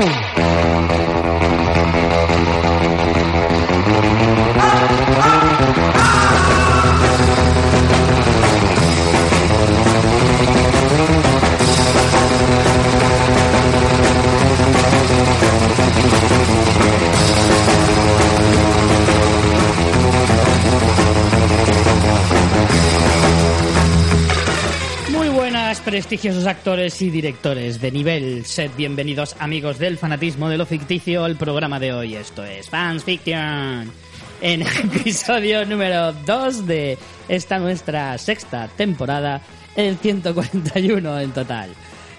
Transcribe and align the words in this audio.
Boom. 0.00 0.29
Prestigiosos 26.20 26.46
actores 26.46 27.00
y 27.00 27.08
directores 27.08 27.80
de 27.80 27.90
nivel. 27.90 28.44
Sed 28.44 28.70
bienvenidos, 28.76 29.34
amigos 29.38 29.78
del 29.78 29.96
fanatismo 29.96 30.50
de 30.50 30.58
lo 30.58 30.66
ficticio, 30.66 31.24
al 31.24 31.36
programa 31.36 31.80
de 31.80 31.94
hoy. 31.94 32.14
Esto 32.14 32.44
es 32.44 32.68
Fans 32.68 33.04
Fiction. 33.04 33.90
En 34.42 34.60
episodio 35.00 35.64
número 35.64 36.12
2 36.12 36.66
de 36.66 36.98
esta 37.26 37.58
nuestra 37.58 38.18
sexta 38.18 38.68
temporada, 38.68 39.40
el 39.76 39.96
141 39.96 41.20
en 41.20 41.30
total. 41.32 41.70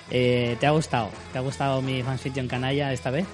Eh, 0.09 0.57
¿Te 0.59 0.65
ha 0.65 0.71
gustado? 0.71 1.11
¿Te 1.31 1.37
ha 1.37 1.41
gustado 1.41 1.79
mi 1.83 2.01
Fans 2.01 2.21
Fiction 2.21 2.47
canalla 2.47 2.91
esta 2.93 3.11
vez? 3.11 3.27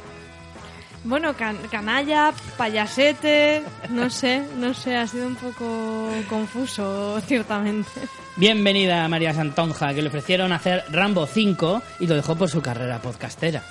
Bueno, 1.06 1.34
can- 1.38 1.60
canalla, 1.72 2.34
payasete, 2.58 3.64
no 3.92 4.10
sé, 4.10 4.44
no 4.58 4.74
sé, 4.74 4.98
ha 4.98 5.08
sido 5.08 5.28
un 5.28 5.36
poco 5.36 6.10
confuso, 6.28 7.22
ciertamente. 7.26 7.90
Bienvenida 8.38 9.08
María 9.08 9.34
Santonja, 9.34 9.96
que 9.96 10.04
le 10.04 10.10
ofrecieron 10.10 10.52
hacer 10.52 10.84
Rambo 10.92 11.26
5 11.26 11.82
y 12.00 12.06
lo 12.06 12.16
dejó 12.16 12.36
por 12.36 12.48
su 12.48 12.62
carrera 12.62 13.02
podcastera. 13.02 13.64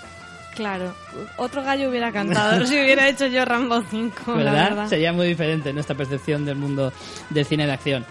Claro, 0.56 0.92
otro 1.36 1.62
gallo 1.62 1.88
hubiera 1.88 2.10
cantado 2.10 2.66
si 2.66 2.74
hubiera 2.74 3.08
hecho 3.08 3.28
yo 3.28 3.44
Rambo 3.44 3.80
5, 3.88 4.34
la 4.34 4.52
¿verdad? 4.52 4.88
Sería 4.88 5.12
muy 5.12 5.28
diferente 5.28 5.72
nuestra 5.72 5.96
percepción 5.96 6.44
del 6.44 6.56
mundo 6.56 6.92
del 7.30 7.44
cine 7.44 7.64
de 7.64 7.72
acción. 7.72 8.04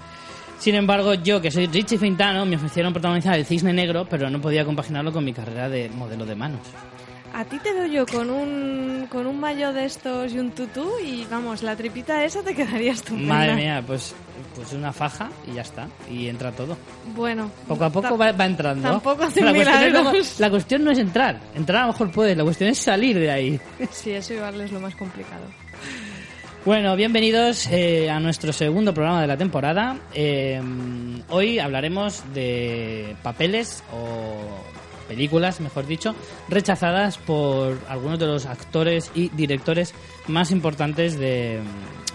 Sin 0.57 0.75
embargo, 0.75 1.15
yo, 1.15 1.41
que 1.41 1.51
soy 1.51 1.67
Richie 1.67 1.97
Fintano, 1.97 2.45
me 2.45 2.55
ofrecieron 2.55 2.93
protagonizar 2.93 3.37
El 3.37 3.45
Cisne 3.45 3.73
Negro, 3.73 4.07
pero 4.09 4.29
no 4.29 4.39
podía 4.39 4.63
compaginarlo 4.63 5.11
con 5.11 5.25
mi 5.25 5.33
carrera 5.33 5.67
de 5.67 5.89
modelo 5.89 6.25
de 6.25 6.35
manos. 6.35 6.61
A 7.33 7.43
ti 7.43 7.59
te 7.59 7.73
veo 7.73 7.85
yo 7.87 8.05
con 8.05 8.29
un, 8.29 9.07
con 9.09 9.27
un 9.27 9.41
mayo 9.41 9.73
de 9.73 9.83
estos 9.83 10.31
y 10.31 10.39
un 10.39 10.51
tutú 10.51 10.89
y 11.03 11.25
vamos, 11.29 11.63
la 11.63 11.75
tripita 11.75 12.23
esa 12.23 12.41
te 12.43 12.55
quedaría 12.55 12.93
estupenda. 12.93 13.33
Madre 13.33 13.55
mía, 13.55 13.83
pues, 13.85 14.15
pues 14.55 14.73
una 14.73 14.93
faja 14.93 15.29
y 15.49 15.55
ya 15.55 15.61
está. 15.61 15.87
Y 16.09 16.27
entra 16.27 16.51
todo. 16.51 16.77
Bueno. 17.15 17.51
Poco 17.67 17.83
a 17.85 17.89
poco 17.89 18.17
va, 18.17 18.31
va 18.31 18.45
entrando. 18.45 18.89
Tampoco 18.89 19.23
hace 19.23 19.41
la, 19.41 19.53
cuestión 19.53 19.83
es 19.83 19.93
milagros. 19.93 20.39
la 20.39 20.49
cuestión 20.49 20.83
no 20.83 20.91
es 20.91 20.97
entrar. 20.99 21.39
Entrar 21.53 21.83
a 21.83 21.87
lo 21.87 21.91
mejor 21.93 22.11
puedes, 22.11 22.37
la 22.37 22.43
cuestión 22.43 22.69
es 22.69 22.79
salir 22.79 23.19
de 23.19 23.31
ahí. 23.31 23.59
Sí, 23.91 24.11
eso 24.11 24.33
igual 24.33 24.59
es 24.61 24.71
lo 24.71 24.79
más 24.79 24.95
complicado. 24.95 25.43
Bueno, 26.65 26.95
bienvenidos 26.95 27.67
eh, 27.67 28.09
a 28.09 28.19
nuestro 28.19 28.51
segundo 28.51 28.93
programa 28.93 29.21
de 29.21 29.27
la 29.27 29.37
temporada. 29.37 29.97
Eh, 30.13 30.59
hoy 31.29 31.59
hablaremos 31.59 32.23
de 32.33 33.15
papeles 33.21 33.83
o 33.93 34.37
películas, 35.07 35.61
mejor 35.61 35.85
dicho, 35.85 36.15
rechazadas 36.49 37.19
por 37.19 37.77
algunos 37.87 38.17
de 38.17 38.25
los 38.25 38.47
actores 38.47 39.11
y 39.13 39.29
directores 39.29 39.93
más 40.27 40.49
importantes 40.49 41.19
de- 41.19 41.59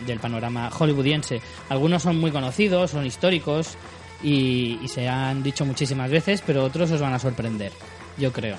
del 0.07 0.19
panorama 0.21 0.71
hollywoodiense. 0.71 1.41
Algunos 1.69 2.03
son 2.03 2.19
muy 2.19 2.31
conocidos, 2.31 2.91
son 2.91 3.07
históricos 3.07 3.77
y, 4.23 4.79
se 4.87 5.09
han 5.09 5.43
dicho 5.43 5.65
muchísimas 5.65 6.11
veces, 6.11 6.43
pero 6.47 6.65
otros 6.65 6.91
os 6.91 7.01
van 7.01 7.13
a 7.13 7.19
sorprender, 7.19 7.73
yo 8.19 8.33
creo. 8.33 8.57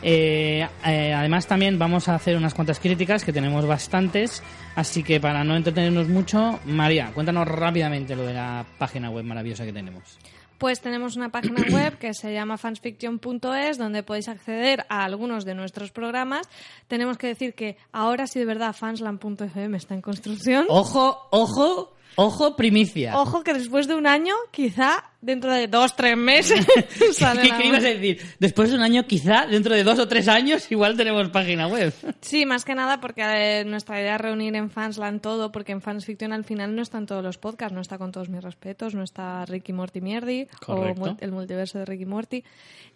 Eh, 0.00 0.66
eh, 0.86 1.12
además 1.12 1.46
también 1.46 1.78
vamos 1.78 2.08
a 2.08 2.14
hacer 2.14 2.36
unas 2.36 2.54
cuantas 2.54 2.78
críticas 2.78 3.24
que 3.24 3.32
tenemos 3.32 3.66
bastantes, 3.66 4.42
así 4.76 5.02
que 5.02 5.18
para 5.18 5.42
no 5.42 5.56
entretenernos 5.56 6.08
mucho, 6.08 6.60
María, 6.66 7.10
cuéntanos 7.12 7.48
rápidamente 7.48 8.14
lo 8.14 8.24
de 8.24 8.34
la 8.34 8.64
página 8.78 9.10
web 9.10 9.24
maravillosa 9.24 9.64
que 9.64 9.72
tenemos. 9.72 10.18
Pues 10.58 10.80
tenemos 10.80 11.16
una 11.16 11.30
página 11.30 11.62
web 11.72 11.98
que 11.98 12.14
se 12.14 12.32
llama 12.32 12.58
fansfiction.es 12.58 13.78
donde 13.78 14.02
podéis 14.02 14.28
acceder 14.28 14.84
a 14.88 15.04
algunos 15.04 15.44
de 15.44 15.54
nuestros 15.54 15.90
programas. 15.90 16.48
Tenemos 16.88 17.16
que 17.16 17.28
decir 17.28 17.54
que 17.54 17.76
ahora 17.92 18.26
sí 18.26 18.38
de 18.38 18.44
verdad 18.44 18.74
fansland.fm 18.74 19.76
está 19.76 19.94
en 19.94 20.02
construcción. 20.02 20.66
Ojo, 20.68 21.28
ojo, 21.30 21.92
ojo, 22.16 22.56
primicia. 22.56 23.18
Ojo 23.18 23.42
que 23.42 23.54
después 23.54 23.86
de 23.86 23.94
un 23.94 24.06
año, 24.06 24.34
quizá 24.50 25.04
dentro 25.20 25.52
de 25.52 25.66
dos, 25.66 25.96
tres 25.96 26.16
meses, 26.16 26.66
sale 27.12 27.42
¿Qué, 27.42 27.48
la 27.48 27.58
qué 27.58 27.66
ibas 27.66 27.84
a 27.84 27.88
decir? 27.88 28.20
Después 28.38 28.70
de 28.70 28.76
un 28.76 28.82
año, 28.82 29.04
quizá, 29.06 29.46
dentro 29.46 29.74
de 29.74 29.84
dos 29.84 29.98
o 29.98 30.08
tres 30.08 30.28
años, 30.28 30.70
igual 30.70 30.96
tenemos 30.96 31.28
página 31.30 31.66
web. 31.66 31.92
Sí, 32.20 32.46
más 32.46 32.64
que 32.64 32.74
nada 32.74 33.00
porque 33.00 33.22
eh, 33.22 33.64
nuestra 33.64 34.00
idea 34.00 34.16
es 34.16 34.20
reunir 34.20 34.54
en 34.56 34.70
Fansland 34.70 35.20
todo, 35.20 35.52
porque 35.52 35.72
en 35.72 35.80
Fansfiction 35.80 36.32
al 36.32 36.44
final 36.44 36.74
no 36.74 36.82
están 36.82 37.06
todos 37.06 37.22
los 37.22 37.38
podcasts, 37.38 37.74
no 37.74 37.80
está 37.80 37.98
con 37.98 38.12
todos 38.12 38.28
mis 38.28 38.42
respetos, 38.42 38.94
no 38.94 39.02
está 39.02 39.44
Ricky 39.46 39.72
Morty 39.72 40.00
Mierdi 40.00 40.46
Correcto. 40.64 41.02
o 41.02 41.16
el 41.20 41.32
multiverso 41.32 41.78
de 41.78 41.84
Ricky 41.84 42.06
Morty. 42.06 42.44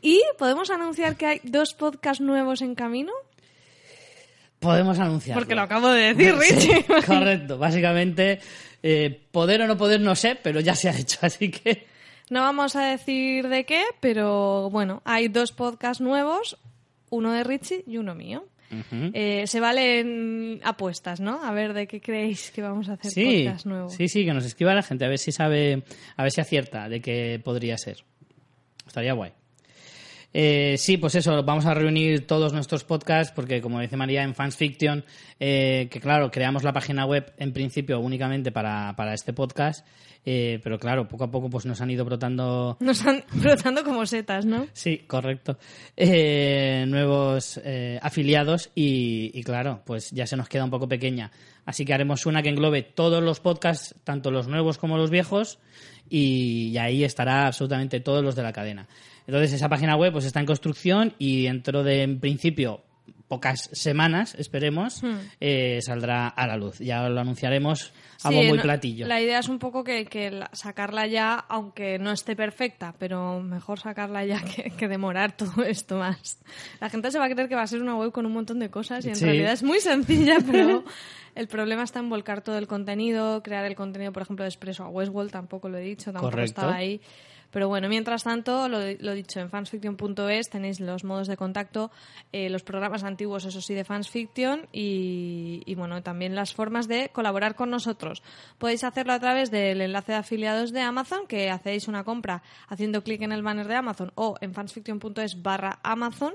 Y 0.01 0.21
podemos 0.39 0.71
anunciar 0.71 1.17
que 1.17 1.27
hay 1.27 1.41
dos 1.45 1.75
podcasts 1.75 2.21
nuevos 2.21 2.61
en 2.63 2.75
camino, 2.75 3.13
Podemos 4.63 4.99
anunciarlo. 4.99 5.41
porque 5.41 5.55
lo 5.55 5.61
acabo 5.63 5.89
de 5.89 6.15
decir, 6.15 6.35
Sí, 6.41 6.55
Richie. 6.55 6.85
correcto. 7.07 7.59
Básicamente, 7.59 8.41
eh, 8.83 9.21
poder 9.31 9.61
o 9.63 9.67
no 9.67 9.77
poder 9.77 10.01
no 10.01 10.15
sé, 10.15 10.37
pero 10.43 10.61
ya 10.61 10.75
se 10.75 10.89
ha 10.89 10.97
hecho, 10.97 11.19
así 11.27 11.51
que... 11.51 11.87
No 12.31 12.41
vamos 12.41 12.77
a 12.77 12.87
decir 12.87 13.49
de 13.49 13.65
qué, 13.65 13.83
pero 14.01 14.71
bueno, 14.71 15.03
hay 15.05 15.29
dos 15.29 15.53
podcasts 15.53 16.01
nuevos, 16.01 16.57
uno 17.11 17.31
de 17.33 17.45
Richie 17.45 17.85
y 17.87 17.99
uno 17.99 18.15
mío. 18.15 18.47
Eh, 19.13 19.45
se 19.49 19.61
valen 19.61 20.59
apuestas, 20.65 21.21
¿no? 21.21 21.45
A 21.45 21.53
ver 21.53 21.75
de 21.75 21.87
qué 21.87 22.01
creéis 22.01 22.51
que 22.53 22.63
vamos 22.63 22.89
a 22.89 22.95
hacer 22.95 23.11
Sí, 23.11 23.43
podcast 23.45 23.67
nuevo. 23.67 23.91
sí, 23.91 24.09
sí, 24.09 24.25
que 24.25 24.33
nos 24.33 24.47
escriba 24.47 24.73
la 24.73 24.83
gente 24.83 25.05
a 25.05 25.09
ver 25.09 25.19
si 25.19 25.31
sabe, 25.31 25.83
a 26.17 26.23
ver 26.23 26.33
si 26.33 26.41
acierta 26.41 26.89
de 26.89 27.03
qué 27.03 27.39
podría 27.45 27.77
ser. 27.77 27.99
Estaría 28.87 29.13
guay. 29.13 29.33
Eh, 30.35 30.77
sí, 30.79 30.97
pues 30.97 31.15
eso, 31.15 31.43
vamos 31.43 31.67
a 31.67 31.75
reunir 31.75 32.27
todos 32.27 32.53
nuestros 32.53 32.85
podcasts 32.85 33.33
porque, 33.35 33.61
como 33.61 33.81
dice 33.81 33.97
María, 33.97 34.23
en 34.23 34.35
Fans 34.35 34.57
Fiction, 34.57 35.05
eh, 35.39 35.89
que 35.91 36.01
claro, 36.01 36.31
creamos 36.31 36.63
la 36.63 36.73
página 36.73 37.05
web 37.05 37.33
en 37.37 37.53
principio 37.53 38.01
únicamente 38.01 38.51
para, 38.51 38.95
para 38.97 39.15
este 39.15 39.33
podcast, 39.33 39.87
eh, 40.25 40.61
pero 40.63 40.79
claro, 40.79 41.09
poco 41.09 41.25
a 41.25 41.31
poco 41.31 41.51
pues 41.51 41.67
nos 41.67 41.81
han 41.81 41.91
ido 41.91 42.05
brotando 42.05 42.77
Nos 42.79 42.99
están 43.01 43.25
brotando 43.35 43.83
como 43.83 44.07
setas, 44.07 44.47
¿no? 44.47 44.67
Sí, 44.73 44.99
correcto. 44.99 45.59
Eh, 45.97 46.85
nuevos 46.87 47.61
eh, 47.65 47.99
afiliados 48.01 48.71
y, 48.75 49.33
y 49.35 49.43
claro, 49.43 49.83
pues 49.85 50.11
ya 50.13 50.27
se 50.27 50.37
nos 50.37 50.49
queda 50.49 50.65
un 50.65 50.71
poco 50.71 50.89
pequeña. 50.89 51.33
Así 51.65 51.85
que 51.85 51.95
haremos 51.95 52.27
una 52.27 52.43
que 52.43 52.51
englobe 52.51 52.83
todos 52.83 53.23
los 53.23 53.41
podcasts, 53.41 53.95
tanto 54.05 54.31
los 54.31 54.49
nuevos 54.49 54.79
como 54.79 54.97
los 54.97 55.11
viejos, 55.11 55.59
y, 56.09 56.69
y 56.69 56.79
ahí 56.79 57.05
estará 57.05 57.47
absolutamente 57.47 58.01
todos 58.01 58.23
los 58.23 58.37
de 58.37 58.43
la 58.43 58.53
cadena. 58.53 58.89
Entonces 59.27 59.53
esa 59.53 59.69
página 59.69 59.97
web 59.97 60.13
pues 60.13 60.25
está 60.25 60.41
en 60.41 60.47
construcción 60.47 61.15
y 61.19 61.45
dentro 61.45 61.83
de, 61.85 62.03
en 62.03 62.21
principio, 62.21 62.83
pocas 63.29 63.71
semanas, 63.73 64.35
esperemos, 64.39 65.01
eh, 65.41 65.81
saldrá 65.81 66.29
a 66.29 66.47
la 66.47 66.57
luz. 66.57 66.79
Ya 66.81 67.09
lo 67.09 67.21
anunciaremos 67.21 67.93
a 68.25 68.29
Hmm. 68.29 68.33
Sí, 68.33 68.37
bombo 68.37 68.55
y 68.55 68.59
platillo. 68.59 69.07
La 69.09 69.21
idea 69.21 69.39
es 69.41 69.49
un 69.49 69.59
poco 69.59 69.83
que, 69.83 70.05
que 70.05 70.31
la- 70.31 70.51
sacarla 70.53 71.07
ya, 71.07 71.35
aunque 71.49 71.99
no 71.99 72.13
esté 72.13 72.37
perfecta, 72.37 72.95
pero 72.99 73.41
mejor 73.41 73.81
sacarla 73.81 74.25
ya 74.25 74.41
que, 74.43 74.71
que 74.71 74.87
demorar 74.87 75.35
todo 75.37 75.65
esto 75.65 75.97
más. 75.97 76.39
La 76.81 76.89
gente 76.91 77.11
se 77.11 77.19
va 77.19 77.25
a 77.25 77.31
creer 77.31 77.49
que 77.49 77.55
va 77.57 77.63
a 77.63 77.67
ser 77.67 77.81
una 77.83 77.97
web 77.97 78.13
con 78.13 78.27
un 78.27 78.33
montón 78.33 78.59
de 78.61 78.71
cosas 78.71 79.05
y 79.07 79.09
en 79.09 79.17
Sí. 79.17 79.25
realidad 79.25 79.53
es 79.55 79.63
muy 79.63 79.81
sencilla, 79.81 80.37
pero 80.49 80.85
el 81.35 81.49
problema 81.49 81.83
está 81.85 81.99
en 82.01 82.11
volcar 82.11 82.43
todo 82.43 82.59
el 82.59 82.67
contenido, 82.67 83.43
crear 83.43 83.65
el 83.65 83.75
contenido, 83.75 84.13
por 84.13 84.23
ejemplo, 84.23 84.45
de 84.45 84.51
Expreso 84.51 84.85
a 84.85 84.89
Westworld, 84.89 85.31
tampoco 85.33 85.69
lo 85.69 85.79
he 85.79 85.83
dicho, 85.83 86.13
tampoco 86.13 86.31
Correcto. 86.31 86.61
estaba 86.61 86.75
ahí. 86.77 87.01
Pero 87.53 87.69
bueno, 87.69 87.89
mientras 87.89 88.25
tanto, 88.25 88.69
lo, 88.69 88.81
dicho, 88.81 89.39
en 89.39 89.51
fansfiction.es 89.51 90.49
tenéis 90.49 90.81
los 90.81 91.05
modos 91.05 91.29
de 91.29 91.37
contacto, 91.37 91.91
eh, 92.33 92.49
los 92.49 92.63
programas 92.63 93.05
antiguos, 93.05 93.45
eso 93.45 93.61
sí, 93.61 93.75
de 93.75 93.85
fansfiction 93.85 94.67
y, 94.73 95.63
y, 95.67 95.75
bueno, 95.75 96.03
también 96.03 96.35
las 96.35 96.55
formas 96.55 96.89
de 96.89 97.11
colaborar 97.11 97.55
con 97.55 97.71
nosotros. 97.71 98.23
Podéis 98.59 98.85
hacerlo 98.85 99.13
a 99.13 99.21
través 99.21 99.51
del 99.51 99.83
enlace 99.83 100.13
de 100.13 100.19
afiliados 100.19 100.73
de 100.73 100.81
Amazon, 100.81 101.27
que 101.29 101.51
hacéis 101.51 101.89
una 101.89 102.05
compra 102.05 102.43
haciendo 102.69 103.05
clic 103.05 103.23
en 103.23 103.33
el 103.33 103.43
banner 103.43 103.69
de 103.69 103.77
Amazon 103.77 104.13
o 104.15 104.37
en 104.41 104.55
fansfiction.es 104.55 105.43
barra 105.43 105.79
Amazon 105.83 106.33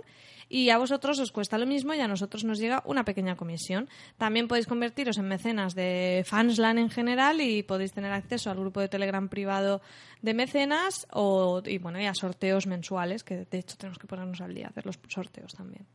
y 0.50 0.70
a 0.70 0.78
vosotros 0.78 1.20
os 1.20 1.32
cuesta 1.32 1.58
lo 1.58 1.66
mismo 1.66 1.94
y 1.94 2.00
a 2.00 2.08
nosotros 2.08 2.44
nos 2.44 2.60
llega 2.60 2.82
una 2.86 3.04
pequeña 3.04 3.36
comisión. 3.36 3.90
También 4.18 4.48
podéis 4.48 4.68
convertiros 4.68 5.18
en 5.18 5.28
mecenas 5.28 5.76
de 5.76 6.24
Fansland 6.26 6.80
en 6.80 6.90
general 6.90 7.42
y 7.42 7.64
podéis 7.64 7.94
tener 7.94 8.12
acceso 8.12 8.50
al 8.50 8.60
grupo 8.60 8.80
de 8.80 8.90
Telegram 8.90 9.28
privado 9.30 9.82
de 10.22 10.34
mecenas 10.34 11.08
o, 11.12 11.62
y 11.66 11.78
bueno, 11.78 12.00
y 12.00 12.06
a 12.06 12.14
sorteos 12.14 12.68
mensuales, 12.68 13.24
que 13.24 13.46
de 13.50 13.60
hecho 13.60 13.78
tenemos 13.78 14.00
que 14.00 14.08
ponernos 14.08 14.42
al 14.42 14.54
día, 14.54 14.68
hacer 14.68 14.86
los 14.86 15.00
sorteos 15.08 15.54
también. 15.54 15.86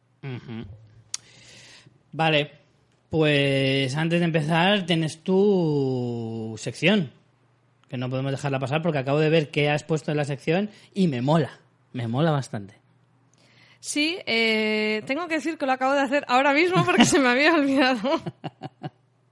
Vale, 2.12 2.50
pues 3.08 3.96
antes 3.96 4.20
de 4.20 4.26
empezar 4.26 4.86
tienes 4.86 5.22
tu 5.22 6.54
sección, 6.58 7.10
que 7.88 7.96
no 7.96 8.08
podemos 8.08 8.32
dejarla 8.32 8.58
pasar 8.58 8.82
porque 8.82 8.98
acabo 8.98 9.18
de 9.18 9.30
ver 9.30 9.50
qué 9.50 9.70
has 9.70 9.84
puesto 9.84 10.10
en 10.10 10.16
la 10.16 10.24
sección 10.24 10.70
y 10.94 11.08
me 11.08 11.22
mola, 11.22 11.60
me 11.92 12.06
mola 12.08 12.30
bastante. 12.30 12.81
Sí, 13.82 14.16
eh, 14.26 15.02
tengo 15.06 15.26
que 15.26 15.34
decir 15.34 15.58
que 15.58 15.66
lo 15.66 15.72
acabo 15.72 15.92
de 15.94 16.02
hacer 16.02 16.24
ahora 16.28 16.52
mismo 16.54 16.84
porque 16.84 17.04
se 17.04 17.18
me 17.18 17.28
había 17.28 17.52
olvidado. 17.56 18.22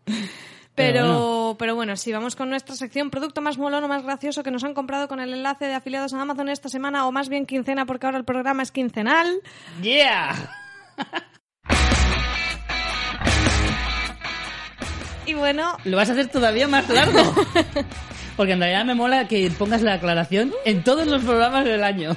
Pero 0.05 0.27
Pero, 0.75 1.57
pero 1.57 1.75
bueno, 1.77 1.97
sí, 1.97 2.11
vamos 2.13 2.35
con 2.35 2.51
nuestra 2.51 2.75
sección 2.75 3.11
producto 3.11 3.43
más 3.43 3.59
molón 3.59 3.85
o 3.85 3.89
más 3.89 4.03
gracioso 4.03 4.43
que 4.43 4.51
nos 4.51 4.65
han 4.65 4.75
comprado 4.75 5.07
con 5.07 5.21
el 5.21 5.33
enlace 5.35 5.67
de 5.67 5.75
afiliados 5.75 6.15
a 6.15 6.21
Amazon 6.21 6.49
esta 6.49 6.69
semana, 6.69 7.07
o 7.07 7.13
más 7.13 7.29
bien 7.29 7.47
quincena, 7.47 7.87
porque 7.87 8.07
ahora 8.07 8.19
el 8.19 8.25
programa 8.25 8.65
es 8.65 8.73
quincenal. 8.73 9.41
¡Yeah! 9.83 10.35
Y 15.27 15.35
bueno, 15.35 15.77
Lo 15.85 15.97
vas 15.97 16.09
a 16.09 16.13
hacer 16.15 16.27
todavía 16.27 16.67
más 16.67 16.89
largo. 16.89 17.21
Porque 18.37 18.55
en 18.55 18.59
realidad 18.61 18.85
me 18.85 18.95
mola 18.95 19.29
que 19.29 19.49
pongas 19.57 19.83
la 19.83 19.95
aclaración 19.95 20.53
en 20.65 20.83
todos 20.83 21.07
los 21.07 21.23
programas 21.23 21.65
del 21.65 21.85
año. 21.85 22.17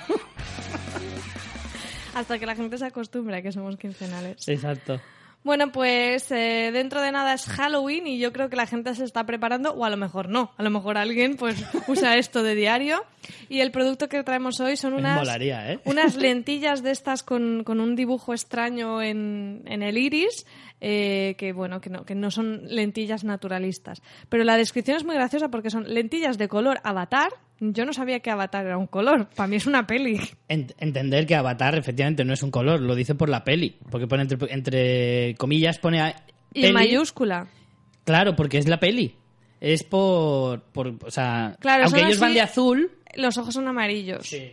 Hasta 2.13 2.39
que 2.39 2.45
la 2.45 2.55
gente 2.55 2.77
se 2.77 2.85
acostumbre 2.85 3.37
a 3.37 3.41
que 3.41 3.51
somos 3.51 3.77
quincenales. 3.77 4.47
Exacto. 4.47 4.99
Bueno, 5.43 5.73
pues 5.73 6.31
eh, 6.31 6.69
dentro 6.71 7.01
de 7.01 7.11
nada 7.11 7.33
es 7.33 7.45
Halloween 7.47 8.07
y 8.07 8.17
yo 8.17 8.31
creo 8.31 8.49
que 8.49 8.55
la 8.55 8.65
gente 8.65 8.95
se 8.95 9.03
está 9.03 9.25
preparando, 9.25 9.73
o 9.73 9.83
a 9.83 9.89
lo 9.89 9.97
mejor 9.97 10.29
no, 10.29 10.53
a 10.55 10.63
lo 10.63 10.69
mejor 10.69 10.97
alguien 10.97 11.35
pues 11.35 11.61
usa 11.87 12.15
esto 12.15 12.43
de 12.43 12.55
diario. 12.55 13.03
Y 13.49 13.59
el 13.59 13.71
producto 13.71 14.07
que 14.07 14.23
traemos 14.23 14.61
hoy 14.61 14.77
son 14.77 14.93
unas, 14.93 15.19
molaría, 15.19 15.73
¿eh? 15.73 15.79
unas 15.83 16.15
lentillas 16.15 16.81
de 16.81 16.91
estas 16.91 17.23
con, 17.23 17.63
con 17.65 17.81
un 17.81 17.95
dibujo 17.95 18.33
extraño 18.33 19.01
en, 19.01 19.63
en 19.65 19.83
el 19.83 19.97
iris, 19.97 20.45
eh, 20.85 21.35
que 21.37 21.53
bueno, 21.53 21.79
que 21.79 21.89
no, 21.89 22.03
que 22.03 22.13
no 22.13 22.29
son 22.29 22.63
lentillas 22.67 23.23
naturalistas. 23.23 24.01
Pero 24.27 24.43
la 24.43 24.57
descripción 24.57 24.97
es 24.97 25.05
muy 25.05 25.15
graciosa 25.15 25.47
porque 25.49 25.69
son 25.69 25.85
lentillas 25.93 26.37
de 26.37 26.49
color 26.49 26.79
avatar. 26.83 27.29
Yo 27.61 27.85
no 27.85 27.93
sabía 27.93 28.19
que 28.19 28.29
avatar 28.29 28.65
era 28.65 28.77
un 28.77 28.87
color, 28.87 29.29
para 29.35 29.47
mí 29.47 29.55
es 29.55 29.65
una 29.65 29.87
peli. 29.87 30.19
Ent- 30.49 30.73
entender 30.79 31.25
que 31.25 31.35
Avatar 31.35 31.77
efectivamente 31.77 32.25
no 32.25 32.33
es 32.33 32.43
un 32.43 32.51
color, 32.51 32.81
lo 32.81 32.93
dice 32.95 33.15
por 33.15 33.29
la 33.29 33.45
peli. 33.45 33.77
Porque 33.89 34.05
pone 34.07 34.23
entre, 34.23 34.53
entre 34.53 35.35
comillas, 35.35 35.79
pone 35.79 36.01
a- 36.01 36.25
Y 36.53 36.71
mayúscula. 36.73 37.47
Claro, 38.03 38.35
porque 38.35 38.57
es 38.57 38.67
la 38.67 38.81
peli. 38.81 39.15
Es 39.61 39.83
por. 39.83 40.63
por 40.63 40.89
o 41.05 41.09
sea, 41.11 41.55
Claro, 41.61 41.85
aunque 41.85 42.01
ellos 42.01 42.19
van 42.19 42.33
de 42.33 42.41
azul. 42.41 42.91
Los 43.15 43.37
ojos 43.37 43.53
son 43.53 43.65
amarillos. 43.69 44.27
Sí. 44.27 44.51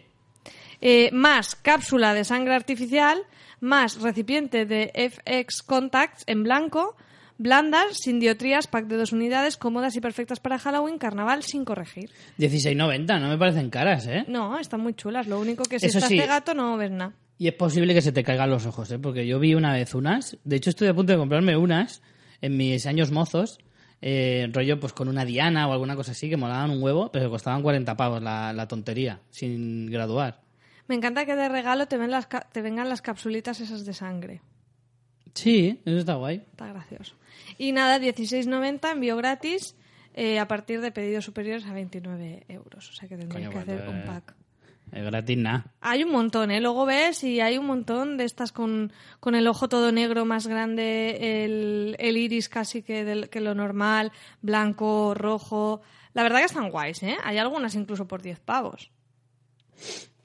Eh, 0.81 1.11
más 1.13 1.57
cápsula 1.57 2.15
de 2.15 2.25
sangre 2.25 2.55
artificial, 2.55 3.19
más 3.61 4.01
recipiente 4.01 4.67
de 4.67 4.91
FX 4.95 5.63
Contacts 5.63 6.25
en 6.27 6.43
blanco, 6.43 6.97
blandas, 7.39 7.99
sin 7.99 8.21
diotrías, 8.21 8.67
pack 8.67 8.87
de 8.87 8.97
dos 8.97 9.13
unidades, 9.13 9.57
cómodas 9.57 9.97
y 9.97 10.01
perfectas 10.01 10.41
para 10.41 10.59
Halloween, 10.59 10.99
carnaval 10.99 11.43
sin 11.43 11.65
corregir. 11.65 12.11
16.90, 12.39 13.21
no 13.21 13.29
me 13.29 13.39
parecen 13.39 13.71
caras, 13.71 14.07
¿eh? 14.07 14.25
No, 14.29 14.59
están 14.59 14.81
muy 14.81 14.95
chulas. 14.95 15.27
Lo 15.27 15.41
único 15.41 15.63
que 15.65 15.79
si 15.81 15.87
Eso 15.87 15.99
estás 15.99 16.09
sí. 16.11 16.19
de 16.19 16.27
gato 16.27 16.55
no 16.55 16.77
ves 16.77 16.91
nada. 16.91 17.13
Y 17.39 17.49
es 17.49 17.55
posible 17.55 17.95
que 17.95 18.03
se 18.03 18.13
te 18.13 18.23
caigan 18.23 18.51
los 18.51 18.67
ojos, 18.67 18.91
¿eh? 18.91 18.99
Porque 18.99 19.27
yo 19.27 19.39
vi 19.39 19.55
una 19.55 19.73
vez 19.73 19.95
unas. 19.95 20.37
De 20.45 20.57
hecho, 20.57 20.69
estoy 20.71 20.89
a 20.89 20.95
punto 20.95 21.13
de 21.13 21.19
comprarme 21.19 21.57
unas 21.57 22.03
en 22.43 22.57
mis 22.59 22.85
años 22.87 23.11
mozos. 23.11 23.59
eh, 24.03 24.49
rollo, 24.53 24.79
pues 24.81 24.93
con 24.95 25.09
una 25.09 25.25
diana 25.25 25.67
o 25.69 25.73
alguna 25.73 25.95
cosa 25.97 26.13
así 26.13 26.29
que 26.31 26.37
molaban 26.37 26.71
un 26.71 26.83
huevo, 26.83 27.11
pero 27.13 27.29
costaban 27.31 27.63
40 27.63 27.97
pavos 27.97 28.23
la, 28.23 28.53
la 28.53 28.67
tontería, 28.69 29.21
sin 29.31 29.87
graduar. 29.91 30.41
Me 30.91 30.97
encanta 30.97 31.25
que 31.25 31.37
de 31.37 31.49
regalo 31.49 31.87
te, 31.87 31.97
ven 31.97 32.11
las 32.11 32.27
ca- 32.27 32.49
te 32.51 32.63
vengan 32.63 32.89
las 32.89 33.01
capsulitas 33.01 33.61
esas 33.61 33.85
de 33.87 33.93
sangre. 33.95 34.41
Sí, 35.35 35.81
eso 35.85 35.99
está 35.99 36.15
guay. 36.17 36.43
Está 36.51 36.67
gracioso. 36.67 37.15
Y 37.59 37.71
nada, 37.71 38.01
16.90, 38.01 38.91
envío 38.91 39.17
gratis 39.17 39.77
eh, 40.15 40.41
a 40.41 40.49
partir 40.49 40.81
de 40.81 40.91
pedidos 40.91 41.25
superiores 41.25 41.65
a 41.67 41.73
29 41.75 42.43
euros. 42.49 42.91
O 42.91 42.93
sea 42.93 43.09
que 43.09 43.17
tendréis 43.17 43.47
Coño, 43.47 43.65
que 43.65 43.73
hacer 43.73 43.89
un 43.89 43.99
eh, 43.99 44.03
pack. 44.05 44.35
Es 44.91 45.05
gratis, 45.05 45.39
nada. 45.39 45.67
Hay 45.81 46.03
un 46.03 46.11
montón, 46.11 46.51
¿eh? 46.51 46.61
Luego 46.61 46.85
ves 46.87 47.23
y 47.23 47.39
hay 47.41 47.57
un 47.57 47.67
montón 47.67 48.17
de 48.17 48.25
estas 48.25 48.51
con, 48.51 48.93
con 49.21 49.37
el 49.37 49.47
ojo 49.47 49.69
todo 49.69 49.93
negro 49.93 50.25
más 50.25 50.49
grande, 50.49 51.45
el, 51.45 51.95
el 52.01 52.17
iris 52.17 52.49
casi 52.49 52.83
que, 52.83 53.05
del- 53.05 53.29
que 53.31 53.41
lo 53.41 53.55
normal, 53.55 54.11
blanco, 54.43 55.15
rojo. 55.15 55.83
La 56.15 56.25
verdad 56.25 56.41
que 56.41 56.47
están 56.47 56.71
guays, 56.71 57.01
¿eh? 57.05 57.17
Hay 57.23 57.39
algunas 57.39 57.77
incluso 57.77 58.09
por 58.09 58.23
10 58.23 58.41
pavos. 58.41 58.91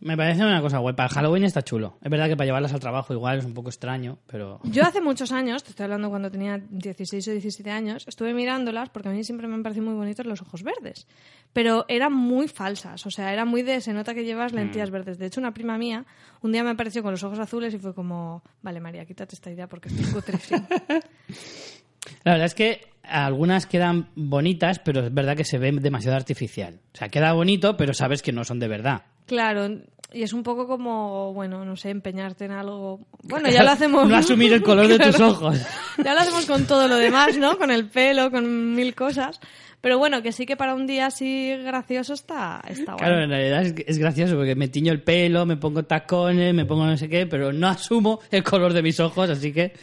Me 0.06 0.16
parece 0.16 0.46
una 0.46 0.62
cosa 0.62 0.78
guay. 0.78 0.94
Para 0.94 1.10
Halloween 1.10 1.46
está 1.46 1.64
chulo. 1.64 1.98
Es 2.00 2.12
verdad 2.12 2.28
que 2.28 2.38
para 2.38 2.46
llevarlas 2.46 2.72
al 2.74 2.80
trabajo 2.80 3.12
igual 3.12 3.40
es 3.40 3.46
un 3.46 3.56
poco 3.56 3.70
extraño, 3.70 4.20
pero... 4.28 4.60
Yo 4.66 4.84
hace 4.84 5.02
muchos 5.02 5.32
años, 5.32 5.64
te 5.64 5.72
estoy 5.72 5.86
hablando 5.86 6.12
cuando 6.12 6.30
tenía 6.30 6.60
16 6.60 7.28
o 7.28 7.32
17 7.32 7.72
años, 7.72 8.08
estuve 8.08 8.32
mirándolas 8.36 8.92
porque 8.92 9.10
a 9.10 9.12
mí 9.12 9.24
siempre 9.24 9.48
me 9.48 9.56
han 9.56 9.64
parecido 9.64 9.88
muy 9.88 9.96
bonitos 9.96 10.28
los 10.28 10.44
ojos 10.44 10.62
verdes. 10.62 11.08
Pero 11.54 11.86
eran 11.88 12.14
muy 12.14 12.48
falsas, 12.48 13.04
o 13.08 13.10
sea, 13.10 13.34
era 13.34 13.46
muy 13.46 13.64
de 13.64 13.82
se 13.82 13.94
nota 13.94 14.14
que 14.14 14.24
llevas 14.24 14.54
lentillas 14.54 14.92
verdes. 14.92 15.18
De 15.18 15.26
hecho, 15.26 15.40
una 15.40 15.56
prima 15.56 15.76
mía 15.80 16.06
un 16.42 16.52
día 16.52 16.64
me 16.64 16.70
apareció 16.70 17.02
con 17.02 17.10
los 17.10 17.24
ojos 17.24 17.40
azules 17.40 17.74
y 17.74 17.80
fue 17.80 17.96
como, 17.96 18.44
vale, 18.62 18.80
María, 18.80 19.06
quítate 19.06 19.34
esta 19.34 19.50
idea 19.50 19.68
porque 19.68 19.90
estoy 19.90 20.06
cutrísimo. 20.14 20.68
La 22.24 22.34
verdad 22.34 22.46
es 22.46 22.54
que 22.54 22.90
algunas 23.02 23.66
quedan 23.66 24.10
bonitas, 24.16 24.78
pero 24.78 25.08
es 25.08 25.12
verdad 25.12 25.36
que 25.36 25.46
se 25.46 25.58
ve 25.58 25.72
demasiado 25.72 26.16
artificial. 26.16 26.80
O 26.94 26.98
sea, 26.98 27.10
queda 27.10 27.34
bonito, 27.34 27.76
pero 27.76 27.96
sabes 27.96 28.22
que 28.22 28.32
no 28.32 28.44
son 28.44 28.60
de 28.60 28.68
verdad. 28.68 29.04
Claro, 29.26 29.82
y 30.14 30.24
es 30.24 30.34
un 30.34 30.44
poco 30.44 30.68
como, 30.68 31.34
bueno, 31.34 31.66
no 31.66 31.76
sé, 31.76 31.90
empeñarte 31.90 32.46
en 32.46 32.52
algo. 32.52 33.00
Bueno, 33.24 33.50
ya 33.50 33.64
lo 33.66 33.72
hacemos. 33.72 34.08
No 34.08 34.16
asumir 34.16 34.54
el 34.54 34.64
color 34.64 34.88
de 34.88 35.00
tus 35.00 35.20
ojos. 35.20 35.60
Ya 36.04 36.14
lo 36.14 36.22
hacemos 36.22 36.46
con 36.46 36.66
todo 36.66 36.88
lo 36.88 36.98
demás, 36.98 37.38
¿no? 37.38 37.58
Con 37.58 37.72
el 37.72 37.90
pelo, 37.90 38.32
con 38.32 38.76
mil 38.76 38.96
cosas. 38.96 39.40
Pero 39.82 40.00
bueno, 40.00 40.24
que 40.24 40.32
sí 40.32 40.48
que 40.48 40.58
para 40.58 40.74
un 40.74 40.88
día 40.88 41.08
así 41.08 41.56
gracioso 41.64 42.14
está, 42.14 42.62
está 42.68 42.94
guay. 42.94 43.06
Claro, 43.06 43.24
en 43.24 43.30
realidad 43.30 43.62
es, 43.62 43.76
es 43.86 43.98
gracioso 44.00 44.36
porque 44.36 44.56
me 44.56 44.68
tiño 44.68 44.92
el 44.92 45.02
pelo, 45.02 45.46
me 45.46 45.58
pongo 45.58 45.84
tacones, 45.84 46.56
me 46.56 46.66
pongo 46.66 46.86
no 46.86 46.98
sé 46.98 47.08
qué, 47.08 47.28
pero 47.28 47.54
no 47.54 47.68
asumo 47.68 48.20
el 48.32 48.44
color 48.44 48.74
de 48.74 48.82
mis 48.82 49.00
ojos, 49.00 49.30
así 49.30 49.54
que... 49.54 49.74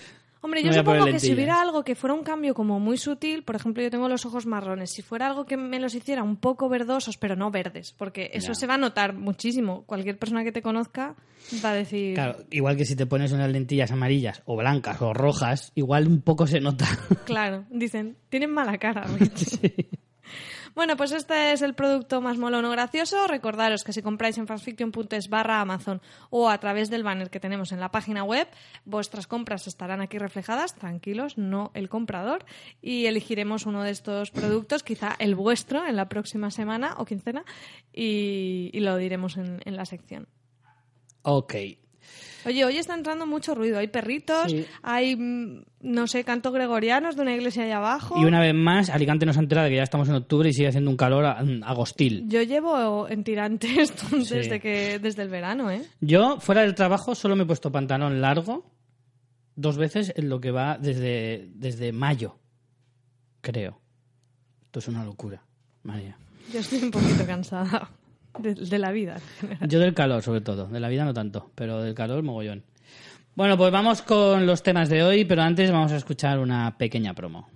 Hombre, 0.45 0.65
yo 0.65 0.73
supongo 0.73 1.05
que 1.07 1.21
si 1.21 1.33
hubiera 1.33 1.61
algo 1.61 1.85
que 1.85 1.95
fuera 1.95 2.15
un 2.15 2.25
cambio 2.25 2.53
como 2.53 2.81
muy 2.81 2.97
sutil, 2.99 3.45
por 3.45 3.55
ejemplo, 3.55 3.81
yo 3.81 3.91
tengo 3.91 4.09
los 4.09 4.27
ojos 4.27 4.45
marrones, 4.45 4.91
si 4.91 5.01
fuera 5.01 5.29
algo 5.29 5.47
que 5.47 5.57
me 5.57 5.79
los 5.79 5.95
hiciera 5.95 6.25
un 6.25 6.37
poco 6.37 6.69
verdosos, 6.69 7.17
pero 7.17 7.37
no 7.37 7.53
verdes, 7.53 7.93
porque 7.97 8.31
eso 8.35 8.53
se 8.53 8.67
va 8.67 8.75
a 8.75 8.79
notar 8.79 9.15
muchísimo. 9.15 9.85
Cualquier 9.85 10.19
persona 10.19 10.43
que 10.43 10.51
te 10.51 10.61
conozca 10.61 11.15
va 11.65 11.71
a 11.71 11.75
decir... 11.75 12.15
Claro, 12.15 12.39
igual 12.51 12.77
que 12.77 12.85
si 12.85 12.97
te 12.97 13.07
pones 13.07 13.31
unas 13.31 13.51
lentillas 13.51 13.93
amarillas 13.93 14.43
o 14.45 14.57
blancas 14.57 15.01
o 15.01 15.15
rojas, 15.15 15.71
igual 15.77 16.09
un 16.09 16.21
poco 16.23 16.49
se 16.49 16.61
nota. 16.61 16.87
Claro, 17.25 17.65
dicen, 17.71 18.17
tienen 18.29 18.51
mala 18.51 18.79
cara. 18.79 19.03
Rich". 19.19 19.61
Bueno, 20.75 20.97
pues 20.97 21.13
este 21.13 21.53
es 21.53 21.61
el 21.61 21.75
producto 21.75 22.21
más 22.21 22.39
molón 22.39 22.65
o 22.65 22.71
gracioso. 22.71 23.27
Recordaros 23.27 23.85
que 23.85 23.93
si 23.93 24.01
compráis 24.01 24.39
en 24.39 24.47
fanfiction.es 24.47 25.29
barra 25.29 25.61
Amazon 25.61 26.01
o 26.31 26.49
a 26.49 26.59
través 26.59 26.89
del 26.89 27.03
banner 27.03 27.31
que 27.31 27.41
tenemos 27.41 27.73
en 27.73 27.81
la 27.81 27.91
página 27.91 28.25
web, 28.25 28.49
vuestras 28.85 29.27
compras 29.27 29.67
estarán 29.67 30.01
aquí 30.01 30.19
reflejadas, 30.19 30.75
tranquilos, 30.75 31.37
no 31.37 31.71
el 31.75 31.89
comprador, 31.89 32.47
y 32.81 33.07
elegiremos 33.07 33.67
uno 33.67 33.83
de 33.83 33.91
estos 33.91 34.31
productos, 34.31 34.83
quizá 34.83 35.15
el 35.19 35.35
vuestro, 35.35 35.87
en 35.87 35.97
la 35.97 36.09
próxima 36.09 36.51
semana 36.51 36.95
o 36.97 37.05
quincena, 37.05 37.45
y, 37.93 38.71
lo 38.81 38.97
diremos 38.97 39.37
en, 39.37 39.61
en 39.65 39.77
la 39.77 39.85
sección. 39.85 40.27
ok. 41.23 41.55
Oye, 42.47 42.65
hoy 42.65 42.77
está 42.79 42.95
entrando 42.95 43.27
mucho 43.27 43.55
ruido. 43.55 43.79
Hay 43.79 43.89
perritos, 43.89 44.51
Sí. 44.51 44.67
hay, 44.83 45.17
mm, 45.17 45.63
no 45.83 46.07
sé, 46.07 46.25
cantos 46.25 46.53
gregorianos 46.53 47.17
de 47.17 47.23
una 47.23 47.35
iglesia 47.35 47.65
allá 47.65 47.77
abajo. 47.79 48.21
Y 48.21 48.25
una 48.25 48.41
vez 48.41 48.55
más, 48.55 48.91
Alicante 48.91 49.27
nos 49.27 49.37
ha 49.37 49.41
enterado 49.41 49.65
de 49.67 49.71
que 49.71 49.77
ya 49.77 49.83
estamos 49.83 50.09
en 50.09 50.15
octubre 50.17 50.49
y 50.49 50.53
sigue 50.53 50.69
haciendo 50.69 50.91
un 50.91 50.97
calor 50.97 51.25
a- 51.25 51.45
agostil. 51.65 52.25
Yo 52.29 52.43
llevo 52.43 53.09
en 53.09 53.25
tirantes 53.25 53.93
Sí. 54.27 54.35
desde 54.35 54.61
que 54.61 54.99
desde 54.99 55.23
el 55.23 55.29
verano, 55.29 55.71
¿eh? 55.71 55.83
Yo, 56.01 56.41
fuera 56.41 56.63
del 56.63 56.75
trabajo, 56.75 57.15
solo 57.15 57.37
me 57.37 57.45
he 57.45 57.47
puesto 57.47 57.71
pantalón 57.73 58.21
largo 58.21 58.65
dos 59.55 59.77
veces 59.77 60.13
en 60.17 60.29
lo 60.29 60.41
que 60.41 60.51
va 60.51 60.79
desde, 60.79 61.49
desde 61.55 61.93
mayo, 61.93 62.39
creo. 63.41 63.81
Esto 64.65 64.79
es 64.79 64.89
una 64.89 65.05
locura, 65.05 65.43
María. 65.83 66.17
Yo 66.53 66.61
estoy 66.61 66.83
un 66.83 66.91
poquito 66.91 67.27
cansada 67.27 67.91
de, 68.39 68.55
de 68.55 68.79
la 68.79 68.93
vida. 68.93 69.19
Yo 69.61 69.79
del 69.79 69.95
calor, 69.95 70.23
sobre 70.23 70.41
todo. 70.41 70.67
De 70.67 70.81
la 70.81 70.89
vida 70.89 71.05
no 71.05 71.15
tanto, 71.15 71.51
pero 71.55 71.83
del 71.83 71.95
calor, 71.95 72.23
mogollón. 72.23 72.65
Bueno, 73.35 73.57
pues 73.57 73.73
vamos 73.73 74.03
con 74.03 74.47
los 74.47 74.63
temas 74.63 74.89
de 74.91 75.03
hoy, 75.03 75.25
pero 75.25 75.43
antes 75.43 75.71
vamos 75.71 75.93
a 75.93 75.97
escuchar 75.97 76.39
una 76.39 76.77
pequeña 76.77 77.15
promo. 77.15 77.49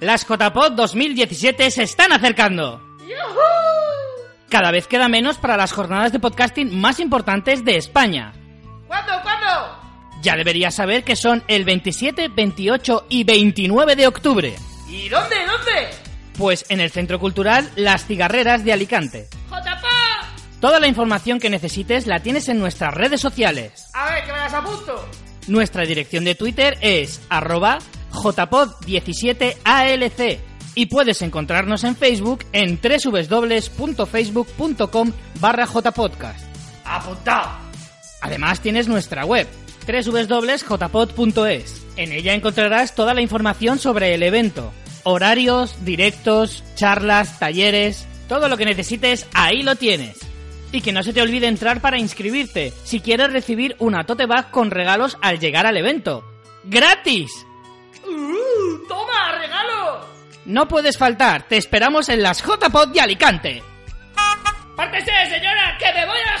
Las 0.00 0.26
JPod 0.26 0.72
2017 0.72 1.70
se 1.70 1.82
están 1.82 2.12
acercando. 2.12 2.82
Cada 4.50 4.70
vez 4.70 4.86
queda 4.86 5.08
menos 5.08 5.38
para 5.38 5.56
las 5.56 5.72
jornadas 5.72 6.12
de 6.12 6.20
podcasting 6.20 6.78
más 6.78 7.00
importantes 7.00 7.64
de 7.64 7.76
España. 7.76 8.32
¿Cuándo? 8.86 9.12
¿Cuándo? 9.22 9.83
Ya 10.24 10.34
deberías 10.36 10.74
saber 10.74 11.04
que 11.04 11.14
son 11.16 11.42
el 11.48 11.66
27, 11.66 12.28
28 12.28 13.06
y 13.10 13.24
29 13.24 13.94
de 13.94 14.06
octubre. 14.06 14.54
¿Y 14.88 15.10
dónde? 15.10 15.36
¿Dónde? 15.44 15.90
Pues 16.38 16.64
en 16.70 16.80
el 16.80 16.90
Centro 16.90 17.20
Cultural 17.20 17.70
Las 17.76 18.06
Cigarreras 18.06 18.64
de 18.64 18.72
Alicante. 18.72 19.28
¡JPA! 19.50 20.30
Toda 20.60 20.80
la 20.80 20.88
información 20.88 21.38
que 21.38 21.50
necesites 21.50 22.06
la 22.06 22.20
tienes 22.20 22.48
en 22.48 22.58
nuestras 22.58 22.94
redes 22.94 23.20
sociales. 23.20 23.84
A 23.92 24.14
ver, 24.14 24.24
que 24.24 24.32
me 24.32 24.38
las 24.38 24.54
apunto. 24.54 25.06
Nuestra 25.46 25.84
dirección 25.84 26.24
de 26.24 26.34
Twitter 26.34 26.78
es 26.80 27.20
arroba 27.28 27.80
jpod17alc 28.10 30.38
Y 30.74 30.86
puedes 30.86 31.20
encontrarnos 31.20 31.84
en 31.84 31.96
Facebook 31.96 32.46
en 32.52 32.80
www.facebook.com 32.80 35.12
barra 35.38 35.66
jpodcast. 35.66 36.46
¡Apuntado! 36.86 37.50
Además 38.22 38.60
tienes 38.60 38.88
nuestra 38.88 39.26
web 39.26 39.46
www.jpod.es. 39.86 41.86
En 41.96 42.12
ella 42.12 42.34
encontrarás 42.34 42.94
toda 42.94 43.14
la 43.14 43.22
información 43.22 43.78
sobre 43.78 44.14
el 44.14 44.22
evento, 44.22 44.72
horarios, 45.04 45.84
directos, 45.84 46.64
charlas, 46.74 47.38
talleres, 47.38 48.06
todo 48.28 48.48
lo 48.48 48.56
que 48.56 48.64
necesites, 48.64 49.26
ahí 49.34 49.62
lo 49.62 49.76
tienes. 49.76 50.18
Y 50.72 50.80
que 50.80 50.92
no 50.92 51.02
se 51.02 51.12
te 51.12 51.22
olvide 51.22 51.46
entrar 51.46 51.80
para 51.80 51.98
inscribirte 51.98 52.72
si 52.82 53.00
quieres 53.00 53.32
recibir 53.32 53.76
una 53.78 54.04
tote 54.04 54.26
bag 54.26 54.50
con 54.50 54.70
regalos 54.70 55.16
al 55.22 55.38
llegar 55.38 55.66
al 55.66 55.76
evento. 55.76 56.24
¡Gratis! 56.64 57.30
¡Uh! 58.04 58.88
¡Toma, 58.88 59.38
regalo! 59.38 60.00
No 60.46 60.66
puedes 60.66 60.98
faltar, 60.98 61.46
te 61.46 61.56
esperamos 61.56 62.08
en 62.08 62.22
las 62.22 62.42
JPod 62.42 62.88
de 62.88 63.00
Alicante. 63.00 63.62
¡Pártese, 64.76 65.12
señora, 65.30 65.76
que 65.78 65.92
me 65.92 66.04
voy 66.04 66.18
a 66.18 66.33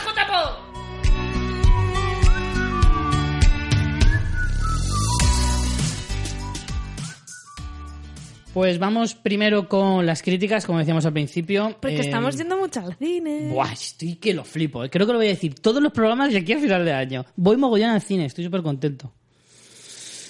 Pues 8.54 8.78
vamos 8.78 9.14
primero 9.16 9.68
con 9.68 10.06
las 10.06 10.22
críticas, 10.22 10.64
como 10.64 10.78
decíamos 10.78 11.04
al 11.04 11.12
principio. 11.12 11.76
Porque 11.80 11.96
Eh, 11.96 12.00
estamos 12.02 12.36
yendo 12.36 12.56
mucho 12.56 12.80
al 12.80 12.94
cine. 12.96 13.48
Buah, 13.50 13.72
estoy 13.72 14.14
que 14.14 14.32
lo 14.32 14.44
flipo. 14.44 14.84
eh. 14.84 14.90
Creo 14.90 15.06
que 15.06 15.12
lo 15.12 15.18
voy 15.18 15.26
a 15.26 15.30
decir 15.30 15.56
todos 15.56 15.82
los 15.82 15.92
programas 15.92 16.30
de 16.32 16.38
aquí 16.38 16.52
a 16.52 16.58
final 16.60 16.84
de 16.84 16.92
año. 16.92 17.24
Voy 17.34 17.56
mogollón 17.56 17.90
al 17.90 18.00
cine, 18.00 18.26
estoy 18.26 18.44
súper 18.44 18.62
contento. 18.62 19.12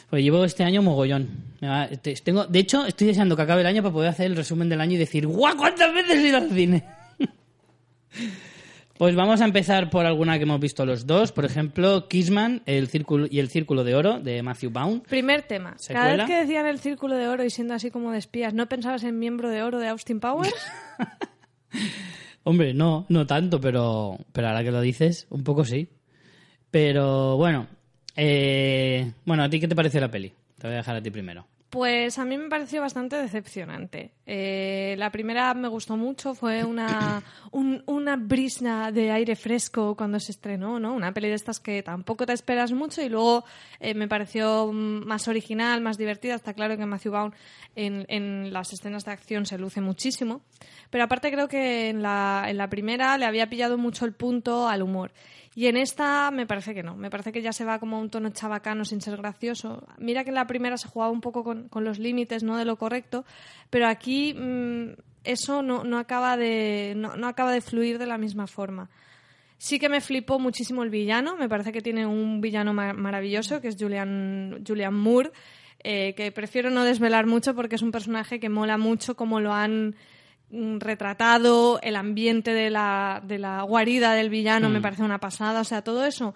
Pues 0.09 0.23
llevo 0.23 0.43
este 0.45 0.65
año 0.65 0.81
mogollón. 0.81 1.29
Tengo, 2.23 2.47
de 2.47 2.59
hecho, 2.61 2.87
estoy 2.87 3.09
deseando 3.09 3.37
que 3.37 3.43
acabe 3.43 3.61
el 3.61 3.67
año 3.67 3.83
para 3.83 3.93
poder 3.93 4.09
hacer 4.11 4.27
el 4.27 4.37
resumen 4.37 4.69
del 4.71 4.81
año 4.81 4.95
y 4.95 4.99
decir, 4.99 5.27
¡guau! 5.27 5.57
¿Cuántas 5.57 5.93
veces 5.93 6.17
he 6.19 6.29
ido 6.29 6.39
al 6.39 6.51
cine? 6.51 6.83
pues 9.05 9.17
vamos 9.17 9.43
a 9.43 9.45
empezar 9.45 9.91
por 9.91 10.07
alguna 10.07 10.39
que 10.39 10.45
hemos 10.45 10.59
visto 10.59 10.87
los 10.87 11.07
dos. 11.07 11.31
Por 11.31 11.45
ejemplo, 11.45 12.09
Kissman 12.09 12.63
el 12.65 12.89
círculo, 12.89 13.27
y 13.31 13.39
el 13.39 13.51
Círculo 13.51 13.85
de 13.85 13.95
Oro 13.95 14.19
de 14.19 14.43
Matthew 14.43 14.71
Baum. 14.71 15.01
Primer 15.03 15.43
tema. 15.43 15.77
Cada 15.89 16.17
vez 16.17 16.27
que 16.27 16.37
decían 16.37 16.65
el 16.65 16.79
círculo 16.79 17.15
de 17.15 17.29
oro 17.29 17.45
y 17.45 17.51
siendo 17.51 17.75
así 17.75 17.91
como 17.91 18.13
de 18.13 18.19
espías, 18.19 18.55
¿no 18.55 18.67
pensabas 18.67 19.05
en 19.05 19.19
miembro 19.19 19.51
de 19.51 19.63
oro 19.63 19.79
de 19.79 19.89
Austin 19.89 20.21
Powers? 20.21 20.55
Hombre, 22.45 22.73
no, 22.73 23.05
no 23.11 23.27
tanto, 23.27 23.61
pero, 23.61 24.17
pero 24.33 24.49
ahora 24.49 24.65
que 24.65 24.71
lo 24.71 24.81
dices, 24.81 25.27
un 25.29 25.45
poco 25.45 25.67
sí. 25.67 25.91
Pero 26.71 27.37
bueno, 27.37 27.67
eh, 28.17 29.13
bueno, 29.27 29.43
¿a 29.43 29.51
ti 29.51 29.61
qué 29.61 29.69
te 29.69 29.77
parece 29.77 30.01
la 30.01 30.11
peli? 30.11 30.33
Te 30.59 30.67
voy 30.67 30.77
a 30.77 30.79
dejar 30.79 30.97
a 30.97 31.03
ti 31.03 31.11
primero. 31.11 31.47
Pues 31.75 32.21
a 32.21 32.25
mí 32.25 32.39
me 32.39 32.49
pareció 32.49 32.81
bastante 32.81 33.17
decepcionante. 33.17 34.13
Eh, 34.27 34.95
la 34.97 35.11
primera 35.11 35.53
me 35.55 35.67
gustó 35.67 35.97
mucho, 35.97 36.35
fue 36.37 36.63
una, 36.65 37.21
un- 37.51 37.83
una 37.87 38.15
brisna 38.17 38.93
de 38.93 39.11
aire 39.11 39.35
fresco 39.35 39.97
cuando 39.97 40.21
se 40.21 40.31
estrenó, 40.31 40.79
¿no? 40.79 40.95
Una 40.95 41.13
peli 41.13 41.29
de 41.29 41.35
estas 41.35 41.59
que 41.59 41.83
tampoco 41.83 42.27
te 42.27 42.33
esperas 42.33 42.71
mucho 42.71 43.03
y 43.03 43.09
luego 43.09 43.45
eh, 43.81 43.93
me 43.95 44.07
pareció 44.07 44.71
más 44.73 45.27
original, 45.27 45.81
más 45.81 45.99
divertida. 45.99 46.37
Está 46.37 46.55
claro 46.55 46.77
que 46.77 46.87
Matthew 46.87 47.11
Vaughn 47.13 47.35
en, 47.75 48.07
en 48.09 48.53
las 48.53 48.73
escenas 48.73 49.05
de 49.05 49.11
acción 49.11 49.45
se 49.45 49.59
luce 49.59 49.81
muchísimo. 49.81 50.43
Pero 50.91 51.03
aparte 51.05 51.33
creo 51.33 51.49
que 51.49 51.89
en 51.89 52.03
la, 52.03 52.45
en 52.47 52.57
la 52.57 52.71
primera 52.71 53.19
le 53.19 53.27
había 53.27 53.51
pillado 53.51 53.79
mucho 53.79 54.05
el 54.05 54.13
punto 54.13 54.69
al 54.69 54.81
humor. 54.81 55.11
Y 55.57 55.67
en 55.67 55.77
esta 55.77 56.31
me 56.33 56.47
parece 56.47 56.75
que 56.75 56.83
no. 56.83 56.97
Me 56.97 57.11
parece 57.11 57.31
que 57.31 57.43
ya 57.43 57.53
se 57.53 57.65
va 57.65 57.79
como 57.79 57.97
a 57.97 58.01
un 58.01 58.11
tono 58.11 58.31
chabacano 58.31 58.85
sin 58.85 59.01
ser 59.01 59.17
gracioso. 59.17 59.87
Mira 59.99 60.25
que 60.25 60.31
en 60.31 60.35
la 60.35 60.47
primera 60.47 60.77
se 60.77 60.89
jugaba 60.89 61.13
un 61.13 61.21
poco 61.21 61.45
con, 61.45 61.69
los 61.85 61.99
límites 61.99 62.43
¿no? 62.43 62.57
de 62.57 62.65
lo 62.65 62.77
correcto, 62.77 63.25
pero 63.71 63.87
aquí 63.87 64.35
mm, 64.35 64.95
eso 65.23 65.63
no, 65.63 65.85
no 65.85 65.99
acaba 65.99 66.37
de, 66.37 66.95
no, 66.97 67.29
acaba 67.29 67.53
de 67.53 67.61
fluir 67.61 67.99
de 67.99 68.07
la 68.07 68.19
misma 68.19 68.47
forma. 68.49 68.91
Sí 69.57 69.79
que 69.79 69.89
me 69.89 70.01
flipó 70.01 70.41
muchísimo 70.41 70.83
el 70.83 70.91
villano. 70.91 71.37
Me 71.37 71.49
parece 71.49 71.71
que 71.73 71.81
tiene 71.81 72.05
un 72.05 72.41
villano 72.41 72.75
ma- 72.75 72.93
maravilloso, 72.93 73.61
que 73.61 73.69
es 73.69 73.77
Julian, 73.79 74.65
Julian 74.67 74.95
Moore, 74.95 75.31
eh, 75.85 76.15
que 76.17 76.33
prefiero 76.33 76.71
no 76.71 76.83
desvelar 76.83 77.27
mucho 77.27 77.55
porque 77.55 77.77
es 77.77 77.83
un 77.83 77.93
personaje 77.93 78.41
que 78.41 78.49
mola 78.49 78.77
mucho 78.77 79.15
como 79.15 79.39
lo 79.39 79.53
han 79.53 79.95
retratado, 80.79 81.81
el 81.83 81.97
ambiente 81.97 82.53
de 82.53 82.71
la, 82.71 83.23
de 83.25 83.39
la 83.39 83.63
guarida 83.63 84.15
del 84.15 84.31
villano 84.31 84.69
me 84.69 84.81
parece 84.81 85.03
una 85.03 85.19
pasada. 85.19 85.61
O 85.61 85.65
sea, 85.65 85.83
todo 85.83 86.05
eso 86.05 86.35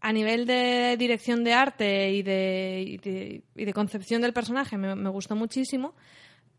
a 0.00 0.12
nivel 0.12 0.46
de 0.46 0.96
dirección 0.98 1.44
de 1.44 1.52
arte 1.52 2.10
y 2.12 2.22
de, 2.22 2.84
y 2.86 2.96
de, 2.98 3.42
y 3.54 3.64
de 3.64 3.72
concepción 3.72 4.22
del 4.22 4.32
personaje 4.32 4.78
me, 4.78 4.94
me 4.94 5.10
gustó 5.10 5.36
muchísimo, 5.36 5.94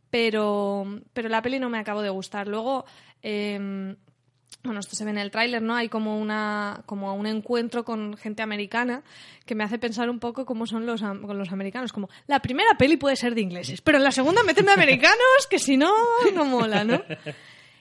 pero, 0.10 0.86
pero 1.14 1.30
la 1.30 1.42
peli 1.42 1.60
no 1.60 1.70
me 1.70 1.80
acabó 1.80 2.02
de 2.02 2.10
gustar. 2.10 2.48
Luego, 2.48 2.86
eh, 3.24 3.96
bueno, 4.64 4.80
esto 4.80 4.96
se 4.96 5.04
ve 5.04 5.12
en 5.12 5.18
el 5.18 5.32
tráiler, 5.32 5.62
¿no? 5.62 5.76
Hay 5.76 5.90
como 5.90 6.20
una 6.20 6.82
como 6.86 7.14
un 7.16 7.26
encuentro 7.26 7.84
con 7.84 8.16
gente 8.16 8.44
americana 8.44 9.04
que 9.46 9.56
me 9.56 9.64
hace 9.64 9.80
pensar 9.80 10.10
un 10.10 10.20
poco 10.20 10.46
cómo 10.46 10.68
son 10.68 10.86
los, 10.86 11.02
con 11.02 11.38
los 11.38 11.52
americanos. 11.52 11.92
Como, 11.92 12.10
la 12.28 12.42
primera 12.42 12.78
peli 12.78 12.98
puede 12.98 13.16
ser 13.16 13.34
de 13.36 13.42
ingleses, 13.42 13.82
pero 13.82 13.98
en 13.98 14.04
la 14.04 14.12
segunda 14.12 14.44
meten 14.44 14.66
de 14.66 14.72
americanos 14.72 15.48
que 15.50 15.60
si 15.60 15.78
no, 15.78 15.94
no 16.34 16.46
mola, 16.46 16.84
¿no? 16.84 17.02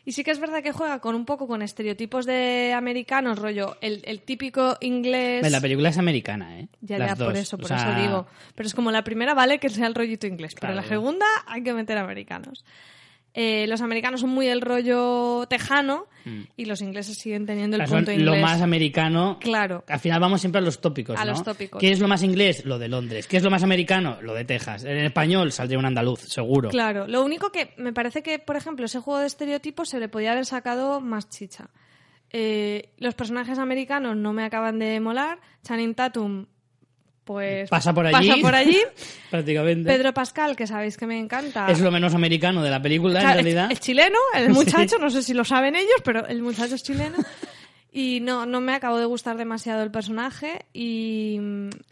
Y 0.04 0.12
sí 0.12 0.24
que 0.24 0.30
es 0.30 0.40
verdad 0.40 0.62
que 0.62 0.72
juega 0.72 0.98
con 1.00 1.14
un 1.14 1.26
poco 1.26 1.46
con 1.46 1.60
estereotipos 1.60 2.24
de 2.24 2.72
americanos, 2.74 3.38
rollo, 3.38 3.76
el, 3.82 4.00
el 4.06 4.22
típico 4.22 4.78
inglés... 4.80 5.48
La 5.50 5.60
película 5.60 5.90
es 5.90 5.98
americana, 5.98 6.58
¿eh? 6.58 6.68
Ya, 6.80 6.98
Las 6.98 7.18
ya, 7.18 7.24
por 7.26 7.36
eso, 7.36 7.56
O 7.56 7.58
por 7.58 7.68
sea, 7.68 7.76
eso 7.76 8.00
digo. 8.00 8.26
Pero 8.54 8.66
es 8.66 8.74
como 8.74 8.90
la 8.90 9.04
primera 9.04 9.34
vale 9.34 9.58
que 9.58 9.68
sea 9.68 9.86
el 9.86 9.94
rollito 9.94 10.26
inglés, 10.26 10.54
pero 10.58 10.72
la 10.74 10.82
segunda 10.82 11.26
hay 11.46 11.62
que 11.62 11.74
meter 11.74 11.98
americanos. 11.98 12.64
Eh, 13.32 13.66
los 13.68 13.80
americanos 13.80 14.20
son 14.22 14.30
muy 14.30 14.48
el 14.48 14.60
rollo 14.60 15.46
tejano 15.48 16.06
y 16.56 16.64
los 16.64 16.80
ingleses 16.82 17.16
siguen 17.16 17.46
teniendo 17.46 17.76
el 17.76 17.82
Mm. 17.84 17.86
punto 17.90 18.12
inglés. 18.12 18.26
lo 18.26 18.36
más 18.36 18.60
americano. 18.60 19.38
Claro. 19.40 19.84
Al 19.88 20.00
final 20.00 20.20
vamos 20.20 20.40
siempre 20.40 20.58
a 20.60 20.62
los 20.62 20.80
tópicos, 20.80 21.18
A 21.18 21.24
¿no? 21.24 21.30
los 21.30 21.42
tópicos. 21.44 21.80
¿Qué 21.80 21.92
es 21.92 22.00
lo 22.00 22.08
más 22.08 22.22
inglés? 22.22 22.64
Lo 22.64 22.78
de 22.78 22.88
Londres. 22.88 23.26
¿Qué 23.26 23.36
es 23.36 23.42
lo 23.42 23.50
más 23.50 23.62
americano? 23.62 24.18
Lo 24.20 24.34
de 24.34 24.44
Texas. 24.44 24.84
En 24.84 24.98
español 24.98 25.52
saldría 25.52 25.78
un 25.78 25.86
andaluz, 25.86 26.20
seguro. 26.20 26.68
Claro, 26.70 27.06
lo 27.06 27.24
único 27.24 27.50
que 27.50 27.72
me 27.78 27.92
parece 27.92 28.22
que, 28.22 28.38
por 28.40 28.56
ejemplo, 28.56 28.84
ese 28.86 28.98
juego 29.00 29.20
de 29.20 29.26
estereotipos 29.26 29.88
se 29.88 30.00
le 30.00 30.08
podía 30.08 30.32
haber 30.32 30.44
sacado 30.46 31.00
más 31.00 31.28
chicha. 31.28 31.70
Eh, 32.32 32.90
los 32.98 33.14
personajes 33.14 33.58
americanos 33.58 34.16
no 34.16 34.32
me 34.32 34.44
acaban 34.44 34.78
de 34.78 35.00
molar. 35.00 35.40
Channing 35.64 35.94
Tatum, 35.94 36.46
pues. 37.32 37.70
Pasa 37.70 37.94
por 37.94 38.04
allí. 38.06 38.28
Pasa 38.28 38.40
por 38.40 38.54
allí. 38.56 38.80
Prácticamente. 39.30 39.88
Pedro 39.88 40.12
Pascal, 40.12 40.56
que 40.56 40.66
sabéis 40.66 40.96
que 40.96 41.06
me 41.06 41.16
encanta. 41.16 41.68
Es 41.70 41.80
lo 41.80 41.92
menos 41.92 42.12
americano 42.12 42.60
de 42.60 42.70
la 42.70 42.82
película, 42.82 43.20
Claro, 43.20 43.38
en 43.38 43.44
realidad. 43.44 43.66
Es, 43.70 43.78
es 43.78 43.80
chileno, 43.84 44.18
el 44.34 44.46
Sí. 44.48 44.52
muchacho, 44.52 44.98
no 44.98 45.10
sé 45.10 45.22
si 45.22 45.32
lo 45.32 45.44
saben 45.44 45.76
ellos, 45.76 46.00
pero 46.04 46.26
el 46.26 46.42
muchacho 46.42 46.74
es 46.74 46.82
chileno. 46.82 47.16
Y 47.92 48.20
no, 48.20 48.46
no 48.46 48.60
me 48.60 48.72
acabó 48.72 48.98
de 48.98 49.04
gustar 49.04 49.36
demasiado 49.36 49.82
el 49.82 49.90
personaje. 49.90 50.64
Y, 50.72 51.40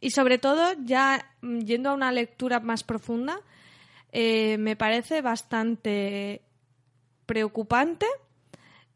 y 0.00 0.10
sobre 0.10 0.38
todo, 0.38 0.72
ya 0.84 1.32
yendo 1.42 1.90
a 1.90 1.94
una 1.94 2.12
lectura 2.12 2.60
más 2.60 2.84
profunda, 2.84 3.40
eh, 4.12 4.58
me 4.58 4.76
parece 4.76 5.22
bastante 5.22 6.42
preocupante. 7.26 8.06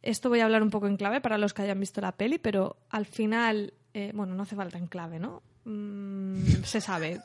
Esto 0.01 0.29
voy 0.29 0.41
a 0.41 0.45
hablar 0.45 0.63
un 0.63 0.71
poco 0.71 0.87
en 0.87 0.97
clave 0.97 1.21
para 1.21 1.39
los 1.39 1.53
que 1.55 1.63
hayan 1.63 1.81
visto 1.81 2.01
la 2.01 2.13
peli, 2.13 2.39
pero 2.39 2.77
al 2.91 3.07
final, 3.07 3.75
eh, 3.95 4.13
bueno, 4.15 4.35
no 4.37 4.45
hace 4.45 4.55
falta 4.55 4.79
en 4.79 4.87
clave, 4.87 5.19
¿no? 5.19 5.43
Mm, 5.65 6.63
se 6.65 6.81
sabe, 6.81 7.21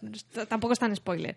tampoco 0.47 0.73
es 0.73 0.79
tan 0.79 0.95
spoiler. 0.95 1.35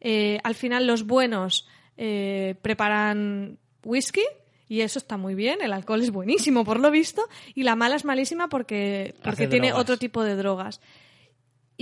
Eh, 0.00 0.38
al 0.44 0.54
final 0.54 0.86
los 0.86 1.06
buenos 1.06 1.66
eh, 1.96 2.56
preparan 2.62 3.58
whisky 3.84 4.22
y 4.68 4.80
eso 4.80 4.98
está 4.98 5.16
muy 5.16 5.34
bien, 5.34 5.60
el 5.62 5.72
alcohol 5.72 6.02
es 6.02 6.10
buenísimo 6.10 6.64
por 6.64 6.80
lo 6.80 6.90
visto 6.90 7.22
y 7.54 7.62
la 7.62 7.76
mala 7.76 7.96
es 7.96 8.04
malísima 8.04 8.48
porque, 8.48 9.14
porque 9.22 9.44
Hace 9.44 9.48
tiene 9.48 9.68
drogas. 9.68 9.82
otro 9.82 9.96
tipo 9.98 10.22
de 10.24 10.34
drogas. 10.36 10.80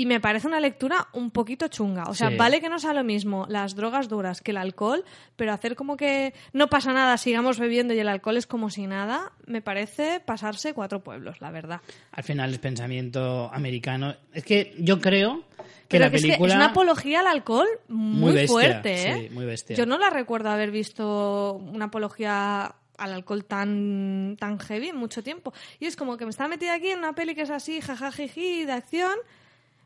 Y 0.00 0.06
me 0.06 0.18
parece 0.18 0.46
una 0.46 0.60
lectura 0.60 1.08
un 1.12 1.30
poquito 1.30 1.68
chunga. 1.68 2.04
O 2.04 2.14
sea, 2.14 2.30
Sí. 2.30 2.36
vale 2.36 2.62
que 2.62 2.70
no 2.70 2.78
sea 2.78 2.94
lo 2.94 3.04
mismo 3.04 3.44
las 3.50 3.74
drogas 3.74 4.08
duras 4.08 4.40
que 4.40 4.52
el 4.52 4.56
alcohol, 4.56 5.04
pero 5.36 5.52
hacer 5.52 5.76
como 5.76 5.98
que 5.98 6.32
no 6.54 6.68
pasa 6.68 6.94
nada, 6.94 7.18
sigamos 7.18 7.58
bebiendo 7.58 7.92
y 7.92 7.98
el 7.98 8.08
alcohol 8.08 8.38
es 8.38 8.46
como 8.46 8.70
si 8.70 8.86
nada, 8.86 9.32
me 9.44 9.60
parece 9.60 10.20
pasarse 10.20 10.72
cuatro 10.72 11.00
pueblos, 11.04 11.42
la 11.42 11.50
verdad. 11.50 11.82
Al 12.12 12.24
final 12.24 12.50
es 12.52 12.58
pensamiento 12.60 13.50
americano. 13.52 14.14
Es 14.32 14.44
que 14.44 14.74
yo 14.78 15.00
creo 15.02 15.42
que 15.58 15.98
Pero 15.98 16.04
la 16.06 16.10
que 16.10 16.16
es, 16.16 16.22
que 16.22 16.28
película... 16.28 16.48
es 16.54 16.56
una 16.56 16.66
apología 16.70 17.20
al 17.20 17.26
alcohol 17.26 17.68
muy, 17.88 18.20
Muy 18.20 18.32
bestia, 18.32 18.48
fuerte, 18.52 19.10
¿eh? 19.10 19.28
sí, 19.28 19.34
muy 19.34 19.44
bestia. 19.44 19.76
Yo 19.76 19.84
no 19.84 19.98
la 19.98 20.08
recuerdo 20.08 20.48
haber 20.48 20.70
visto 20.70 21.54
una 21.54 21.86
apología 21.86 22.74
al 22.96 23.12
alcohol 23.12 23.44
tan, 23.44 24.36
tan 24.40 24.58
heavy 24.60 24.88
en 24.88 24.96
mucho 24.96 25.22
tiempo. 25.22 25.52
Y 25.78 25.84
es 25.84 25.96
como 25.96 26.16
que 26.16 26.24
me 26.24 26.30
está 26.30 26.48
metida 26.48 26.72
aquí 26.72 26.88
en 26.88 27.00
una 27.00 27.14
peli 27.14 27.34
que 27.34 27.42
es 27.42 27.50
así, 27.50 27.82
jajajiji, 27.82 28.64
de 28.64 28.72
acción, 28.72 29.14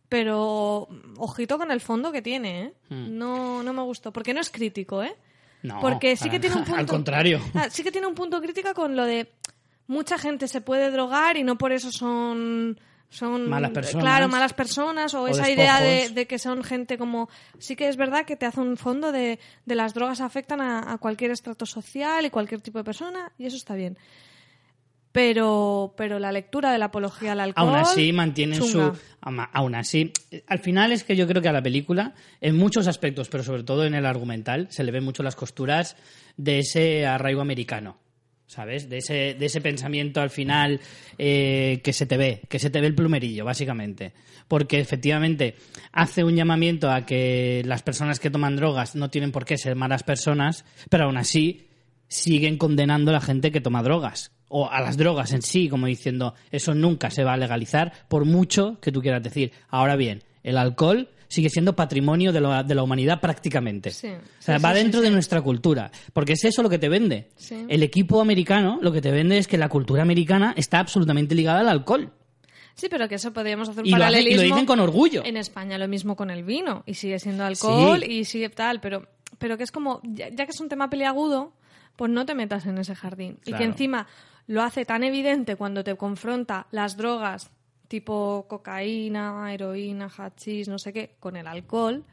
pero 0.08 0.88
ojito 1.16 1.58
con 1.58 1.70
el 1.70 1.80
fondo 1.80 2.12
que 2.12 2.22
tiene, 2.22 2.62
¿eh? 2.62 2.72
Hmm. 2.90 3.18
No, 3.18 3.62
no 3.62 3.72
me 3.72 3.82
gustó. 3.82 4.12
Porque 4.12 4.34
no 4.34 4.40
es 4.40 4.50
crítico, 4.50 5.02
¿eh? 5.02 5.14
No, 5.62 5.80
Porque 5.80 6.16
sí 6.16 6.28
que 6.28 6.38
tiene 6.38 6.56
un 6.56 6.64
punto... 6.64 6.78
Al 6.78 6.86
contrario. 6.86 7.40
Ah, 7.54 7.68
sí 7.70 7.82
que 7.82 7.90
tiene 7.90 8.06
un 8.06 8.14
punto 8.14 8.40
crítico 8.40 8.74
con 8.74 8.96
lo 8.96 9.04
de 9.04 9.32
mucha 9.86 10.18
gente 10.18 10.46
se 10.48 10.60
puede 10.60 10.90
drogar 10.90 11.36
y 11.36 11.42
no 11.42 11.56
por 11.58 11.72
eso 11.72 11.90
son 11.92 12.78
son 13.10 13.48
Malas 13.48 13.70
personas. 13.70 14.02
claro 14.02 14.28
malas 14.28 14.54
personas 14.54 15.14
o, 15.14 15.22
O 15.22 15.28
esa 15.28 15.48
idea 15.48 15.80
de, 15.80 16.26
que 16.26 16.38
son 16.38 16.64
gente 16.64 16.98
como 16.98 17.28
sí 17.58 17.76
que 17.76 17.88
es 17.88 17.96
verdad 17.96 18.24
que 18.24 18.34
te 18.34 18.44
hace 18.44 18.60
un 18.60 18.76
fondo 18.76 19.12
de, 19.12 19.38
de 19.66 19.74
las 19.74 19.94
drogas 19.94 20.20
afectan 20.20 20.60
a, 20.60 20.92
a 20.92 20.98
cualquier 20.98 21.30
estrato 21.30 21.64
social 21.64 22.26
y 22.26 22.30
cualquier 22.30 22.60
tipo 22.60 22.78
de 22.78 22.84
persona 22.84 23.30
y 23.38 23.46
eso 23.46 23.56
está 23.56 23.74
bien 23.74 23.96
pero 25.14 25.94
pero 25.96 26.18
la 26.18 26.32
lectura 26.32 26.72
de 26.72 26.78
la 26.78 26.86
apología 26.86 27.32
al 27.32 27.40
alcohol 27.40 27.68
Aún 27.68 27.78
así 27.78 28.12
mantienen 28.12 28.58
chunga. 28.58 28.94
su... 28.94 29.00
Aún 29.20 29.76
así, 29.76 30.12
al 30.48 30.58
final 30.58 30.90
es 30.90 31.04
que 31.04 31.14
yo 31.14 31.28
creo 31.28 31.40
que 31.40 31.48
a 31.48 31.52
la 31.52 31.62
película, 31.62 32.14
en 32.40 32.56
muchos 32.56 32.88
aspectos, 32.88 33.28
pero 33.28 33.44
sobre 33.44 33.62
todo 33.62 33.84
en 33.84 33.94
el 33.94 34.06
argumental, 34.06 34.66
se 34.70 34.82
le 34.82 34.90
ven 34.90 35.04
mucho 35.04 35.22
las 35.22 35.36
costuras 35.36 35.96
de 36.36 36.58
ese 36.58 37.06
arraigo 37.06 37.40
americano. 37.40 37.96
¿Sabes? 38.46 38.90
De 38.90 38.98
ese, 38.98 39.34
de 39.38 39.46
ese 39.46 39.60
pensamiento 39.60 40.20
al 40.20 40.30
final 40.30 40.80
eh, 41.16 41.80
que 41.82 41.92
se 41.92 42.06
te 42.06 42.16
ve, 42.16 42.42
que 42.48 42.58
se 42.58 42.68
te 42.68 42.80
ve 42.80 42.88
el 42.88 42.94
plumerillo, 42.94 43.44
básicamente. 43.44 44.12
Porque 44.48 44.80
efectivamente 44.80 45.54
hace 45.92 46.24
un 46.24 46.36
llamamiento 46.36 46.90
a 46.90 47.06
que 47.06 47.62
las 47.64 47.82
personas 47.82 48.20
que 48.20 48.30
toman 48.30 48.56
drogas 48.56 48.96
no 48.96 49.10
tienen 49.10 49.32
por 49.32 49.46
qué 49.46 49.56
ser 49.56 49.76
malas 49.76 50.02
personas, 50.02 50.64
pero 50.90 51.04
aún 51.04 51.16
así 51.16 51.68
siguen 52.08 52.58
condenando 52.58 53.12
a 53.12 53.14
la 53.14 53.20
gente 53.20 53.50
que 53.50 53.62
toma 53.62 53.82
drogas 53.82 54.34
o 54.56 54.70
a 54.70 54.80
las 54.80 54.96
drogas 54.96 55.32
en 55.32 55.42
sí, 55.42 55.68
como 55.68 55.86
diciendo 55.86 56.34
eso 56.52 56.74
nunca 56.74 57.10
se 57.10 57.24
va 57.24 57.32
a 57.32 57.36
legalizar 57.36 57.92
por 58.08 58.24
mucho 58.24 58.78
que 58.80 58.92
tú 58.92 59.02
quieras 59.02 59.22
decir. 59.22 59.50
Ahora 59.68 59.96
bien, 59.96 60.22
el 60.44 60.56
alcohol 60.58 61.08
sigue 61.26 61.50
siendo 61.50 61.74
patrimonio 61.74 62.32
de 62.32 62.40
la, 62.40 62.62
de 62.62 62.74
la 62.76 62.84
humanidad 62.84 63.20
prácticamente. 63.20 63.90
Sí, 63.90 64.06
o 64.08 64.20
sea, 64.42 64.58
sí, 64.58 64.62
va 64.64 64.70
sí, 64.72 64.76
dentro 64.78 65.00
de 65.00 65.10
nuestra 65.10 65.42
cultura, 65.42 65.90
porque 66.12 66.34
es 66.34 66.44
eso 66.44 66.62
lo 66.62 66.68
que 66.70 66.78
te 66.78 66.88
vende. 66.88 67.30
El 67.68 67.82
equipo 67.82 68.20
americano 68.20 68.78
lo 68.80 68.92
que 68.92 69.00
te 69.00 69.10
vende 69.10 69.38
es 69.38 69.48
que 69.48 69.58
la 69.58 69.68
cultura 69.68 70.02
americana 70.02 70.54
está 70.56 70.78
absolutamente 70.78 71.34
ligada 71.34 71.58
al 71.60 71.68
alcohol. 71.68 72.12
Sí, 72.76 72.86
pero 72.88 73.08
que 73.08 73.16
eso 73.16 73.32
podríamos 73.32 73.68
hacer 73.68 73.82
un 73.82 73.88
Y 73.88 73.90
lo, 73.90 73.96
hacen- 73.96 74.02
y 74.02 74.12
paralelismo. 74.12 74.42
lo 74.42 74.48
dicen 74.48 74.66
con 74.66 74.78
orgullo. 74.80 75.22
En 75.24 75.36
España 75.36 75.78
lo 75.78 75.88
mismo 75.88 76.14
con 76.14 76.30
el 76.30 76.44
vino 76.44 76.84
y 76.86 76.94
sigue 76.94 77.18
siendo 77.18 77.44
alcohol 77.44 78.00
Sí. 78.04 78.12
y 78.12 78.24
sigue 78.24 78.48
tal, 78.50 78.80
pero, 78.80 79.08
pero 79.38 79.56
que 79.56 79.64
es 79.64 79.72
como, 79.72 80.00
ya, 80.04 80.28
ya 80.28 80.44
que 80.44 80.52
es 80.52 80.60
un 80.60 80.68
tema 80.68 80.88
peliagudo, 80.90 81.52
pues 81.96 82.10
no 82.10 82.26
te 82.26 82.34
metas 82.34 82.66
en 82.66 82.78
ese 82.78 82.94
jardín. 82.96 83.38
Y 83.44 83.52
que 83.52 83.62
encima 83.62 84.08
lo 84.46 84.62
hace 84.62 84.84
tan 84.84 85.04
evidente 85.04 85.56
cuando 85.56 85.84
te 85.84 85.96
confronta 85.96 86.66
las 86.70 86.96
drogas 86.96 87.50
tipo 87.88 88.46
cocaína, 88.48 89.52
heroína, 89.52 90.10
hachís, 90.16 90.68
no 90.68 90.78
sé 90.78 90.92
qué, 90.92 91.16
con 91.20 91.36
el 91.36 91.46
alcohol. 91.46 92.04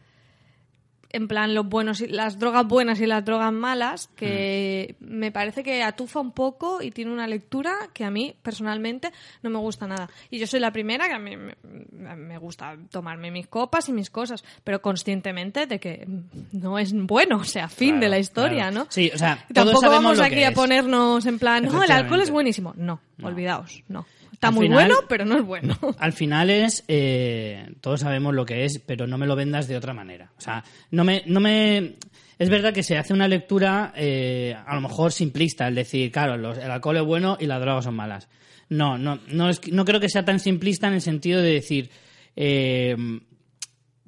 En 1.14 1.28
plan, 1.28 1.54
los 1.54 1.68
buenos 1.68 2.00
y, 2.02 2.08
las 2.08 2.40
drogas 2.40 2.66
buenas 2.66 3.00
y 3.02 3.06
las 3.06 3.26
drogas 3.26 3.52
malas, 3.52 4.08
que 4.16 4.96
Mm. 5.00 5.06
me 5.18 5.32
parece 5.32 5.64
que 5.64 5.84
atufa 5.84 6.20
un 6.20 6.32
poco 6.32 6.82
y 6.82 6.92
tiene 6.92 7.12
una 7.12 7.28
lectura 7.28 7.74
que 7.94 8.06
a 8.06 8.12
mí, 8.12 8.36
personalmente, 8.42 9.12
no 9.44 9.50
me 9.50 9.58
gusta 9.60 9.88
nada. 9.88 10.10
Y 10.30 10.40
yo 10.40 10.48
soy 10.48 10.60
la 10.60 10.72
primera 10.72 11.08
que 11.08 11.14
a 11.14 11.20
mí 11.20 11.36
me, 11.36 11.56
me 12.16 12.38
gusta 12.38 12.78
tomarme 12.90 13.30
mis 13.32 13.48
copas 13.48 13.90
y 13.90 13.94
mis 13.94 14.10
cosas, 14.10 14.44
pero 14.64 14.82
conscientemente 14.82 15.66
de 15.66 15.80
que 15.80 16.08
no 16.52 16.80
es 16.80 16.94
bueno, 16.94 17.38
o 17.38 17.44
sea, 17.44 17.68
fin 17.68 17.90
Claro, 17.90 18.02
de 18.02 18.10
la 18.10 18.20
historia, 18.20 18.70
claro. 18.70 18.86
¿no? 18.86 18.88
Sí, 18.90 19.12
o 19.14 19.18
sea, 19.18 19.46
todos 19.54 19.72
Tampoco 19.72 19.90
vamos 19.90 20.20
aquí 20.20 20.44
a 20.44 20.52
ponernos 20.54 21.26
en 21.26 21.40
plan, 21.40 21.64
no, 21.66 21.84
el 21.84 21.92
alcohol 21.92 22.22
es 22.22 22.32
buenísimo. 22.32 22.74
No, 22.78 23.02
No. 23.18 23.28
olvidaos, 23.28 23.84
no. 23.90 24.06
Está 24.42 24.48
Al 24.48 24.56
muy 24.56 24.66
final- 24.66 24.88
bueno, 24.88 25.02
pero 25.08 25.24
no 25.24 25.38
es 25.38 25.46
bueno. 25.46 25.78
Al 26.00 26.14
final 26.14 26.50
es, 26.50 26.84
eh, 26.88 27.64
todos 27.80 28.00
sabemos 28.00 28.34
lo 28.34 28.44
que 28.44 28.66
es, 28.66 28.80
pero 28.84 29.06
no 29.06 29.20
me 29.20 29.28
lo 29.28 29.36
vendas 29.36 29.68
de 29.68 29.78
otra 29.78 29.94
manera. 29.94 30.32
O 30.36 30.42
sea, 30.42 30.64
no 30.90 31.04
me, 31.04 31.22
no 31.28 31.40
me, 31.40 31.94
es 32.40 32.50
verdad 32.50 32.74
que 32.74 32.82
se 32.82 32.98
hace 32.98 33.14
una 33.14 33.28
lectura, 33.28 33.94
eh, 33.96 34.56
a 34.66 34.74
lo 34.74 34.82
mejor 34.82 35.12
simplista, 35.12 35.68
el 35.68 35.76
decir, 35.76 36.12
claro, 36.12 36.38
los- 36.38 36.58
el 36.58 36.72
alcohol 36.72 36.98
es 36.98 37.04
bueno 37.04 37.38
y 37.40 37.46
las 37.46 37.62
drogas 37.62 37.84
son 37.86 37.94
malas. 37.96 38.30
No, 38.68 38.98
no, 38.98 39.20
no, 39.28 39.48
es, 39.48 39.62
no 39.72 39.86
creo 39.86 40.00
que 40.00 40.10
sea 40.10 40.26
tan 40.26 40.40
simplista 40.40 40.88
en 40.88 40.96
el 40.96 41.02
sentido 41.02 41.40
de 41.40 41.54
decir, 41.54 41.92
eh, 42.36 42.96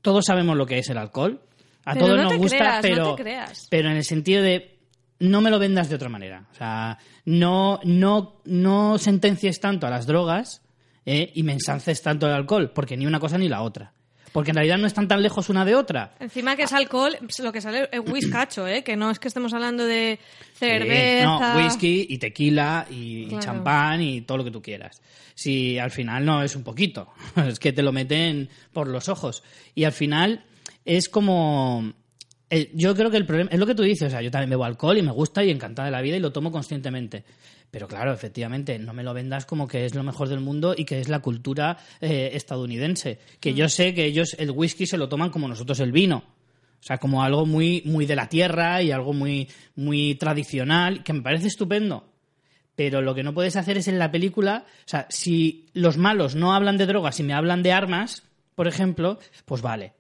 todos 0.02 0.26
sabemos 0.26 0.58
lo 0.58 0.66
que 0.66 0.80
es 0.80 0.90
el 0.90 0.98
alcohol, 0.98 1.42
a 1.86 1.94
Pero 1.94 2.06
todos 2.08 2.18
no 2.18 2.24
nos 2.24 2.38
gusta, 2.38 2.58
creas, 2.58 2.76
no 2.76 2.82
pero, 2.82 3.16
creas. 3.18 3.68
pero 3.70 3.90
en 3.92 3.98
el 3.98 4.04
sentido 4.04 4.42
de 4.42 4.73
no 5.20 5.42
me 5.42 5.50
lo 5.50 5.60
vendas 5.60 5.90
de 5.90 5.96
otra 5.96 6.10
manera. 6.10 6.48
O 6.52 6.56
sea, 6.56 6.98
no, 7.26 7.80
no, 7.84 8.42
no 8.46 8.98
sentencies 8.98 9.60
tanto 9.60 9.88
a 9.88 9.90
las 9.90 10.06
drogas 10.06 10.62
eh, 11.06 11.32
y 11.34 11.44
me 11.44 11.54
ensances 11.54 12.02
tanto 12.02 12.28
el 12.28 12.34
alcohol, 12.34 12.72
porque 12.74 12.98
ni 12.98 13.06
una 13.06 13.20
cosa 13.20 13.38
ni 13.38 13.50
la 13.50 13.62
otra. 13.62 13.94
Porque 14.34 14.50
en 14.50 14.56
realidad 14.56 14.80
no 14.80 14.88
están 14.88 15.08
tan 15.08 15.22
lejos 15.22 15.50
una 15.50 15.64
de 15.64 15.76
otra. 15.76 16.16
Encima 16.20 16.56
que 16.56 16.64
es 16.64 16.74
alcohol, 16.74 17.16
lo 17.40 17.52
que 17.52 17.62
sale 17.62 17.88
es 17.92 18.00
whiskacho, 18.00 18.68
¿eh? 18.68 18.84
Que 18.84 18.98
no 18.98 19.12
es 19.12 19.20
que 19.20 19.28
estemos 19.28 19.54
hablando 19.54 19.86
de 19.86 20.20
cerveza. 20.56 21.26
no, 21.26 21.58
whisky 21.58 22.08
y 22.10 22.18
tequila 22.18 22.88
y, 22.90 23.28
champán 23.38 24.02
y 24.02 24.22
todo 24.22 24.40
lo 24.40 24.44
que 24.44 24.50
tú 24.50 24.62
quieras. 24.62 25.04
Si 25.36 25.78
al 25.78 25.92
final 25.92 26.26
no 26.26 26.42
es 26.42 26.56
un 26.56 26.64
poquito, 26.64 27.14
es 27.48 27.60
que 27.60 27.74
te 27.74 27.84
lo 27.84 27.92
meten 27.92 28.50
por 28.74 28.88
los 28.88 29.08
ojos. 29.08 29.44
Y 29.76 29.84
al 29.84 29.94
final 29.94 30.44
es 30.84 31.08
como... 31.10 31.94
yo 32.74 32.96
creo 32.96 33.10
que 33.10 33.18
el 33.18 33.26
problema 33.26 33.50
es 33.52 33.60
lo 33.60 33.66
que 33.66 33.76
tú 33.76 33.84
dices, 33.84 34.08
o 34.08 34.12
sea, 34.12 34.22
yo 34.22 34.32
también 34.32 34.50
bebo 34.50 34.66
alcohol 34.66 34.98
y 34.98 35.02
me 35.02 35.12
gusta 35.12 35.44
y 35.44 35.50
encantada 35.50 35.88
de 35.88 35.92
la 35.92 36.02
vida 36.02 36.18
y 36.18 36.20
lo 36.20 36.32
tomo 36.32 36.52
conscientemente. 36.52 37.24
Pero 37.72 37.88
claro, 37.88 38.14
efectivamente, 38.14 38.78
no 38.78 38.94
me 38.94 39.04
lo 39.04 39.14
vendas 39.14 39.46
como 39.46 39.68
que 39.68 39.86
es 39.86 39.96
lo 39.96 40.04
mejor 40.04 40.30
del 40.30 40.42
mundo 40.42 40.76
y 40.78 40.86
que 40.86 41.00
es 41.00 41.10
la 41.10 41.20
cultura 41.20 41.78
eh, 42.02 42.30
estadounidense. 42.34 43.18
Que 43.40 43.56
yo 43.56 43.68
sé 43.68 43.96
que 43.96 44.06
ellos 44.06 44.36
el 44.38 44.52
whisky 44.52 44.86
se 44.86 44.98
lo 44.98 45.10
toman 45.10 45.32
como 45.32 45.48
nosotros 45.48 45.80
el 45.80 45.92
vino. 45.92 46.18
O 46.80 46.86
sea, 46.86 47.00
como 47.00 47.24
algo 47.24 47.46
muy, 47.46 47.82
muy 47.86 48.06
de 48.06 48.16
la 48.16 48.30
tierra 48.30 48.84
y 48.84 48.92
algo 48.92 49.14
muy, 49.14 49.50
muy 49.76 50.16
tradicional, 50.16 51.02
que 51.04 51.14
me 51.14 51.22
parece 51.22 51.48
estupendo. 51.48 52.06
Pero 52.76 53.02
lo 53.02 53.16
que 53.16 53.24
no 53.24 53.34
puedes 53.34 53.56
hacer 53.56 53.78
es 53.78 53.88
en 53.88 53.98
la 53.98 54.12
película, 54.12 54.66
o 54.68 54.88
sea, 54.88 55.08
si 55.10 55.68
los 55.74 55.98
malos 55.98 56.36
no 56.36 56.54
hablan 56.54 56.78
de 56.78 56.86
drogas 56.86 57.20
y 57.20 57.24
me 57.24 57.34
hablan 57.34 57.64
de 57.64 57.72
armas, 57.72 58.24
por 58.54 58.68
ejemplo, 58.68 59.18
pues 59.46 59.62
vale. 59.62 59.94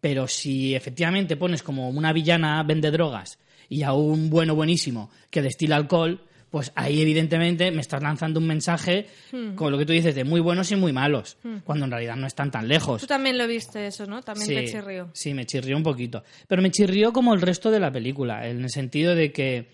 Pero 0.00 0.28
si 0.28 0.74
efectivamente 0.74 1.36
pones 1.36 1.62
como 1.62 1.88
una 1.90 2.12
villana 2.12 2.62
vende 2.62 2.90
drogas 2.90 3.38
y 3.68 3.82
a 3.82 3.92
un 3.92 4.30
bueno 4.30 4.54
buenísimo 4.54 5.10
que 5.30 5.42
destila 5.42 5.76
alcohol, 5.76 6.20
pues 6.50 6.72
ahí 6.74 7.02
evidentemente 7.02 7.70
me 7.70 7.80
estás 7.80 8.02
lanzando 8.02 8.40
un 8.40 8.46
mensaje 8.46 9.06
con 9.54 9.70
lo 9.70 9.78
que 9.78 9.84
tú 9.84 9.92
dices 9.92 10.14
de 10.14 10.24
muy 10.24 10.40
buenos 10.40 10.70
y 10.72 10.76
muy 10.76 10.92
malos, 10.92 11.36
cuando 11.64 11.84
en 11.84 11.90
realidad 11.90 12.16
no 12.16 12.26
están 12.26 12.50
tan 12.50 12.68
lejos. 12.68 13.02
Tú 13.02 13.06
también 13.06 13.36
lo 13.36 13.46
viste 13.46 13.86
eso, 13.86 14.06
¿no? 14.06 14.22
También 14.22 14.48
te 14.48 14.70
chirrió. 14.70 15.10
Sí, 15.12 15.34
me 15.34 15.44
chirrió 15.44 15.76
un 15.76 15.82
poquito. 15.82 16.22
Pero 16.46 16.62
me 16.62 16.70
chirrió 16.70 17.12
como 17.12 17.34
el 17.34 17.40
resto 17.40 17.70
de 17.70 17.80
la 17.80 17.92
película, 17.92 18.48
en 18.48 18.62
el 18.62 18.70
sentido 18.70 19.14
de 19.14 19.32
que 19.32 19.68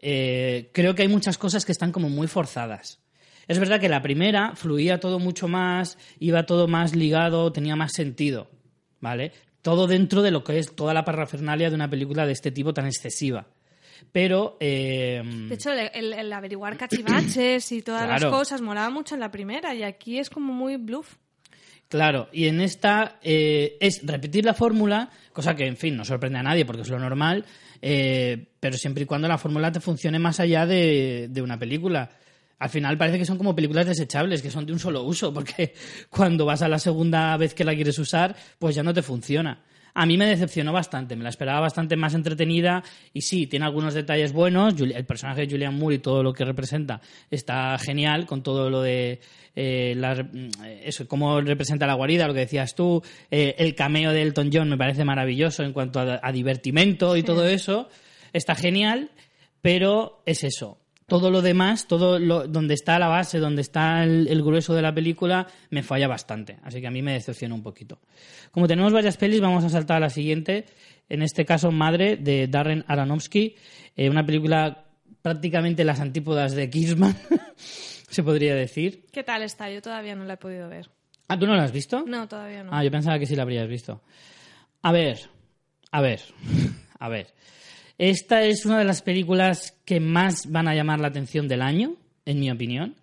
eh, 0.00 0.70
creo 0.72 0.94
que 0.94 1.02
hay 1.02 1.08
muchas 1.08 1.36
cosas 1.36 1.64
que 1.64 1.72
están 1.72 1.90
como 1.90 2.08
muy 2.08 2.28
forzadas. 2.28 3.00
Es 3.48 3.58
verdad 3.58 3.80
que 3.80 3.88
la 3.88 4.00
primera 4.00 4.54
fluía 4.54 5.00
todo 5.00 5.18
mucho 5.18 5.48
más, 5.48 5.98
iba 6.20 6.46
todo 6.46 6.68
más 6.68 6.94
ligado, 6.94 7.50
tenía 7.50 7.74
más 7.74 7.92
sentido, 7.92 8.48
¿vale? 9.00 9.32
Todo 9.62 9.86
dentro 9.86 10.22
de 10.22 10.30
lo 10.30 10.42
que 10.44 10.58
es 10.58 10.74
toda 10.74 10.94
la 10.94 11.04
parrafernalia 11.04 11.68
de 11.68 11.74
una 11.74 11.90
película 11.90 12.26
de 12.26 12.32
este 12.32 12.50
tipo 12.50 12.72
tan 12.72 12.86
excesiva. 12.86 13.46
Pero... 14.12 14.56
eh, 14.60 15.22
De 15.48 15.54
hecho, 15.54 15.70
el, 15.72 15.90
el- 15.92 16.12
el 16.14 16.32
averiguar 16.32 16.76
cachivaches 16.76 17.70
y 17.72 17.82
todas 17.82 18.04
Claro. 18.06 18.30
las 18.30 18.38
cosas 18.38 18.60
molaba 18.62 18.88
mucho 18.90 19.14
en 19.14 19.20
la 19.20 19.30
primera 19.30 19.74
y 19.74 19.82
aquí 19.82 20.18
es 20.18 20.30
como 20.30 20.52
muy 20.52 20.76
bluff. 20.76 21.16
Claro, 21.88 22.28
y 22.32 22.46
en 22.46 22.60
esta 22.60 23.18
eh, 23.20 23.76
es 23.80 24.00
repetir 24.06 24.44
la 24.44 24.54
fórmula, 24.54 25.10
cosa 25.32 25.56
que, 25.56 25.66
en 25.66 25.76
fin, 25.76 25.96
no 25.96 26.04
sorprende 26.04 26.38
a 26.38 26.42
nadie 26.44 26.64
porque 26.64 26.82
es 26.82 26.88
lo 26.88 27.00
normal, 27.00 27.44
eh, 27.82 28.46
pero 28.60 28.76
siempre 28.76 29.02
y 29.02 29.06
cuando 29.06 29.26
la 29.26 29.38
fórmula 29.38 29.72
te 29.72 29.80
funcione 29.80 30.20
más 30.20 30.38
allá 30.38 30.66
de, 30.66 31.26
de 31.28 31.42
una 31.42 31.58
película. 31.58 32.08
Al 32.60 32.68
final 32.68 32.98
parece 32.98 33.18
que 33.18 33.24
son 33.24 33.38
como 33.38 33.56
películas 33.56 33.86
desechables, 33.86 34.42
que 34.42 34.50
son 34.50 34.66
de 34.66 34.72
un 34.72 34.78
solo 34.78 35.02
uso, 35.02 35.32
porque 35.34 35.74
cuando 36.10 36.44
vas 36.44 36.62
a 36.62 36.68
la 36.68 36.78
segunda 36.78 37.36
vez 37.36 37.54
que 37.54 37.64
la 37.64 37.74
quieres 37.74 37.98
usar, 37.98 38.36
pues 38.58 38.74
ya 38.74 38.82
no 38.82 38.94
te 38.94 39.02
funciona. 39.02 39.62
A 39.94 40.06
mí 40.06 40.16
me 40.16 40.26
decepcionó 40.26 40.72
bastante, 40.72 41.16
me 41.16 41.24
la 41.24 41.30
esperaba 41.30 41.60
bastante 41.60 41.96
más 41.96 42.14
entretenida 42.14 42.84
y 43.12 43.22
sí, 43.22 43.46
tiene 43.46 43.64
algunos 43.64 43.94
detalles 43.94 44.32
buenos. 44.32 44.74
El 44.78 45.04
personaje 45.04 45.40
de 45.40 45.50
Julian 45.50 45.76
Moore 45.76 45.96
y 45.96 45.98
todo 45.98 46.22
lo 46.22 46.32
que 46.32 46.44
representa 46.44 47.00
está 47.30 47.76
genial 47.78 48.26
con 48.26 48.42
todo 48.42 48.70
lo 48.70 48.82
de 48.82 49.20
eh, 49.56 49.96
mm, 49.96 50.62
eso, 50.84 51.08
cómo 51.08 51.40
representa 51.40 51.86
la 51.86 51.94
guarida, 51.94 52.28
lo 52.28 52.34
que 52.34 52.40
decías 52.40 52.74
tú. 52.74 53.02
Eh, 53.30 53.56
el 53.58 53.74
cameo 53.74 54.12
de 54.12 54.22
Elton 54.22 54.50
John 54.52 54.68
me 54.68 54.76
parece 54.76 55.04
maravilloso 55.04 55.64
en 55.64 55.72
cuanto 55.72 55.98
a, 55.98 56.20
a 56.22 56.30
divertimento 56.30 57.16
y 57.16 57.22
todo 57.22 57.48
eso. 57.48 57.88
Está 58.32 58.54
genial, 58.54 59.10
pero 59.60 60.22
es 60.26 60.44
eso. 60.44 60.78
Todo 61.10 61.30
lo 61.30 61.42
demás, 61.42 61.86
todo 61.86 62.18
lo, 62.18 62.46
donde 62.46 62.72
está 62.72 62.98
la 62.98 63.08
base, 63.08 63.38
donde 63.38 63.60
está 63.60 64.04
el, 64.04 64.28
el 64.28 64.42
grueso 64.42 64.74
de 64.74 64.80
la 64.80 64.94
película, 64.94 65.46
me 65.68 65.82
falla 65.82 66.08
bastante. 66.08 66.56
Así 66.62 66.80
que 66.80 66.86
a 66.86 66.90
mí 66.90 67.02
me 67.02 67.12
decepciona 67.12 67.54
un 67.54 67.62
poquito. 67.62 67.98
Como 68.50 68.66
tenemos 68.66 68.92
varias 68.92 69.16
pelis, 69.16 69.40
vamos 69.40 69.64
a 69.64 69.68
saltar 69.68 69.98
a 69.98 70.00
la 70.00 70.10
siguiente. 70.10 70.64
En 71.08 71.22
este 71.22 71.44
caso, 71.44 71.70
Madre, 71.70 72.16
de 72.16 72.46
Darren 72.46 72.84
Aronofsky. 72.86 73.56
Eh, 73.96 74.08
una 74.08 74.24
película 74.24 74.86
prácticamente 75.22 75.84
las 75.84 76.00
antípodas 76.00 76.52
de 76.52 76.70
Kissman, 76.70 77.16
se 77.56 78.22
podría 78.22 78.54
decir. 78.54 79.06
¿Qué 79.12 79.22
tal 79.22 79.42
está? 79.42 79.70
Yo 79.70 79.82
todavía 79.82 80.14
no 80.14 80.24
la 80.24 80.34
he 80.34 80.38
podido 80.38 80.68
ver. 80.68 80.90
Ah, 81.28 81.38
¿tú 81.38 81.46
no 81.46 81.54
la 81.54 81.64
has 81.64 81.72
visto? 81.72 82.04
No, 82.06 82.26
todavía 82.28 82.64
no. 82.64 82.70
Ah, 82.72 82.82
yo 82.82 82.90
pensaba 82.90 83.18
que 83.18 83.26
sí 83.26 83.36
la 83.36 83.42
habrías 83.42 83.68
visto. 83.68 84.02
A 84.82 84.92
ver, 84.92 85.20
a 85.90 86.00
ver, 86.00 86.20
a 86.98 87.08
ver. 87.08 87.34
Esta 88.00 88.44
es 88.44 88.64
una 88.64 88.78
de 88.78 88.86
las 88.86 89.02
películas 89.02 89.78
que 89.84 90.00
más 90.00 90.50
van 90.50 90.68
a 90.68 90.74
llamar 90.74 91.00
la 91.00 91.08
atención 91.08 91.48
del 91.48 91.60
año, 91.60 91.96
en 92.24 92.40
mi 92.40 92.50
opinión. 92.50 92.96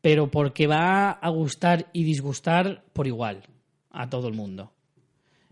pero 0.00 0.30
porque 0.30 0.66
va 0.66 1.10
a 1.10 1.28
gustar 1.28 1.90
y 1.92 2.04
disgustar 2.04 2.84
por 2.94 3.06
igual 3.06 3.42
a 3.90 4.08
todo 4.08 4.28
el 4.28 4.32
mundo. 4.32 4.72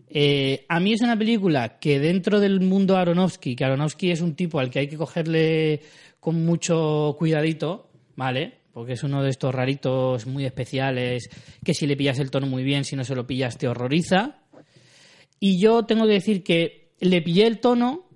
Eh, 0.09 0.65
a 0.69 0.79
mí 0.79 0.93
es 0.93 1.01
una 1.01 1.15
película 1.15 1.77
que 1.77 1.99
dentro 1.99 2.39
del 2.39 2.61
mundo 2.61 2.97
Aronofsky, 2.97 3.55
que 3.55 3.63
Aronofsky 3.63 4.09
es 4.09 4.21
un 4.21 4.33
tipo 4.33 4.59
al 4.59 4.71
que 4.71 4.79
hay 4.79 4.87
que 4.87 4.97
cogerle 4.97 5.81
con 6.19 6.43
mucho 6.43 7.15
cuidadito, 7.19 7.91
¿vale? 8.15 8.53
Porque 8.73 8.93
es 8.93 9.03
uno 9.03 9.21
de 9.21 9.29
estos 9.29 9.53
raritos 9.53 10.25
muy 10.25 10.45
especiales 10.45 11.29
que 11.63 11.75
si 11.75 11.85
le 11.85 11.95
pillas 11.95 12.17
el 12.17 12.31
tono 12.31 12.47
muy 12.47 12.63
bien, 12.63 12.85
si 12.85 12.95
no 12.95 13.03
se 13.03 13.13
lo 13.13 13.27
pillas 13.27 13.59
te 13.59 13.67
horroriza. 13.67 14.39
Y 15.39 15.59
yo 15.59 15.83
tengo 15.83 16.07
que 16.07 16.13
decir 16.13 16.43
que 16.43 16.93
le 16.99 17.21
pillé 17.21 17.45
el 17.45 17.59
tono, 17.59 18.06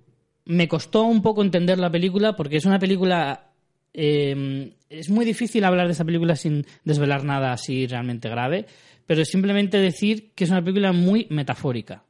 me 0.45 0.67
costó 0.67 1.03
un 1.03 1.21
poco 1.21 1.41
entender 1.41 1.79
la 1.79 1.91
película 1.91 2.35
porque 2.35 2.57
es 2.57 2.65
una 2.65 2.79
película... 2.79 3.51
eh, 3.93 4.73
es 4.89 5.09
muy 5.09 5.23
difícil 5.23 5.63
hablar 5.63 5.87
de 5.87 5.93
esta 5.93 6.03
película 6.03 6.35
sin 6.35 6.65
desvelar 6.83 7.23
nada 7.23 7.53
así 7.53 7.87
realmente 7.87 8.29
grave, 8.29 8.65
pero 9.05 9.23
simplemente 9.23 9.77
decir 9.77 10.31
que 10.35 10.43
es 10.43 10.49
una 10.49 10.61
película 10.61 10.91
muy 10.91 11.27
metafórica. 11.29 12.03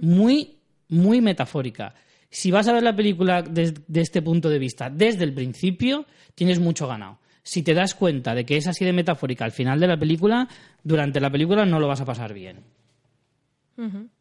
Muy, 0.00 0.56
muy 0.88 1.20
metafórica. 1.20 1.94
Si 2.28 2.50
vas 2.50 2.68
a 2.68 2.72
ver 2.72 2.82
la 2.82 2.94
película 2.94 3.42
desde 3.42 4.00
este 4.00 4.22
punto 4.22 4.48
de 4.48 4.58
vista 4.58 4.90
desde 4.90 5.24
el 5.24 5.32
principio, 5.32 6.06
tienes 6.34 6.60
mucho 6.60 6.86
ganado. 6.86 7.18
Si 7.42 7.62
te 7.62 7.74
das 7.74 7.94
cuenta 7.94 8.34
de 8.34 8.44
que 8.44 8.56
es 8.56 8.66
así 8.66 8.84
de 8.84 8.92
metafórica 8.92 9.44
al 9.44 9.52
final 9.52 9.80
de 9.80 9.88
la 9.88 9.96
película, 9.96 10.48
durante 10.84 11.20
la 11.20 11.30
película 11.30 11.64
no 11.64 11.80
lo 11.80 11.88
vas 11.88 12.00
a 12.00 12.04
pasar 12.04 12.32
bien. 12.34 12.58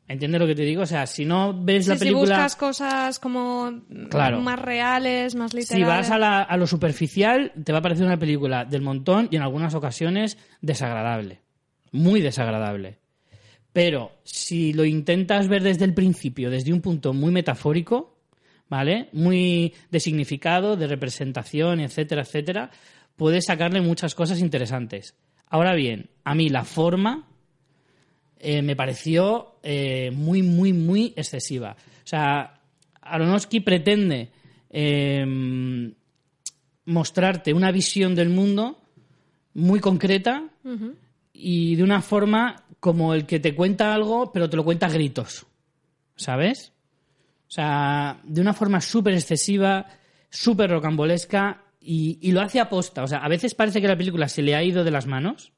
¿Entiendes 0.09 0.41
lo 0.41 0.47
que 0.47 0.55
te 0.55 0.63
digo? 0.63 0.81
O 0.81 0.85
sea, 0.87 1.05
si 1.05 1.23
no 1.23 1.53
ves 1.53 1.85
Sí, 1.85 1.89
la 1.91 1.95
si 1.95 1.99
película... 1.99 2.35
buscas 2.35 2.55
cosas 2.57 3.19
como 3.19 3.83
Claro. 4.09 4.41
más 4.41 4.59
reales, 4.59 5.35
más 5.35 5.51
Si 5.51 5.57
literales. 5.59 5.87
vas 5.87 6.09
a, 6.11 6.17
la- 6.17 6.41
a 6.41 6.57
lo 6.57 6.67
superficial, 6.67 7.53
te 7.63 7.71
va 7.71 7.77
a 7.77 7.81
parecer 7.83 8.05
una 8.05 8.17
película 8.19 8.65
del 8.65 8.81
montón 8.81 9.27
y 9.31 9.35
en 9.37 9.43
algunas 9.43 9.75
ocasiones 9.75 10.37
desagradable. 10.61 11.39
Muy 11.91 12.21
desagradable. 12.21 12.97
Pero 13.71 14.11
si 14.23 14.73
lo 14.73 14.83
intentas 14.83 15.47
ver 15.47 15.61
desde 15.61 15.85
el 15.85 15.93
principio, 15.93 16.49
desde 16.49 16.73
un 16.73 16.81
punto 16.81 17.13
muy 17.13 17.31
metafórico, 17.31 18.17
¿vale? 18.67 19.09
Muy 19.13 19.75
de 19.91 19.99
significado, 19.99 20.75
de 20.75 20.87
representación, 20.87 21.79
etcétera, 21.81 22.23
etcétera, 22.23 22.71
puedes 23.15 23.45
sacarle 23.45 23.79
muchas 23.81 24.15
cosas 24.15 24.39
interesantes. 24.39 25.15
Ahora 25.47 25.75
bien, 25.75 26.09
a 26.23 26.33
mí 26.33 26.49
la 26.49 26.63
forma 26.63 27.27
eh, 28.39 28.61
me 28.61 28.75
pareció 28.75 29.59
eh, 29.61 30.11
muy, 30.11 30.41
muy, 30.43 30.71
muy 30.71 31.13
excesiva. 31.15 31.75
O 31.75 32.07
sea, 32.07 32.61
Aronofsky 33.01 33.59
pretende 33.59 34.31
eh, 34.69 35.93
mostrarte 36.85 37.53
una 37.53 37.71
visión 37.71 38.15
del 38.15 38.29
mundo 38.29 38.81
muy 39.53 39.81
concreta 39.81 40.49
y 41.33 41.75
de 41.75 41.83
una 41.83 42.01
forma 42.01 42.63
como 42.79 43.13
el 43.13 43.25
que 43.25 43.41
te 43.41 43.53
cuenta 43.53 43.93
algo, 43.93 44.31
pero 44.31 44.49
te 44.49 44.55
lo 44.55 44.63
cuenta 44.63 44.85
a 44.85 44.91
gritos. 44.91 45.45
¿Sabes? 46.15 46.71
O 47.47 47.51
sea, 47.51 48.21
de 48.23 48.39
una 48.39 48.53
forma 48.53 48.79
súper 48.79 49.15
excesiva, 49.15 49.85
súper 50.29 50.69
rocambolesca 50.69 51.63
y, 51.81 52.19
y 52.21 52.31
lo 52.31 52.41
hace 52.41 52.61
aposta. 52.61 53.03
O 53.03 53.07
sea, 53.07 53.19
a 53.19 53.27
veces 53.27 53.53
parece 53.53 53.81
que 53.81 53.87
la 53.87 53.97
película 53.97 54.29
se 54.29 54.43
le 54.43 54.55
ha 54.55 54.63
ido 54.63 54.83
de 54.83 54.91
las 54.91 55.07
manos, 55.07 55.51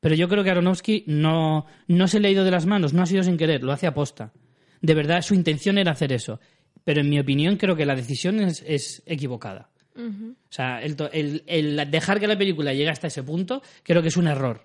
pero 0.00 0.14
yo 0.14 0.28
creo 0.28 0.44
que 0.44 0.50
Aronofsky 0.50 1.04
no, 1.06 1.66
no 1.88 2.08
se 2.08 2.20
le 2.20 2.28
ha 2.28 2.30
ido 2.30 2.44
de 2.44 2.50
las 2.50 2.66
manos, 2.66 2.92
no 2.92 3.02
ha 3.02 3.06
sido 3.06 3.22
sin 3.22 3.36
querer, 3.36 3.62
lo 3.62 3.72
hace 3.72 3.86
aposta. 3.86 4.32
De 4.80 4.94
verdad, 4.94 5.22
su 5.22 5.34
intención 5.34 5.78
era 5.78 5.92
hacer 5.92 6.12
eso. 6.12 6.40
Pero 6.84 7.00
en 7.00 7.08
mi 7.08 7.18
opinión, 7.18 7.56
creo 7.56 7.74
que 7.76 7.86
la 7.86 7.94
decisión 7.94 8.40
es, 8.40 8.62
es 8.66 9.02
equivocada. 9.06 9.70
O 9.96 10.34
sea, 10.50 10.82
el, 10.82 10.96
el- 11.12 11.42
el 11.46 11.90
dejar 11.90 12.18
que 12.20 12.26
la 12.26 12.36
película 12.36 12.72
llegue 12.74 12.90
hasta 12.90 13.06
ese 13.06 13.22
punto, 13.22 13.62
creo 13.82 14.02
que 14.02 14.08
es 14.08 14.16
un 14.16 14.26
error 14.26 14.64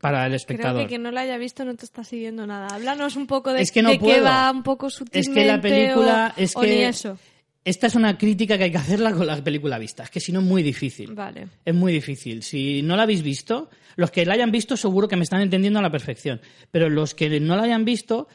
para 0.00 0.20
el 0.24 0.28
Creo 0.28 0.36
espectador. 0.36 0.82
que 0.82 0.88
quien 0.88 1.02
no 1.02 1.10
la 1.10 1.22
haya 1.22 1.38
visto 1.38 1.64
no 1.64 1.74
te 1.74 1.84
está 1.86 2.04
siguiendo 2.04 2.46
nada. 2.46 2.68
Háblanos 2.68 3.16
un 3.16 3.26
poco 3.26 3.52
de, 3.52 3.62
Es 3.62 3.72
que 3.72 3.82
no 3.82 3.88
de 3.90 3.98
qué 3.98 4.20
va 4.20 4.50
un 4.50 4.62
poco 4.62 4.88
Es 4.88 4.94
sutilmente 4.94 5.40
que 5.40 5.46
la 5.46 5.60
película 5.60 6.34
o, 6.36 6.40
es 6.40 6.54
o 6.54 6.60
ni 6.62 6.68
que 6.68 6.88
eso. 6.88 7.18
Esta 7.66 7.88
es 7.88 7.96
una 7.96 8.16
crítica 8.16 8.56
que 8.56 8.64
hay 8.64 8.70
que 8.70 8.76
hacerla 8.78 9.12
con 9.12 9.26
la 9.26 9.42
película 9.42 9.76
vista. 9.76 10.04
Es 10.04 10.10
que 10.10 10.20
si 10.20 10.30
no 10.30 10.38
es 10.38 10.46
muy 10.46 10.62
difícil. 10.62 11.12
Vale. 11.14 11.48
Es 11.64 11.74
muy 11.74 11.92
difícil. 11.92 12.44
Si 12.44 12.80
no 12.80 12.96
la 12.96 13.02
habéis 13.02 13.22
visto, 13.24 13.68
los 13.96 14.12
que 14.12 14.24
la 14.24 14.34
hayan 14.34 14.52
visto 14.52 14.76
seguro 14.76 15.08
que 15.08 15.16
me 15.16 15.24
están 15.24 15.40
entendiendo 15.40 15.80
a 15.80 15.82
la 15.82 15.90
perfección. 15.90 16.40
Pero 16.70 16.88
los 16.88 17.16
que 17.16 17.40
no 17.40 17.56
la 17.56 17.64
hayan 17.64 17.84
visto, 17.84 18.28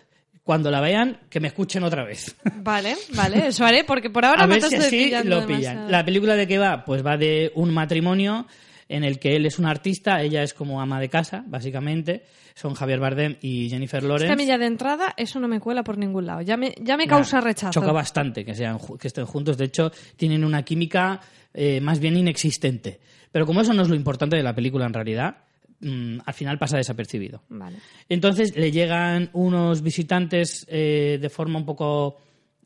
cuando 0.44 0.70
la 0.70 0.82
vean, 0.82 1.22
que 1.30 1.39
me 1.39 1.48
escuchen 1.48 1.82
otra 1.86 2.04
vez. 2.04 2.36
Vale, 2.58 2.98
vale, 3.15 3.48
eso 3.48 3.65
haré, 3.65 3.86
porque 3.86 4.10
por 4.10 4.26
ahora 4.26 4.44
a 4.44 4.48
no 4.48 4.54
ver 4.54 4.63
si 4.63 4.76
así 4.76 5.12
lo 5.24 5.48
pillan. 5.48 5.48
demasiado. 5.48 5.89
La 5.89 6.04
película 6.04 6.36
de 6.36 6.46
qué 6.46 6.58
va? 6.58 6.84
Pues 6.84 7.06
va 7.06 7.15
de 7.15 7.54
un 7.56 7.74
matrimonio 7.74 8.48
en 8.91 9.04
el 9.04 9.19
que 9.19 9.36
él 9.36 9.45
es 9.45 9.58
un 9.58 9.65
artista, 9.65 10.21
ella 10.21 10.43
es 10.43 10.54
como 10.54 10.82
ama 10.82 10.99
de 10.99 11.10
casa, 11.10 11.43
básicamente. 11.47 12.23
Son 12.54 12.73
Javier 12.73 12.99
Bardem 12.99 13.38
y 13.41 13.69
Jennifer 13.69 13.99
Es 13.99 14.04
Lawrence. 14.04 14.27
que 14.27 14.34
a 14.34 14.36
mí 14.36 14.45
ya 14.45 14.58
de 14.58 14.65
entrada 14.65 15.13
eso 15.15 15.39
no 15.39 15.47
me 15.47 15.62
cuela 15.62 15.84
por 15.84 15.97
ningún 15.97 16.25
lado. 16.25 16.41
Ya 16.41 16.58
me, 16.58 16.75
ya 16.82 16.97
me 16.97 17.08
causa 17.08 17.39
rechazo. 17.39 17.71
Choca 17.80 17.93
bastante 17.93 18.43
que, 18.43 18.54
sean, 18.54 18.77
que 18.99 19.08
estén 19.08 19.25
juntos. 19.25 19.58
De 19.58 19.65
hecho, 19.65 19.91
tienen 20.17 20.43
una 20.43 20.63
química 20.63 21.21
eh, 21.54 21.80
más 21.80 21.99
bien 21.99 22.17
inexistente. 22.17 22.99
Pero 23.32 23.45
como 23.45 23.62
eso 23.62 23.73
no 23.73 23.82
es 23.82 23.88
lo 23.88 23.95
importante 23.95 24.36
de 24.36 24.43
la 24.43 24.54
película 24.54 24.86
en 24.86 24.93
realidad, 24.93 25.38
mm, 25.80 26.19
al 26.25 26.34
final 26.34 26.58
pasa 26.60 26.75
desapercibido. 26.75 27.43
Vale. 27.47 27.77
Entonces 28.10 28.54
le 28.58 28.71
llegan 28.71 29.30
unos 29.32 29.82
visitantes 29.82 30.65
eh, 30.69 31.17
de 31.21 31.30
forma 31.30 31.58
un 31.58 31.65
poco 31.65 32.17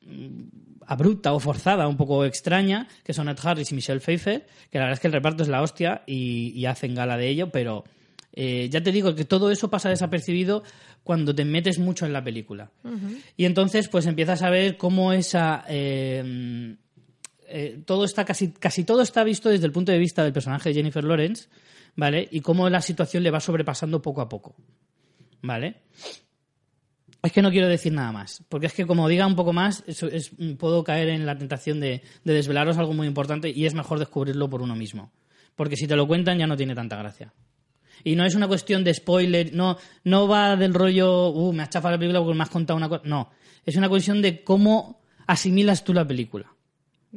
mm, 0.01 0.41
abrupta 0.88 1.34
o 1.34 1.39
forzada, 1.39 1.88
un 1.88 1.98
poco 1.98 2.26
extraña, 2.26 2.88
que 3.04 3.13
son 3.13 3.30
Ed 3.30 3.38
Harris 3.41 3.71
y 3.71 3.76
Michelle 3.76 4.00
Pfeiffer, 4.00 4.45
que 4.71 4.78
la 4.78 4.86
verdad 4.86 4.93
es 4.93 5.00
que 5.00 5.08
el 5.08 5.13
reparto 5.13 5.43
es 5.43 5.50
la 5.50 5.62
hostia 5.62 6.04
y, 6.06 6.52
y 6.56 6.65
hacen 6.65 6.95
gala 6.95 7.17
de 7.17 7.30
ello, 7.30 7.50
pero 7.50 7.84
eh, 8.34 8.69
ya 8.69 8.82
te 8.82 8.91
digo 8.91 9.15
que 9.15 9.26
todo 9.26 9.52
eso 9.52 9.69
pasa 9.69 9.89
desapercibido 9.89 10.63
cuando 11.04 11.34
te 11.34 11.45
metes 11.45 11.80
mucho 11.80 12.06
en 12.06 12.13
la 12.13 12.24
película. 12.24 12.71
Y 13.38 13.45
entonces 13.45 13.88
pues 13.89 14.06
empiezas 14.06 14.41
a 14.41 14.50
ver 14.50 14.78
cómo 14.78 15.13
esa... 15.13 15.63
eh, 15.67 16.76
eh, 17.48 17.82
todo 17.86 18.06
está 18.06 18.26
casi, 18.26 18.52
casi 18.52 18.84
todo 18.84 19.02
está 19.02 19.24
visto 19.24 19.50
desde 19.50 19.65
el 19.67 19.71
punto 19.71 19.91
de 19.91 20.00
vista 20.00 20.24
del 20.24 20.34
personaje 20.34 20.69
de 20.69 20.76
Jennifer 20.76 21.04
Lawrence, 21.04 21.48
¿vale? 21.95 22.28
Y 22.32 22.41
cómo 22.41 22.69
la 22.69 22.82
situación 22.82 23.24
le 23.24 23.32
va 23.32 23.39
sobrepasando 23.39 24.02
poco 24.02 24.21
a 24.21 24.30
poco, 24.30 24.56
¿vale? 25.41 25.76
Es 27.25 27.31
que 27.33 27.41
no 27.41 27.51
quiero 27.51 27.67
decir 27.67 27.91
nada 27.93 28.11
más, 28.11 28.43
porque 28.49 28.67
es 28.67 28.73
que 28.73 28.85
como 28.85 29.07
diga 29.07 29.25
un 29.27 29.35
poco 29.35 29.51
más, 29.53 29.83
es- 29.88 30.31
puedo 30.57 30.83
caer 30.83 31.09
en 31.09 31.25
la 31.25 31.38
tentación 31.38 31.79
de, 31.79 32.01
de 32.23 32.33
desvelaros 32.33 32.77
algo 32.77 32.93
muy 32.93 33.07
importante 33.07 33.49
y 33.49 33.65
es 33.65 33.73
mejor 33.73 33.99
descubrirlo 33.99 34.49
por 34.49 34.61
uno 34.61 34.75
mismo. 34.75 35.11
Porque 35.55 35.75
si 35.77 35.88
te 35.88 35.95
lo 35.95 36.07
cuentan 36.07 36.38
ya 36.38 36.47
no 36.47 36.55
tiene 36.57 36.75
tanta 36.75 36.97
gracia. 36.97 37.33
Y 38.03 38.15
no 38.15 38.25
es 38.25 38.35
una 38.35 38.47
cuestión 38.47 38.83
de 38.83 38.93
spoiler, 38.93 39.53
no, 39.53 39.77
no 40.03 40.27
va 40.27 40.55
del 40.55 40.73
rollo, 40.73 41.29
uh, 41.29 41.53
me 41.53 41.63
has 41.63 41.69
chafado 41.69 41.93
la 41.93 41.97
película 41.97 42.19
porque 42.19 42.38
me 42.38 42.43
has 42.43 42.49
contado 42.49 42.77
una 42.77 42.89
cosa. 42.89 43.01
No, 43.05 43.31
es 43.65 43.75
una 43.77 43.89
cuestión 43.89 44.21
de 44.21 44.43
cómo 44.43 45.01
asimilas 45.27 45.83
tú 45.83 45.93
la 45.93 46.05
película. 46.05 46.51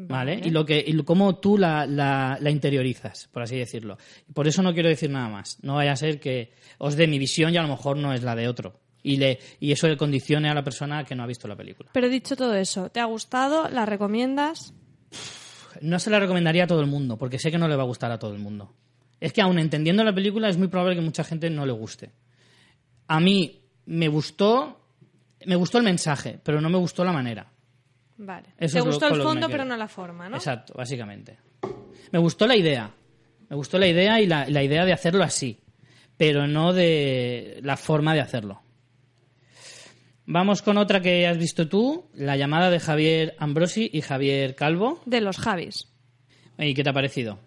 ¿Vale? 0.01 0.41
Y, 0.45 0.51
lo 0.51 0.65
que, 0.65 0.83
y 0.87 0.97
cómo 1.03 1.39
tú 1.41 1.59
la, 1.59 1.85
la- 1.85 2.39
la 2.41 2.51
interiorizas, 2.51 3.29
por 3.33 3.43
así 3.43 3.57
decirlo. 3.57 3.99
Por 4.33 4.47
eso 4.47 4.63
no 4.63 4.73
quiero 4.73 4.89
decir 4.89 5.11
nada 5.11 5.29
más. 5.29 5.59
No 5.63 5.75
vaya 5.75 5.91
a 5.93 5.97
ser 5.97 6.21
que 6.21 6.53
os 6.79 6.95
dé 6.95 7.09
mi 7.09 7.19
visión 7.19 7.53
y 7.53 7.57
a 7.57 7.63
lo 7.63 7.69
mejor 7.69 7.97
no 7.97 8.15
es 8.15 8.23
la 8.23 8.37
de 8.37 8.47
otro. 8.47 8.79
Y, 9.03 9.17
le, 9.17 9.39
y 9.61 9.73
eso 9.73 9.87
le 9.89 9.97
condicione 9.97 10.51
a 10.51 10.55
la 10.55 10.63
persona 10.65 11.05
que 11.05 11.15
no 11.15 11.23
ha 11.23 11.27
visto 11.27 11.47
la 11.49 11.57
película. 11.57 11.91
Pero 11.93 12.09
dicho 12.09 12.37
todo 12.37 12.55
eso, 12.55 12.91
¿te 12.91 13.01
ha 13.01 13.05
gustado? 13.05 13.69
¿La 13.69 13.87
recomiendas? 13.87 14.75
No 15.81 15.99
se 15.99 16.11
la 16.11 16.19
recomendaría 16.19 16.65
a 16.65 16.67
todo 16.67 16.81
el 16.81 16.87
mundo, 16.89 17.17
porque 17.17 17.39
sé 17.39 17.51
que 17.51 17.59
no 17.59 17.69
le 17.69 17.77
va 17.77 17.83
a 17.85 17.87
gustar 17.87 18.11
a 18.11 18.19
todo 18.19 18.33
el 18.35 18.41
mundo. 18.41 18.75
Es 19.21 19.33
que 19.33 19.41
aun 19.43 19.59
entendiendo 19.59 20.03
la 20.05 20.13
película 20.15 20.49
es 20.49 20.57
muy 20.57 20.69
probable 20.69 20.97
que 20.97 21.01
mucha 21.03 21.25
gente 21.25 21.49
no 21.51 21.65
le 21.67 21.73
guste. 21.73 22.11
A 23.07 23.21
mí 23.21 23.61
me 23.87 24.09
gustó, 24.09 24.81
me 25.47 25.57
gustó 25.57 25.79
el 25.79 25.85
mensaje, 25.85 26.39
pero 26.43 26.61
no 26.61 26.69
me 26.69 26.79
gustó 26.79 27.05
la 27.05 27.13
manera. 27.13 27.47
Vale. 28.17 28.49
Eso 28.59 28.75
¿Te 28.75 28.79
lo- 28.81 28.87
gustó 28.87 29.07
el 29.07 29.13
lo 29.13 29.19
me 29.19 29.25
fondo, 29.25 29.49
pero 29.49 29.65
no 29.65 29.77
la 29.77 29.89
forma, 29.89 30.29
¿no? 30.29 30.37
Exacto, 30.37 30.75
básicamente. 30.77 31.39
Me 32.11 32.19
gustó 32.19 32.47
la 32.47 32.57
idea. 32.57 32.91
Me 33.49 33.57
gustó 33.57 33.79
la 33.79 33.87
idea 33.87 34.21
y 34.21 34.27
la, 34.27 34.47
la 34.49 34.63
idea 34.63 34.85
de 34.85 34.93
hacerlo 34.93 35.23
así, 35.25 35.59
pero 36.17 36.47
no 36.49 36.73
de 36.73 37.61
la 37.63 37.77
forma 37.77 38.13
de 38.15 38.21
hacerlo. 38.21 38.61
Vamos 40.31 40.61
con 40.61 40.77
otra 40.77 41.01
que 41.01 41.27
has 41.27 41.39
visto 41.39 41.69
tú, 41.69 42.05
la 42.13 42.37
llamada 42.37 42.69
de 42.69 42.81
Javier 42.81 43.35
Ambrosi 43.39 43.89
y 43.91 44.03
Javier 44.03 44.55
Calvo. 44.55 45.01
De 45.07 45.23
los 45.23 45.39
Javis. 45.39 45.89
¿Y 46.59 46.75
qué 46.75 46.85
te 46.85 46.91
ha 46.91 46.93
parecido? 46.93 47.39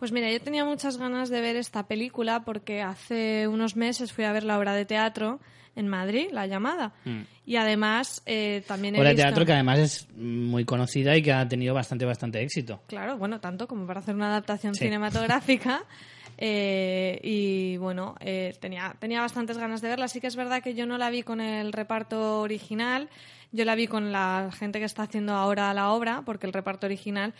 Pues 0.00 0.10
mira, 0.10 0.28
yo 0.32 0.40
tenía 0.40 0.64
muchas 0.64 0.96
ganas 0.98 1.30
de 1.30 1.40
ver 1.40 1.54
esta 1.54 1.86
película 1.86 2.44
porque 2.44 2.82
hace 2.82 3.46
unos 3.46 3.76
meses 3.76 4.12
fui 4.12 4.24
a 4.24 4.32
ver 4.32 4.42
la 4.42 4.58
obra 4.58 4.74
de 4.74 4.84
teatro 4.84 5.38
en 5.76 5.86
Madrid, 5.86 6.26
La 6.32 6.48
Llamada. 6.48 6.92
Y 7.46 7.54
además 7.54 8.20
eh, 8.26 8.64
también 8.66 8.96
he 8.96 8.98
Mm. 8.98 9.00
Obra 9.00 9.08
de 9.10 9.14
visto... 9.14 9.28
teatro 9.28 9.46
que 9.46 9.52
además 9.52 9.78
es 9.78 10.08
muy 10.16 10.64
conocida 10.64 11.16
y 11.16 11.22
que 11.22 11.32
ha 11.32 11.46
tenido 11.46 11.72
bastante, 11.72 12.04
bastante 12.04 12.42
éxito. 12.42 12.82
Claro, 12.88 13.16
bueno, 13.16 13.38
tanto 13.38 13.68
como 13.68 13.86
para 13.86 14.00
hacer 14.00 14.16
una 14.16 14.26
adaptación 14.26 14.74
Sí. 14.74 14.84
cinematográfica. 14.86 15.84
Eh, 16.38 17.20
y 17.22 17.76
bueno, 17.76 18.16
eh, 18.20 18.56
tenía, 18.60 18.96
tenía 18.98 19.20
bastantes 19.20 19.58
ganas 19.58 19.80
de 19.80 19.88
verla. 19.88 20.08
Sí 20.08 20.20
que 20.20 20.26
es 20.26 20.36
verdad 20.36 20.62
que 20.62 20.74
yo 20.74 20.86
no 20.86 20.98
la 20.98 21.10
vi 21.10 21.22
con 21.22 21.40
el 21.40 21.72
reparto 21.72 22.40
original. 22.40 23.08
Yo 23.52 23.64
la 23.64 23.74
vi 23.74 23.86
con 23.86 24.10
la 24.10 24.50
gente 24.52 24.78
que 24.80 24.84
está 24.84 25.04
haciendo 25.04 25.34
ahora 25.34 25.72
la 25.74 25.92
obra, 25.92 26.22
porque 26.24 26.46
el 26.46 26.52
reparto 26.52 26.86
original 26.86 27.34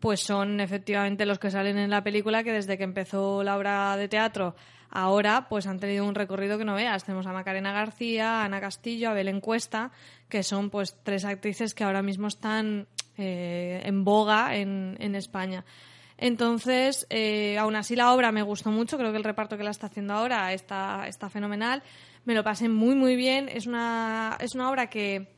pues 0.00 0.20
son 0.20 0.60
efectivamente 0.60 1.26
los 1.26 1.38
que 1.38 1.50
salen 1.50 1.76
en 1.78 1.90
la 1.90 2.02
película 2.02 2.42
que 2.42 2.52
desde 2.52 2.78
que 2.78 2.84
empezó 2.84 3.42
la 3.44 3.56
obra 3.56 3.96
de 3.96 4.08
teatro 4.08 4.54
ahora 4.90 5.46
pues 5.48 5.66
han 5.66 5.78
tenido 5.78 6.04
un 6.04 6.14
recorrido 6.14 6.58
que 6.58 6.64
no 6.64 6.74
veas. 6.74 7.04
Tenemos 7.04 7.26
a 7.26 7.32
Macarena 7.32 7.72
García, 7.72 8.44
Ana 8.44 8.60
Castillo, 8.60 9.10
a 9.10 9.14
Belén 9.14 9.40
Cuesta, 9.40 9.92
que 10.28 10.42
son 10.42 10.70
pues 10.70 10.96
tres 11.02 11.24
actrices 11.24 11.74
que 11.74 11.84
ahora 11.84 12.02
mismo 12.02 12.26
están 12.28 12.86
eh, 13.16 13.80
en 13.84 14.04
boga 14.04 14.56
en, 14.56 14.96
en 14.98 15.14
España. 15.14 15.64
Entonces, 16.20 17.06
eh, 17.08 17.56
aún 17.58 17.74
así 17.74 17.96
la 17.96 18.12
obra 18.12 18.30
me 18.30 18.42
gustó 18.42 18.70
mucho, 18.70 18.98
creo 18.98 19.10
que 19.10 19.16
el 19.16 19.24
reparto 19.24 19.56
que 19.56 19.64
la 19.64 19.70
está 19.70 19.86
haciendo 19.86 20.12
ahora 20.12 20.52
está, 20.52 21.08
está 21.08 21.30
fenomenal, 21.30 21.82
me 22.26 22.34
lo 22.34 22.44
pasé 22.44 22.68
muy 22.68 22.94
muy 22.94 23.16
bien, 23.16 23.48
es 23.48 23.66
una, 23.66 24.36
es 24.38 24.54
una 24.54 24.70
obra 24.70 24.90
que 24.90 25.28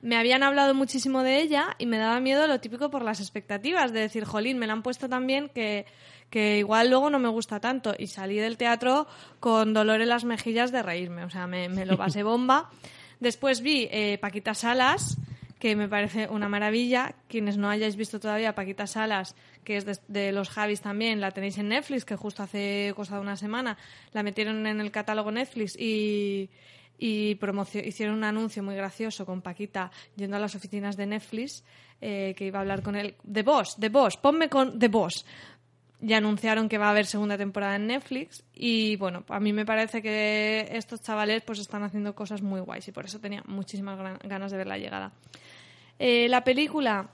me 0.00 0.16
habían 0.16 0.42
hablado 0.42 0.74
muchísimo 0.74 1.22
de 1.22 1.40
ella 1.40 1.76
y 1.78 1.86
me 1.86 1.96
daba 1.96 2.18
miedo 2.18 2.48
lo 2.48 2.58
típico 2.58 2.90
por 2.90 3.04
las 3.04 3.20
expectativas, 3.20 3.92
de 3.92 4.00
decir, 4.00 4.24
jolín, 4.24 4.58
me 4.58 4.66
la 4.66 4.72
han 4.72 4.82
puesto 4.82 5.08
tan 5.08 5.28
bien 5.28 5.48
que, 5.48 5.86
que 6.28 6.58
igual 6.58 6.90
luego 6.90 7.08
no 7.08 7.20
me 7.20 7.28
gusta 7.28 7.60
tanto. 7.60 7.94
Y 7.96 8.08
salí 8.08 8.36
del 8.36 8.56
teatro 8.56 9.06
con 9.38 9.72
dolor 9.72 10.00
en 10.00 10.08
las 10.08 10.24
mejillas 10.24 10.72
de 10.72 10.82
reírme, 10.82 11.24
o 11.24 11.30
sea, 11.30 11.46
me, 11.46 11.86
lo 11.86 11.96
pasé 11.96 12.24
bomba. 12.24 12.68
Después 13.20 13.60
vi 13.60 13.86
eh, 13.92 14.18
Paquita 14.20 14.54
Salas, 14.54 15.18
que 15.62 15.76
me 15.76 15.88
parece 15.88 16.26
una 16.28 16.48
maravilla. 16.48 17.14
Quienes 17.28 17.56
no 17.56 17.70
hayáis 17.70 17.94
visto 17.94 18.18
todavía 18.18 18.52
Paquita 18.52 18.88
Salas, 18.88 19.36
que 19.62 19.76
es 19.76 19.86
de, 20.08 20.32
los 20.32 20.50
Javis 20.50 20.80
también, 20.80 21.20
la 21.20 21.30
tenéis 21.30 21.56
en 21.56 21.68
Netflix, 21.68 22.04
que 22.04 22.16
justo 22.16 22.42
hace 22.42 22.92
cosa 22.96 23.14
de 23.14 23.20
una 23.20 23.36
semana 23.36 23.78
la 24.12 24.24
metieron 24.24 24.66
en 24.66 24.80
el 24.80 24.90
catálogo 24.90 25.30
Netflix 25.30 25.78
y, 25.78 26.50
y 26.98 27.38
hicieron 27.84 28.16
un 28.16 28.24
anuncio 28.24 28.60
muy 28.64 28.74
gracioso 28.74 29.24
con 29.24 29.40
Paquita 29.40 29.92
yendo 30.16 30.36
a 30.36 30.40
las 30.40 30.56
oficinas 30.56 30.96
de 30.96 31.06
Netflix, 31.06 31.62
eh, 32.00 32.34
que 32.36 32.46
iba 32.46 32.58
a 32.58 32.62
hablar 32.62 32.82
con 32.82 32.96
él. 32.96 33.14
The 33.32 33.44
Boss, 33.44 33.76
The 33.78 33.88
Boss, 33.88 34.16
ponme 34.16 34.48
con 34.48 34.80
The 34.80 34.88
Boss. 34.88 35.24
Ya 36.00 36.16
anunciaron 36.16 36.68
que 36.68 36.78
va 36.78 36.88
a 36.88 36.90
haber 36.90 37.06
segunda 37.06 37.38
temporada 37.38 37.76
en 37.76 37.86
Netflix 37.86 38.42
y 38.52 38.96
bueno, 38.96 39.22
a 39.28 39.38
mí 39.38 39.52
me 39.52 39.64
parece 39.64 40.02
que 40.02 40.66
estos 40.72 41.02
chavales 41.02 41.44
pues 41.44 41.60
están 41.60 41.84
haciendo 41.84 42.16
cosas 42.16 42.42
muy 42.42 42.60
guays 42.60 42.88
y 42.88 42.90
por 42.90 43.04
eso 43.04 43.20
tenía 43.20 43.44
muchísimas 43.46 43.96
ganas 44.24 44.50
de 44.50 44.56
ver 44.58 44.66
la 44.66 44.78
llegada. 44.78 45.12
Eh, 46.04 46.28
la 46.28 46.42
película 46.42 47.10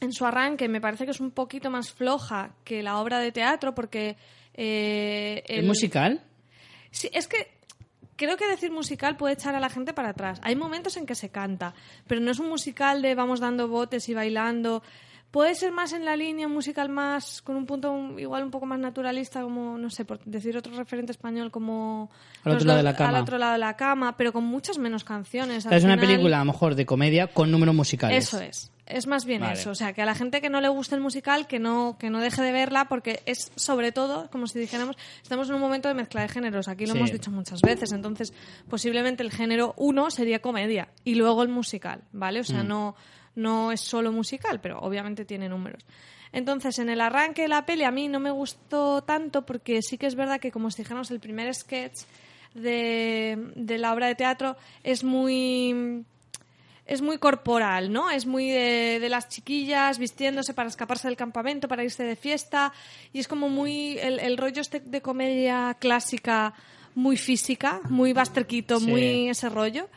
en 0.00 0.12
su 0.12 0.26
arranque 0.26 0.66
me 0.68 0.80
parece 0.80 1.04
que 1.04 1.12
es 1.12 1.20
un 1.20 1.30
poquito 1.30 1.70
más 1.70 1.92
floja 1.92 2.50
que 2.64 2.82
la 2.82 2.98
obra 2.98 3.20
de 3.20 3.30
teatro 3.30 3.72
porque 3.74 4.16
eh, 4.54 5.44
¿Es 5.46 5.58
el- 5.60 5.66
musical? 5.66 6.20
Sí, 6.90 7.08
es 7.12 7.28
que 7.28 7.52
creo 8.16 8.36
que 8.36 8.48
decir 8.48 8.72
musical 8.72 9.16
puede 9.16 9.34
echar 9.34 9.54
a 9.54 9.60
la 9.60 9.68
gente 9.70 9.92
para 9.92 10.08
atrás. 10.10 10.40
Hay 10.42 10.56
momentos 10.56 10.96
en 10.96 11.06
que 11.06 11.14
se 11.14 11.28
canta, 11.28 11.72
pero 12.08 12.20
no 12.20 12.32
es 12.32 12.38
un 12.40 12.48
musical 12.48 13.00
de 13.00 13.14
vamos 13.14 13.38
dando 13.38 13.68
botes 13.68 14.08
y 14.08 14.14
bailando. 14.14 14.82
Puede 15.30 15.54
ser 15.54 15.70
más 15.70 15.92
en 15.92 16.04
la 16.04 16.16
línea, 16.16 16.48
musical 16.48 16.88
más 16.88 17.40
con 17.42 17.54
un 17.54 17.64
punto 17.64 17.92
un- 17.92 18.18
igual 18.18 18.42
un 18.42 18.50
poco 18.50 18.66
más 18.66 18.80
naturalista, 18.80 19.42
como, 19.42 19.78
no 19.78 19.88
sé, 19.88 20.04
por 20.04 20.18
decir 20.24 20.56
otro 20.56 20.74
referente 20.76 21.12
español 21.12 21.52
como... 21.52 22.10
Al 22.42 22.54
otro 22.54 22.66
lado 22.66 22.78
de 22.78 22.82
la 22.82 22.96
cama. 22.96 23.16
Al 23.16 23.22
otro 23.22 23.38
lado 23.38 23.52
de 23.52 23.58
la 23.58 23.76
cama, 23.76 24.16
pero 24.16 24.32
con 24.32 24.42
muchas 24.44 24.78
menos 24.78 25.04
canciones. 25.04 25.66
Al 25.66 25.74
es 25.74 25.84
una 25.84 25.96
película, 25.96 26.38
a 26.38 26.44
lo 26.44 26.46
mejor, 26.52 26.74
de 26.74 26.84
comedia 26.84 27.28
con 27.28 27.50
números 27.52 27.74
musicales. 27.76 28.24
eso 28.26 28.40
es. 28.40 28.72
Es 28.86 29.06
más 29.06 29.24
bien 29.24 29.42
Vale. 29.42 29.52
eso. 29.52 29.70
O 29.70 29.74
sea, 29.76 29.92
que 29.92 30.02
a 30.02 30.04
la 30.04 30.16
gente 30.16 30.40
que 30.40 30.50
no 30.50 30.60
le 30.60 30.66
guste 30.68 30.96
el 30.96 31.00
musical, 31.00 31.46
que 31.46 31.60
no, 31.60 31.96
que 31.96 32.10
no 32.10 32.18
deje 32.18 32.42
de 32.42 32.50
verla, 32.50 32.86
porque 32.88 33.22
es 33.24 33.52
sobre 33.54 33.92
todo, 33.92 34.28
como 34.32 34.48
si 34.48 34.58
dijéramos, 34.58 34.96
estamos 35.22 35.48
en 35.48 35.54
un 35.54 35.60
momento 35.60 35.86
de 35.86 35.94
mezcla 35.94 36.22
de 36.22 36.28
géneros. 36.28 36.66
Aquí 36.66 36.86
lo 36.86 36.94
Sí. 36.94 36.98
hemos 36.98 37.12
dicho 37.12 37.30
muchas 37.30 37.60
veces. 37.62 37.92
Entonces, 37.92 38.32
posiblemente 38.68 39.22
el 39.22 39.30
género 39.30 39.74
uno 39.76 40.10
sería 40.10 40.40
comedia 40.40 40.88
y 41.04 41.14
luego 41.14 41.44
el 41.44 41.50
musical, 41.50 42.02
¿vale? 42.10 42.40
O 42.40 42.42
Mm. 42.42 42.46
sea, 42.46 42.62
no, 42.64 42.96
no 43.34 43.72
es 43.72 43.80
solo 43.80 44.12
musical, 44.12 44.60
pero 44.60 44.78
obviamente 44.80 45.24
tiene 45.24 45.48
números. 45.48 45.84
Entonces, 46.32 46.78
en 46.78 46.88
el 46.88 47.00
arranque 47.00 47.42
de 47.42 47.48
la 47.48 47.66
peli 47.66 47.84
a 47.84 47.90
mí 47.90 48.08
no 48.08 48.20
me 48.20 48.30
gustó 48.30 49.02
tanto 49.02 49.44
porque 49.44 49.82
sí 49.82 49.98
que 49.98 50.06
es 50.06 50.14
verdad 50.14 50.40
que, 50.40 50.52
como 50.52 50.70
si 50.70 50.82
dijéramos, 50.82 51.10
el 51.10 51.18
primer 51.20 51.52
sketch 51.54 52.02
de, 52.54 53.52
de 53.56 53.78
la 53.78 53.92
obra 53.92 54.06
de 54.06 54.14
teatro 54.14 54.56
es 54.82 55.02
muy 55.04 56.04
es 56.86 57.02
muy 57.02 57.18
corporal, 57.18 57.92
¿no? 57.92 58.10
Es 58.10 58.26
muy 58.26 58.48
de, 58.48 58.98
de 59.00 59.08
las 59.08 59.28
chiquillas 59.28 59.98
vistiéndose 59.98 60.54
para 60.54 60.68
escaparse 60.68 61.06
del 61.06 61.16
campamento, 61.16 61.68
para 61.68 61.84
irse 61.84 62.02
de 62.02 62.16
fiesta. 62.16 62.72
Y 63.12 63.20
es 63.20 63.28
como 63.28 63.48
muy. 63.48 63.96
El, 63.98 64.18
el 64.18 64.36
rollo 64.36 64.60
este 64.60 64.80
de 64.80 65.00
comedia 65.00 65.76
clásica, 65.78 66.52
muy 66.96 67.16
física, 67.16 67.80
muy 67.88 68.12
Sí. 68.80 68.86
muy 68.90 69.28
ese 69.28 69.48
rollo. 69.48 69.88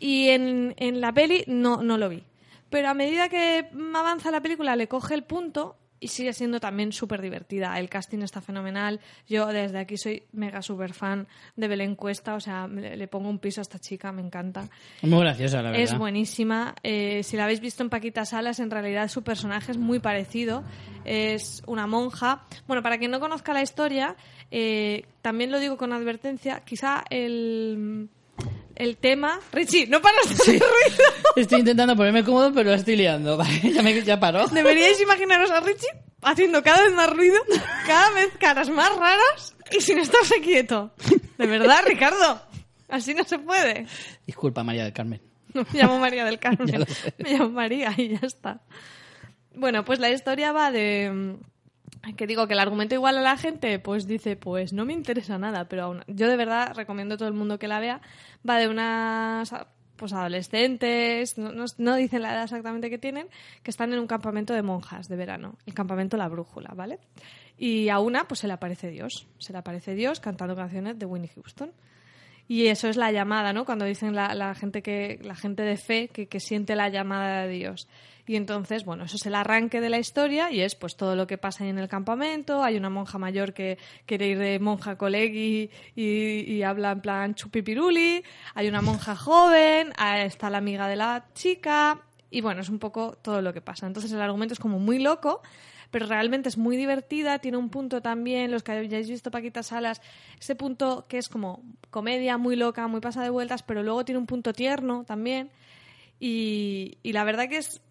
Y 0.00 0.30
en, 0.30 0.74
en 0.78 1.00
la 1.00 1.12
peli 1.12 1.44
no, 1.46 1.84
no 1.84 1.96
lo 1.96 2.08
vi. 2.08 2.24
Pero 2.72 2.88
a 2.88 2.94
medida 2.94 3.28
que 3.28 3.68
avanza 3.94 4.30
la 4.30 4.40
película 4.40 4.74
le 4.76 4.88
coge 4.88 5.12
el 5.12 5.24
punto 5.24 5.76
y 6.00 6.08
sigue 6.08 6.32
siendo 6.32 6.58
también 6.58 6.90
súper 6.90 7.20
divertida. 7.20 7.78
El 7.78 7.90
casting 7.90 8.20
está 8.22 8.40
fenomenal. 8.40 8.98
Yo 9.28 9.46
desde 9.48 9.78
aquí 9.78 9.98
soy 9.98 10.22
mega 10.32 10.62
súper 10.62 10.94
fan 10.94 11.28
de 11.54 11.68
Belén 11.68 11.96
Cuesta. 11.96 12.34
O 12.34 12.40
sea, 12.40 12.66
le, 12.66 12.96
le 12.96 13.08
pongo 13.08 13.28
un 13.28 13.38
piso 13.38 13.60
a 13.60 13.62
esta 13.62 13.78
chica, 13.78 14.10
me 14.10 14.22
encanta. 14.22 14.68
Es 15.02 15.08
muy 15.08 15.20
graciosa, 15.20 15.58
la 15.58 15.70
verdad. 15.70 15.84
Es 15.84 15.96
buenísima. 15.96 16.74
Eh, 16.82 17.22
si 17.22 17.36
la 17.36 17.44
habéis 17.44 17.60
visto 17.60 17.82
en 17.82 17.90
Paquita 17.90 18.24
Salas, 18.24 18.58
en 18.58 18.70
realidad 18.70 19.06
su 19.08 19.22
personaje 19.22 19.70
es 19.70 19.78
muy 19.78 19.98
parecido. 19.98 20.64
Es 21.04 21.62
una 21.66 21.86
monja. 21.86 22.46
Bueno, 22.66 22.82
para 22.82 22.96
quien 22.96 23.10
no 23.10 23.20
conozca 23.20 23.52
la 23.52 23.60
historia, 23.60 24.16
eh, 24.50 25.04
también 25.20 25.52
lo 25.52 25.60
digo 25.60 25.76
con 25.76 25.92
advertencia, 25.92 26.62
quizá 26.64 27.04
el, 27.10 28.08
el 28.76 28.96
tema... 28.96 29.40
Richie, 29.52 29.86
no 29.86 30.00
paras 30.00 30.28
de 30.28 30.34
hacer 30.34 30.60
ruido. 30.60 31.04
Estoy 31.36 31.60
intentando 31.60 31.96
ponerme 31.96 32.24
cómodo, 32.24 32.52
pero 32.52 32.70
la 32.70 32.76
estoy 32.76 32.96
liando. 32.96 33.36
Vale, 33.38 33.72
ya, 33.72 33.82
me, 33.82 34.02
ya 34.02 34.18
paró. 34.20 34.46
Deberíais 34.48 35.00
imaginaros 35.00 35.50
a 35.50 35.60
Richie 35.60 35.88
haciendo 36.22 36.62
cada 36.62 36.82
vez 36.82 36.92
más 36.92 37.10
ruido, 37.10 37.38
cada 37.86 38.10
vez 38.10 38.30
caras 38.38 38.70
más 38.70 38.94
raras 38.96 39.56
y 39.70 39.80
sin 39.80 39.98
estarse 39.98 40.40
quieto. 40.40 40.92
De 41.38 41.46
verdad, 41.46 41.82
Ricardo. 41.86 42.40
Así 42.88 43.14
no 43.14 43.24
se 43.24 43.38
puede. 43.38 43.86
Disculpa, 44.26 44.62
María 44.62 44.84
del 44.84 44.92
Carmen. 44.92 45.20
No 45.54 45.66
me 45.70 45.78
llamo 45.80 45.98
María 45.98 46.24
del 46.24 46.38
Carmen. 46.38 46.80
lo. 46.80 46.86
Me 47.18 47.32
llamo 47.32 47.50
María 47.50 47.94
y 47.96 48.08
ya 48.08 48.20
está. 48.22 48.60
Bueno, 49.54 49.84
pues 49.84 49.98
la 49.98 50.10
historia 50.10 50.52
va 50.52 50.70
de... 50.70 51.36
Que 52.16 52.26
digo 52.26 52.46
que 52.48 52.54
el 52.54 52.58
argumento 52.58 52.94
igual 52.96 53.16
a 53.18 53.20
la 53.22 53.36
gente, 53.36 53.78
pues 53.78 54.06
dice, 54.08 54.34
pues 54.36 54.72
no 54.72 54.84
me 54.84 54.92
interesa 54.92 55.38
nada, 55.38 55.68
pero 55.68 55.84
aún, 55.84 56.02
yo 56.08 56.26
de 56.28 56.36
verdad 56.36 56.74
recomiendo 56.74 57.14
a 57.14 57.18
todo 57.18 57.28
el 57.28 57.34
mundo 57.34 57.58
que 57.58 57.68
la 57.68 57.78
vea. 57.80 58.00
Va 58.48 58.58
de 58.58 58.68
unas 58.68 59.54
pues 59.96 60.12
adolescentes, 60.12 61.38
no, 61.38 61.52
no- 61.52 61.64
no 61.78 61.94
dicen 61.94 62.22
la 62.22 62.32
edad 62.32 62.42
exactamente 62.44 62.90
que 62.90 62.98
tienen, 62.98 63.28
que 63.62 63.70
están 63.70 63.92
en 63.92 64.00
un 64.00 64.08
campamento 64.08 64.52
de 64.52 64.62
monjas 64.62 65.06
de 65.08 65.14
verano, 65.14 65.56
el 65.64 65.74
campamento 65.74 66.16
La 66.16 66.28
Brújula, 66.28 66.72
¿vale? 66.74 66.98
Y 67.56 67.88
a 67.88 68.00
una 68.00 68.24
pues 68.26 68.40
se 68.40 68.48
le 68.48 68.54
aparece 68.54 68.90
Dios, 68.90 69.28
se 69.38 69.52
le 69.52 69.58
aparece 69.60 69.94
Dios 69.94 70.18
cantando 70.18 70.56
canciones 70.56 70.98
de 70.98 71.06
Winnie 71.06 71.30
Houston. 71.36 71.70
Y 72.48 72.66
eso 72.66 72.88
es 72.88 72.96
la 72.96 73.12
llamada, 73.12 73.52
¿no? 73.52 73.64
Cuando 73.64 73.84
dicen 73.84 74.16
la, 74.16 74.34
la 74.34 74.54
gente 74.56 74.82
que 74.82 75.20
la 75.22 75.36
gente 75.36 75.62
de 75.62 75.76
fe 75.76 76.08
que, 76.08 76.26
que 76.26 76.40
siente 76.40 76.74
la 76.74 76.88
llamada 76.88 77.42
de 77.46 77.48
Dios. 77.52 77.86
Y 78.26 78.36
entonces, 78.36 78.84
bueno, 78.84 79.04
eso 79.04 79.16
es 79.16 79.26
el 79.26 79.34
arranque 79.34 79.80
de 79.80 79.90
la 79.90 79.98
historia 79.98 80.50
y 80.50 80.60
es 80.60 80.76
pues 80.76 80.96
todo 80.96 81.16
lo 81.16 81.26
que 81.26 81.38
pasa 81.38 81.66
en 81.66 81.78
el 81.78 81.88
campamento. 81.88 82.62
Hay 82.62 82.76
una 82.76 82.88
monja 82.88 83.18
mayor 83.18 83.52
que 83.52 83.78
quiere 84.06 84.28
ir 84.28 84.38
de 84.38 84.60
monja 84.60 84.96
colegui 84.96 85.70
y, 85.96 86.62
habla 86.62 86.92
en 86.92 87.00
plan 87.00 87.34
chupipiruli. 87.34 88.22
Hay 88.54 88.68
una 88.68 88.80
monja 88.80 89.16
joven, 89.16 89.92
está 90.16 90.50
la 90.50 90.58
amiga 90.58 90.86
de 90.86 90.96
la 90.96 91.26
chica. 91.34 92.00
Y 92.30 92.40
bueno, 92.40 92.60
es 92.60 92.68
un 92.68 92.78
poco 92.78 93.18
todo 93.20 93.42
lo 93.42 93.52
que 93.52 93.60
pasa. 93.60 93.86
Entonces 93.86 94.12
el 94.12 94.20
argumento 94.20 94.54
es 94.54 94.60
como 94.60 94.78
muy 94.78 95.00
loco, 95.00 95.42
pero 95.90 96.06
realmente 96.06 96.48
es 96.48 96.56
muy 96.56 96.76
divertida, 96.76 97.40
tiene 97.40 97.58
un 97.58 97.68
punto 97.70 98.00
también, 98.00 98.50
los 98.50 98.62
que 98.62 98.72
hayáis 98.72 99.08
visto 99.08 99.30
Paquita 99.30 99.62
Salas, 99.62 100.00
ese 100.40 100.54
punto 100.54 101.06
que 101.08 101.18
es 101.18 101.28
como 101.28 101.62
comedia 101.90 102.38
muy 102.38 102.56
loca, 102.56 102.86
muy 102.86 103.00
pasa 103.00 103.22
de 103.22 103.30
vueltas, 103.30 103.62
pero 103.62 103.82
luego 103.82 104.04
tiene 104.04 104.18
un 104.18 104.26
punto 104.26 104.52
tierno 104.52 105.04
también. 105.04 105.50
Y, 106.20 106.98
y 107.02 107.12
la 107.12 107.24
verdad 107.24 107.48
que 107.48 107.58
es... 107.58 107.82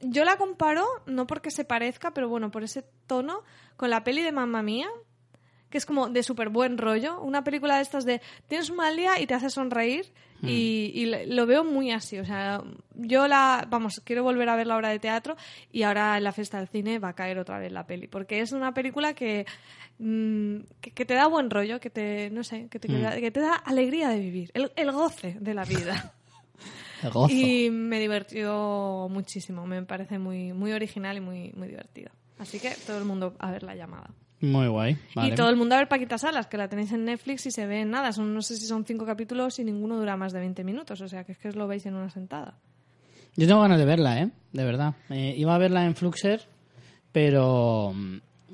Yo 0.00 0.24
la 0.24 0.36
comparo, 0.36 0.86
no 1.06 1.26
porque 1.26 1.50
se 1.50 1.64
parezca, 1.64 2.12
pero 2.12 2.28
bueno, 2.28 2.50
por 2.50 2.62
ese 2.62 2.84
tono, 3.06 3.42
con 3.76 3.90
la 3.90 4.02
peli 4.04 4.22
de 4.22 4.32
Mamma 4.32 4.62
Mía, 4.62 4.88
que 5.68 5.78
es 5.78 5.86
como 5.86 6.08
de 6.08 6.22
súper 6.22 6.48
buen 6.48 6.78
rollo. 6.78 7.20
Una 7.20 7.44
película 7.44 7.76
de 7.76 7.82
estas 7.82 8.04
de 8.04 8.20
tienes 8.48 8.70
un 8.70 8.76
mal 8.76 8.96
día 8.96 9.20
y 9.20 9.26
te 9.26 9.34
hace 9.34 9.50
sonreír 9.50 10.12
y, 10.42 10.90
y 10.94 11.06
le- 11.06 11.26
lo 11.26 11.46
veo 11.46 11.62
muy 11.64 11.92
así. 11.92 12.18
O 12.18 12.24
sea, 12.24 12.62
yo 12.94 13.28
la, 13.28 13.66
vamos, 13.68 14.00
quiero 14.04 14.24
volver 14.24 14.48
a 14.48 14.56
ver 14.56 14.66
la 14.66 14.76
obra 14.76 14.88
de 14.88 14.98
teatro 14.98 15.36
y 15.70 15.82
ahora 15.84 16.16
en 16.16 16.24
la 16.24 16.32
fiesta 16.32 16.58
del 16.58 16.66
cine 16.68 16.98
va 16.98 17.10
a 17.10 17.14
caer 17.14 17.38
otra 17.38 17.58
vez 17.60 17.70
la 17.70 17.86
peli. 17.86 18.08
Porque 18.08 18.40
es 18.40 18.50
una 18.52 18.72
película 18.74 19.14
que, 19.14 19.46
mm, 19.98 20.56
que, 20.80 20.90
que 20.92 21.04
te 21.04 21.14
da 21.14 21.26
buen 21.28 21.50
rollo, 21.50 21.78
que 21.78 21.90
te, 21.90 22.30
no 22.30 22.42
sé, 22.42 22.68
que 22.68 22.80
te, 22.80 22.88
da- 23.02 23.20
que 23.20 23.30
te 23.30 23.40
da 23.40 23.54
alegría 23.54 24.08
de 24.08 24.18
vivir, 24.18 24.50
el, 24.54 24.72
el 24.76 24.90
goce 24.92 25.36
de 25.40 25.54
la 25.54 25.64
vida. 25.64 26.14
Gozo. 27.12 27.34
Y 27.34 27.70
me 27.70 27.98
divirtió 27.98 29.08
muchísimo, 29.10 29.66
me 29.66 29.82
parece 29.82 30.18
muy, 30.18 30.52
muy 30.52 30.72
original 30.72 31.16
y 31.16 31.20
muy, 31.20 31.52
muy 31.56 31.68
divertido. 31.68 32.10
Así 32.38 32.58
que 32.58 32.72
todo 32.86 32.98
el 32.98 33.04
mundo 33.04 33.34
a 33.38 33.50
ver 33.50 33.62
la 33.62 33.74
llamada. 33.74 34.10
Muy 34.40 34.68
guay. 34.68 34.96
Vale. 35.14 35.32
Y 35.32 35.34
todo 35.34 35.50
el 35.50 35.56
mundo 35.56 35.74
a 35.74 35.78
ver 35.78 35.88
Paquita 35.88 36.16
Salas, 36.16 36.46
que 36.46 36.56
la 36.56 36.68
tenéis 36.68 36.92
en 36.92 37.04
Netflix 37.04 37.44
y 37.46 37.50
se 37.50 37.66
ve 37.66 37.82
en 37.82 37.90
nada. 37.90 38.12
Son, 38.12 38.32
no 38.32 38.40
sé 38.40 38.56
si 38.56 38.66
son 38.66 38.86
cinco 38.86 39.04
capítulos 39.04 39.58
y 39.58 39.64
ninguno 39.64 39.98
dura 39.98 40.16
más 40.16 40.32
de 40.32 40.40
20 40.40 40.64
minutos. 40.64 41.00
O 41.02 41.08
sea, 41.08 41.24
que 41.24 41.32
es 41.32 41.38
que 41.38 41.48
os 41.48 41.56
lo 41.56 41.68
veis 41.68 41.84
en 41.84 41.94
una 41.94 42.08
sentada. 42.08 42.58
Yo 43.36 43.46
tengo 43.46 43.60
ganas 43.60 43.78
de 43.78 43.84
verla, 43.84 44.22
¿eh? 44.22 44.30
De 44.52 44.64
verdad. 44.64 44.94
Eh, 45.10 45.34
iba 45.36 45.54
a 45.54 45.58
verla 45.58 45.84
en 45.84 45.94
Fluxer, 45.94 46.40
pero 47.12 47.94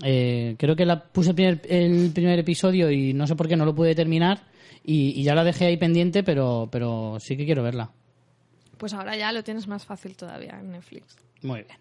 eh, 0.03 0.57
creo 0.59 0.75
que 0.75 0.85
la 0.85 1.05
puse 1.05 1.31
el 1.31 1.37
primer, 1.37 1.63
el 1.69 2.11
primer 2.13 2.39
episodio 2.41 2.91
y 2.91 3.15
no 3.15 3.27
sé 3.27 3.37
por 3.37 3.49
qué 3.49 3.57
no 3.57 3.65
lo 3.65 3.75
pude 3.75 3.95
terminar 3.95 4.43
y, 4.85 5.21
y 5.21 5.23
ya 5.23 5.35
la 5.35 5.45
dejé 5.45 5.67
ahí 5.67 5.77
pendiente, 5.77 6.25
pero, 6.25 6.69
pero 6.71 7.19
sí 7.21 7.37
que 7.37 7.47
quiero 7.47 7.63
verla. 7.63 7.91
Pues 8.79 8.93
ahora 8.93 9.17
ya 9.17 9.33
lo 9.33 9.43
tienes 9.43 9.67
más 9.67 9.85
fácil 9.85 10.17
todavía 10.17 10.59
en 10.61 10.73
Netflix. 10.73 11.17
Muy 11.43 11.63
bien. 11.63 11.79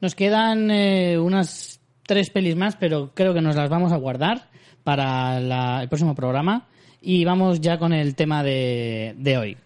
Nos 0.00 0.14
quedan 0.14 0.70
eh, 0.70 1.18
unas 1.18 1.80
tres 2.02 2.30
pelis 2.30 2.56
más, 2.56 2.76
pero 2.76 3.12
creo 3.14 3.34
que 3.34 3.40
nos 3.40 3.56
las 3.56 3.70
vamos 3.70 3.92
a 3.92 3.96
guardar 3.96 4.48
para 4.84 5.82
el 5.82 5.88
próximo 5.88 6.14
programa. 6.14 6.68
Y 7.00 7.24
vamos 7.24 7.60
ya 7.60 7.78
con 7.78 7.92
el 7.92 8.14
tema 8.14 8.42
de 8.42 9.38
hoy. 9.38 9.56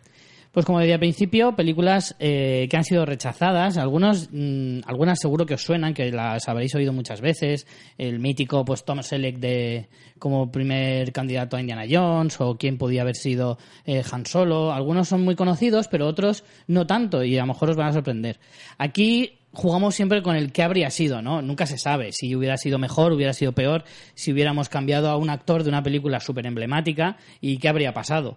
Pues 0.52 0.66
como 0.66 0.80
decía 0.80 0.94
al 0.94 1.00
principio, 1.00 1.54
películas 1.54 2.16
eh, 2.18 2.66
que 2.68 2.76
han 2.76 2.82
sido 2.82 3.06
rechazadas, 3.06 3.76
algunos, 3.76 4.30
mm, 4.32 4.80
algunas 4.84 5.20
seguro 5.20 5.46
que 5.46 5.54
os 5.54 5.62
suenan, 5.62 5.94
que 5.94 6.10
las 6.10 6.48
habréis 6.48 6.74
oído 6.74 6.92
muchas 6.92 7.20
veces, 7.20 7.68
el 7.98 8.18
mítico 8.18 8.64
pues 8.64 8.84
Tom 8.84 9.00
Selleck 9.00 9.38
de 9.38 9.88
como 10.18 10.50
primer 10.50 11.12
candidato 11.12 11.56
a 11.56 11.60
Indiana 11.60 11.84
Jones 11.88 12.40
o 12.40 12.56
quién 12.56 12.78
podía 12.78 13.02
haber 13.02 13.14
sido 13.14 13.58
eh, 13.86 14.02
Han 14.10 14.26
Solo, 14.26 14.72
algunos 14.72 15.06
son 15.06 15.22
muy 15.22 15.36
conocidos, 15.36 15.86
pero 15.86 16.08
otros 16.08 16.42
no 16.66 16.84
tanto 16.84 17.22
y 17.22 17.38
a 17.38 17.42
lo 17.42 17.46
mejor 17.46 17.70
os 17.70 17.76
van 17.76 17.88
a 17.88 17.92
sorprender. 17.92 18.40
Aquí 18.76 19.38
jugamos 19.52 19.94
siempre 19.94 20.20
con 20.20 20.34
el 20.34 20.50
que 20.50 20.64
habría 20.64 20.90
sido, 20.90 21.22
¿no? 21.22 21.42
Nunca 21.42 21.66
se 21.66 21.78
sabe 21.78 22.10
si 22.10 22.34
hubiera 22.34 22.56
sido 22.56 22.78
mejor, 22.78 23.12
hubiera 23.12 23.34
sido 23.34 23.52
peor, 23.52 23.84
si 24.14 24.32
hubiéramos 24.32 24.68
cambiado 24.68 25.10
a 25.10 25.16
un 25.16 25.30
actor 25.30 25.62
de 25.62 25.68
una 25.68 25.82
película 25.84 26.18
súper 26.18 26.46
emblemática 26.46 27.18
y 27.40 27.58
qué 27.58 27.68
habría 27.68 27.92
pasado. 27.92 28.36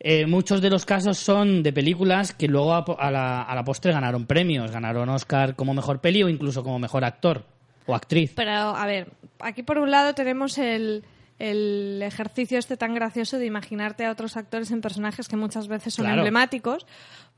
Eh, 0.00 0.26
muchos 0.26 0.60
de 0.60 0.70
los 0.70 0.86
casos 0.86 1.18
son 1.18 1.62
de 1.62 1.72
películas 1.72 2.32
que 2.32 2.46
luego 2.46 2.72
a, 2.72 2.84
a 2.98 3.10
la, 3.10 3.42
a 3.42 3.54
la 3.54 3.64
postre 3.64 3.92
ganaron 3.92 4.26
premios, 4.26 4.70
ganaron 4.70 5.08
Oscar 5.08 5.56
como 5.56 5.74
mejor 5.74 6.00
peli 6.00 6.22
o 6.22 6.28
incluso 6.28 6.62
como 6.62 6.78
mejor 6.78 7.04
actor 7.04 7.44
o 7.86 7.94
actriz. 7.94 8.32
Pero, 8.36 8.52
a 8.52 8.86
ver, 8.86 9.08
aquí 9.40 9.62
por 9.62 9.78
un 9.78 9.90
lado 9.90 10.14
tenemos 10.14 10.58
el, 10.58 11.02
el 11.38 12.00
ejercicio 12.02 12.58
este 12.58 12.76
tan 12.76 12.94
gracioso 12.94 13.38
de 13.38 13.46
imaginarte 13.46 14.04
a 14.04 14.10
otros 14.10 14.36
actores 14.36 14.70
en 14.70 14.80
personajes 14.80 15.28
que 15.28 15.36
muchas 15.36 15.68
veces 15.68 15.94
son 15.94 16.04
Claro. 16.06 16.20
emblemáticos. 16.20 16.86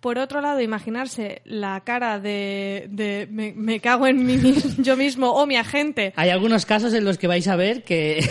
Por 0.01 0.17
otro 0.19 0.41
lado, 0.41 0.63
imaginarse 0.63 1.43
la 1.45 1.83
cara 1.85 2.19
de, 2.19 2.87
de 2.91 3.29
me, 3.31 3.53
me 3.53 3.81
cago 3.81 4.07
en 4.07 4.25
mí 4.25 4.39
yo 4.79 4.97
mismo 4.97 5.31
o 5.33 5.47
mi 5.47 5.57
agente. 5.57 6.15
Hay 6.17 6.31
algunos 6.31 6.65
casos 6.65 6.95
en 6.95 7.05
los 7.05 7.19
que 7.19 7.27
vais 7.27 7.47
a 7.49 7.57
ver 7.57 7.83
que 7.85 8.25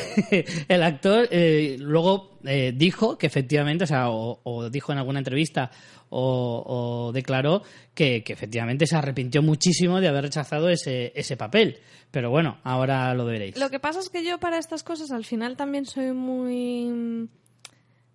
el 0.68 0.82
actor 0.82 1.28
eh, 1.30 1.78
luego 1.80 2.40
eh, 2.46 2.74
dijo 2.76 3.20
que 3.20 3.28
efectivamente, 3.28 3.84
o 3.84 3.88
sea, 3.88 4.10
o, 4.10 4.40
o 4.44 4.70
dijo 4.72 4.92
en 4.92 4.98
alguna 4.98 5.20
entrevista 5.20 5.70
o, 6.10 7.12
declaró 7.14 7.64
que, 7.94 8.24
que 8.24 8.34
efectivamente 8.34 8.88
se 8.88 8.96
arrepintió 8.96 9.42
muchísimo 9.42 10.00
de 10.02 10.08
haber 10.08 10.24
rechazado 10.24 10.70
ese, 10.70 11.12
ese 11.16 11.38
papel. 11.38 11.80
Pero 12.12 12.30
bueno, 12.30 12.58
ahora 12.64 13.14
lo 13.14 13.26
veréis. 13.26 13.58
Lo 13.58 13.70
que 13.70 13.80
pasa 13.80 14.00
es 14.00 14.10
que 14.10 14.24
yo 14.24 14.40
para 14.40 14.58
estas 14.58 14.84
cosas 14.84 15.12
al 15.12 15.26
final 15.26 15.56
también 15.56 15.86
soy 15.86 16.12
muy... 16.12 17.30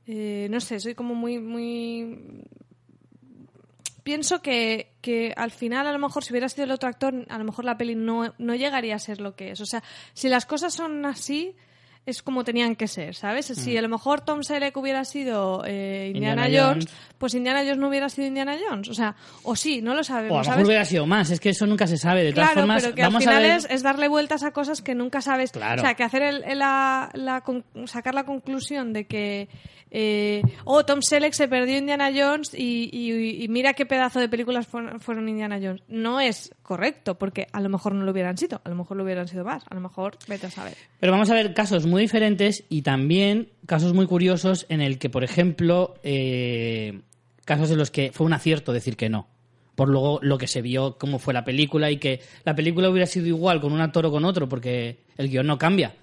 eh, 0.06 0.48
no 0.50 0.60
sé, 0.60 0.80
soy 0.80 0.94
como 0.94 1.14
muy... 1.14 1.38
muy 1.38 2.44
pienso 4.02 4.42
que, 4.42 4.92
que 5.00 5.32
al 5.34 5.50
final 5.50 5.86
a 5.86 5.92
lo 5.92 5.98
mejor 5.98 6.22
si 6.22 6.32
hubiera 6.32 6.48
sido 6.48 6.64
el 6.64 6.72
otro 6.72 6.88
actor, 6.88 7.26
a 7.28 7.38
lo 7.38 7.44
mejor 7.44 7.64
la 7.64 7.78
peli 7.78 7.94
no, 7.94 8.34
no 8.38 8.54
llegaría 8.54 8.94
a 8.94 8.98
ser 8.98 9.20
lo 9.20 9.34
que 9.34 9.52
es. 9.52 9.60
O 9.60 9.66
sea, 9.66 9.82
si 10.12 10.28
las 10.28 10.44
cosas 10.44 10.74
son 10.74 11.06
así, 11.06 11.56
es 12.06 12.22
como 12.22 12.44
tenían 12.44 12.76
que 12.76 12.86
ser, 12.86 13.14
¿sabes? 13.14 13.46
Si 13.46 13.76
a 13.78 13.82
lo 13.82 13.88
mejor 13.88 14.20
Tom 14.20 14.42
Selleck 14.42 14.76
hubiera 14.76 15.04
sido 15.06 15.62
eh, 15.66 16.12
Indiana, 16.14 16.46
Indiana 16.46 16.66
Jones, 16.68 16.84
Jones. 16.86 17.00
pues 17.16 17.34
Indiana 17.34 17.60
Jones 17.60 17.78
no 17.78 17.88
hubiera 17.88 18.08
sido 18.10 18.26
Indiana 18.28 18.56
Jones. 18.68 18.88
O 18.90 18.94
sea, 18.94 19.14
o 19.42 19.56
sí, 19.56 19.80
no 19.80 19.94
lo 19.94 20.04
sabemos, 20.04 20.32
o 20.32 20.34
a 20.34 20.38
lo 20.38 20.42
mejor 20.42 20.54
¿sabes? 20.54 20.66
hubiera 20.66 20.84
sido 20.84 21.06
más, 21.06 21.30
es 21.30 21.40
que 21.40 21.48
eso 21.50 21.66
nunca 21.66 21.86
se 21.86 21.96
sabe. 21.96 22.22
De 22.24 22.32
todas 22.32 22.50
Claro, 22.50 22.60
formas, 22.66 22.82
pero 22.82 22.94
que 22.94 23.02
vamos 23.02 23.16
al 23.16 23.20
final 23.22 23.36
a 23.36 23.40
ver... 23.48 23.56
es, 23.56 23.66
es 23.70 23.82
darle 23.82 24.08
vueltas 24.08 24.42
a 24.42 24.50
cosas 24.52 24.82
que 24.82 24.94
nunca 24.94 25.22
sabes. 25.22 25.50
Claro. 25.52 25.80
O 25.80 25.84
sea, 25.84 25.94
que 25.94 26.02
hacer 26.02 26.22
el, 26.22 26.44
el- 26.44 26.58
la, 26.58 27.08
la 27.14 27.42
sacar 27.86 28.14
la 28.14 28.24
conclusión 28.24 28.92
de 28.92 29.06
que, 29.06 29.48
eh, 29.96 30.42
oh, 30.64 30.84
Tom 30.84 31.00
Selleck 31.02 31.32
se 31.34 31.46
perdió 31.46 31.78
Indiana 31.78 32.10
Jones 32.12 32.52
y, 32.52 32.90
y- 32.92 33.44
y 33.44 33.48
mira 33.48 33.74
qué 33.74 33.86
pedazo 33.86 34.18
de 34.18 34.28
películas 34.28 34.66
fueron, 34.66 35.28
Indiana 35.28 35.60
Jones. 35.62 35.82
No 35.86 36.20
es 36.20 36.52
correcto, 36.64 37.16
porque 37.16 37.46
a 37.52 37.60
lo 37.60 37.68
mejor 37.68 37.94
no 37.94 38.04
lo 38.04 38.10
hubieran 38.10 38.36
sido, 38.36 38.60
a 38.64 38.68
lo 38.68 38.74
mejor 38.74 38.96
lo 38.96 39.04
hubieran 39.04 39.28
sido 39.28 39.44
más, 39.44 39.62
a 39.70 39.74
lo 39.74 39.80
mejor 39.80 40.18
vete 40.26 40.48
a 40.48 40.50
saber. 40.50 40.74
Pero 40.98 41.12
vamos 41.12 41.30
a 41.30 41.34
ver 41.34 41.54
casos 41.54 41.86
muy 41.86 42.02
diferentes 42.02 42.64
y 42.68 42.82
también 42.82 43.50
casos 43.66 43.94
muy 43.94 44.06
curiosos 44.06 44.66
en 44.68 44.80
el 44.80 44.98
que, 44.98 45.10
por 45.10 45.22
ejemplo, 45.22 45.94
eh, 46.02 47.00
casos 47.44 47.70
en 47.70 47.78
los 47.78 47.90
que 47.92 48.10
fue 48.12 48.26
un 48.26 48.32
acierto 48.32 48.72
decir 48.72 48.96
que 48.96 49.08
no. 49.08 49.28
Por 49.76 49.88
luego 49.88 50.20
lo 50.22 50.38
que 50.38 50.46
se 50.46 50.62
vio, 50.62 50.98
cómo 50.98 51.18
fue 51.18 51.34
la 51.34 51.44
película 51.44 51.90
y 51.90 51.96
que 51.98 52.20
la 52.44 52.54
película 52.54 52.88
hubiera 52.90 53.06
sido 53.06 53.26
igual 53.26 53.60
con 53.60 53.72
un 53.72 53.80
actor 53.80 54.06
o 54.06 54.10
con 54.12 54.24
otro 54.24 54.48
porque 54.48 54.98
el 55.18 55.28
guion 55.28 55.46
no 55.48 55.58
cambia. 55.58 55.94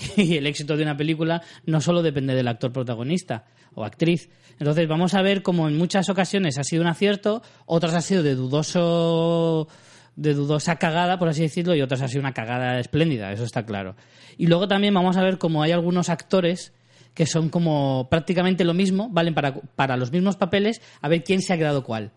Y 0.16 0.36
el 0.36 0.46
éxito 0.46 0.76
de 0.76 0.82
una 0.82 0.96
película 0.96 1.42
no 1.66 1.80
solo 1.80 2.02
depende 2.02 2.34
del 2.34 2.48
actor 2.48 2.72
protagonista 2.72 3.44
o 3.74 3.84
actriz. 3.84 4.30
Entonces 4.58 4.88
vamos 4.88 5.14
a 5.14 5.22
ver 5.22 5.42
cómo 5.42 5.68
en 5.68 5.76
muchas 5.76 6.08
ocasiones 6.08 6.58
ha 6.58 6.64
sido 6.64 6.82
un 6.82 6.88
acierto, 6.88 7.42
otras 7.66 7.94
ha 7.94 8.00
sido 8.00 8.22
de 8.22 8.34
dudoso 8.34 9.68
de 10.16 10.34
dudosa 10.34 10.76
cagada, 10.76 11.18
por 11.18 11.28
así 11.28 11.42
decirlo, 11.42 11.74
y 11.74 11.80
otras 11.80 12.02
ha 12.02 12.08
sido 12.08 12.20
una 12.20 12.34
cagada 12.34 12.78
espléndida, 12.78 13.32
eso 13.32 13.44
está 13.44 13.64
claro. 13.64 13.96
Y 14.36 14.48
luego 14.48 14.68
también 14.68 14.92
vamos 14.92 15.16
a 15.16 15.22
ver 15.22 15.38
cómo 15.38 15.62
hay 15.62 15.72
algunos 15.72 16.10
actores 16.10 16.74
que 17.14 17.26
son 17.26 17.48
como 17.48 18.08
prácticamente 18.10 18.64
lo 18.64 18.74
mismo, 18.74 19.08
valen 19.10 19.34
para, 19.34 19.54
para 19.54 19.96
los 19.96 20.12
mismos 20.12 20.36
papeles, 20.36 20.82
a 21.00 21.08
ver 21.08 21.24
quién 21.24 21.40
se 21.40 21.54
ha 21.54 21.56
quedado 21.56 21.84
cuál. 21.84 22.12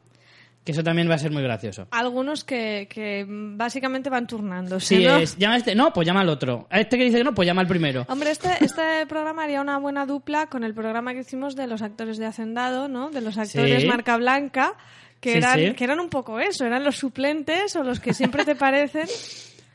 Que 0.64 0.72
eso 0.72 0.82
también 0.84 1.10
va 1.10 1.16
a 1.16 1.20
ser 1.20 1.32
muy 1.32 1.44
gracioso. 1.44 1.88
Algunos 1.92 2.44
que, 2.46 2.88
que 2.90 3.26
básicamente 3.28 4.10
van 4.10 4.28
turnándose, 4.28 4.96
Si 4.98 5.04
¿no? 5.06 5.18
es, 5.18 5.38
llama 5.38 5.56
a 5.56 5.58
este, 5.58 5.76
no, 5.76 5.92
pues 5.92 6.08
llama 6.08 6.22
al 6.22 6.30
otro. 6.30 6.68
A 6.70 6.80
este 6.80 6.98
que 6.98 7.04
dice 7.04 7.18
que 7.18 7.24
no, 7.26 7.34
pues 7.34 7.46
llama 7.46 7.62
al 7.62 7.68
primero. 7.68 8.06
Hombre, 8.08 8.32
este, 8.32 8.50
este 8.64 9.06
programa 9.08 9.44
haría 9.44 9.60
una 9.60 9.78
buena 9.78 10.06
dupla 10.06 10.48
con 10.48 10.64
el 10.64 10.74
programa 10.74 11.14
que 11.14 11.20
hicimos 11.20 11.56
de 11.58 11.68
los 11.68 11.82
actores 11.82 12.18
de 12.18 12.26
Hacendado, 12.28 12.88
¿no? 12.88 13.10
De 13.10 13.20
los 13.20 13.38
actores 13.38 13.82
Sí. 13.82 13.88
marca 13.90 14.16
blanca, 14.16 14.74
que, 15.20 15.34
Sí, 15.34 15.38
eran, 15.40 15.60
sí. 15.60 15.74
que 15.74 15.84
eran 15.84 16.00
un 16.00 16.10
poco 16.10 16.40
eso, 16.40 16.66
eran 16.66 16.84
los 16.84 16.96
suplentes 16.96 17.76
o 17.76 17.84
los 17.84 18.00
que 18.00 18.14
siempre 18.14 18.46
te 18.46 18.56
parecen. 18.56 19.08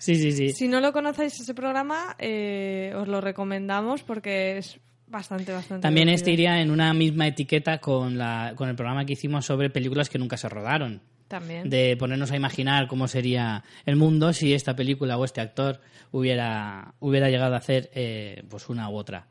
Sí, 0.01 0.15
sí, 0.15 0.31
sí. 0.31 0.53
Si 0.53 0.69
no 0.69 0.79
lo 0.81 0.93
conocéis 0.93 1.41
ese 1.41 1.55
programa, 1.55 2.15
eh, 2.21 2.93
os 2.97 3.09
lo 3.09 3.21
recomendamos 3.21 4.05
porque 4.05 4.59
es 4.59 4.79
bastante, 5.11 5.53
bastante. 5.53 5.83
También 5.83 6.09
este 6.09 6.31
divertido. 6.31 6.53
iría 6.55 6.63
en 6.63 6.71
una 6.71 6.93
misma 6.95 7.27
etiqueta 7.27 7.79
con, 7.79 8.19
la, 8.19 8.53
con 8.57 8.69
el 8.69 8.77
programa 8.77 9.05
que 9.05 9.15
hicimos 9.15 9.47
sobre 9.47 9.71
películas 9.71 10.09
que 10.09 10.19
nunca 10.19 10.37
se 10.37 10.49
rodaron. 10.49 11.01
También. 11.29 11.69
de 11.69 11.95
ponernos 11.99 12.31
a 12.31 12.37
imaginar 12.37 12.87
cómo 12.87 13.07
sería 13.07 13.63
el 13.85 13.97
mundo 13.97 14.33
si 14.33 14.55
esta 14.55 14.75
película 14.75 15.19
o 15.19 15.27
este 15.27 15.43
actor 15.43 15.79
hubiera, 16.11 16.95
hubiera 17.01 17.29
llegado 17.29 17.55
a 17.55 17.59
hacer 17.59 17.91
eh, 17.93 18.45
pues 18.49 18.71
una 18.71 18.89
u 18.89 18.97
otra. 18.97 19.27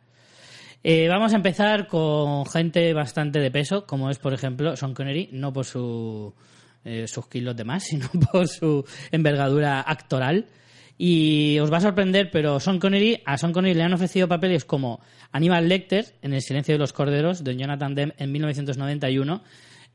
Eh, 0.83 1.07
vamos 1.07 1.33
a 1.33 1.37
empezar 1.37 1.87
con 1.87 2.45
gente 2.45 2.93
bastante 2.93 3.39
de 3.39 3.51
peso, 3.51 3.85
como 3.85 4.09
es, 4.09 4.19
por 4.19 4.33
ejemplo, 4.33 4.75
Sean 4.75 4.93
Connery, 4.93 5.29
no 5.31 5.51
por 5.51 5.65
su, 5.65 6.33
eh, 6.85 7.07
sus 7.07 7.27
kilos 7.27 7.55
de 7.55 7.63
más, 7.63 7.83
sino 7.87 8.07
por 8.31 8.47
su 8.47 8.85
envergadura 9.11 9.81
actoral. 9.81 10.45
Y 10.97 11.59
os 11.59 11.71
va 11.71 11.77
a 11.77 11.81
sorprender, 11.81 12.31
pero 12.31 12.59
Sean 12.59 12.79
Connery, 12.79 13.21
a 13.25 13.37
Sean 13.37 13.53
Connery 13.53 13.75
le 13.75 13.83
han 13.83 13.93
ofrecido 13.93 14.27
papeles 14.27 14.65
como 14.65 14.99
Aníbal 15.31 15.69
Lecter 15.69 16.15
en 16.21 16.33
El 16.33 16.41
silencio 16.41 16.73
de 16.73 16.79
los 16.79 16.93
corderos 16.93 17.43
de 17.43 17.55
Jonathan 17.55 17.93
Demme 17.93 18.13
en 18.17 18.31
1991. 18.31 19.43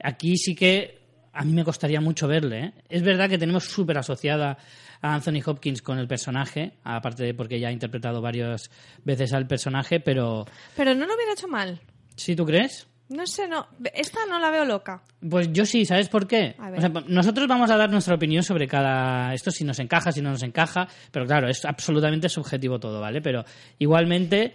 Aquí 0.02 0.36
sí 0.36 0.54
que 0.54 1.02
a 1.32 1.44
mí 1.44 1.52
me 1.52 1.64
costaría 1.64 2.00
mucho 2.00 2.28
verle. 2.28 2.64
¿eh? 2.64 2.72
Es 2.88 3.02
verdad 3.02 3.28
que 3.28 3.38
tenemos 3.38 3.64
súper 3.64 3.98
asociada 3.98 4.58
a 5.00 5.14
Anthony 5.14 5.40
Hopkins 5.44 5.82
con 5.82 5.98
el 5.98 6.06
personaje, 6.06 6.74
aparte 6.84 7.24
de 7.24 7.34
porque 7.34 7.58
ya 7.58 7.68
ha 7.68 7.72
interpretado 7.72 8.20
varias 8.20 8.70
veces 9.04 9.32
al 9.32 9.48
personaje, 9.48 9.98
pero 9.98 10.46
Pero 10.76 10.94
no 10.94 11.06
lo 11.06 11.14
hubiera 11.14 11.32
hecho 11.32 11.48
mal. 11.48 11.80
¿sí 12.16 12.36
tú 12.36 12.44
crees? 12.44 12.86
No 13.12 13.26
sé, 13.26 13.46
no. 13.46 13.66
Esta 13.94 14.20
no 14.28 14.38
la 14.38 14.50
veo 14.50 14.64
loca. 14.64 15.02
Pues 15.28 15.52
yo 15.52 15.66
sí, 15.66 15.84
¿sabes 15.84 16.08
por 16.08 16.26
qué? 16.26 16.56
O 16.58 16.80
sea, 16.80 16.88
nosotros 17.06 17.46
vamos 17.46 17.70
a 17.70 17.76
dar 17.76 17.90
nuestra 17.90 18.14
opinión 18.14 18.42
sobre 18.42 18.66
cada... 18.66 19.34
Esto 19.34 19.50
si 19.50 19.64
nos 19.64 19.78
encaja, 19.78 20.12
si 20.12 20.22
no 20.22 20.30
nos 20.30 20.42
encaja, 20.42 20.88
pero 21.10 21.26
claro, 21.26 21.48
es 21.48 21.64
absolutamente 21.64 22.28
subjetivo 22.28 22.80
todo, 22.80 23.00
¿vale? 23.00 23.20
Pero 23.20 23.44
igualmente... 23.78 24.54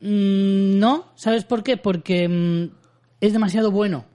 mm, 0.00 0.78
no, 0.78 1.12
¿sabes 1.14 1.44
por 1.44 1.62
qué? 1.62 1.76
Porque 1.76 2.28
mm, 2.28 2.70
es 3.20 3.32
demasiado 3.32 3.70
bueno. 3.70 4.06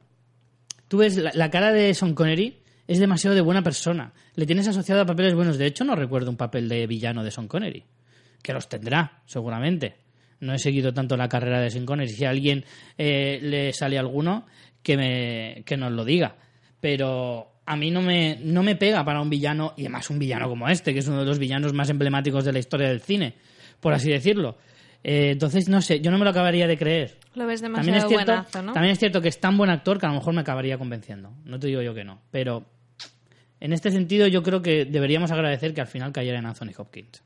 Tú 0.88 0.98
ves 0.98 1.18
la, 1.18 1.32
la 1.34 1.50
cara 1.50 1.72
de 1.72 1.94
Sean 1.94 2.14
Connery, 2.14 2.60
es 2.88 3.00
demasiado 3.00 3.36
de 3.36 3.42
buena 3.42 3.62
persona. 3.62 4.14
Le 4.36 4.46
tienes 4.46 4.68
asociado 4.68 5.02
a 5.02 5.06
papeles 5.06 5.36
buenos. 5.36 5.58
De 5.58 5.66
hecho, 5.68 5.84
no 5.84 5.96
recuerdo 5.96 6.30
un 6.30 6.38
papel 6.38 6.68
de 6.68 6.88
villano 6.88 7.24
de 7.24 7.32
Sean 7.32 7.48
Connery. 7.48 7.86
Que 8.42 8.52
los 8.54 8.68
tendrá, 8.68 9.22
seguramente. 9.26 10.03
No 10.44 10.54
he 10.54 10.60
seguido 10.60 10.94
tanto 10.94 11.16
la 11.18 11.30
carrera 11.30 11.62
de 11.62 11.70
Sean 11.70 11.86
Connery. 11.86 12.10
Si 12.10 12.26
a 12.26 12.30
alguien 12.30 12.66
eh, 12.98 13.40
le 13.42 13.74
sale 13.74 13.98
alguno, 13.98 14.46
que, 14.84 14.98
me, 14.98 15.64
que 15.66 15.78
nos 15.78 15.92
lo 15.92 16.06
diga. 16.06 16.36
Pero 16.80 17.54
a 17.66 17.76
mí 17.76 17.90
no 17.90 18.02
me, 18.02 18.38
no 18.44 18.62
me 18.62 18.76
pega 18.76 19.04
para 19.06 19.22
un 19.22 19.30
villano, 19.30 19.74
y 19.78 19.82
además 19.84 20.10
un 20.10 20.20
villano 20.20 20.50
como 20.50 20.68
este, 20.68 20.94
que 20.94 21.00
es 21.00 21.08
uno 21.08 21.20
de 21.20 21.26
los 21.26 21.40
villanos 21.40 21.74
más 21.74 21.90
emblemáticos 21.90 22.44
de 22.44 22.52
la 22.52 22.60
historia 22.60 22.90
del 22.90 23.02
cine, 23.02 23.36
por 23.80 23.94
así 23.94 24.10
decirlo. 24.12 24.58
Eh, 25.04 25.32
entonces, 25.32 25.68
no 25.70 25.82
sé, 25.82 26.00
yo 26.02 26.12
no 26.12 26.18
me 26.18 26.24
lo 26.24 26.30
acabaría 26.30 26.68
de 26.68 26.78
creer. 26.78 27.18
Lo 27.36 27.46
ves 27.46 27.62
También 27.62 27.96
es, 27.96 28.04
demasiado 28.04 28.10
cierto, 28.10 28.32
buenazo, 28.32 28.62
¿no? 28.62 28.74
también 28.74 28.94
es 28.94 29.00
cierto 29.00 29.22
que 29.22 29.30
es 29.30 29.40
tan 29.40 29.58
buen 29.58 29.70
actor 29.70 30.00
que 30.00 30.06
a 30.06 30.10
lo 30.10 30.16
mejor 30.16 30.34
me 30.34 30.42
acabaría 30.42 30.78
convenciendo. 30.78 31.34
No 31.46 31.60
te 31.60 31.68
digo 31.68 31.82
yo 31.82 31.94
que 31.94 32.04
no. 32.04 32.22
Pero 32.32 32.66
en 33.60 33.74
este 33.74 33.92
sentido 33.92 34.28
yo 34.28 34.44
creo 34.44 34.62
que 34.62 34.86
deberíamos 34.86 35.32
agradecer 35.32 35.74
que 35.74 35.82
al 35.82 35.88
final 35.88 36.12
cayera 36.12 36.40
en 36.40 36.46
Anthony 36.46 36.72
Hopkins. 36.78 37.24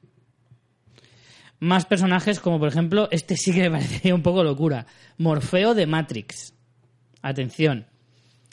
Más 1.59 1.85
personajes 1.85 2.39
como 2.39 2.59
por 2.59 2.67
ejemplo, 2.69 3.07
este 3.11 3.35
sí 3.35 3.51
que 3.53 3.61
me 3.69 3.71
parecería 3.79 4.13
un 4.15 4.21
poco 4.23 4.43
locura. 4.43 4.85
Morfeo 5.17 5.73
de 5.73 5.85
Matrix. 5.87 6.53
Atención. 7.21 7.85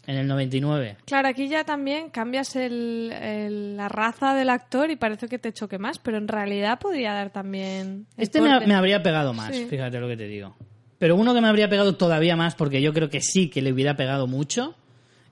En 0.06 0.16
el 0.16 0.26
99. 0.26 0.98
Claro, 1.06 1.28
aquí 1.28 1.48
ya 1.48 1.64
también 1.64 2.10
cambias 2.10 2.56
el- 2.56 3.10
el- 3.12 3.76
la 3.78 3.88
raza 3.88 4.34
del 4.34 4.50
actor 4.50 4.90
y 4.90 4.96
parece 4.96 5.28
que 5.28 5.38
te 5.38 5.52
choque 5.52 5.78
más, 5.78 5.98
pero 5.98 6.18
en 6.18 6.28
realidad 6.28 6.78
podría 6.78 7.14
dar 7.14 7.30
también... 7.30 8.06
Este 8.18 8.40
me, 8.42 8.66
me 8.66 8.74
habría 8.74 9.02
pegado 9.02 9.32
más, 9.32 9.54
Sí. 9.56 9.66
fíjate 9.68 9.98
lo 10.00 10.06
que 10.08 10.18
te 10.18 10.26
digo. 10.28 10.54
Pero 10.98 11.16
uno 11.16 11.32
que 11.32 11.40
me 11.40 11.48
habría 11.48 11.70
pegado 11.70 11.96
todavía 11.96 12.36
más, 12.36 12.54
porque 12.54 12.82
yo 12.82 12.92
creo 12.92 13.08
que 13.08 13.22
sí 13.22 13.48
que 13.48 13.62
le 13.62 13.72
hubiera 13.72 13.96
pegado 13.96 14.26
mucho, 14.26 14.74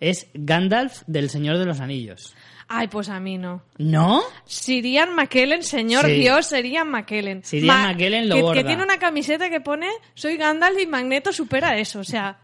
es 0.00 0.26
Gandalf 0.32 1.02
del 1.06 1.28
Señor 1.28 1.58
de 1.58 1.66
los 1.66 1.80
Anillos. 1.80 2.34
Ay, 2.74 2.88
pues 2.88 3.08
a 3.10 3.20
mí 3.20 3.36
no. 3.36 3.62
¿No? 3.76 4.22
Sirian 4.46 5.14
McKellen, 5.14 5.62
señor 5.62 6.06
Sí. 6.06 6.12
Dios, 6.20 6.46
Sirian 6.46 6.88
McKellen. 6.90 7.44
Sirian 7.44 7.88
McKellen 7.88 8.28
lo 8.28 8.34
que, 8.36 8.42
borda. 8.42 8.60
que 8.62 8.66
tiene 8.66 8.82
una 8.82 8.98
camiseta 8.98 9.50
que 9.50 9.60
pone 9.60 9.88
Soy 10.14 10.36
Gandalf 10.38 10.80
y 10.80 10.86
Magneto 10.86 11.32
supera 11.32 11.76
eso. 11.78 12.00
O 12.00 12.04
sea, 12.04 12.38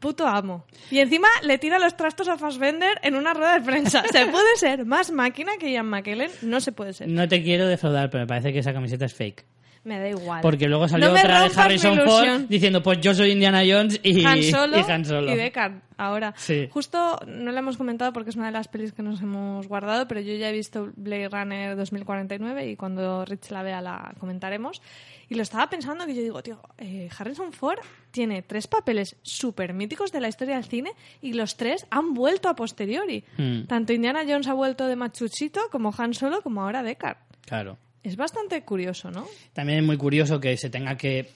puto 0.00 0.26
amo. 0.26 0.64
Y 0.90 1.00
encima 1.00 1.28
le 1.42 1.58
tira 1.58 1.78
los 1.78 1.96
trastos 1.96 2.28
a 2.28 2.38
Fassbender 2.38 2.98
en 3.02 3.14
una 3.14 3.34
rueda 3.34 3.58
de 3.58 3.64
prensa. 3.64 4.02
Se 4.10 4.26
puede 4.26 4.56
ser 4.56 4.86
más 4.86 5.10
máquina 5.10 5.52
que 5.58 5.70
Ian 5.70 5.86
McKellen. 5.86 6.30
No 6.42 6.60
se 6.60 6.72
puede 6.72 6.92
ser. 6.94 7.08
No 7.08 7.28
te 7.28 7.42
quiero 7.42 7.66
defraudar, 7.66 8.08
pero 8.10 8.22
me 8.24 8.26
parece 8.26 8.52
que 8.52 8.60
esa 8.60 8.72
camiseta 8.72 9.04
es 9.04 9.14
fake. 9.14 9.44
Me 9.84 9.98
da 9.98 10.08
igual. 10.08 10.40
Porque 10.40 10.66
luego 10.66 10.88
salió 10.88 11.08
No 11.08 11.14
otra 11.14 11.46
de 11.46 11.60
Harrison 11.60 11.98
Ford 12.04 12.40
diciendo, 12.48 12.82
pues 12.82 13.00
yo 13.00 13.14
soy 13.14 13.32
Indiana 13.32 13.62
Jones 13.66 14.00
y 14.02 14.24
Han 14.24 14.42
Solo, 14.50 14.78
y 14.78 14.90
Han 14.90 15.04
Solo. 15.04 15.30
y 15.30 15.36
Deckard 15.36 15.74
ahora. 15.98 16.32
Sí. 16.36 16.68
Justo 16.70 17.20
no 17.26 17.52
lo 17.52 17.58
hemos 17.58 17.76
comentado 17.76 18.12
porque 18.12 18.30
es 18.30 18.36
una 18.36 18.46
de 18.46 18.52
las 18.52 18.68
pelis 18.68 18.92
que 18.92 19.02
nos 19.02 19.20
hemos 19.20 19.68
guardado, 19.68 20.08
pero 20.08 20.20
yo 20.20 20.34
ya 20.34 20.48
he 20.48 20.52
visto 20.52 20.90
Blade 20.96 21.28
Runner 21.28 21.76
2049 21.76 22.70
y 22.70 22.76
cuando 22.76 23.24
Rich 23.24 23.50
la 23.50 23.62
vea 23.62 23.82
la 23.82 24.14
comentaremos. 24.18 24.80
Y 25.28 25.34
lo 25.34 25.42
estaba 25.42 25.68
pensando 25.68 26.06
que 26.06 26.14
yo 26.14 26.22
digo, 26.22 26.42
tío, 26.42 26.60
eh, 26.78 27.08
Harrison 27.16 27.52
Ford 27.52 27.78
tiene 28.10 28.42
tres 28.42 28.66
papeles 28.66 29.16
súper 29.22 29.74
míticos 29.74 30.12
de 30.12 30.20
la 30.20 30.28
historia 30.28 30.54
del 30.56 30.64
cine 30.64 30.92
y 31.20 31.32
los 31.34 31.56
tres 31.56 31.86
han 31.90 32.14
vuelto 32.14 32.48
a 32.48 32.54
posteriori. 32.56 33.24
Hmm. 33.36 33.64
Tanto 33.66 33.92
Indiana 33.92 34.22
Jones 34.26 34.48
ha 34.48 34.54
vuelto 34.54 34.86
de 34.86 34.96
Machuchito 34.96 35.60
como 35.70 35.92
Han 35.96 36.14
Solo 36.14 36.42
como 36.42 36.62
ahora 36.62 36.82
Deckard. 36.82 37.18
Claro. 37.46 37.78
Es 38.04 38.16
bastante 38.16 38.62
curioso, 38.62 39.10
¿no? 39.10 39.26
También 39.52 39.80
es 39.80 39.84
muy 39.84 39.96
curioso 39.96 40.38
que 40.38 40.56
se 40.56 40.70
tenga 40.70 40.96
que... 40.96 41.18
eh, 41.20 41.26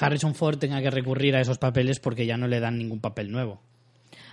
Harrison 0.00 0.34
Ford 0.34 0.58
tenga 0.58 0.80
que 0.82 0.90
recurrir 0.90 1.36
a 1.36 1.40
esos 1.40 1.58
papeles 1.58 2.00
porque 2.00 2.26
ya 2.26 2.36
no 2.36 2.48
le 2.48 2.58
dan 2.58 2.76
ningún 2.78 3.00
papel 3.00 3.30
nuevo. 3.30 3.60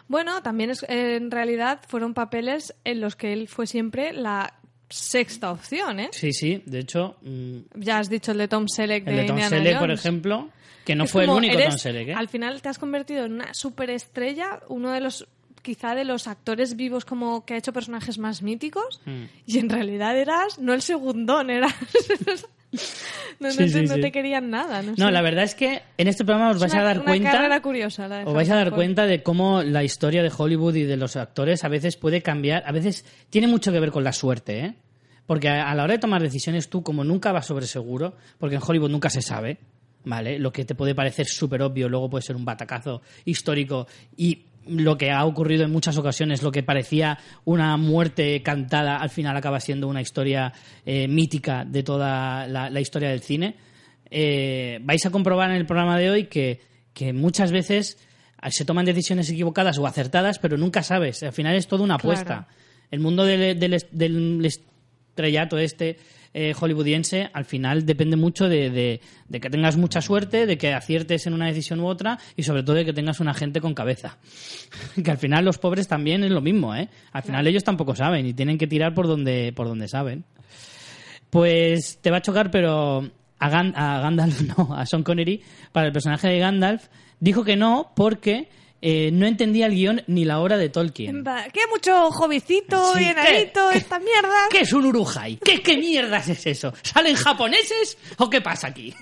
Bueno, 0.08 0.42
también 0.42 0.70
es, 0.70 0.86
en 0.88 1.30
realidad 1.30 1.82
fueron 1.88 2.14
papeles 2.14 2.74
en 2.86 3.02
los 3.02 3.16
que 3.18 3.34
él 3.34 3.48
fue 3.50 3.68
siempre 3.68 4.14
la 4.14 4.54
sexta 4.90 5.52
opción, 5.52 6.00
¿eh? 6.00 6.10
Sí, 6.14 6.32
sí, 6.32 6.64
de 6.66 6.80
hecho, 6.80 7.18
mm, 7.22 7.58
Ya 7.82 7.98
has 8.00 8.10
dicho 8.10 8.32
el 8.32 8.38
de 8.38 8.48
Tom 8.48 8.68
Selleck 8.70 9.04
de, 9.04 9.12
el 9.12 9.18
de 9.18 9.24
Tom 9.26 9.36
Indiana 9.38 9.58
Selleck, 9.58 9.80
por 9.80 9.92
ejemplo, 9.92 10.50
que 10.86 10.96
no 10.96 11.04
Es 11.04 11.12
fue 11.12 11.26
el 11.26 11.30
único 11.32 11.56
eres- 11.56 11.70
Tom 11.72 11.78
Selleck, 11.80 12.08
¿eh? 12.08 12.14
Al 12.14 12.30
final 12.30 12.62
te 12.62 12.70
has 12.70 12.80
convertido 12.80 13.26
en 13.26 13.34
una 13.34 13.54
superestrella, 13.54 14.62
uno 14.70 14.94
de 14.94 15.02
los 15.02 15.28
quizá 15.62 15.96
de 15.96 16.06
los 16.06 16.28
actores 16.28 16.76
vivos 16.76 17.06
como 17.06 17.46
que 17.46 17.54
ha 17.54 17.58
hecho 17.58 17.74
personajes 17.74 18.18
más 18.18 18.42
míticos 18.42 19.02
Mm. 19.06 19.24
y 19.46 19.58
en 19.60 19.70
realidad 19.70 20.18
eras 20.18 20.60
no 20.60 20.74
el 20.74 20.82
segundón, 20.82 21.50
eras 21.50 21.74
no, 23.40 23.48
no 23.48 23.52
Sí, 23.52 23.58
te, 23.58 23.70
sí, 23.70 23.82
no 23.86 23.96
sí. 23.96 24.02
te 24.02 24.12
querían 24.12 24.50
nada, 24.50 24.82
no, 24.82 24.92
No, 24.98 25.06
sé. 25.08 25.12
la 25.12 25.22
verdad 25.22 25.44
es 25.46 25.56
que 25.56 25.82
en 25.98 26.08
este 26.08 26.26
programa 26.26 26.52
os 26.52 26.60
vais 26.60 26.74
una, 26.74 26.82
a 26.82 26.86
dar 26.86 26.98
una 26.98 27.06
cuenta... 27.06 27.62
curiosa 27.62 28.08
la 28.08 28.24
Os 28.26 28.34
vais 28.34 28.50
a 28.50 28.56
dar 28.56 28.68
Ford. 28.70 28.76
cuenta 28.76 29.06
de 29.06 29.24
cómo 29.24 29.64
la 29.64 29.84
historia 29.84 30.22
de 30.24 30.32
Hollywood 30.36 30.76
y 30.76 30.84
de 30.84 30.98
los 30.98 31.16
actores 31.16 31.64
a 31.64 31.70
veces 31.70 31.96
puede 31.98 32.22
cambiar, 32.22 32.64
a 32.66 32.72
veces 32.72 33.06
tiene 33.30 33.48
mucho 33.48 33.72
que 33.72 33.80
ver 33.80 33.92
con 33.92 34.04
la 34.04 34.12
suerte, 34.14 34.60
¿eh? 34.60 34.76
Porque 35.26 35.50
a 35.50 35.70
a 35.72 35.76
la 35.76 35.84
hora 35.84 35.94
de 35.94 36.00
tomar 36.00 36.22
decisiones 36.22 36.70
tú, 36.70 36.84
como 36.84 37.04
nunca 37.04 37.32
vas 37.32 37.46
sobre 37.46 37.68
seguro, 37.68 38.16
porque 38.38 38.56
en 38.56 38.62
Hollywood 38.66 38.90
nunca 38.90 39.10
se 39.10 39.22
sabe, 39.22 39.58
¿vale? 40.06 40.40
Lo 40.40 40.52
que 40.54 40.64
te 40.66 40.74
puede 40.76 40.96
parecer 40.96 41.26
súper 41.28 41.62
obvio, 41.62 41.90
luego 41.90 42.10
puede 42.10 42.22
ser 42.24 42.36
un 42.38 42.46
batacazo 42.46 43.02
histórico 43.26 43.88
y 44.16 44.46
lo 44.70 44.98
que 44.98 45.12
ha 45.12 45.26
ocurrido 45.26 45.64
en 45.64 45.72
muchas 45.72 45.98
ocasiones, 45.98 46.44
lo 46.44 46.52
que 46.52 46.64
parecía 46.64 47.18
una 47.46 47.78
muerte 47.78 48.42
cantada, 48.42 48.98
al 48.98 49.10
final 49.10 49.36
acaba 49.38 49.60
siendo 49.60 49.88
una 49.88 50.02
historia 50.02 50.54
eh, 50.86 51.08
mítica 51.08 51.66
de 51.66 51.84
toda 51.84 52.48
la, 52.48 52.70
la 52.70 52.80
historia 52.80 53.10
del 53.10 53.22
cine. 53.22 53.56
Eh, 54.10 54.80
vais 54.82 55.06
a 55.06 55.12
comprobar 55.12 55.50
en 55.50 55.58
el 55.58 55.66
programa 55.66 55.98
de 55.98 56.10
hoy 56.10 56.24
que, 56.26 56.62
que 56.94 57.14
muchas 57.14 57.52
veces 57.52 57.98
se 58.50 58.66
toman 58.66 58.86
decisiones 58.86 59.30
equivocadas 59.30 59.78
o 59.78 59.88
acertadas, 59.88 60.40
pero 60.40 60.58
nunca 60.58 60.84
sabes. 60.84 61.24
Al 61.24 61.34
final 61.34 61.56
es 61.56 61.68
toda 61.68 61.84
una 61.84 61.96
apuesta. 61.96 62.26
Claro. 62.26 62.48
El 62.92 63.00
mundo 63.00 63.26
del, 63.26 63.60
del, 63.60 63.86
del 63.92 64.46
estrellato 64.46 65.58
este 65.58 65.98
eh, 66.40 66.54
hollywoodiense 66.54 67.30
al 67.34 67.46
final 67.46 67.86
depende 67.86 68.16
mucho 68.16 68.48
de, 68.48 68.70
de- 68.70 69.02
de 69.28 69.40
que 69.40 69.50
tengas 69.50 69.76
mucha 69.76 70.02
suerte, 70.02 70.46
de 70.46 70.58
que 70.58 70.74
aciertes 70.74 71.26
en 71.26 71.34
una 71.34 71.48
decisión 71.48 71.80
u 71.80 71.88
otra 71.88 72.20
y 72.36 72.44
sobre 72.44 72.62
todo 72.64 72.76
de 72.76 72.86
que 72.86 72.94
tengas 72.94 73.20
una 73.20 73.34
gente 73.34 73.60
con 73.60 73.74
cabeza. 73.74 74.18
que 75.04 75.10
al 75.12 75.18
final 75.18 75.44
los 75.46 75.58
pobres 75.58 75.88
también 75.88 76.24
es 76.24 76.32
lo 76.32 76.42
mismo, 76.42 76.76
¿eh? 76.76 76.90
Al 77.12 77.24
final 77.24 77.48
ellos 77.48 77.64
tampoco 77.64 77.96
saben 77.96 78.26
y 78.28 78.34
tienen 78.34 78.58
que 78.58 78.68
tirar 78.68 78.94
por 78.94 79.08
donde, 79.08 79.52
por 79.56 79.68
donde 79.68 79.88
saben. 79.88 80.26
Pues 81.30 82.00
te 82.02 82.12
va 82.12 82.18
a 82.18 82.22
chocar, 82.22 82.52
pero 82.52 83.00
a, 83.40 83.46
a 83.48 84.00
Gandalf 84.02 84.42
no, 84.58 84.74
a 84.76 84.86
Sean 84.86 85.04
Connery, 85.04 85.42
para 85.72 85.88
el 85.88 85.94
personaje 85.94 86.28
de 86.30 86.40
Gandalf, 86.40 86.88
dijo 87.20 87.44
que 87.44 87.56
no 87.56 87.92
porque 87.96 88.50
eh, 88.82 89.10
no 89.12 89.26
entendía 89.26 89.66
el 89.66 89.74
guion 89.74 90.02
ni 90.08 90.26
la 90.26 90.40
obra 90.40 90.58
de 90.58 90.70
Tolkien. 90.70 91.24
¿Qué 91.54 91.62
mucho 91.72 92.12
jovicito, 92.12 92.94
Sí, 92.94 93.00
bien 93.00 93.16
¿qué? 93.16 93.38
alito, 93.38 93.70
¿Qué? 93.72 93.78
esta 93.80 94.00
mierda? 94.00 94.36
¿Qué 94.50 94.60
es 94.62 94.74
un 94.74 94.86
urujai? 94.86 95.38
¿Qué, 95.38 95.62
¿Qué 95.62 95.78
mierdas 95.78 96.28
es 96.30 96.46
eso? 96.46 96.74
¿Salen 96.84 97.16
japoneses 97.16 97.98
o 98.18 98.30
qué 98.30 98.42
pasa 98.42 98.68
aquí? 98.68 98.94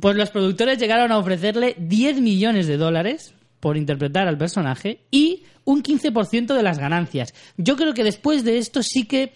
Pues 0.00 0.16
los 0.16 0.30
productores 0.30 0.78
llegaron 0.78 1.12
a 1.12 1.18
ofrecerle 1.18 1.76
10 1.78 2.20
millones 2.20 2.66
de 2.66 2.76
dólares 2.76 3.34
por 3.60 3.76
interpretar 3.76 4.26
al 4.26 4.38
personaje 4.38 5.00
y 5.10 5.44
un 5.64 5.82
15% 5.82 6.54
de 6.54 6.62
las 6.62 6.78
ganancias. 6.78 7.34
Yo 7.56 7.76
creo 7.76 7.92
que 7.94 8.02
después 8.02 8.42
de 8.44 8.58
esto 8.58 8.82
sí 8.82 9.04
que 9.04 9.32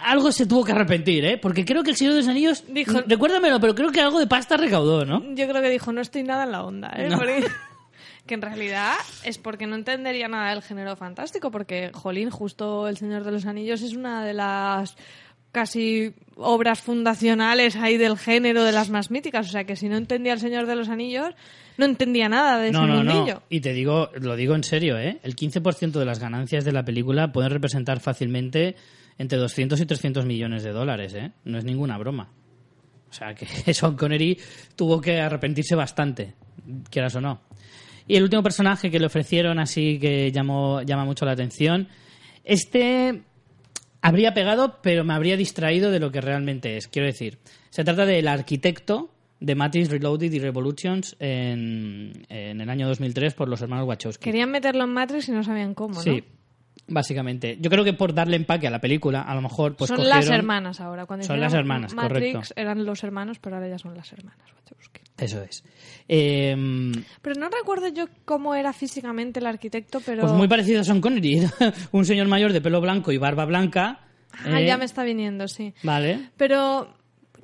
algo 0.00 0.32
se 0.32 0.46
tuvo 0.46 0.64
que 0.64 0.72
arrepentir, 0.72 1.24
¿eh? 1.24 1.38
Porque 1.38 1.64
creo 1.64 1.82
que 1.82 1.90
el 1.90 1.96
Señor 1.96 2.14
de 2.14 2.20
los 2.20 2.28
Anillos, 2.28 2.64
Dijo- 2.68 2.92
mm, 3.00 3.08
recuérdamelo, 3.08 3.60
pero 3.60 3.74
creo 3.74 3.90
que 3.90 4.00
algo 4.00 4.18
de 4.18 4.26
pasta 4.26 4.56
recaudó, 4.56 5.04
¿no? 5.04 5.22
Yo 5.34 5.48
creo 5.48 5.60
que 5.62 5.70
dijo, 5.70 5.92
no 5.92 6.00
estoy 6.00 6.22
nada 6.22 6.44
en 6.44 6.52
la 6.52 6.64
onda, 6.64 6.92
¿eh? 6.96 7.08
No. 7.08 7.18
Porque- 7.18 7.44
que 8.26 8.34
en 8.34 8.42
realidad 8.42 8.94
es 9.24 9.38
porque 9.38 9.66
no 9.66 9.74
entendería 9.74 10.28
nada 10.28 10.50
del 10.50 10.62
género 10.62 10.94
fantástico, 10.96 11.50
porque, 11.50 11.90
jolín, 11.92 12.30
justo 12.30 12.86
El 12.88 12.96
Señor 12.96 13.24
de 13.24 13.32
los 13.32 13.46
Anillos 13.46 13.82
es 13.82 13.94
una 13.94 14.24
de 14.24 14.32
las 14.34 14.96
casi 15.50 16.14
obras 16.36 16.80
fundacionales 16.80 17.76
ahí 17.76 17.96
del 17.98 18.16
género, 18.16 18.64
de 18.64 18.72
las 18.72 18.88
más 18.90 19.10
míticas. 19.10 19.48
O 19.48 19.50
sea, 19.50 19.64
que 19.64 19.76
si 19.76 19.88
no 19.88 19.96
entendía 19.96 20.32
El 20.32 20.40
Señor 20.40 20.66
de 20.66 20.76
los 20.76 20.88
Anillos, 20.88 21.34
no 21.76 21.84
entendía 21.84 22.28
nada 22.28 22.58
de 22.58 22.70
No, 22.70 22.84
ese 22.84 22.88
no, 22.88 22.96
mundillo. 22.98 23.34
no. 23.34 23.42
Y 23.50 23.60
te 23.60 23.72
digo, 23.72 24.10
lo 24.14 24.36
digo 24.36 24.54
en 24.54 24.64
serio, 24.64 24.96
¿eh? 24.98 25.18
El 25.22 25.36
15% 25.36 25.98
de 25.98 26.04
las 26.06 26.20
ganancias 26.20 26.64
de 26.64 26.72
la 26.72 26.84
película 26.84 27.32
pueden 27.32 27.50
representar 27.50 28.00
fácilmente 28.00 28.76
entre 29.18 29.38
200 29.38 29.80
y 29.80 29.86
300 29.86 30.24
millones 30.24 30.62
de 30.62 30.70
dólares, 30.70 31.14
¿eh? 31.14 31.32
No 31.44 31.58
es 31.58 31.64
ninguna 31.64 31.98
broma. 31.98 32.30
O 33.10 33.12
sea, 33.12 33.34
que 33.34 33.46
Sean 33.74 33.96
Connery 33.96 34.38
tuvo 34.74 35.00
que 35.00 35.20
arrepentirse 35.20 35.74
bastante, 35.74 36.34
quieras 36.90 37.14
o 37.16 37.20
no. 37.20 37.40
Y 38.06 38.16
el 38.16 38.22
último 38.24 38.42
personaje 38.42 38.90
que 38.90 38.98
le 38.98 39.06
ofrecieron 39.06 39.58
así 39.58 39.98
que 39.98 40.32
llamó, 40.32 40.82
llama 40.82 41.04
mucho 41.04 41.24
la 41.24 41.32
atención, 41.32 41.88
este 42.44 43.22
habría 44.00 44.34
pegado, 44.34 44.80
pero 44.82 45.04
me 45.04 45.14
habría 45.14 45.36
distraído 45.36 45.90
de 45.90 46.00
lo 46.00 46.10
que 46.10 46.20
realmente 46.20 46.76
es. 46.76 46.88
Quiero 46.88 47.06
decir, 47.06 47.38
se 47.70 47.84
trata 47.84 48.04
del 48.04 48.26
arquitecto 48.26 49.10
de 49.40 49.54
Matrix 49.54 49.90
Reloaded 49.90 50.32
y 50.32 50.38
Revolutions 50.38 51.16
en, 51.18 52.26
en 52.28 52.60
el 52.60 52.70
año 52.70 52.88
2003 52.88 53.34
por 53.34 53.48
los 53.48 53.60
hermanos 53.60 53.86
Wachowski. 53.86 54.24
Querían 54.24 54.50
meterlo 54.50 54.84
en 54.84 54.90
Matrix 54.90 55.28
y 55.28 55.32
no 55.32 55.42
sabían 55.42 55.74
cómo, 55.74 55.94
¿no? 55.94 56.00
Sí, 56.00 56.24
básicamente. 56.92 57.56
Yo 57.60 57.70
creo 57.70 57.82
que 57.84 57.92
por 57.92 58.14
darle 58.14 58.36
empaque 58.36 58.66
a 58.66 58.70
la 58.70 58.80
película, 58.80 59.22
a 59.22 59.34
lo 59.34 59.40
mejor 59.42 59.74
pues 59.76 59.88
son 59.88 59.98
cogieron- 59.98 60.08
las 60.10 60.28
hermanas 60.28 60.80
ahora. 60.80 61.06
Cuando 61.06 61.26
Son 61.26 61.40
las 61.40 61.52
hermanas, 61.54 61.94
Matrix 61.94 62.32
correcto. 62.34 62.54
eran 62.60 62.84
los 62.84 63.02
hermanos, 63.02 63.38
pero 63.40 63.56
ahora 63.56 63.68
ya 63.68 63.78
son 63.78 63.94
las 63.96 64.12
hermanas. 64.12 64.40
Eso 65.18 65.42
es. 65.42 65.62
Eh, 66.08 66.56
Pero 67.20 67.38
no 67.38 67.48
recuerdo 67.48 67.88
yo 67.88 68.06
cómo 68.24 68.54
era 68.54 68.72
físicamente 68.72 69.38
el 69.40 69.46
arquitecto, 69.46 70.00
pero... 70.04 70.22
Pues 70.22 70.32
muy 70.32 70.48
parecido 70.48 70.80
a 70.80 70.84
Sean 70.84 71.00
Connery. 71.00 71.42
Un 71.92 72.04
señor 72.04 72.26
mayor 72.28 72.52
de 72.52 72.60
pelo 72.60 72.80
blanco 72.80 73.12
y 73.12 73.18
barba 73.18 73.44
blanca. 73.44 74.00
Ah, 74.44 74.60
eh, 74.60 74.66
ya 74.66 74.78
me 74.78 74.84
está 74.86 75.04
viniendo, 75.04 75.46
sí. 75.46 75.74
Vale. 75.82 76.30
Pero 76.36 76.92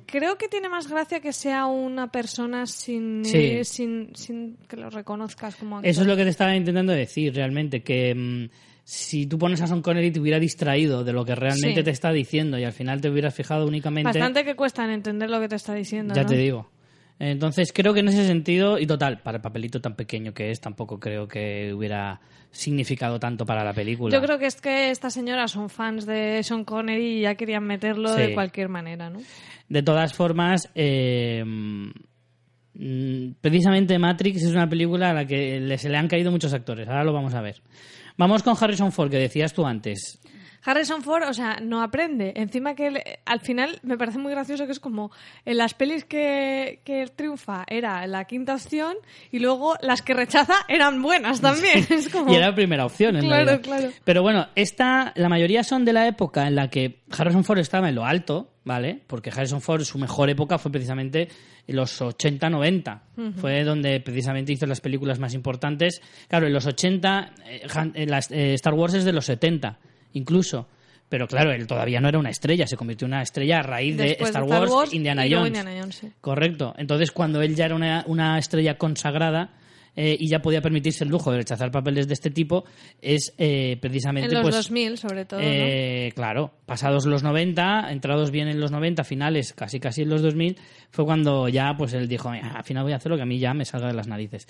creo 0.07 0.37
que 0.37 0.49
tiene 0.49 0.67
más 0.67 0.87
gracia 0.89 1.19
que 1.21 1.31
sea 1.31 1.67
una 1.67 2.11
persona 2.11 2.65
sin, 2.65 3.23
Sí. 3.23 3.37
eh, 3.37 3.63
sin, 3.63 4.13
sin 4.15 4.57
que 4.67 4.75
lo 4.75 4.89
reconozcas 4.89 5.55
como 5.55 5.77
actor. 5.77 5.89
Eso 5.89 6.01
es 6.01 6.07
lo 6.07 6.17
que 6.17 6.23
te 6.23 6.29
estaba 6.31 6.55
intentando 6.55 6.91
decir 6.91 7.33
realmente, 7.35 7.81
que 7.81 8.13
mm, 8.15 8.49
si 8.91 9.27
tú 9.27 9.37
pones 9.37 9.61
a 9.61 9.67
Sean 9.67 9.83
Connery 9.83 10.09
te 10.09 10.19
hubiera 10.19 10.39
distraído 10.39 11.03
de 11.03 11.13
lo 11.13 11.23
que 11.23 11.35
realmente 11.35 11.81
Sí. 11.81 11.83
te 11.83 11.91
está 11.91 12.11
diciendo 12.11 12.57
y 12.57 12.63
al 12.63 12.71
final 12.73 13.01
te 13.01 13.09
hubieras 13.11 13.35
fijado 13.35 13.67
únicamente... 13.67 14.07
Bastante 14.07 14.43
que 14.43 14.55
cuesta 14.55 14.83
en 14.83 14.89
entender 14.89 15.29
lo 15.29 15.39
que 15.39 15.47
te 15.47 15.57
está 15.57 15.75
diciendo. 15.75 16.15
Ya 16.15 16.23
¿no? 16.23 16.27
te 16.29 16.35
digo. 16.35 16.71
Entonces 17.19 17.71
creo 17.71 17.93
que 17.93 17.99
en 17.99 18.07
ese 18.07 18.25
sentido, 18.25 18.79
y 18.79 18.87
total, 18.87 19.19
para 19.21 19.35
el 19.37 19.41
papelito 19.43 19.79
tan 19.79 19.93
pequeño 19.95 20.33
que 20.33 20.49
es, 20.49 20.59
tampoco 20.59 20.99
creo 20.99 21.27
que 21.27 21.71
hubiera 21.71 22.19
significado 22.49 23.19
tanto 23.19 23.45
para 23.45 23.63
la 23.63 23.73
película. 23.73 24.11
Yo 24.11 24.23
creo 24.25 24.39
que 24.39 24.47
es 24.47 24.59
que 24.59 24.89
estas 24.89 25.13
señoras 25.13 25.51
son 25.51 25.69
fans 25.69 26.07
de 26.07 26.41
Sean 26.41 26.63
Connery 26.65 27.19
y 27.19 27.21
ya 27.21 27.35
querían 27.35 27.65
meterlo 27.65 28.09
Sí. 28.15 28.21
de 28.21 28.33
cualquier 28.33 28.69
manera, 28.69 29.11
¿no? 29.11 29.19
De 29.67 29.83
todas 29.83 30.13
formas, 30.15 30.67
eh, 30.73 31.43
mm, 32.73 33.33
precisamente 33.41 33.99
Matrix 33.99 34.43
es 34.43 34.51
una 34.51 34.67
película 34.67 35.11
a 35.11 35.13
la 35.13 35.25
que 35.27 35.77
se 35.77 35.89
le 35.89 35.97
han 35.97 36.07
caído 36.07 36.31
muchos 36.31 36.53
actores. 36.53 36.87
Ahora 36.87 37.03
lo 37.03 37.13
vamos 37.13 37.35
a 37.35 37.41
ver. 37.41 37.61
Vamos 38.19 38.43
con 38.43 38.55
Harrison 38.59 38.91
Ford, 38.91 39.09
que 39.09 39.17
decías 39.17 39.53
tú 39.53 39.65
antes. 39.65 40.19
Harrison 40.65 41.01
Ford, 41.01 41.23
o 41.25 41.33
sea, 41.33 41.59
no 41.61 41.81
aprende. 41.81 42.33
Encima 42.35 42.75
que 42.75 42.87
él- 42.87 43.01
al 43.25 43.39
final 43.39 43.79
me 43.81 43.97
parece 43.97 44.17
muy 44.17 44.29
gracioso 44.33 44.65
que 44.65 44.73
es 44.73 44.81
como 44.81 45.09
en 45.45 45.55
las 45.55 45.73
pelis 45.73 46.03
que, 46.03 46.81
que 46.83 47.07
triunfa 47.15 47.63
era 47.67 48.05
la 48.07 48.25
quinta 48.25 48.55
opción 48.55 48.97
y 49.31 49.39
luego 49.39 49.75
las 49.81 50.01
que 50.01 50.13
rechaza 50.13 50.55
eran 50.67 51.01
buenas 51.01 51.39
también. 51.39 51.87
Es 51.89 52.09
como... 52.09 52.29
Y 52.33 52.35
era 52.35 52.49
la 52.49 52.55
primera 52.55 52.85
opción, 52.85 53.15
en 53.15 53.21
Claro, 53.23 53.45
realidad. 53.45 53.61
claro. 53.63 53.93
Pero 54.03 54.21
bueno, 54.21 54.47
esta, 54.55 55.13
la 55.15 55.29
mayoría 55.29 55.63
son 55.63 55.85
de 55.85 55.93
la 55.93 56.05
época 56.07 56.45
en 56.45 56.55
la 56.55 56.69
que 56.69 57.03
Harrison 57.17 57.45
Ford 57.45 57.59
estaba 57.59 57.87
en 57.87 57.95
lo 57.95 58.05
alto, 58.05 58.51
¿vale? 58.65 58.99
Porque 59.07 59.29
Harrison 59.29 59.61
Ford, 59.61 59.83
su 59.83 59.97
mejor 59.97 60.29
época 60.29 60.57
fue 60.57 60.73
precisamente 60.73 61.21
en 61.21 61.29
los 61.73 62.01
80-90. 62.01 63.01
Fue 63.39 63.63
donde 63.63 63.99
precisamente 63.99 64.53
hizo 64.53 64.65
las 64.65 64.81
películas 64.81 65.19
más 65.19 65.33
importantes. 65.33 66.01
Claro, 66.27 66.47
en 66.47 66.53
los 66.53 66.65
80, 66.65 67.31
eh, 67.47 67.61
Han- 67.73 67.91
eh, 67.95 68.05
las- 68.05 68.31
eh, 68.31 68.53
Star 68.53 68.73
Wars 68.73 68.93
es 68.93 69.05
de 69.05 69.13
los 69.13 69.25
70, 69.25 69.77
incluso. 70.13 70.67
Pero 71.09 71.27
claro, 71.27 71.51
él 71.51 71.65
todavía 71.65 71.99
no 71.99 72.07
era 72.07 72.19
una 72.19 72.29
estrella, 72.29 72.67
se 72.67 72.77
convirtió 72.77 73.05
en 73.07 73.13
una 73.13 73.23
estrella 73.23 73.59
a 73.59 73.63
raíz 73.63 73.97
de 73.97 74.11
Star, 74.19 74.43
Wars, 74.43 74.93
Indiana 74.93 75.25
y 75.25 75.33
Jones. 75.33 75.47
Indiana 75.47 75.71
Jones, 75.81 75.95
sí. 75.95 76.07
Correcto. 76.21 76.75
Entonces, 76.77 77.11
cuando 77.11 77.41
él 77.41 77.55
ya 77.55 77.65
era 77.65 77.75
una, 77.75 78.03
una 78.07 78.37
estrella 78.37 78.77
consagrada 78.77 79.49
eh, 79.95 80.15
y 80.19 80.27
ya 80.29 80.41
podía 80.41 80.61
permitirse 80.61 81.03
el 81.03 81.09
lujo 81.09 81.31
de 81.31 81.37
rechazar 81.37 81.71
papeles 81.71 82.07
de 82.07 82.13
este 82.13 82.29
tipo, 82.29 82.65
es 83.01 83.33
eh, 83.37 83.77
precisamente 83.81 84.27
En 84.29 84.33
los 84.33 84.43
pues, 84.43 84.55
2000, 84.55 84.97
sobre 84.97 85.25
todo, 85.25 85.39
¿no? 85.39 85.45
eh, 85.45 86.11
Claro, 86.15 86.51
pasados 86.65 87.05
los 87.05 87.23
90, 87.23 87.91
entrados 87.91 88.31
bien 88.31 88.47
en 88.47 88.59
los 88.59 88.71
90, 88.71 89.03
finales 89.03 89.53
casi 89.53 89.79
casi 89.79 90.01
en 90.03 90.09
los 90.09 90.21
2000, 90.21 90.57
fue 90.91 91.05
cuando 91.05 91.47
ya 91.49 91.75
pues 91.77 91.93
él 91.93 92.07
dijo, 92.07 92.29
"Ah, 92.29 92.55
al 92.57 92.63
final 92.63 92.83
voy 92.83 92.93
a 92.93 92.97
hacer 92.97 93.09
lo 93.11 93.15
que 93.17 93.23
a 93.23 93.27
mí 93.27 93.39
ya 93.39 93.53
me 93.53 93.65
salga 93.65 93.87
de 93.87 93.93
las 93.93 94.07
narices. 94.07 94.47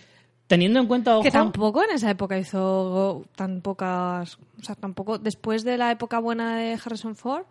Teniendo 0.47 0.79
en 0.79 0.87
cuenta, 0.87 1.13
ojo, 1.13 1.23
Que 1.23 1.29
tampoco 1.29 1.83
en 1.83 1.91
esa 1.91 2.09
época 2.09 2.35
hizo 2.39 3.23
tan 3.35 3.61
pocas... 3.61 4.39
O 4.59 4.63
sea, 4.63 4.73
tampoco... 4.73 5.19
Después 5.19 5.63
de 5.63 5.77
la 5.77 5.91
época 5.91 6.17
buena 6.17 6.57
de 6.57 6.73
Harrison 6.73 7.15
Ford, 7.15 7.43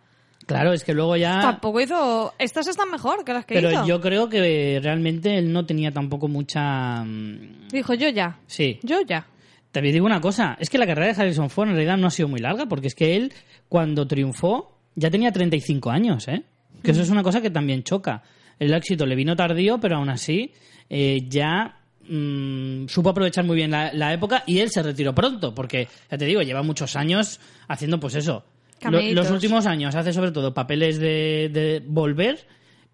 claro, 0.49 0.73
es 0.73 0.83
que 0.83 0.93
luego 0.93 1.15
ya... 1.15 1.39
tampoco 1.39 1.79
hizo... 1.81 2.33
Estas 2.37 2.67
están 2.67 2.89
mejor 2.91 3.23
que 3.23 3.33
las 3.33 3.45
que 3.45 3.53
Ah. 3.57 3.61
Pero 3.61 3.71
hizo. 3.71 3.85
yo 3.85 4.01
creo 4.01 4.29
que 4.29 4.79
realmente 4.83 5.37
él 5.37 5.51
no 5.53 5.65
tenía 5.65 5.91
tampoco 5.91 6.27
mucha... 6.27 7.03
mm, 7.03 7.67
Dijo, 7.71 7.93
yo 7.93 8.09
ya. 8.09 8.39
Sí, 8.47 8.79
Yo 8.83 9.01
ya. 9.01 9.27
Te 9.71 9.81
digo 9.81 10.05
una 10.05 10.19
cosa, 10.19 10.57
es 10.59 10.69
que 10.69 10.79
la 10.79 10.87
carrera 10.87 11.13
de 11.13 11.21
Harrison 11.21 11.49
Ford 11.49 11.67
en 11.69 11.75
realidad 11.75 11.95
no 11.97 12.07
ha 12.07 12.11
sido 12.11 12.27
muy 12.27 12.39
larga, 12.39 12.65
porque 12.65 12.87
es 12.87 12.95
que 12.95 13.15
él, 13.15 13.31
cuando 13.67 14.07
triunfó, 14.07 14.75
ya 14.95 15.11
tenía 15.11 15.31
35 15.31 15.91
años, 15.91 16.27
¿eh? 16.27 16.41
Que 16.81 16.91
eso 16.91 17.03
es 17.03 17.09
una 17.11 17.21
cosa 17.21 17.39
que 17.39 17.51
también 17.51 17.83
choca. 17.83 18.23
El 18.57 18.73
éxito 18.73 19.05
le 19.05 19.15
vino 19.15 19.35
tardío, 19.35 19.79
pero 19.79 19.97
aún 19.97 20.09
así 20.09 20.51
eh, 20.89 21.21
ya 21.29 21.77
mm, 22.07 22.87
supo 22.87 23.09
aprovechar 23.09 23.45
muy 23.45 23.55
bien 23.57 23.69
la, 23.71 23.93
la 23.93 24.11
época 24.11 24.43
y 24.47 24.57
él 24.59 24.71
se 24.71 24.81
retiró 24.81 25.13
pronto, 25.13 25.53
porque, 25.53 25.87
ya 26.09 26.17
te 26.17 26.25
digo, 26.25 26.41
lleva 26.41 26.63
muchos 26.63 26.95
años 26.95 27.39
haciendo 27.67 27.99
pues 27.99 28.15
eso. 28.15 28.43
Lo- 28.83 29.01
los 29.13 29.31
últimos 29.31 29.65
años 29.65 29.95
hace 29.95 30.13
sobre 30.13 30.31
todo 30.31 30.53
papeles 30.53 30.99
de, 30.99 31.49
de 31.51 31.83
volver, 31.85 32.45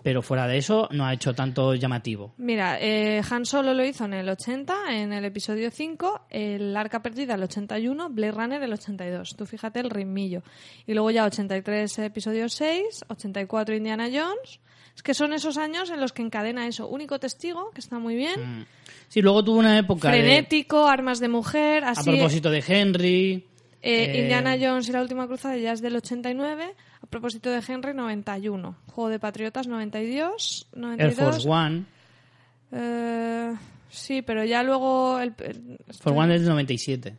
pero 0.04 0.22
fuera 0.22 0.48
de 0.48 0.58
eso 0.58 0.88
no 0.92 1.06
ha 1.06 1.14
hecho 1.14 1.34
tanto 1.34 1.74
llamativo. 1.74 2.34
Mira, 2.38 2.78
eh, 2.80 3.22
Han 3.30 3.44
Solo 3.46 3.74
lo 3.74 3.84
hizo 3.84 4.06
en 4.06 4.14
el 4.14 4.30
80, 4.30 4.76
en 4.92 5.14
el 5.14 5.26
episodio 5.26 5.72
5, 5.72 6.28
el 6.30 6.78
Arca 6.78 7.02
Perdida 7.02 7.34
el 7.36 7.44
81, 7.44 8.10
Blade 8.12 8.32
Runner 8.32 8.62
el 8.64 8.74
82. 8.74 9.36
Tú 9.36 9.46
fíjate 9.48 9.80
el 9.80 9.90
ritmillo. 9.90 10.44
Y 10.86 10.94
luego 10.94 11.10
ya 11.12 11.26
83 11.26 12.00
episodio 12.00 12.48
6, 12.50 13.06
84 13.08 13.76
Indiana 13.76 14.06
Jones. 14.14 14.60
Es 14.96 15.02
que 15.04 15.14
son 15.14 15.34
esos 15.34 15.58
años 15.58 15.90
en 15.90 16.00
los 16.00 16.14
que 16.14 16.22
encadena 16.22 16.68
eso. 16.68 16.88
Único 16.88 17.20
testigo, 17.20 17.72
que 17.72 17.82
está 17.82 18.00
muy 18.00 18.16
bien. 18.16 18.66
Sí, 19.10 19.22
luego 19.22 19.44
tuvo 19.44 19.58
una 19.60 19.78
época 19.78 20.10
de- 20.10 20.20
Frenético, 20.20 20.88
Armas 20.88 21.20
de 21.20 21.28
Mujer, 21.28 21.84
a 21.84 21.90
así. 21.90 22.12
propósito 22.12 22.50
de 22.50 22.64
Henry. 22.66 23.44
Eh, 23.88 24.12
eh, 24.12 24.22
Indiana 24.22 24.58
Jones 24.60 24.90
y 24.90 24.92
la 24.92 25.02
última 25.02 25.28
cruzada 25.28 25.56
ya 25.58 25.72
es 25.74 25.82
del 25.82 25.96
89. 25.96 26.74
A 27.02 27.06
propósito 27.08 27.50
de 27.52 27.62
Henry, 27.68 27.94
91. 27.94 28.76
Juego 28.88 29.10
de 29.10 29.20
Patriotas, 29.20 29.68
92. 29.68 30.68
Air 30.74 30.82
92. 30.82 31.16
Force 31.16 31.48
One. 31.50 31.86
Eh, 32.72 33.54
sí, 33.90 34.22
pero 34.22 34.44
ya 34.44 34.64
luego 34.64 35.20
el, 35.20 35.34
el- 35.40 35.78
Force 36.02 36.20
One 36.20 36.36
es 36.36 36.42
del 36.42 36.50
97. 36.50 37.16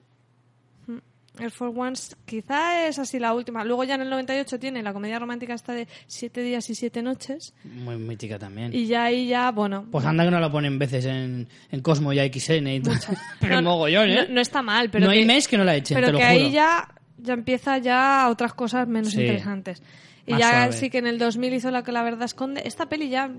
Air 1.39 1.51
Force 1.51 1.79
One 1.79 1.97
quizá 2.25 2.87
es 2.89 2.99
así 2.99 3.19
la 3.19 3.35
última. 3.35 3.65
Luego 3.65 3.85
ya 3.85 3.95
en 3.97 4.03
el 4.03 4.11
98 4.11 4.59
tiene 4.59 4.83
la 4.83 4.93
comedia 4.93 5.19
romántica 5.19 5.55
esta 5.55 5.73
de 5.73 5.87
Siete 6.07 6.41
días 6.43 6.69
y 6.71 6.75
siete 6.75 7.03
noches. 7.03 7.55
Muy 7.65 7.97
mítica 7.97 8.39
también. 8.39 8.75
Y 8.75 8.87
ya 8.87 9.05
ahí 9.05 9.27
ya, 9.29 9.51
bueno... 9.53 9.87
Pues 9.91 10.05
anda 10.05 10.25
que 10.25 10.31
no 10.31 10.41
la 10.41 10.51
ponen 10.51 10.79
veces 10.79 11.05
en, 11.07 11.49
en 11.71 11.81
Cosmo 11.81 12.13
y 12.13 12.19
XN 12.19 12.67
y 12.69 12.81
todo. 12.81 12.95
Pero 13.41 13.57
no, 13.61 13.71
mogollón, 13.71 14.09
¿eh? 14.11 14.27
no, 14.29 14.35
no 14.35 14.41
está 14.41 14.63
mal, 14.63 14.91
pero 14.91 15.07
no 15.07 15.11
hay 15.13 15.21
que- 15.21 15.27
mes 15.27 15.49
que 15.49 15.59
no 15.59 15.65
la 15.65 15.77
echen, 15.77 15.95
pero 15.95 16.07
te 16.09 16.13
lo 16.13 16.19
que 16.19 16.25
juro. 16.25 16.37
ahí 16.47 16.51
ya, 16.53 16.89
ya 17.19 17.35
empieza 17.35 17.79
ya 17.79 18.29
otras 18.31 18.55
cosas 18.55 18.87
menos 18.89 19.13
Sí. 19.13 19.21
interesantes. 19.21 19.83
Y 20.27 20.33
Más 20.33 20.41
ya 20.41 20.51
suave. 20.51 20.73
sí 20.73 20.91
que 20.91 20.99
en 20.99 21.07
el 21.07 21.19
2000 21.19 21.55
hizo 21.55 21.71
la 21.71 21.83
que 21.83 21.93
la 21.93 22.03
verdad 22.03 22.25
esconde. 22.25 22.63
Esta 22.65 22.89
peli 22.89 23.09
ya 23.09 23.31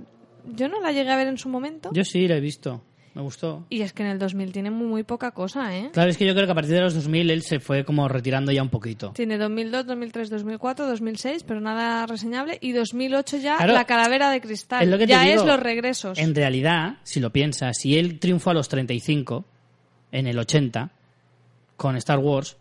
yo 0.55 0.69
no 0.69 0.79
la 0.79 0.91
llegué 0.91 1.09
a 1.11 1.15
ver 1.17 1.27
en 1.27 1.37
su 1.37 1.49
momento. 1.49 1.89
Yo 1.93 2.05
sí 2.05 2.27
la 2.27 2.37
he 2.37 2.39
visto. 2.39 2.83
Me 3.17 3.23
gustó. 3.23 3.65
Y 3.71 3.81
es 3.81 3.93
que 3.93 4.03
en 4.03 4.09
el 4.09 4.19
2000 4.19 4.51
tiene 4.51 4.69
muy, 4.69 4.85
muy 4.85 5.01
poca 5.01 5.31
cosa, 5.31 5.75
¿eh? 5.75 5.89
Claro, 5.91 6.07
es 6.07 6.17
que 6.17 6.25
yo 6.27 6.35
creo 6.35 6.45
que 6.45 6.51
a 6.51 6.53
partir 6.53 6.75
de 6.75 6.81
los 6.81 6.93
2000 6.93 7.31
él 7.31 7.41
se 7.41 7.59
fue 7.59 7.83
como 7.83 8.07
retirando 8.07 8.51
ya 8.51 8.61
un 8.61 8.69
poquito. 8.69 9.09
Tiene 9.15 9.39
2002, 9.39 9.87
2003, 9.87 10.29
2004, 10.29 10.85
2006, 10.85 11.43
pero 11.43 11.59
nada 11.59 12.05
reseñable. 12.05 12.59
Y 12.61 12.73
2008 12.73 13.37
ya 13.37 13.57
Claro. 13.57 13.73
La 13.73 13.85
calavera 13.85 14.29
de 14.29 14.39
cristal. 14.39 14.83
Es 14.83 14.89
lo 14.89 14.99
que 14.99 15.07
te 15.07 15.13
ya 15.13 15.23
digo. 15.23 15.41
es 15.41 15.47
los 15.47 15.59
regresos. 15.59 16.19
En 16.19 16.35
realidad, 16.35 16.97
si 17.01 17.19
lo 17.19 17.31
piensas, 17.33 17.77
si 17.79 17.97
él 17.97 18.19
triunfó 18.19 18.51
a 18.51 18.53
los 18.53 18.69
35, 18.69 19.45
en 20.11 20.27
el 20.27 20.37
80, 20.37 20.91
con 21.75 21.95
Star 21.95 22.19
Wars, 22.19 22.57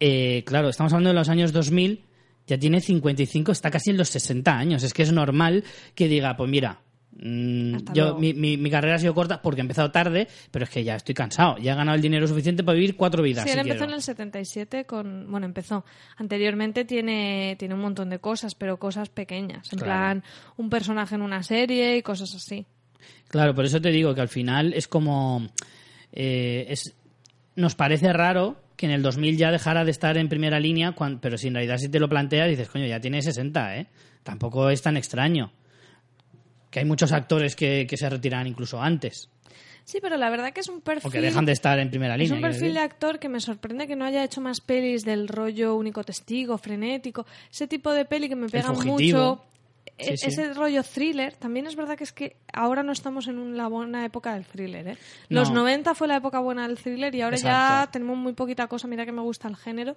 eh, 0.00 0.44
claro, 0.46 0.70
estamos 0.70 0.94
hablando 0.94 1.10
de 1.10 1.14
los 1.16 1.28
años 1.28 1.52
2000, 1.52 2.04
ya 2.46 2.56
tiene 2.58 2.80
55, 2.80 3.52
está 3.52 3.70
casi 3.70 3.90
en 3.90 3.98
los 3.98 4.08
60 4.08 4.50
años. 4.50 4.82
Es 4.82 4.94
que 4.94 5.02
es 5.02 5.12
normal 5.12 5.62
que 5.94 6.08
diga, 6.08 6.38
pues 6.38 6.48
mira, 6.48 6.80
mm, 7.18 7.92
yo, 7.92 8.16
mi, 8.18 8.34
mi- 8.34 8.56
mi 8.56 8.70
carrera 8.70 8.96
ha 8.96 8.98
sido 8.98 9.14
corta 9.14 9.42
porque 9.42 9.60
he 9.60 9.62
empezado 9.62 9.90
tarde, 9.90 10.28
pero 10.50 10.64
es 10.64 10.70
que 10.70 10.84
ya 10.84 10.96
estoy 10.96 11.14
cansado. 11.14 11.56
Ya 11.58 11.72
he 11.72 11.76
ganado 11.76 11.96
el 11.96 12.02
dinero 12.02 12.26
suficiente 12.26 12.62
para 12.64 12.74
vivir 12.76 12.96
cuatro 12.96 13.22
vidas. 13.22 13.44
Sí, 13.44 13.50
él 13.50 13.54
si 13.54 13.60
empezó 13.60 13.84
en 13.84 13.90
el 13.92 14.02
77 14.02 14.84
con... 14.84 15.30
Bueno, 15.30 15.46
empezó. 15.46 15.84
Anteriormente 16.16 16.84
tiene, 16.84 17.56
tiene 17.58 17.74
un 17.74 17.80
montón 17.80 18.10
de 18.10 18.18
cosas, 18.18 18.54
pero 18.54 18.78
cosas 18.78 19.08
pequeñas. 19.08 19.72
En 19.72 19.78
Claro. 19.78 19.84
plan, 20.20 20.24
un 20.56 20.70
personaje 20.70 21.14
en 21.14 21.22
una 21.22 21.42
serie 21.42 21.96
y 21.96 22.02
cosas 22.02 22.34
así. 22.34 22.66
Claro, 23.28 23.54
por 23.54 23.64
eso 23.64 23.80
te 23.80 23.90
digo 23.90 24.14
que 24.14 24.20
al 24.20 24.28
final 24.28 24.72
es 24.74 24.86
como. 24.88 25.48
eh, 26.12 26.66
es, 26.68 26.94
nos 27.56 27.74
parece 27.74 28.12
raro 28.12 28.60
que 28.76 28.86
en 28.86 28.92
el 28.92 29.02
2000 29.02 29.36
ya 29.36 29.50
dejara 29.50 29.84
de 29.84 29.90
estar 29.90 30.16
en 30.16 30.28
primera 30.28 30.58
línea, 30.58 30.94
pero 31.20 31.36
si 31.36 31.48
en 31.48 31.54
realidad 31.54 31.76
si 31.78 31.88
te 31.88 32.00
lo 32.00 32.08
planteas 32.08 32.48
dices, 32.48 32.68
coño, 32.70 32.86
ya 32.86 33.00
tiene 33.00 33.20
60, 33.22 33.76
¿eh? 33.76 33.86
Tampoco 34.22 34.70
es 34.70 34.80
tan 34.82 34.96
extraño. 34.96 35.52
Que 36.70 36.78
hay 36.80 36.84
muchos 36.84 37.12
actores 37.12 37.56
que, 37.56 37.86
que 37.88 37.96
se 37.96 38.08
retiran 38.08 38.46
incluso 38.46 38.80
antes, 38.80 39.28
Sí, 39.82 39.98
pero 40.00 40.16
la 40.16 40.30
verdad 40.30 40.52
que 40.52 40.60
es 40.60 40.68
un 40.68 40.82
perfil... 40.82 41.08
o 41.08 41.10
que 41.10 41.20
dejan 41.20 41.44
de 41.44 41.50
estar 41.52 41.76
en 41.80 41.90
primera 41.90 42.14
Es 42.14 42.20
línea. 42.20 42.34
un 42.34 42.40
quiero 42.40 42.52
perfil 42.52 42.74
de 42.74 42.80
actor 42.80 43.18
que 43.18 43.28
me 43.28 43.40
sorprende 43.40 43.88
que 43.88 43.96
no 43.96 44.04
haya 44.04 44.22
hecho 44.22 44.40
más 44.40 44.60
pelis 44.60 45.04
del 45.04 45.26
rollo 45.26 45.74
único 45.74 46.04
testigo, 46.04 46.58
frenético, 46.58 47.26
ese 47.50 47.66
tipo 47.66 47.90
de 47.92 48.04
peli 48.04 48.28
que 48.28 48.36
me 48.36 48.48
pega 48.48 48.70
mucho. 48.72 49.42
Sí, 49.98 50.12
E- 50.12 50.16
sí. 50.16 50.28
Ese 50.28 50.54
rollo 50.54 50.82
thriller, 50.84 51.34
también 51.34 51.66
es 51.66 51.74
verdad 51.74 51.96
que 51.96 52.04
es 52.04 52.12
que 52.12 52.36
ahora 52.52 52.82
no 52.84 52.92
estamos 52.92 53.26
en 53.26 53.38
un- 53.38 53.56
la 53.56 53.66
buena 53.66 54.04
época 54.04 54.34
del 54.34 54.44
thriller. 54.44 54.86
¿eh? 54.88 54.96
Los 55.28 55.48
No. 55.50 55.60
90 55.60 55.94
fue 55.94 56.06
la 56.06 56.16
época 56.16 56.38
buena 56.38 56.68
del 56.68 56.78
thriller 56.78 57.12
y 57.14 57.22
ahora 57.22 57.36
ya 57.38 57.88
tenemos 57.90 58.16
muy 58.16 58.34
poquita 58.34 58.68
cosa. 58.68 58.86
Mira 58.86 59.04
que 59.04 59.12
me 59.12 59.22
gusta 59.22 59.48
el 59.48 59.56
género. 59.56 59.96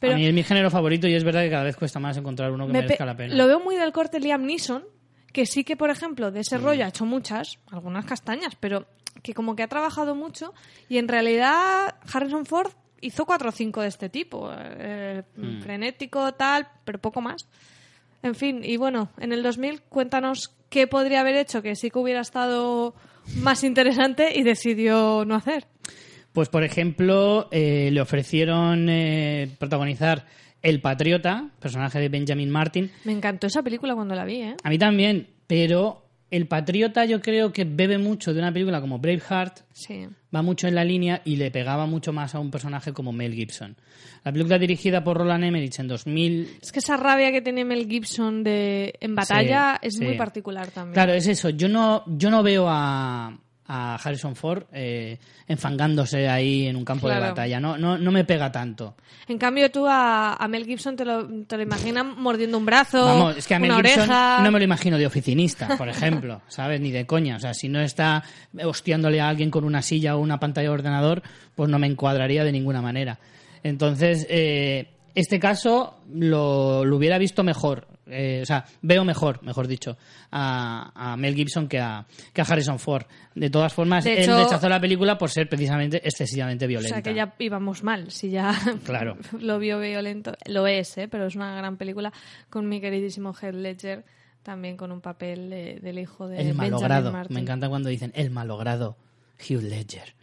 Pero 0.00 0.14
A 0.14 0.16
mí 0.16 0.26
es 0.26 0.34
mi 0.34 0.42
género 0.42 0.70
favorito 0.70 1.06
y 1.06 1.14
es 1.14 1.22
verdad 1.22 1.42
que 1.42 1.50
cada 1.50 1.64
vez 1.64 1.76
cuesta 1.76 2.00
más 2.00 2.16
encontrar 2.16 2.50
uno 2.50 2.66
que 2.66 2.72
me 2.72 2.80
merezca 2.82 3.06
la 3.06 3.16
pena. 3.16 3.34
Lo 3.36 3.46
veo 3.46 3.60
muy 3.60 3.76
del 3.76 3.92
corte 3.92 4.18
Liam 4.18 4.44
Neeson, 4.44 4.84
que 5.32 5.46
sí 5.46 5.64
que, 5.64 5.76
por 5.76 5.90
ejemplo, 5.90 6.30
de 6.30 6.40
ese 6.40 6.58
Mm. 6.58 6.62
rollo 6.62 6.84
ha 6.84 6.88
hecho 6.88 7.04
muchas, 7.06 7.58
algunas 7.70 8.04
castañas, 8.04 8.54
pero 8.58 8.86
que 9.22 9.34
como 9.34 9.56
que 9.56 9.62
ha 9.62 9.68
trabajado 9.68 10.14
mucho 10.14 10.54
y 10.88 10.98
en 10.98 11.08
realidad 11.08 11.96
Harrison 12.12 12.46
Ford 12.46 12.70
hizo 13.00 13.26
cuatro 13.26 13.48
o 13.50 13.52
cinco 13.52 13.80
de 13.82 13.88
este 13.88 14.08
tipo, 14.08 14.50
eh, 14.56 15.22
Mm. 15.36 15.60
frenético, 15.60 16.32
tal, 16.34 16.68
pero 16.84 16.98
poco 16.98 17.20
más. 17.20 17.46
En 18.22 18.34
fin, 18.34 18.60
y 18.64 18.76
bueno, 18.76 19.10
en 19.18 19.32
el 19.32 19.42
2000 19.42 19.82
cuéntanos 19.82 20.52
qué 20.70 20.86
podría 20.86 21.20
haber 21.20 21.36
hecho 21.36 21.62
que 21.62 21.76
sí 21.76 21.90
que 21.90 21.98
hubiera 21.98 22.20
estado 22.20 22.94
más 23.36 23.62
interesante 23.64 24.36
y 24.38 24.42
decidió 24.42 25.24
no 25.24 25.34
hacer. 25.36 25.66
Pues, 26.32 26.48
por 26.48 26.62
ejemplo, 26.64 27.48
eh, 27.52 27.90
le 27.92 28.00
ofrecieron 28.00 28.88
eh, 28.88 29.48
protagonizar 29.58 30.26
El 30.62 30.80
Patriota, 30.80 31.50
personaje 31.60 32.00
de 32.00 32.08
Benjamin 32.08 32.50
Martin. 32.50 32.90
Me 33.04 33.12
encantó 33.12 33.46
esa 33.46 33.62
película 33.62 33.94
cuando 33.94 34.14
la 34.14 34.24
vi, 34.24 34.36
¿eh? 34.42 34.56
A 34.62 34.70
mí 34.70 34.78
también, 34.78 35.28
pero 35.46 36.04
El 36.30 36.46
Patriota 36.46 37.06
yo 37.06 37.22
creo 37.22 37.52
que 37.54 37.64
bebe 37.64 37.96
mucho 37.96 38.34
de 38.34 38.40
una 38.40 38.52
película 38.52 38.80
como 38.82 38.98
Braveheart, 38.98 39.60
Sí. 39.72 40.06
va 40.34 40.42
mucho 40.42 40.68
en 40.68 40.74
la 40.74 40.84
línea 40.84 41.22
y 41.24 41.36
le 41.36 41.50
pegaba 41.50 41.86
mucho 41.86 42.12
más 42.12 42.34
a 42.34 42.38
un 42.38 42.50
personaje 42.50 42.92
como 42.92 43.12
Mel 43.12 43.32
Gibson. 43.32 43.76
La 44.24 44.32
película 44.32 44.58
dirigida 44.58 45.02
por 45.02 45.16
Roland 45.16 45.44
Emmerich 45.44 45.78
en 45.78 45.88
2000 45.88 46.58
Es 46.60 46.70
que 46.70 46.80
esa 46.80 46.98
rabia 46.98 47.32
que 47.32 47.40
tiene 47.40 47.64
Mel 47.64 47.88
Gibson 47.88 48.44
de 48.44 48.92
en 49.00 49.14
batalla 49.14 49.78
Sí, 49.80 49.88
es 49.88 49.94
sí. 49.96 50.04
muy 50.04 50.18
particular 50.18 50.70
también. 50.70 50.92
Claro, 50.92 51.14
es 51.14 51.26
eso. 51.28 51.48
Yo 51.48 51.66
no, 51.68 52.02
yo 52.06 52.30
no 52.30 52.42
veo 52.42 52.66
a, 52.68 53.38
a 53.70 53.96
Harrison 53.96 54.34
Ford 54.34 54.64
eh, 54.72 55.18
enfangándose 55.46 56.26
ahí 56.28 56.66
en 56.66 56.76
un 56.76 56.84
campo 56.84 57.08
de 57.08 57.20
batalla. 57.20 57.60
No, 57.60 57.76
no, 57.76 57.98
no 57.98 58.10
me 58.10 58.24
pega 58.24 58.50
tanto. 58.50 58.96
En 59.28 59.36
cambio, 59.36 59.70
tú 59.70 59.86
a, 59.86 60.32
a 60.34 60.48
Mel 60.48 60.64
Gibson 60.64 60.96
te 60.96 61.04
lo, 61.04 61.28
te 61.44 61.56
lo 61.58 61.62
imaginas 61.62 62.04
mordiendo 62.16 62.56
un 62.56 62.64
brazo, 62.64 63.04
Vamos, 63.04 63.36
es 63.36 63.46
que 63.46 63.54
a 63.54 63.58
Mel 63.58 63.70
una 63.70 63.82
Gibson 63.82 64.04
oreja. 64.04 64.40
no 64.42 64.50
me 64.50 64.58
lo 64.58 64.64
imagino 64.64 64.96
de 64.96 65.06
oficinista, 65.06 65.76
por 65.76 65.88
ejemplo, 65.88 66.40
¿sabes? 66.48 66.80
Ni 66.80 66.90
de 66.90 67.06
coña. 67.06 67.36
O 67.36 67.40
sea, 67.40 67.52
si 67.52 67.68
no 67.68 67.80
está 67.80 68.24
hostiándole 68.64 69.20
a 69.20 69.28
alguien 69.28 69.50
con 69.50 69.64
una 69.64 69.82
silla 69.82 70.16
o 70.16 70.20
una 70.20 70.40
pantalla 70.40 70.68
de 70.68 70.74
ordenador, 70.74 71.22
pues 71.54 71.68
no 71.68 71.78
me 71.78 71.86
encuadraría 71.86 72.44
de 72.44 72.52
ninguna 72.52 72.80
manera. 72.80 73.18
Entonces, 73.62 74.26
eh, 74.30 74.88
este 75.18 75.38
caso 75.38 76.00
lo, 76.12 76.84
lo 76.84 76.96
hubiera 76.96 77.18
visto 77.18 77.42
mejor. 77.44 77.86
eh, 78.06 78.40
o 78.42 78.46
sea, 78.46 78.64
veo 78.82 79.04
mejor, 79.04 79.42
mejor 79.42 79.66
dicho, 79.66 79.96
a, 80.30 80.92
a 81.12 81.16
Mel 81.18 81.34
Gibson 81.34 81.68
que 81.68 81.78
a, 81.78 82.06
que 82.32 82.40
a 82.40 82.44
Harrison 82.44 82.78
Ford. 82.78 83.04
De 83.34 83.50
todas 83.50 83.72
formas, 83.72 84.04
De 84.04 84.22
él 84.22 84.26
rechazó 84.34 84.68
la 84.68 84.80
película 84.80 85.18
por 85.18 85.28
ser 85.30 85.48
precisamente 85.48 86.00
excesivamente 86.02 86.64
O 86.64 86.68
violenta. 86.68 86.94
sea, 86.96 87.02
que 87.02 87.14
ya 87.14 87.34
íbamos 87.38 87.82
mal, 87.84 88.10
si 88.10 88.30
ya 88.30 88.54
Claro. 88.84 89.16
lo 89.38 89.58
vio 89.58 89.78
violento. 89.78 90.32
Lo 90.46 90.66
es, 90.66 90.96
¿eh? 90.98 91.06
pero 91.08 91.26
es 91.26 91.36
una 91.36 91.54
gran 91.56 91.76
película 91.76 92.12
con 92.48 92.68
mi 92.68 92.80
queridísimo 92.80 93.34
Heath 93.34 93.54
Ledger, 93.54 94.04
también 94.42 94.76
con 94.78 94.90
un 94.90 95.00
papel 95.02 95.50
de- 95.50 95.78
del 95.82 95.98
hijo 95.98 96.26
de 96.28 96.40
el 96.40 96.54
malogrado. 96.54 97.12
Martin. 97.12 97.34
Me 97.34 97.40
encanta 97.42 97.68
cuando 97.68 97.90
dicen 97.90 98.12
el 98.14 98.30
malogrado 98.30 98.96
Hugh 99.38 99.62
Ledger. 99.62 100.14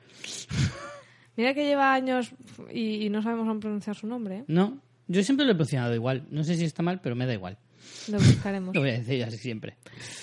Mira 1.38 1.54
que 1.54 1.66
lleva 1.66 1.94
años 1.94 2.32
y, 2.72 3.06
y 3.06 3.10
no 3.10 3.22
sabemos 3.22 3.48
aún 3.48 3.60
pronunciar 3.60 3.96
su 3.96 4.08
nombre. 4.08 4.38
¿eh? 4.40 4.44
No, 4.48 4.80
yo 5.08 5.24
siempre 5.24 5.46
lo 5.46 5.52
he 5.54 5.56
funcionado 5.56 5.94
igual. 5.96 6.24
No 6.32 6.44
sé 6.44 6.56
si 6.56 6.66
está 6.66 6.84
mal, 6.84 7.00
pero 7.02 7.16
me 7.16 7.26
da 7.26 7.34
igual. 7.34 7.58
Lo 8.10 8.18
buscaremos. 8.20 8.74
Lo 8.76 8.82
voy 8.82 8.90
a 8.92 8.94
decir 9.00 9.24
así 9.24 9.38
siempre. 9.38 9.76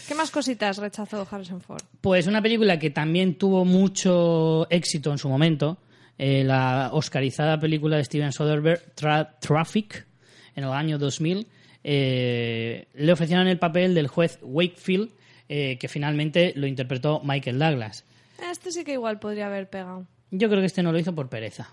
¿Qué 0.08 0.14
más 0.14 0.30
cositas 0.30 0.78
rechazó 0.78 1.26
Harrison 1.30 1.60
Ford? 1.60 1.82
Pues 2.00 2.26
una 2.26 2.42
película 2.42 2.78
que 2.78 2.90
también 2.90 3.36
tuvo 3.36 3.64
mucho 3.64 4.66
éxito 4.70 5.10
en 5.12 5.18
su 5.18 5.28
momento, 5.28 5.78
eh, 6.18 6.44
la 6.44 6.90
oscarizada 6.92 7.58
película 7.58 7.96
de 7.96 8.04
Steven 8.04 8.32
Soderbergh, 8.32 8.94
Tra- 8.94 9.38
Traffic, 9.40 10.06
en 10.54 10.64
el 10.64 10.70
año 10.70 10.98
2000, 10.98 11.46
eh, 11.84 12.86
le 12.94 13.12
ofrecieron 13.12 13.48
el 13.48 13.58
papel 13.58 13.94
del 13.94 14.06
juez 14.08 14.38
Wakefield, 14.42 15.10
eh, 15.48 15.78
que 15.78 15.88
finalmente 15.88 16.52
lo 16.56 16.66
interpretó 16.66 17.20
Michael 17.24 17.58
Douglas. 17.58 18.04
Este 18.50 18.70
sí 18.72 18.84
que 18.84 18.92
igual 18.94 19.18
podría 19.18 19.46
haber 19.46 19.68
pegado. 19.70 20.06
Yo 20.30 20.48
creo 20.48 20.60
que 20.60 20.66
este 20.66 20.82
no 20.82 20.92
lo 20.92 20.98
hizo 20.98 21.14
por 21.14 21.28
pereza. 21.28 21.72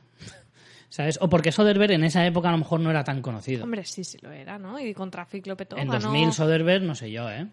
¿Sabes? 0.89 1.19
O 1.21 1.29
porque 1.29 1.51
Soderbergh 1.51 1.91
en 1.91 2.03
esa 2.03 2.25
época 2.25 2.49
a 2.49 2.51
lo 2.51 2.57
mejor 2.57 2.79
no 2.79 2.89
era 2.89 3.03
tan 3.03 3.21
conocido. 3.21 3.63
Hombre, 3.63 3.85
sí, 3.85 4.03
sí 4.03 4.17
lo 4.21 4.31
era, 4.31 4.57
¿no? 4.57 4.79
Y 4.79 4.93
con 4.93 5.11
Traffic 5.11 5.45
lo 5.47 5.55
petó. 5.55 5.77
En 5.77 5.87
ganó- 5.87 6.01
2000 6.09 6.33
Soderbergh, 6.33 6.83
no 6.83 6.95
sé 6.95 7.11
yo, 7.11 7.29
¿eh? 7.29 7.45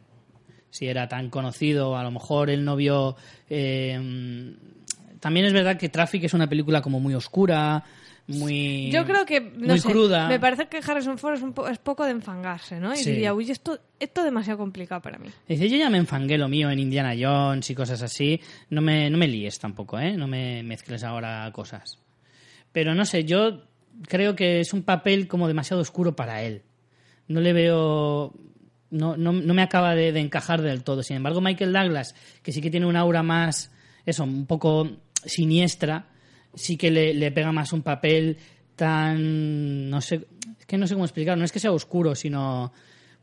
Si 0.70 0.86
era 0.88 1.06
tan 1.08 1.28
conocido, 1.30 1.96
a 1.96 2.02
lo 2.02 2.10
mejor 2.10 2.48
el 2.50 2.64
novio... 2.64 3.14
eh, 3.50 4.54
también 5.20 5.46
es 5.46 5.52
verdad 5.52 5.76
que 5.76 5.88
Traffic 5.88 6.24
es 6.24 6.34
una 6.34 6.46
película 6.48 6.80
como 6.82 7.00
muy 7.00 7.14
oscura, 7.14 7.82
muy... 8.28 8.90
Yo 8.90 9.04
creo 9.04 9.24
que, 9.24 9.40
no 9.40 9.68
muy 9.68 9.78
sé, 9.80 9.90
cruda. 9.90 10.28
me 10.28 10.38
parece 10.38 10.66
que 10.66 10.78
Harrison 10.86 11.16
Ford 11.18 11.34
es, 11.34 11.42
un 11.42 11.52
po- 11.52 11.68
es 11.68 11.78
poco 11.78 12.04
de 12.04 12.10
enfangarse, 12.12 12.78
¿no? 12.80 12.92
Y 12.92 12.98
Sí. 12.98 13.10
diría, 13.12 13.32
uy, 13.34 13.50
esto, 13.50 13.78
esto 13.98 14.20
es 14.20 14.24
demasiado 14.24 14.58
complicado 14.58 15.00
para 15.00 15.18
mí. 15.18 15.28
Dice, 15.48 15.68
yo 15.68 15.76
ya 15.76 15.90
me 15.90 15.98
enfangué 15.98 16.36
lo 16.38 16.48
mío 16.48 16.70
en 16.70 16.78
Indiana 16.78 17.14
Jones 17.18 17.68
y 17.70 17.74
cosas 17.74 18.02
así. 18.02 18.40
No 18.70 18.80
me, 18.82 19.08
no 19.10 19.16
me 19.18 19.26
líes 19.28 19.58
tampoco, 19.58 19.98
¿eh? 19.98 20.16
No 20.16 20.26
me 20.26 20.62
mezcles 20.62 21.02
ahora 21.04 21.50
cosas. 21.52 21.98
Pero 22.76 22.94
no 22.94 23.06
sé, 23.06 23.24
yo 23.24 23.62
creo 24.06 24.36
que 24.36 24.60
es 24.60 24.74
un 24.74 24.82
papel 24.82 25.28
como 25.28 25.48
demasiado 25.48 25.80
oscuro 25.80 26.14
para 26.14 26.42
él. 26.42 26.60
No 27.26 27.40
le 27.40 27.54
veo... 27.54 28.34
No, 28.90 29.16
no, 29.16 29.32
no 29.32 29.54
me 29.54 29.62
acaba 29.62 29.94
de, 29.94 30.08
encajar 30.20 30.60
del 30.60 30.84
todo. 30.84 31.02
Sin 31.02 31.16
embargo, 31.16 31.40
Michael 31.40 31.72
Douglas, 31.72 32.14
que 32.42 32.52
sí 32.52 32.60
que 32.60 32.70
tiene 32.70 32.84
un 32.84 32.96
aura 32.96 33.22
más, 33.22 33.72
eso, 34.04 34.24
un 34.24 34.44
poco 34.44 34.90
siniestra, 35.24 36.08
sí 36.54 36.76
que 36.76 36.90
le, 36.90 37.14
le 37.14 37.32
pega 37.32 37.50
más 37.50 37.72
un 37.72 37.80
papel 37.80 38.36
tan... 38.76 39.88
No 39.88 40.02
sé, 40.02 40.26
es 40.60 40.66
que 40.66 40.76
no 40.76 40.86
sé 40.86 40.92
cómo 40.92 41.06
explicar. 41.06 41.38
No 41.38 41.46
es 41.46 41.52
que 41.52 41.60
sea 41.60 41.72
oscuro, 41.72 42.14
sino... 42.14 42.74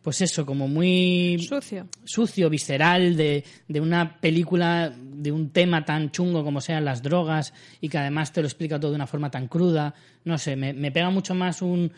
Pues 0.03 0.21
eso, 0.21 0.45
como 0.45 0.67
muy 0.67 1.37
Sucio. 1.47 1.87
sucio, 2.03 2.49
visceral, 2.49 3.15
de, 3.15 3.43
de 3.69 3.79
una 3.79 4.19
película, 4.19 4.93
de 4.95 5.31
un 5.31 5.49
tema 5.51 5.85
tan 5.85 6.11
chungo 6.11 6.43
como 6.43 6.59
sean 6.59 6.83
las 6.83 7.01
drogas 7.01 7.53
y 7.79 7.87
que 7.87 7.97
además 7.97 8.33
te 8.33 8.41
lo 8.41 8.47
explica 8.47 8.79
todo 8.79 8.91
de 8.91 8.95
una 8.95 9.07
forma 9.07 9.31
tan 9.31 9.47
cruda. 9.47 9.93
No 10.25 10.37
sé, 10.37 10.57
me, 10.57 10.73
me 10.73 10.91
pega 10.91 11.09
mucho 11.09 11.33
más 11.35 11.61
un, 11.61 11.89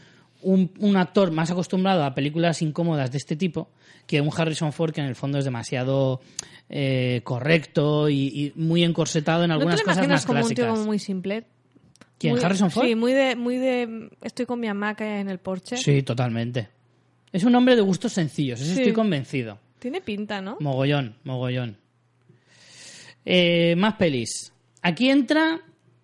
un, 0.44 0.72
un 0.78 0.98
actor 0.98 1.32
más 1.32 1.50
acostumbrado 1.50 2.04
a 2.04 2.14
películas 2.14 2.62
incómodas 2.62 3.12
de 3.12 3.18
este 3.18 3.36
tipo 3.36 3.72
que 4.06 4.22
un 4.22 4.30
Harrison 4.36 4.72
Ford 4.72 4.94
que 4.94 5.02
en 5.02 5.08
el 5.08 5.16
fondo 5.16 5.40
es 5.40 5.46
demasiado 5.46 6.22
eh, 6.70 7.22
correcto 7.24 8.08
y, 8.08 8.28
y 8.28 8.54
muy 8.56 8.84
encorsetado 8.84 9.46
en 9.46 9.50
¿No 9.50 9.56
te 9.56 9.62
algunas 9.62 9.80
lo 9.80 9.86
cosas 9.86 10.08
más 10.08 10.26
como 10.28 10.40
un 10.42 10.46
tío 10.50 10.56
clásicas. 10.56 10.74
como 10.78 10.86
muy 10.86 11.00
simple? 11.00 11.46
¿Quién, 12.20 12.36
Muy- 12.36 12.44
Harrison 12.44 12.70
Ford? 12.70 12.86
Sí, 12.86 12.94
muy 12.94 13.14
de, 13.14 13.36
muy 13.36 13.58
de... 13.58 14.10
Estoy 14.22 14.46
con 14.46 14.60
mi 14.60 14.68
hamaca 14.68 15.20
en 15.20 15.28
el 15.28 15.40
porche. 15.40 15.76
Sí, 15.78 16.04
totalmente. 16.04 16.70
Es 17.36 17.44
un 17.44 17.54
hombre 17.56 17.76
de 17.76 17.82
gustos 17.82 18.14
sencillos, 18.14 18.62
eso 18.62 18.74
Sí. 18.74 18.80
estoy 18.80 18.94
convencido. 18.94 19.60
Tiene 19.80 20.00
pinta, 20.00 20.42
¿no? 20.42 20.56
Mogollón, 20.62 21.18
mogollón. 21.26 21.78
Eh, 23.26 23.76
más 23.78 23.96
pelis. 23.96 24.54
Aquí 24.82 25.10
entra 25.10 25.60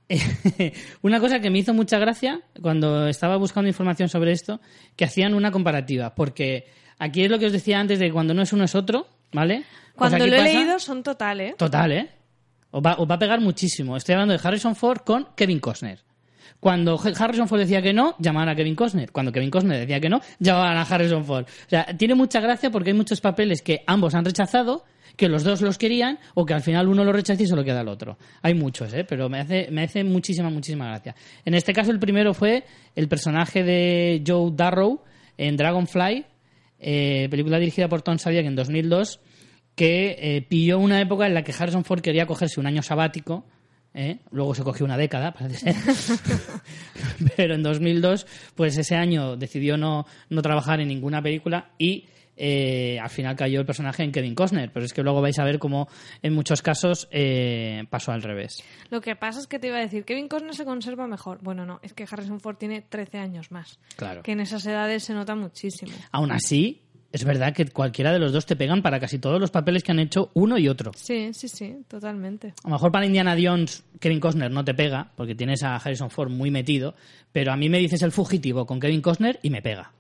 una 1.02 1.20
cosa 1.20 1.40
que 1.40 1.50
me 1.50 1.60
hizo 1.60 1.74
mucha 1.74 2.00
gracia 2.00 2.42
cuando 2.62 3.08
estaba 3.08 3.38
buscando 3.38 3.68
información 3.70 4.10
sobre 4.10 4.32
esto, 4.34 4.60
que 4.96 5.06
hacían 5.06 5.34
una 5.34 5.52
comparativa, 5.52 6.14
porque 6.16 6.66
aquí 6.98 7.24
es 7.24 7.32
lo 7.32 7.40
que 7.40 7.46
os 7.46 7.54
decía 7.54 7.80
antes 7.80 8.00
de 8.00 8.08
que 8.08 8.12
cuando 8.12 8.34
no 8.34 8.42
es 8.42 8.52
uno 8.54 8.66
es 8.66 8.76
otro, 8.76 9.08
¿vale? 9.32 9.64
Pues 9.96 10.10
Cuando 10.10 10.28
lo 10.28 10.34
he 10.36 10.38
pasa- 10.38 10.44
leído 10.54 10.80
son 10.80 11.04
total, 11.04 11.40
¿eh? 11.42 11.56
Total, 11.58 11.92
¿eh? 11.94 12.10
Os 12.72 12.82
va, 12.86 12.96
os 12.96 13.10
va 13.10 13.16
a 13.16 13.20
pegar 13.20 13.40
muchísimo. 13.40 13.96
Estoy 13.96 14.14
hablando 14.14 14.34
de 14.34 14.40
Harrison 14.44 14.76
Ford 14.76 15.00
con 15.06 15.28
Kevin 15.36 15.60
Costner. 15.60 16.00
Cuando 16.62 16.98
Harrison 16.98 17.48
Ford 17.48 17.60
decía 17.60 17.82
que 17.82 17.92
no, 17.92 18.16
llamaban 18.20 18.50
a 18.50 18.56
Kevin 18.56 18.76
Costner. 18.76 19.12
Cuando 19.12 19.32
Kevin 19.32 19.50
Costner 19.50 19.80
decía 19.80 20.00
que 20.00 20.10
no, 20.10 20.22
llamaban 20.38 20.78
a 20.78 20.84
Harrison 20.84 21.26
Ford. 21.26 21.46
O 21.46 21.70
sea, 21.70 21.86
tiene 21.98 22.14
mucha 22.14 22.40
gracia 22.40 22.70
porque 22.70 22.92
hay 22.92 22.96
muchos 22.96 23.20
papeles 23.20 23.64
que 23.64 23.82
ambos 23.88 24.14
han 24.14 24.24
rechazado, 24.24 24.86
que 25.16 25.28
los 25.28 25.44
dos 25.44 25.62
los 25.62 25.80
querían, 25.80 26.20
o 26.36 26.46
que 26.46 26.54
al 26.54 26.62
final 26.62 26.88
uno 26.88 27.04
lo 27.04 27.12
rechaza 27.14 27.42
y 27.42 27.48
se 27.48 27.56
lo 27.56 27.64
queda 27.64 27.80
al 27.80 27.88
otro. 27.88 28.20
Hay 28.44 28.54
muchos, 28.54 28.94
¿eh? 28.94 29.04
Pero 29.04 29.28
me 29.28 29.40
hace, 29.40 29.70
me 29.72 29.86
hace 29.86 30.04
muchísima, 30.04 30.52
muchísima 30.52 30.86
gracia. 30.86 31.16
En 31.46 31.56
este 31.56 31.74
caso, 31.74 31.90
el 31.90 31.98
primero 31.98 32.36
fue 32.36 32.64
el 32.96 33.08
personaje 33.08 33.64
de 33.64 34.24
Joe 34.26 34.52
Darrow 34.54 35.02
en 35.40 35.58
Dragonfly, 35.58 36.26
eh, 36.78 37.28
película 37.32 37.58
dirigida 37.58 37.90
por 37.90 38.04
Tom 38.04 38.20
Savia 38.20 38.42
en 38.42 38.56
2002, 38.56 39.20
que 39.74 40.16
eh, 40.20 40.42
pilló 40.44 40.78
una 40.78 41.02
época 41.02 41.26
en 41.26 41.34
la 41.34 41.44
que 41.44 41.56
Harrison 41.58 41.84
Ford 41.84 42.02
quería 42.02 42.28
cogerse 42.28 42.60
un 42.60 42.68
año 42.68 42.84
sabático, 42.84 43.46
¿eh? 43.94 44.20
luego 44.32 44.56
se 44.56 44.64
cogió 44.64 44.86
una 44.86 44.98
década, 44.98 45.32
parece 45.32 45.74
ser, 45.74 46.20
pero 47.36 47.56
en 47.56 47.64
2002, 47.64 48.26
pues 48.56 48.78
ese 48.78 48.96
año 48.96 49.36
decidió 49.36 49.78
no, 49.78 50.06
no 50.30 50.42
trabajar 50.42 50.80
en 50.80 50.88
ninguna 50.88 51.22
película 51.22 51.72
y 51.78 52.06
eh, 52.44 52.98
al 53.00 53.10
final 53.10 53.36
cayó 53.36 53.60
el 53.60 53.66
personaje 53.66 54.04
en 54.04 54.12
Kevin 54.12 54.34
Costner, 54.34 54.72
pero 54.72 54.86
es 54.86 54.94
que 54.94 55.04
luego 55.04 55.22
vais 55.22 55.38
a 55.38 55.44
ver 55.44 55.60
cómo 55.60 55.88
en 56.24 56.34
muchos 56.34 56.62
casos 56.62 57.08
eh, 57.12 57.84
pasó 57.90 58.14
al 58.14 58.24
revés. 58.24 58.64
Lo 58.90 59.02
que 59.02 59.16
pasa 59.16 59.40
es 59.40 59.48
que 59.48 59.60
te 59.60 59.68
iba 59.68 59.78
a 59.78 59.82
decir, 59.82 60.06
Kevin 60.06 60.28
Costner 60.28 60.56
se 60.56 60.66
conserva 60.66 61.08
mejor. 61.08 61.40
Bueno, 61.44 61.66
no, 61.66 61.80
es 61.84 61.94
que 61.94 62.06
Harrison 62.10 62.40
Ford 62.40 62.58
tiene 62.58 62.82
13 62.82 63.20
años 63.20 63.52
más. 63.52 63.80
Claro. 63.96 64.24
Que 64.24 64.32
en 64.32 64.40
esas 64.40 64.66
edades 64.66 65.04
se 65.04 65.14
nota 65.14 65.36
muchísimo. 65.36 65.92
Aún 66.12 66.32
así, 66.32 66.82
es 67.12 67.26
verdad 67.26 67.54
que 67.54 67.66
cualquiera 67.68 68.14
de 68.14 68.20
los 68.20 68.32
dos 68.32 68.46
te 68.46 68.56
pegan 68.56 68.82
para 68.82 69.00
casi 69.00 69.20
todos 69.20 69.40
los 69.40 69.52
papeles 69.52 69.84
que 69.84 69.92
han 69.92 70.00
hecho 70.00 70.32
uno 70.34 70.58
y 70.58 70.68
otro. 70.70 70.92
Sí, 70.96 71.34
sí, 71.34 71.48
sí, 71.48 71.78
totalmente. 71.88 72.54
A 72.64 72.70
lo 72.70 72.76
mejor 72.76 72.92
para 72.92 73.06
Indiana 73.06 73.36
Jones, 73.42 73.84
Kevin 74.00 74.20
Costner 74.20 74.52
no 74.52 74.64
te 74.64 74.74
pega, 74.74 75.12
porque 75.16 75.36
tienes 75.36 75.64
a 75.64 75.76
Harrison 75.76 76.10
Ford 76.10 76.30
muy 76.30 76.52
metido, 76.52 76.96
pero 77.32 77.52
a 77.52 77.58
mí 77.58 77.70
me 77.70 77.80
dices 77.80 78.02
el 78.02 78.12
fugitivo 78.12 78.66
con 78.66 78.80
Kevin 78.80 79.02
Costner 79.02 79.40
y 79.44 79.50
me 79.50 79.62
pega. 79.62 79.92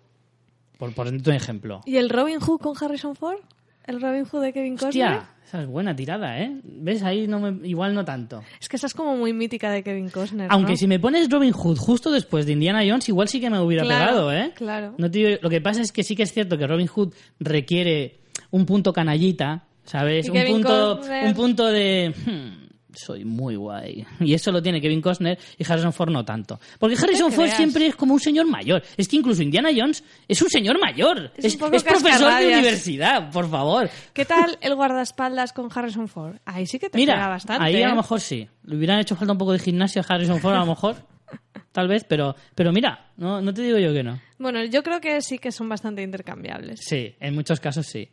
Por 0.77 0.93
un 1.07 1.21
ejemplo. 1.31 1.81
¿Y 1.85 1.97
el 1.97 2.09
Robin 2.09 2.39
Hood 2.39 2.59
con 2.59 2.75
Harrison 2.79 3.15
Ford? 3.15 3.37
¿El 3.85 4.01
Robin 4.01 4.25
Hood 4.25 4.41
de 4.43 4.53
Kevin 4.53 4.73
Costner? 4.77 4.87
Hostia, 5.07 5.29
esa 5.45 5.61
es 5.61 5.67
buena 5.67 5.95
tirada, 5.95 6.39
¿eh? 6.39 6.55
¿Ves? 6.63 7.03
Ahí 7.03 7.27
no 7.27 7.39
me- 7.39 7.67
igual 7.67 7.93
no 7.95 8.05
tanto. 8.05 8.43
Es 8.59 8.69
que 8.69 8.75
esa 8.77 8.87
es 8.87 8.93
como 8.93 9.17
muy 9.17 9.33
mítica 9.33 9.71
de 9.71 9.83
Kevin 9.83 10.09
Costner. 10.09 10.47
Aunque 10.51 10.73
¿no? 10.73 10.77
si 10.77 10.87
me 10.87 10.99
pones 10.99 11.29
Robin 11.29 11.51
Hood 11.51 11.77
justo 11.77 12.11
después 12.11 12.45
de 12.45 12.53
Indiana 12.53 12.81
Jones, 12.87 13.09
igual 13.09 13.27
sí 13.27 13.41
que 13.41 13.49
me 13.49 13.59
hubiera 13.59 13.83
Claro, 13.83 14.05
pegado, 14.05 14.33
¿eh? 14.33 14.51
claro. 14.55 14.93
No 14.97 15.09
te 15.09 15.39
lo 15.41 15.49
que 15.49 15.61
pasa 15.61 15.81
es 15.81 15.91
que 15.91 16.03
sí 16.03 16.15
que 16.15 16.23
es 16.23 16.31
cierto 16.31 16.57
que 16.57 16.67
Robin 16.67 16.87
Hood 16.87 17.13
requiere 17.39 18.19
un 18.51 18.65
punto 18.65 18.93
canallita, 18.93 19.65
¿sabes? 19.83 20.27
Y 20.27 20.29
Un 20.29 20.35
Kevin 20.35 20.53
punto, 20.53 21.01
Costner- 21.01 21.25
un 21.27 21.33
punto 21.33 21.65
de... 21.67 22.13
hmm, 22.25 22.60
soy 22.93 23.25
muy 23.25 23.55
guay. 23.55 24.05
Y 24.19 24.33
eso 24.33 24.51
lo 24.51 24.61
tiene 24.61 24.81
Kevin 24.81 25.01
Costner 25.01 25.37
y 25.57 25.69
Harrison 25.69 25.93
Ford 25.93 26.11
no 26.11 26.23
tanto. 26.25 26.59
Porque 26.79 26.95
Harrison 26.95 27.31
Ford 27.31 27.49
siempre 27.49 27.87
es 27.87 27.95
como 27.95 28.13
un 28.13 28.19
señor 28.19 28.45
mayor. 28.47 28.83
Es 28.97 29.07
que 29.07 29.15
incluso 29.17 29.41
Indiana 29.43 29.69
Jones 29.75 30.03
es 30.27 30.41
un 30.41 30.49
señor 30.49 30.79
mayor. 30.79 31.31
Es 31.37 31.45
Es, 31.45 31.53
es 31.53 31.83
profesor 31.83 32.39
de 32.39 32.47
universidad, 32.47 33.31
por 33.31 33.49
favor. 33.49 33.89
¿Qué 34.13 34.25
tal 34.25 34.57
el 34.61 34.75
guardaespaldas 34.75 35.53
con 35.53 35.69
Harrison 35.73 36.07
Ford? 36.07 36.37
Ahí 36.45 36.65
sí 36.65 36.79
que 36.79 36.89
te 36.89 36.97
pega 36.97 37.13
Mira, 37.13 37.27
bastante. 37.27 37.63
ahí 37.65 37.75
a 37.81 37.87
¿eh? 37.87 37.89
lo 37.89 37.95
mejor 37.95 38.19
sí. 38.19 38.47
Le 38.63 38.75
hubieran 38.75 38.99
hecho 38.99 39.15
falta 39.15 39.31
un 39.33 39.37
poco 39.37 39.53
de 39.53 39.59
gimnasio 39.59 40.01
a 40.01 40.13
Harrison 40.13 40.39
Ford, 40.39 40.55
a 40.55 40.59
lo 40.59 40.65
mejor. 40.67 40.95
Tal 41.71 41.87
vez, 41.87 42.03
pero, 42.03 42.35
pero 42.53 42.73
mira, 42.73 43.11
no, 43.17 43.41
no 43.41 43.53
te 43.53 43.61
digo 43.61 43.77
yo 43.77 43.93
que 43.93 44.03
no. 44.03 44.19
Bueno, 44.37 44.63
yo 44.65 44.83
creo 44.83 44.99
que 44.99 45.21
sí 45.21 45.39
que 45.39 45.51
son 45.51 45.69
bastante 45.69 46.01
intercambiables. 46.03 46.81
Sí, 46.83 47.15
en 47.19 47.33
muchos 47.33 47.59
casos 47.61 47.87
sí. 47.87 48.09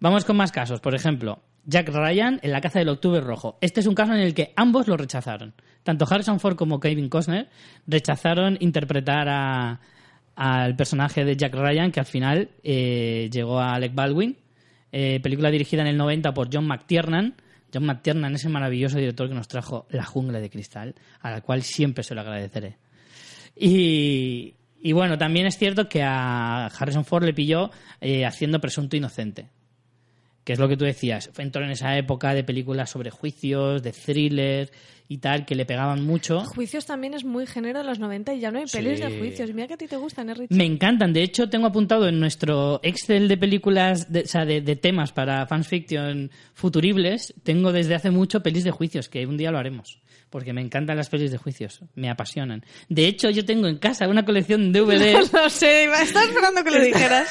Vamos 0.00 0.24
con 0.24 0.36
más 0.36 0.50
casos. 0.52 0.80
Por 0.80 0.94
ejemplo, 0.94 1.40
Jack 1.68 1.90
Ryan 1.90 2.40
en 2.42 2.50
La 2.50 2.60
caza 2.60 2.78
del 2.80 2.88
octubre 2.88 3.20
rojo. 3.20 3.58
Este 3.60 3.80
es 3.80 3.86
un 3.86 3.94
caso 3.94 4.12
en 4.14 4.20
el 4.20 4.34
que 4.34 4.52
ambos 4.56 4.88
lo 4.88 4.96
rechazaron. 4.96 5.52
Tanto 5.84 6.06
Harrison 6.10 6.40
Ford 6.40 6.56
como 6.56 6.80
Kevin 6.80 7.08
Costner 7.08 7.48
rechazaron 7.86 8.56
interpretar 8.60 9.28
a- 9.28 9.80
al 10.34 10.74
personaje 10.76 11.24
de 11.24 11.36
Jack 11.36 11.54
Ryan, 11.54 11.92
que 11.92 12.00
al 12.00 12.06
final 12.06 12.48
eh, 12.64 13.28
llegó 13.32 13.60
a 13.60 13.74
Alec 13.74 13.94
Baldwin. 13.94 14.36
Eh, 14.92 15.20
película 15.22 15.50
dirigida 15.50 15.82
en 15.82 15.88
el 15.88 15.96
90 15.98 16.32
por 16.32 16.48
John 16.52 16.66
McTiernan. 16.66 17.34
John 17.74 17.84
McTiernan 17.84 18.34
es 18.34 18.44
el 18.46 18.50
maravilloso 18.52 18.96
director 18.98 19.28
que 19.28 19.34
nos 19.34 19.46
trajo 19.48 19.86
La 19.90 20.04
jungla 20.04 20.40
de 20.40 20.48
cristal, 20.48 20.94
a 21.20 21.30
la 21.30 21.40
cual 21.42 21.62
siempre 21.62 22.02
se 22.02 22.14
lo 22.14 22.22
agradeceré. 22.22 22.76
Y, 23.60 24.54
bueno, 24.92 25.18
también 25.18 25.46
es 25.46 25.58
cierto 25.58 25.88
que 25.88 26.02
a 26.02 26.66
Harrison 26.66 27.04
Ford 27.04 27.24
le 27.24 27.34
pilló 27.34 27.70
eh, 28.00 28.24
haciendo 28.24 28.60
Presunto 28.60 28.96
Inocente. 28.96 29.48
Que 30.48 30.54
es 30.54 30.58
lo 30.58 30.66
que 30.66 30.78
tú 30.78 30.86
decías. 30.86 31.30
Entró 31.36 31.62
en 31.62 31.72
esa 31.72 31.98
época 31.98 32.32
de 32.32 32.42
películas 32.42 32.88
sobre 32.88 33.10
juicios, 33.10 33.82
de 33.82 33.92
thriller 33.92 34.70
y 35.06 35.18
tal, 35.18 35.44
que 35.44 35.54
le 35.54 35.66
pegaban 35.66 36.02
mucho. 36.02 36.40
Juicios 36.40 36.86
también 36.86 37.12
es 37.12 37.22
muy 37.22 37.46
género 37.46 37.80
de 37.80 37.84
los 37.84 37.98
90 37.98 38.32
y 38.32 38.40
ya 38.40 38.50
no 38.50 38.58
hay 38.58 38.64
pelis 38.64 38.98
de 38.98 39.18
juicios. 39.18 39.52
Mira 39.52 39.68
que 39.68 39.74
a 39.74 39.76
ti 39.76 39.86
te 39.86 39.98
gustan, 39.98 40.30
¿eh, 40.30 40.32
Richie? 40.32 40.56
Me 40.56 40.64
encantan. 40.64 41.12
De 41.12 41.22
hecho, 41.22 41.50
tengo 41.50 41.66
apuntado 41.66 42.08
en 42.08 42.18
nuestro 42.18 42.80
Excel 42.82 43.28
de 43.28 43.36
películas, 43.36 44.10
de, 44.10 44.20
o 44.20 44.26
sea, 44.26 44.46
de, 44.46 44.62
de 44.62 44.74
temas 44.74 45.12
para 45.12 45.46
fans 45.46 45.68
fiction 45.68 46.30
futuribles, 46.54 47.34
tengo 47.42 47.70
desde 47.70 47.94
hace 47.94 48.10
mucho 48.10 48.42
pelis 48.42 48.64
de 48.64 48.70
juicios, 48.70 49.10
que 49.10 49.26
un 49.26 49.36
día 49.36 49.50
lo 49.50 49.58
haremos. 49.58 50.00
Porque 50.30 50.52
me 50.52 50.60
encantan 50.60 50.96
las 50.96 51.08
pelis 51.08 51.30
de 51.30 51.38
juicios, 51.38 51.80
me 51.94 52.10
apasionan. 52.10 52.64
De 52.88 53.06
hecho, 53.06 53.30
yo 53.30 53.44
tengo 53.46 53.66
en 53.66 53.78
casa 53.78 54.06
una 54.08 54.24
colección 54.24 54.72
de 54.72 54.80
DVDs. 54.80 55.32
No 55.32 55.48
sé, 55.48 55.84
iba- 55.84 56.02
estaba 56.02 56.26
esperando 56.26 56.62
que 56.64 56.70
lo 56.70 56.80
dijeras. 56.84 57.28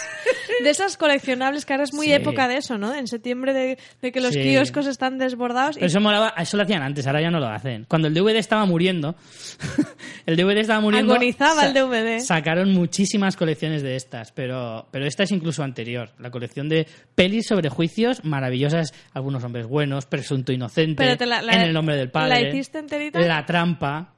De 0.64 0.70
esas 0.72 0.98
coleccionables 0.98 1.66
que 1.66 1.74
ahora 1.74 1.84
es 1.84 1.93
muy 1.93 2.08
Sí. 2.08 2.14
época 2.14 2.48
de 2.48 2.58
eso, 2.58 2.78
¿no? 2.80 2.95
En 2.95 3.06
septiembre 3.08 3.54
de, 3.54 3.78
de 4.02 4.12
que 4.12 4.20
los 4.22 4.34
Sí. 4.34 4.41
kioscos 4.41 4.88
están 4.88 5.18
desbordados. 5.20 5.76
y- 5.78 5.80
Pero 5.80 5.88
eso 5.88 6.00
molaba, 6.02 6.34
eso 6.38 6.58
lo 6.58 6.64
hacían 6.64 6.82
antes, 6.82 7.06
ahora 7.06 7.22
ya 7.22 7.30
no 7.30 7.39
lo 7.39 7.48
hacen. 7.48 7.86
Cuando 7.88 8.08
el 8.08 8.14
DVD 8.16 8.38
estaba 8.38 8.66
muriendo, 8.66 9.16
el 10.26 10.36
DVD 10.36 10.58
estaba 10.60 10.82
muriendo. 10.82 11.14
Agonizaba 11.14 11.68
el 11.68 11.74
DVD. 11.74 12.20
Sacaron 12.20 12.72
muchísimas 12.74 13.36
colecciones 13.36 13.84
de 13.84 13.95
estas, 13.95 14.32
pero, 14.32 14.88
pero 14.91 15.06
esta 15.06 15.24
es 15.24 15.32
incluso 15.32 15.64
anterior. 15.64 16.10
La 16.20 16.32
colección 16.32 16.70
de 16.70 16.88
pelis 17.16 17.48
sobre 17.48 17.70
juicios 17.70 18.24
maravillosas, 18.26 18.93
algunos 19.14 19.43
hombres 19.43 19.68
buenos, 19.68 20.06
presunto 20.06 20.52
inocente, 20.52 21.04
Pero 21.04 21.18
te 21.18 21.26
la- 21.26 21.41
la- 21.41 21.54
en 21.54 21.62
el 21.62 21.74
nombre 21.74 21.95
del 21.95 22.10
padre. 22.10 22.30
¿la 22.41 22.50
hiciste 22.50 22.80
enterita? 22.95 23.19
La 23.19 23.45
trampa. 23.45 24.13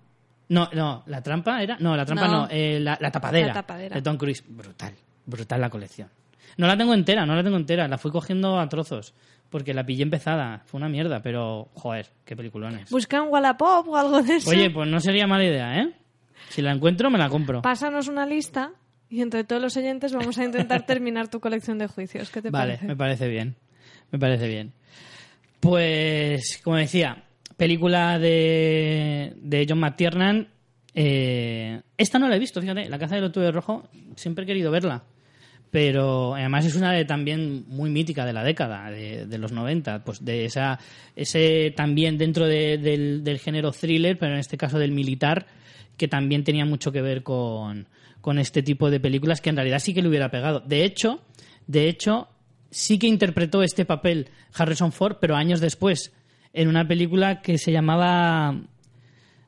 No, 0.50 0.70
no, 0.74 1.04
la 1.08 1.22
trampa 1.22 1.62
era. 1.62 1.78
No, 1.80 1.96
la 1.96 2.06
trampa 2.06 2.28
no, 2.28 2.42
No. 2.42 2.48
eh, 2.50 2.80
la, 2.80 2.98
la 3.00 3.12
tapadera. 3.12 3.48
La 3.48 3.54
tapadera. 3.54 3.96
De 3.96 4.02
Tom 4.02 4.18
Cruise. 4.18 4.44
Brutal, 4.48 4.94
brutal 5.26 5.62
la 5.62 5.70
colección. 5.70 6.10
No 6.58 6.66
la 6.68 6.76
tengo 6.78 6.94
entera, 6.94 7.26
no 7.26 7.36
la 7.36 7.44
tengo 7.44 7.58
entera, 7.58 7.88
la 7.88 7.98
fui 7.98 8.12
cogiendo 8.12 8.60
a 8.60 8.68
trozos. 8.68 9.14
Porque 9.50 9.74
la 9.74 9.84
pillé 9.86 10.04
empezada. 10.04 10.62
Fue 10.66 10.78
una 10.78 10.90
mierda, 10.90 11.22
pero, 11.22 11.70
joder, 11.74 12.08
qué 12.26 12.36
peliculones. 12.36 12.90
Busca 12.92 13.22
un 13.22 13.30
Wallapop 13.32 13.88
o 13.88 13.98
algo 13.98 14.22
de 14.22 14.36
eso. 14.38 14.50
Oye, 14.52 14.70
pues 14.70 14.88
no 14.88 15.00
sería 15.00 15.26
mala 15.26 15.44
idea, 15.44 15.80
¿eh? 15.82 15.94
Si 16.50 16.62
la 16.62 16.72
encuentro, 16.72 17.10
me 17.10 17.18
la 17.18 17.30
compro. 17.30 17.62
Pásanos 17.64 18.08
una 18.08 18.26
lista 18.28 18.72
y 19.10 19.22
entre 19.22 19.44
todos 19.44 19.60
los 19.62 19.76
oyentes 19.78 20.14
vamos 20.14 20.38
a 20.38 20.44
intentar 20.44 20.86
terminar 20.86 21.30
tu 21.30 21.40
colección 21.40 21.78
de 21.80 21.88
juicios. 21.88 22.30
¿Qué 22.30 22.42
te 22.44 22.50
Vale, 22.52 22.74
parece? 22.74 22.86
me 22.88 22.96
parece 22.96 23.28
bien. 23.28 23.56
Me 24.12 24.20
parece 24.20 24.48
bien. 24.48 24.74
Pues, 25.60 26.60
como 26.64 26.78
decía, 26.78 27.24
película 27.60 28.18
de, 28.18 29.34
de 29.38 29.66
John 29.70 29.80
McTiernan. 29.80 30.48
eh, 30.96 31.82
esta 31.98 32.18
no 32.18 32.28
la 32.28 32.36
he 32.36 32.40
visto, 32.40 32.60
fíjate. 32.62 32.90
La 32.90 32.98
caza 32.98 33.16
del 33.16 33.26
octubre 33.26 33.52
rojo, 33.52 33.88
siempre 34.16 34.46
he 34.46 34.48
querido 34.48 34.72
verla. 34.72 35.04
Pero 35.72 36.34
además 36.34 36.66
es 36.66 36.76
una 36.76 36.92
de 36.94 37.06
también 37.06 37.66
muy 37.68 37.92
mítica 37.92 38.26
de 38.26 38.34
la 38.34 38.44
década, 38.44 38.90
de, 38.90 39.28
de 39.28 39.38
los 39.38 39.52
90. 39.52 40.04
Pues 40.04 40.26
de 40.26 40.46
esa, 40.46 40.80
ese 41.16 41.72
también 41.78 42.18
dentro 42.18 42.48
de- 42.48 42.80
del, 42.80 43.24
del 43.24 43.38
género 43.38 43.72
thriller, 43.72 44.18
pero 44.18 44.34
en 44.34 44.40
este 44.40 44.58
caso 44.58 44.80
del 44.80 44.92
militar, 44.92 45.46
que 45.96 46.08
también 46.08 46.44
tenía 46.44 46.66
mucho 46.66 46.92
que 46.92 47.04
ver 47.04 47.22
con, 47.22 47.88
con 48.22 48.40
este 48.40 48.64
tipo 48.64 48.90
de 48.90 49.00
películas 49.00 49.42
que 49.42 49.52
en 49.52 49.58
realidad 49.58 49.78
sí 49.80 49.94
que 49.94 50.02
le 50.02 50.08
hubiera 50.10 50.32
pegado. 50.32 50.62
De 50.62 50.84
hecho, 50.86 51.22
de 51.68 51.88
hecho, 51.88 52.30
sí 52.72 52.98
que 52.98 53.06
interpretó 53.06 53.62
este 53.62 53.86
papel 53.86 54.30
Harrison 54.56 54.92
Ford, 54.92 55.18
pero 55.22 55.36
años 55.36 55.60
después, 55.62 56.12
en 56.54 56.68
una 56.68 56.88
película 56.88 57.42
que 57.42 57.58
se 57.58 57.72
llamaba. 57.72 58.56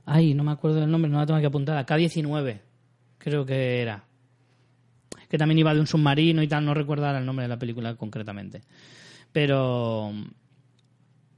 Ay, 0.06 0.34
no 0.34 0.44
me 0.44 0.52
acuerdo 0.52 0.80
del 0.80 0.92
nombre, 0.92 1.10
no 1.10 1.20
la 1.20 1.26
tengo 1.26 1.38
aquí 1.38 1.46
apuntada. 1.46 1.86
K-19, 1.86 2.60
creo 3.18 3.46
que 3.46 3.82
era. 3.82 4.04
Que 5.30 5.38
también 5.38 5.60
iba 5.60 5.74
de 5.74 5.80
un 5.80 5.88
submarino 5.88 6.44
y 6.44 6.48
tal, 6.48 6.66
no 6.66 6.74
recuerdo 6.74 7.10
el 7.10 7.26
nombre 7.26 7.44
de 7.44 7.50
la 7.50 7.58
película 7.58 7.96
concretamente. 7.96 8.62
Pero. 9.32 10.12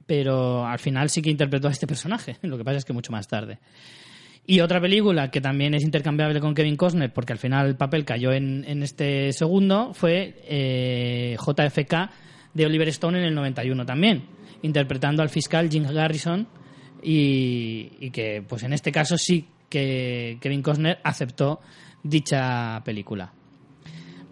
Pero 0.06 0.66
al 0.66 0.78
final 0.78 1.08
sí 1.08 1.22
que 1.22 1.30
interpretó 1.30 1.68
a 1.68 1.70
este 1.70 1.86
personaje. 1.86 2.36
Lo 2.42 2.58
que 2.58 2.64
pasa 2.64 2.78
es 2.78 2.84
que 2.84 2.92
mucho 2.92 3.12
más 3.12 3.26
tarde. 3.26 3.58
Y 4.46 4.60
otra 4.60 4.78
película 4.78 5.30
que 5.30 5.40
también 5.40 5.72
es 5.74 5.82
intercambiable 5.82 6.38
con 6.40 6.54
Kevin 6.54 6.76
Costner, 6.76 7.12
porque 7.12 7.32
al 7.32 7.38
final 7.38 7.66
el 7.66 7.76
papel 7.76 8.04
cayó 8.04 8.30
en, 8.30 8.64
en 8.68 8.82
este 8.82 9.32
segundo, 9.32 9.94
fue 9.94 10.42
eh, 10.46 11.36
JFK 11.38 12.10
de 12.52 12.66
Oliver 12.66 12.88
Stone 12.88 13.18
en 13.18 13.24
el 13.24 13.34
91 13.34 13.86
también, 13.86 14.24
interpretando 14.64 15.22
al 15.22 15.28
fiscal 15.28 15.70
Jim 15.70 15.84
Garrison 15.88 16.48
y, 17.02 17.92
y 18.00 18.10
que 18.10 18.42
pues 18.46 18.62
en 18.62 18.72
este 18.72 18.90
caso 18.92 19.16
sí 19.16 19.46
que 19.68 20.38
Kevin 20.40 20.62
Costner 20.62 20.98
aceptó 21.04 21.60
dicha 22.02 22.82
película. 22.84 23.32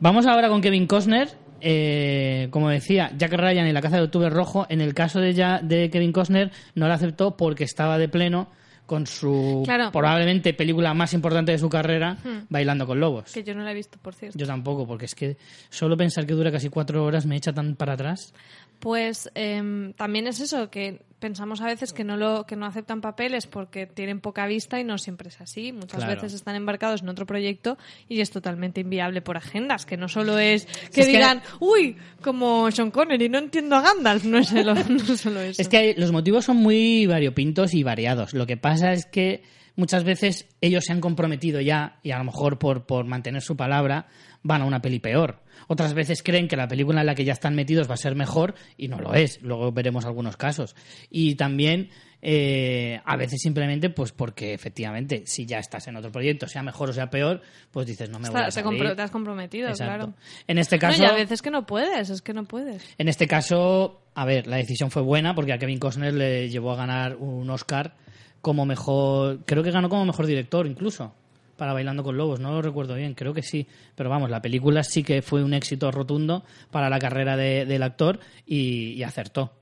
Vamos 0.00 0.26
ahora 0.26 0.48
con 0.48 0.60
Kevin 0.60 0.86
Costner. 0.86 1.28
Eh, 1.64 2.48
como 2.50 2.68
decía, 2.70 3.12
Jack 3.16 3.34
Ryan 3.34 3.66
en 3.66 3.74
La 3.74 3.80
Caza 3.80 3.96
de 3.96 4.02
Octubre 4.02 4.28
Rojo, 4.30 4.66
en 4.68 4.80
el 4.80 4.94
caso 4.94 5.20
de, 5.20 5.32
ya, 5.32 5.60
de 5.62 5.90
Kevin 5.90 6.10
Costner, 6.10 6.50
no 6.74 6.88
la 6.88 6.94
aceptó 6.94 7.36
porque 7.36 7.62
estaba 7.62 7.98
de 7.98 8.08
pleno 8.08 8.50
con 8.84 9.06
su 9.06 9.62
Claro. 9.64 9.92
probablemente 9.92 10.54
película 10.54 10.92
más 10.92 11.14
importante 11.14 11.52
de 11.52 11.58
su 11.58 11.68
carrera, 11.68 12.16
Bailando 12.48 12.84
con 12.84 12.98
Lobos. 12.98 13.30
Que 13.32 13.44
yo 13.44 13.54
no 13.54 13.62
la 13.62 13.70
he 13.70 13.74
visto, 13.74 13.96
por 14.02 14.12
cierto. 14.12 14.36
Yo 14.36 14.44
tampoco, 14.44 14.88
porque 14.88 15.04
es 15.04 15.14
que 15.14 15.36
solo 15.70 15.96
pensar 15.96 16.26
que 16.26 16.34
dura 16.34 16.50
casi 16.50 16.68
cuatro 16.68 17.04
horas 17.04 17.26
me 17.26 17.36
echa 17.36 17.52
tan 17.52 17.76
para 17.76 17.92
atrás. 17.92 18.34
Pues 18.82 19.30
em, 19.36 19.92
también 19.92 20.26
es 20.26 20.40
eso, 20.40 20.68
que 20.68 21.02
pensamos 21.20 21.60
a 21.60 21.66
veces 21.66 21.92
que 21.92 22.02
no 22.02 22.16
lo 22.16 22.46
que 22.46 22.56
no 22.56 22.66
aceptan 22.66 23.00
papeles 23.00 23.46
porque 23.46 23.86
tienen 23.86 24.18
poca 24.18 24.44
vista 24.48 24.80
y 24.80 24.82
no 24.84 24.98
siempre 24.98 25.28
es 25.28 25.40
así. 25.40 25.70
Muchas 25.72 25.98
Claro. 26.02 26.14
veces 26.16 26.34
están 26.34 26.56
embarcados 26.56 27.00
en 27.02 27.08
otro 27.08 27.24
proyecto 27.24 27.78
y 28.08 28.22
es 28.22 28.32
totalmente 28.32 28.80
inviable 28.80 29.22
por 29.22 29.36
agendas, 29.36 29.86
que 29.86 29.96
no 29.96 30.08
solo 30.08 30.36
es 30.40 30.66
que 30.66 31.02
es 31.02 31.06
que- 31.06 31.12
digan, 31.12 31.42
uy, 31.60 31.96
como 32.22 32.68
Sean 32.72 32.90
Connery, 32.90 33.28
no 33.28 33.38
entiendo 33.38 33.76
a 33.76 33.82
Gandalf, 33.82 34.24
no 34.24 34.38
es, 34.38 34.48
solo- 34.74 34.74
no 34.74 35.16
solo 35.16 35.40
eso. 35.42 35.62
Es 35.62 35.68
que 35.68 35.76
hay- 35.76 35.94
los 35.94 36.10
motivos 36.10 36.44
son 36.46 36.56
muy 36.56 37.06
variopintos 37.06 37.74
y 37.74 37.84
variados. 37.84 38.34
Lo 38.34 38.48
que 38.48 38.56
pasa 38.56 38.92
es 38.92 39.06
que 39.06 39.44
muchas 39.76 40.02
veces 40.02 40.48
ellos 40.60 40.86
se 40.86 40.92
han 40.92 41.00
comprometido 41.00 41.60
ya 41.60 42.00
y 42.02 42.10
a 42.10 42.18
lo 42.18 42.24
mejor 42.24 42.58
por, 42.58 42.84
por 42.84 43.04
mantener 43.04 43.42
su 43.42 43.56
palabra 43.56 44.08
van 44.42 44.62
a 44.62 44.64
una 44.64 44.82
peli 44.82 44.98
peor. 44.98 45.40
Otras 45.72 45.94
veces 45.94 46.22
creen 46.22 46.48
que 46.48 46.56
la 46.56 46.68
película 46.68 47.00
en 47.00 47.06
la 47.06 47.14
que 47.14 47.24
ya 47.24 47.32
están 47.32 47.54
metidos 47.54 47.88
va 47.88 47.94
a 47.94 47.96
ser 47.96 48.14
mejor 48.14 48.54
y 48.76 48.88
no 48.88 48.98
lo 48.98 49.14
es. 49.14 49.40
Luego 49.40 49.72
veremos 49.72 50.04
algunos 50.04 50.36
casos. 50.36 50.76
Y 51.10 51.34
también 51.36 51.88
eh, 52.20 53.00
a 53.06 53.16
veces 53.16 53.40
simplemente 53.40 53.88
pues 53.88 54.12
porque 54.12 54.52
efectivamente 54.52 55.22
si 55.24 55.46
ya 55.46 55.58
estás 55.58 55.88
en 55.88 55.96
otro 55.96 56.12
proyecto, 56.12 56.46
sea 56.46 56.62
mejor 56.62 56.90
o 56.90 56.92
sea 56.92 57.08
peor, 57.08 57.40
pues 57.70 57.86
dices 57.86 58.10
no 58.10 58.18
me 58.18 58.28
voy 58.28 58.36
Está- 58.36 58.48
a 58.48 58.50
se 58.50 58.62
salir. 58.62 58.94
te 58.94 59.00
has 59.02 59.10
comprometido, 59.10 59.70
Exacto. 59.70 59.94
claro. 60.08 60.14
En 60.46 60.58
este 60.58 60.76
No, 60.76 60.80
caso... 60.80 61.02
y 61.02 61.06
a 61.06 61.12
veces 61.14 61.40
que 61.40 61.50
no 61.50 61.64
puedes, 61.64 62.10
es 62.10 62.20
que 62.20 62.34
no 62.34 62.44
puedes. 62.44 62.84
En 62.98 63.08
este 63.08 63.26
caso, 63.26 64.02
a 64.14 64.26
ver, 64.26 64.46
la 64.46 64.56
decisión 64.58 64.90
fue 64.90 65.00
buena 65.00 65.34
porque 65.34 65.54
a 65.54 65.58
Kevin 65.58 65.78
Costner 65.78 66.12
le 66.12 66.50
llevó 66.50 66.72
a 66.72 66.76
ganar 66.76 67.16
un 67.16 67.48
Oscar 67.48 67.94
como 68.42 68.66
mejor, 68.66 69.40
creo 69.46 69.62
que 69.62 69.70
ganó 69.70 69.88
como 69.88 70.04
mejor 70.04 70.26
director 70.26 70.66
incluso 70.66 71.14
para 71.62 71.74
Bailando 71.74 72.02
con 72.02 72.16
Lobos, 72.16 72.40
no 72.40 72.50
lo 72.50 72.60
recuerdo 72.60 72.96
bien, 72.96 73.14
creo 73.14 73.32
que 73.32 73.42
sí, 73.44 73.68
pero 73.94 74.10
vamos, 74.10 74.28
la 74.30 74.42
película 74.42 74.82
sí 74.82 75.04
que 75.04 75.22
fue 75.22 75.44
un 75.44 75.54
éxito 75.54 75.92
rotundo 75.92 76.42
para 76.72 76.90
la 76.90 76.98
carrera 76.98 77.36
de- 77.36 77.66
del 77.66 77.84
actor 77.84 78.18
y, 78.44 79.00
acertó, 79.04 79.52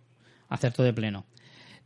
acertó 0.48 0.82
de 0.82 0.94
pleno. 0.94 1.26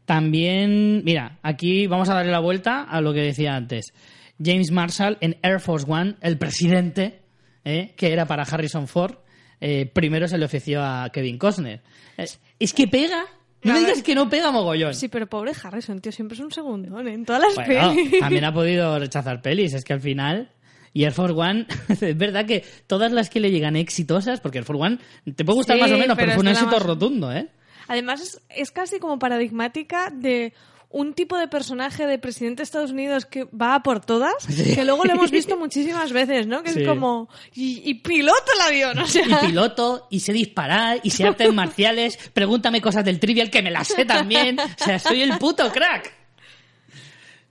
También, 0.05 1.03
mira, 1.05 1.41
aquí 1.43 1.89
vamos 1.89 2.09
a 2.11 2.15
darle 2.15 2.31
la 2.31 2.39
vuelta 2.39 2.85
a 2.85 3.01
lo 3.01 3.13
que 3.13 3.23
decía 3.23 3.57
antes. 3.57 3.93
James 4.41 4.71
Marshall 4.71 5.19
en 5.21 5.37
Air 5.43 5.59
Force 5.59 5.85
One, 5.91 6.15
el 6.21 6.39
presidente, 6.39 7.23
¿eh? 7.65 7.93
que 7.97 8.13
era 8.13 8.25
para 8.25 8.45
Harrison 8.45 8.87
Ford, 8.87 9.17
eh, 9.61 9.91
primero 9.93 10.29
se 10.29 10.39
le 10.39 10.45
ofreció 10.45 10.81
a 10.81 11.11
Kevin 11.13 11.39
Costner. 11.39 11.81
Eh, 12.17 12.27
Es 12.61 12.73
que 12.73 12.87
pega, 12.87 13.25
No 13.65 13.73
me 13.75 13.81
digas 13.81 14.03
que 14.03 14.15
no 14.15 14.29
pega 14.29 14.51
mogollón. 14.51 14.95
Sí, 14.95 15.09
pero 15.09 15.27
pobre 15.27 15.53
Harrison, 15.63 16.01
tío, 16.01 16.13
siempre 16.13 16.35
es 16.37 16.41
un 16.41 16.53
segundón 16.53 17.09
en 17.09 17.25
todas 17.25 17.43
las 17.43 17.55
Bueno, 17.55 17.95
pelis. 17.95 18.21
también 18.21 18.45
ha 18.45 18.53
podido 18.53 18.99
rechazar 18.99 19.41
pelis. 19.43 19.75
Es 19.75 19.85
que 19.85 19.93
al 19.95 20.01
final. 20.01 20.51
Y 20.93 21.03
Air 21.05 21.13
Force 21.13 21.35
One, 21.35 21.67
es 21.89 22.17
verdad 22.17 22.47
que 22.47 22.65
todas 22.87 23.11
las 23.11 23.29
que 23.29 23.41
le 23.41 23.51
llegan 23.51 23.75
exitosas, 23.75 24.41
porque 24.41 24.59
Air 24.59 24.65
Force 24.65 24.81
One 24.83 24.99
te 25.35 25.45
puede 25.45 25.57
gustar 25.57 25.77
Sí, 25.77 25.83
más 25.83 25.91
o 25.91 25.99
menos, 25.99 26.17
pero, 26.17 26.29
pero 26.29 26.33
fue 26.35 26.43
un 26.43 26.49
éxito 26.49 26.71
más- 26.71 26.83
rotundo, 26.87 27.33
¿eh? 27.33 27.49
Además, 27.89 28.21
es, 28.23 28.41
es 28.49 28.71
casi 28.71 28.99
como 29.01 29.19
paradigmática 29.19 30.11
de 30.11 30.53
un 30.97 31.13
tipo 31.13 31.37
de 31.37 31.49
personaje 31.49 32.07
de 32.07 32.19
presidente 32.21 32.59
de 32.59 32.63
Estados 32.63 32.93
Unidos 32.93 33.27
que 33.27 33.45
va 33.47 33.75
a 33.75 33.83
por 33.83 33.99
todas, 34.05 34.47
que 34.75 34.85
luego 34.85 35.05
lo 35.05 35.15
hemos 35.15 35.31
visto 35.33 35.59
muchísimas 35.59 36.13
veces, 36.13 36.47
¿no? 36.47 36.63
Que 36.63 36.71
Sí. 36.71 36.83
es 36.83 36.89
como, 36.89 37.29
y, 37.53 37.83
y 37.85 37.95
piloto 37.95 38.45
el 38.55 38.61
avión, 38.63 38.99
o 39.01 39.07
sea... 39.07 39.27
Y 39.27 39.47
piloto, 39.49 40.07
y 40.09 40.21
sé 40.21 40.33
disparar, 40.33 41.01
y 41.03 41.11
sé 41.11 41.25
artes 41.25 41.53
marciales, 41.53 42.17
pregúntame 42.33 42.81
cosas 42.81 43.05
del 43.05 43.19
trivial 43.19 43.51
que 43.51 43.61
me 43.61 43.73
las 43.73 43.89
sé 43.89 44.05
también. 44.05 44.59
O 44.61 44.85
sea, 44.85 44.99
soy 45.01 45.23
el 45.23 45.37
puto 45.39 45.71
crack. 45.73 46.13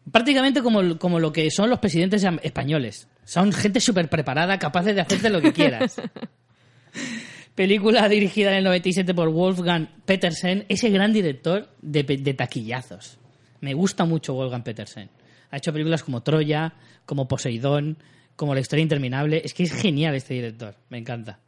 Prácticamente 0.09 0.61
como, 0.61 0.97
como 0.97 1.19
lo 1.19 1.33
que 1.33 1.51
son 1.51 1.69
los 1.69 1.79
presidentes 1.79 2.25
españoles. 2.43 3.07
Son 3.25 3.51
gente 3.51 3.79
súper 3.81 4.09
preparada, 4.09 4.57
capaces 4.57 4.95
de 4.95 5.01
hacerte 5.01 5.29
lo 5.29 5.41
que 5.41 5.51
quieras. 5.51 6.01
Película 7.55 8.07
dirigida 8.07 8.51
en 8.51 8.57
el 8.57 8.63
97 8.63 9.13
por 9.13 9.29
Wolfgang 9.29 9.89
Petersen, 10.05 10.65
ese 10.69 10.89
gran 10.89 11.11
director 11.11 11.69
de 11.81 12.33
taquillazos. 12.33 13.19
Me 13.63 13.73
gusta 13.73 14.03
mucho 14.03 14.33
Wolfgang 14.33 14.61
Petersen. 14.61 15.09
Ha 15.49 15.55
hecho 15.55 15.71
películas 15.71 16.03
como 16.03 16.21
Troya, 16.21 16.73
como 17.05 17.29
Poseidón, 17.29 17.97
como 18.35 18.53
La 18.53 18.59
historia 18.59 18.83
interminable. 18.83 19.41
Es 19.45 19.53
que 19.53 19.63
es 19.63 19.71
genial 19.71 20.15
este 20.15 20.33
director, 20.33 20.75
me 20.89 20.97
encanta. 20.97 21.39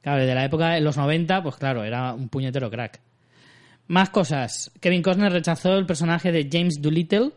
Claro, 0.00 0.24
de 0.24 0.32
la 0.32 0.44
época 0.44 0.74
de 0.74 0.80
los 0.80 0.96
90, 0.96 1.42
pues 1.42 1.56
claro, 1.56 1.82
era 1.82 2.14
un 2.14 2.28
puñetero 2.28 2.70
crack. 2.70 3.00
Más 3.88 4.10
cosas. 4.10 4.70
Kevin 4.78 5.02
Costner 5.02 5.32
rechazó 5.32 5.76
el 5.76 5.86
personaje 5.86 6.30
de 6.30 6.48
James 6.48 6.80
Doolittle 6.80 7.32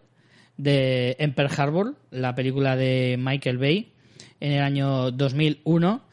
de 0.58 1.34
Pearl 1.36 1.50
Harbor, 1.58 1.96
la 2.12 2.36
película 2.36 2.76
de 2.76 3.16
Michael 3.18 3.58
Bay, 3.58 3.94
en 4.40 4.52
el 4.52 4.62
año 4.62 5.10
2001. 5.10 6.04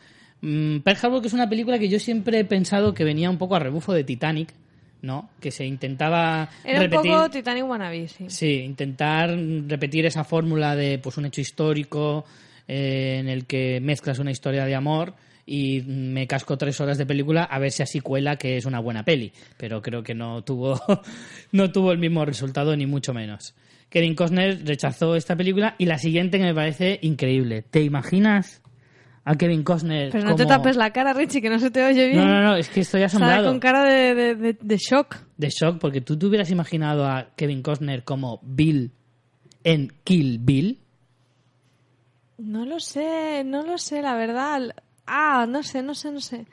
Mm, 0.41 0.79
Pearl 0.79 0.99
Harbor, 1.03 1.21
que 1.21 1.29
es 1.29 1.35
una 1.35 1.51
película 1.51 1.79
que 1.79 1.91
yo 1.91 1.99
siempre 1.99 2.39
he 2.39 2.45
pensado 2.47 2.95
que 2.95 3.05
venía 3.05 3.29
un 3.29 3.37
poco 3.37 3.57
a 3.57 3.59
rebufo 3.59 3.93
de 3.93 4.05
Titanic, 4.05 4.55
¿no? 5.03 5.31
Que 5.41 5.51
se 5.51 5.65
intentaba 5.65 6.49
Era 6.65 6.81
repetir... 6.81 7.11
un 7.11 7.17
poco 7.19 7.31
Titanic 7.31 7.65
wannabe, 7.65 8.09
sí. 8.09 8.25
Sí, 8.29 8.53
intentar 8.61 9.37
repetir 9.67 10.07
esa 10.07 10.25
fórmula 10.25 10.77
de 10.77 10.99
pues 10.99 11.17
un 11.17 11.27
hecho 11.27 11.41
histórico 11.41 12.25
eh, 12.69 13.19
en 13.21 13.29
el 13.29 13.47
que 13.47 13.81
mezclas 13.81 14.19
una 14.19 14.31
historia 14.31 14.65
de 14.65 14.75
amor 14.75 15.15
y 15.47 15.83
me 15.83 16.27
casco 16.27 16.59
tres 16.59 16.81
horas 16.81 16.99
de 16.99 17.07
película 17.07 17.45
a 17.45 17.59
ver 17.61 17.71
si 17.71 17.83
así 17.83 18.01
cuela 18.01 18.37
que 18.37 18.57
es 18.57 18.67
una 18.67 18.81
buena 18.81 19.05
peli. 19.05 19.33
Pero 19.57 19.81
creo 19.81 20.03
que 20.03 20.15
no 20.15 20.43
tuvo, 20.43 20.81
no 21.53 21.71
tuvo 21.71 21.93
el 21.93 21.99
mismo 21.99 22.25
resultado, 22.25 22.77
ni 22.77 22.87
mucho 22.87 23.15
menos. 23.15 23.55
Kevin 23.89 24.17
Costner 24.17 24.67
rechazó 24.67 25.15
esta 25.15 25.37
película 25.37 25.77
y 25.79 25.87
la 25.87 25.99
siguiente 25.99 26.39
que 26.39 26.45
me 26.45 26.55
parece 26.55 26.99
increíble. 27.03 27.63
¿Te 27.63 27.83
imaginas 27.83 28.61
a 29.29 29.35
Kevin 29.35 29.63
Costner 29.65 30.11
Pero 30.13 30.25
no 30.25 30.37
te 30.37 30.47
tapes 30.47 30.77
la 30.77 30.93
cara, 30.93 31.13
Richie, 31.13 31.43
que 31.43 31.51
no 31.51 31.59
se 31.59 31.71
te 31.71 31.85
oye 31.85 32.07
bien. 32.07 32.25
No, 32.25 32.27
no, 32.33 32.43
no, 32.43 32.57
es 32.57 32.69
que 32.69 32.81
estoy 32.81 33.03
asombrado 33.03 33.49
con 33.49 33.59
cara 33.61 33.83
de, 33.85 34.15
de- 34.15 34.35
de- 34.37 34.59
de 34.61 34.77
shock. 34.79 35.17
de 35.37 35.51
shock 35.51 35.79
porque 35.79 36.01
tú 36.01 36.17
te 36.19 36.27
hubieras 36.27 36.49
imaginado 36.51 37.05
a 37.07 37.31
Kevin 37.37 37.61
Costner 37.63 38.05
como 38.05 38.39
Bill 38.43 38.93
en 39.65 39.93
Kill 40.05 40.39
Bill. 40.39 40.79
No 42.39 42.65
lo 42.67 42.81
sé, 42.81 43.43
no 43.45 43.63
lo 43.63 43.79
sé, 43.79 44.01
la 44.03 44.15
verdad. 44.15 44.75
Ah, 45.07 45.47
no 45.49 45.63
sé, 45.63 45.83
no 45.83 45.95
sé, 45.95 46.13
no 46.13 46.21
sé. 46.21 46.47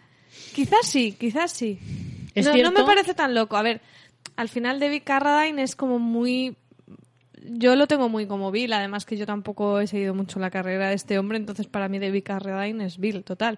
Quizás 0.55 0.85
sí, 0.87 1.11
quizás 1.19 1.51
sí. 1.51 1.77
¿Es 2.33 2.45
no, 2.45 2.55
no 2.57 2.71
me 2.71 2.83
parece 2.83 3.13
tan 3.13 3.35
loco. 3.35 3.55
A 3.57 3.61
ver, 3.61 3.81
al 4.35 4.49
final 4.49 4.79
David 4.79 5.01
Carradine 5.03 5.61
es 5.61 5.75
como 5.75 5.99
muy... 5.99 6.55
Yo 7.45 7.75
lo 7.75 7.87
tengo 7.87 8.09
muy 8.09 8.25
como 8.25 8.51
Bill, 8.51 8.73
además 8.73 9.05
que 9.05 9.17
yo 9.17 9.25
tampoco 9.25 9.79
he 9.79 9.87
seguido 9.87 10.13
mucho 10.13 10.39
la 10.39 10.49
carrera 10.49 10.89
de 10.89 10.95
este 10.95 11.17
hombre, 11.19 11.37
entonces 11.37 11.67
para 11.67 11.89
mí 11.89 11.99
David 11.99 12.23
Carradine 12.23 12.85
es 12.85 12.97
Bill, 12.97 13.23
total. 13.23 13.57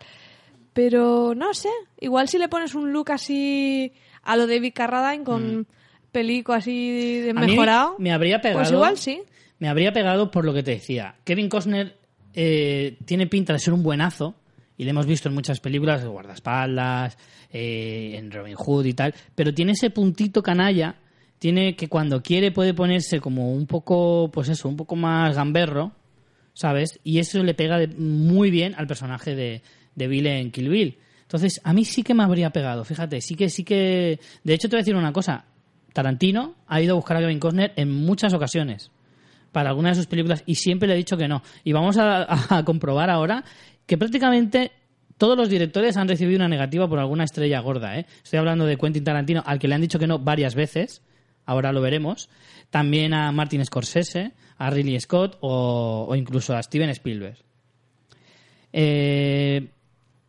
Pero 0.73 1.33
no 1.35 1.53
sé, 1.53 1.69
igual 1.99 2.27
si 2.27 2.37
le 2.37 2.49
pones 2.49 2.75
un 2.75 2.91
look 2.91 3.11
así 3.11 3.93
a 4.23 4.35
lo 4.35 4.47
David 4.47 4.73
Carradine 4.73 5.23
con 5.23 5.67
pelico 6.11 6.53
así 6.53 7.21
de 7.21 7.33
Mm. 7.33 7.39
Mejorado, 7.39 7.95
me 7.97 8.11
habría 8.11 8.41
pegado. 8.41 8.59
pues 8.59 8.71
igual 8.71 8.97
sí. 8.97 9.21
Me 9.59 9.69
habría 9.69 9.93
pegado 9.93 10.31
por 10.31 10.43
lo 10.45 10.53
que 10.53 10.63
te 10.63 10.71
decía. 10.71 11.15
Kevin 11.23 11.47
Costner 11.47 11.95
eh, 12.33 12.97
tiene 13.05 13.27
pinta 13.27 13.53
de 13.53 13.59
ser 13.59 13.73
un 13.73 13.83
buenazo 13.83 14.35
y 14.77 14.83
lo 14.83 14.89
hemos 14.89 15.05
visto 15.05 15.29
en 15.29 15.35
muchas 15.35 15.61
películas, 15.61 16.01
de 16.01 16.09
guardaespaldas, 16.09 17.17
eh, 17.53 18.15
en 18.17 18.29
Robin 18.31 18.55
Hood 18.55 18.85
y 18.85 18.93
tal, 18.93 19.13
pero 19.33 19.53
tiene 19.53 19.71
ese 19.71 19.89
puntito 19.89 20.43
canalla, 20.43 20.95
tiene 21.45 21.75
que 21.75 21.87
cuando 21.87 22.23
quiere 22.23 22.51
puede 22.51 22.73
ponerse 22.73 23.19
como 23.19 23.51
un 23.51 23.67
poco, 23.67 24.31
pues 24.33 24.49
eso, 24.49 24.67
un 24.67 24.75
poco 24.75 24.95
más 24.95 25.35
gamberro, 25.35 25.91
¿sabes? 26.55 26.99
Y 27.03 27.19
eso 27.19 27.43
le 27.43 27.53
pega 27.53 27.77
de- 27.77 27.85
muy 27.87 28.49
bien 28.49 28.73
al 28.75 28.87
personaje 28.87 29.35
de, 29.35 29.61
de 29.93 30.07
Bill 30.07 30.25
en 30.25 30.49
Kill 30.49 30.69
Bill. 30.69 30.97
Entonces, 31.21 31.61
a 31.63 31.71
mí 31.71 31.85
sí 31.85 32.01
que 32.01 32.15
me 32.15 32.23
habría 32.23 32.49
pegado, 32.49 32.83
fíjate, 32.83 33.21
sí 33.21 33.35
que, 33.35 33.49
sí 33.49 33.63
que... 33.63 34.19
De 34.43 34.53
hecho, 34.55 34.67
te 34.69 34.75
voy 34.75 34.79
a 34.79 34.81
decir 34.85 34.95
una 34.95 35.13
cosa, 35.13 35.45
Tarantino 35.93 36.55
ha 36.65 36.81
ido 36.81 36.93
a 36.93 36.95
buscar 36.95 37.17
a 37.17 37.19
Kevin 37.19 37.37
Costner 37.39 37.73
en 37.75 37.91
muchas 37.91 38.33
ocasiones 38.33 38.89
para 39.51 39.69
algunas 39.69 39.95
de 39.97 40.01
sus 40.01 40.07
películas 40.07 40.41
y 40.47 40.55
siempre 40.55 40.87
le 40.87 40.95
he 40.95 40.97
dicho 40.97 41.15
que 41.15 41.27
no. 41.27 41.43
Y 41.63 41.73
vamos 41.73 41.97
a, 41.99 42.57
a 42.57 42.65
comprobar 42.65 43.11
ahora 43.11 43.43
que 43.85 43.99
prácticamente 43.99 44.71
todos 45.19 45.37
los 45.37 45.47
directores 45.47 45.95
han 45.95 46.07
recibido 46.07 46.37
una 46.37 46.47
negativa 46.47 46.87
por 46.89 46.97
alguna 46.97 47.23
estrella 47.23 47.59
gorda. 47.59 47.99
¿eh? 47.99 48.07
Estoy 48.23 48.39
hablando 48.39 48.65
de 48.65 48.77
Quentin 48.77 49.03
Tarantino, 49.03 49.43
al 49.45 49.59
que 49.59 49.67
le 49.67 49.75
han 49.75 49.81
dicho 49.81 49.99
que 49.99 50.07
no 50.07 50.17
varias 50.17 50.55
veces, 50.55 51.03
ahora 51.45 51.71
lo 51.71 51.81
veremos. 51.81 52.29
También 52.69 53.13
a 53.13 53.31
Martin 53.31 53.65
Scorsese, 53.65 54.33
a 54.57 54.69
Ridley 54.69 54.99
Scott 54.99 55.37
o, 55.41 56.05
o 56.09 56.15
incluso 56.15 56.55
a 56.55 56.63
Steven 56.63 56.89
Spielberg. 56.89 57.37
Eh, 58.77 59.69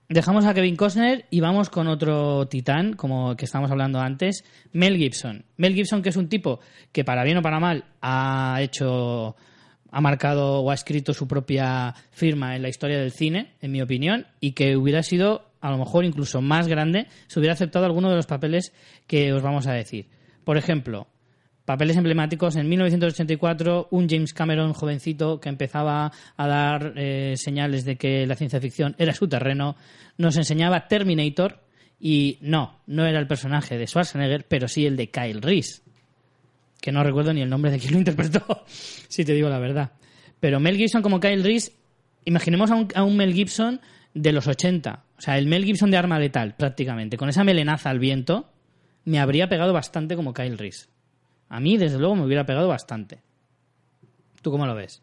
dejamos 0.08 0.44
a 0.44 0.54
Kevin 0.54 0.76
Costner 0.76 1.26
y 1.30 1.40
vamos 1.40 1.68
con 1.68 1.88
otro 1.88 2.46
titán, 2.46 2.92
como 2.94 3.36
que 3.36 3.44
estábamos 3.44 3.70
hablando 3.70 4.00
antes, 4.00 4.44
Mel 4.72 4.96
Gibson. 4.96 5.44
Mel 5.56 5.74
Gibson, 5.74 6.02
que 6.02 6.10
es 6.10 6.16
un 6.16 6.28
tipo 6.28 6.60
que 6.92 7.04
para 7.04 7.24
bien 7.24 7.38
o 7.38 7.42
para 7.42 7.58
mal 7.58 7.84
ha 8.00 8.58
hecho, 8.60 9.34
ha 9.90 10.00
marcado 10.00 10.60
o 10.60 10.70
ha 10.70 10.74
escrito 10.74 11.12
su 11.12 11.26
propia 11.26 11.94
firma 12.12 12.54
en 12.54 12.62
la 12.62 12.68
historia 12.68 13.00
del 13.00 13.12
cine, 13.12 13.54
en 13.60 13.72
mi 13.72 13.82
opinión, 13.82 14.26
y 14.40 14.52
que 14.52 14.76
hubiera 14.76 15.02
sido 15.02 15.46
a 15.60 15.70
lo 15.70 15.78
mejor 15.78 16.04
incluso 16.04 16.40
más 16.40 16.68
grande 16.68 17.08
si 17.26 17.40
hubiera 17.40 17.54
aceptado 17.54 17.86
alguno 17.86 18.08
de 18.08 18.16
los 18.16 18.26
papeles 18.26 18.72
que 19.08 19.32
os 19.32 19.42
vamos 19.42 19.66
a 19.66 19.72
decir. 19.72 20.06
Por 20.46 20.58
ejemplo, 20.58 21.08
Papeles 21.64 21.96
emblemáticos 21.96 22.54
en 22.54 22.68
1984, 22.68 23.88
un 23.90 24.08
James 24.08 24.32
Cameron 24.32 24.74
jovencito 24.74 25.40
que 25.40 25.48
empezaba 25.48 26.12
a 26.36 26.46
dar 26.46 26.92
eh, 26.94 27.34
señales 27.36 27.84
de 27.84 27.96
que 27.96 28.24
la 28.28 28.36
ciencia 28.36 28.60
ficción 28.60 28.94
era 28.96 29.12
su 29.12 29.26
terreno, 29.26 29.74
nos 30.18 30.36
enseñaba 30.36 30.86
Terminator 30.86 31.58
y 31.98 32.38
no, 32.42 32.78
no 32.86 33.06
era 33.06 33.18
el 33.18 33.26
personaje 33.26 33.76
de 33.76 33.88
Schwarzenegger, 33.88 34.46
pero 34.46 34.68
sí 34.68 34.86
el 34.86 34.96
de 34.96 35.10
Kyle 35.10 35.42
Reese, 35.42 35.82
que 36.80 36.92
no 36.92 37.02
recuerdo 37.02 37.34
ni 37.34 37.42
el 37.42 37.50
nombre 37.50 37.72
de 37.72 37.80
quien 37.80 37.94
lo 37.94 37.98
interpretó, 37.98 38.64
si 38.68 39.24
te 39.24 39.32
digo 39.32 39.48
la 39.48 39.58
verdad. 39.58 39.94
Pero 40.38 40.60
Mel 40.60 40.76
Gibson 40.76 41.02
como 41.02 41.18
Kyle 41.18 41.42
Reese, 41.42 41.72
imaginemos 42.24 42.70
a 42.70 42.76
un, 42.76 42.88
a 42.94 43.02
un 43.02 43.16
Mel 43.16 43.34
Gibson 43.34 43.80
de 44.14 44.30
los 44.30 44.46
80, 44.46 45.02
o 45.18 45.20
sea, 45.20 45.38
el 45.38 45.48
Mel 45.48 45.64
Gibson 45.64 45.90
de 45.90 45.96
arma 45.96 46.20
letal 46.20 46.54
prácticamente, 46.54 47.16
con 47.16 47.28
esa 47.28 47.42
melenaza 47.42 47.90
al 47.90 47.98
viento, 47.98 48.52
me 49.06 49.18
habría 49.18 49.48
pegado 49.48 49.72
bastante 49.72 50.14
como 50.16 50.34
Kyle 50.34 50.58
Reese. 50.58 50.88
A 51.48 51.58
mí, 51.60 51.78
desde 51.78 51.98
luego, 51.98 52.14
me 52.16 52.24
hubiera 52.24 52.44
pegado 52.44 52.68
bastante. 52.68 53.22
¿Tú 54.42 54.50
cómo 54.50 54.66
lo 54.66 54.74
ves? 54.74 55.02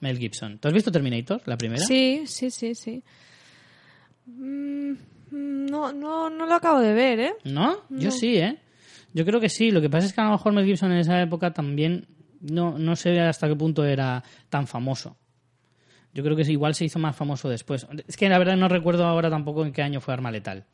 Mel 0.00 0.18
Gibson. 0.18 0.58
¿Tú 0.58 0.68
has 0.68 0.74
visto 0.74 0.90
Terminator, 0.90 1.40
la 1.46 1.56
primera? 1.56 1.84
Sí, 1.86 2.24
sí, 2.26 2.50
sí, 2.50 2.74
sí. 2.74 3.02
Mm, 4.26 4.94
No, 5.30 5.92
no, 5.92 6.30
no 6.30 6.46
lo 6.46 6.54
acabo 6.54 6.80
de 6.80 6.92
ver, 6.94 7.20
¿eh? 7.20 7.34
¿No? 7.44 7.78
Yo 7.90 8.10
sí, 8.10 8.36
¿eh? 8.36 8.58
Yo 9.12 9.24
creo 9.24 9.40
que 9.40 9.48
sí. 9.48 9.70
Lo 9.70 9.80
que 9.80 9.90
pasa 9.90 10.06
es 10.06 10.12
que 10.12 10.20
a 10.20 10.24
lo 10.24 10.30
mejor 10.32 10.52
Mel 10.52 10.64
Gibson 10.64 10.92
en 10.92 10.98
esa 10.98 11.20
época 11.20 11.52
también 11.52 12.06
no, 12.40 12.78
no 12.78 12.96
sé 12.96 13.18
hasta 13.20 13.48
qué 13.48 13.56
punto 13.56 13.84
era 13.84 14.22
tan 14.48 14.66
famoso. 14.66 15.16
Yo 16.14 16.22
creo 16.22 16.36
que 16.36 16.42
igual 16.50 16.74
se 16.74 16.84
hizo 16.86 16.98
más 16.98 17.14
famoso 17.16 17.48
después. 17.48 17.86
Es 18.06 18.16
que 18.16 18.28
la 18.28 18.38
verdad 18.38 18.56
no 18.56 18.68
recuerdo 18.68 19.04
ahora 19.04 19.28
tampoco 19.28 19.64
en 19.66 19.72
qué 19.72 19.82
año 19.82 20.00
fue 20.00 20.14
Arma 20.14 20.30
Letal. 20.30 20.64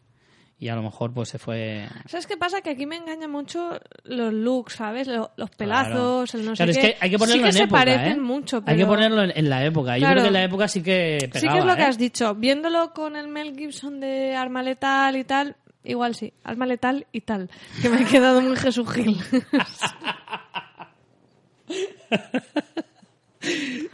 Y 0.62 0.68
a 0.68 0.76
lo 0.76 0.82
mejor 0.84 1.12
pues 1.12 1.28
se 1.28 1.40
fue... 1.40 1.88
¿Sabes 2.06 2.28
qué 2.28 2.36
pasa? 2.36 2.60
Que 2.60 2.70
aquí 2.70 2.86
me 2.86 2.94
engaña 2.94 3.26
mucho 3.26 3.80
los 4.04 4.32
looks, 4.32 4.74
¿sabes? 4.74 5.08
Lo- 5.08 5.32
Los 5.36 5.50
pelazos, 5.50 6.32
el 6.36 6.44
no 6.44 6.52
Claro, 6.52 6.72
sé 6.72 6.78
es 6.78 6.86
qué. 6.86 6.92
que 6.92 6.98
hay 7.00 7.10
que 7.10 7.18
ponerlo 7.18 7.34
sí 7.38 7.42
que 7.42 7.48
en 7.48 7.52
se 7.54 7.62
época, 7.64 7.78
parecen 7.80 8.12
¿eh? 8.12 8.20
mucho, 8.20 8.56
Hay 8.58 8.76
que 8.76 8.82
pero- 8.82 8.86
ponerlo 8.86 9.24
en, 9.24 9.32
en 9.34 9.50
la 9.50 9.64
época. 9.64 9.96
Yo 9.98 10.02
Claro. 10.02 10.12
creo 10.12 10.22
que 10.22 10.28
en 10.28 10.32
la 10.34 10.44
época 10.44 10.68
sí 10.68 10.80
que 10.80 11.18
pegaba, 11.32 11.40
Sí 11.40 11.48
que 11.48 11.58
es 11.58 11.64
lo 11.64 11.74
que 11.74 11.82
¿eh? 11.82 11.86
has 11.86 11.98
dicho. 11.98 12.34
Viéndolo 12.36 12.92
con 12.92 13.16
el 13.16 13.26
Mel 13.26 13.56
Gibson 13.58 13.98
de 13.98 14.36
Arma 14.36 14.62
Letal 14.62 15.16
y 15.16 15.24
tal, 15.24 15.56
igual 15.82 16.14
sí. 16.14 16.32
Arma 16.44 16.64
Letal 16.64 17.08
y 17.10 17.22
tal. 17.22 17.50
Que 17.82 17.88
me 17.88 18.02
he 18.02 18.04
quedado 18.04 18.40
muy 18.40 18.54
Jesús 18.56 18.88
Gil. 18.88 19.16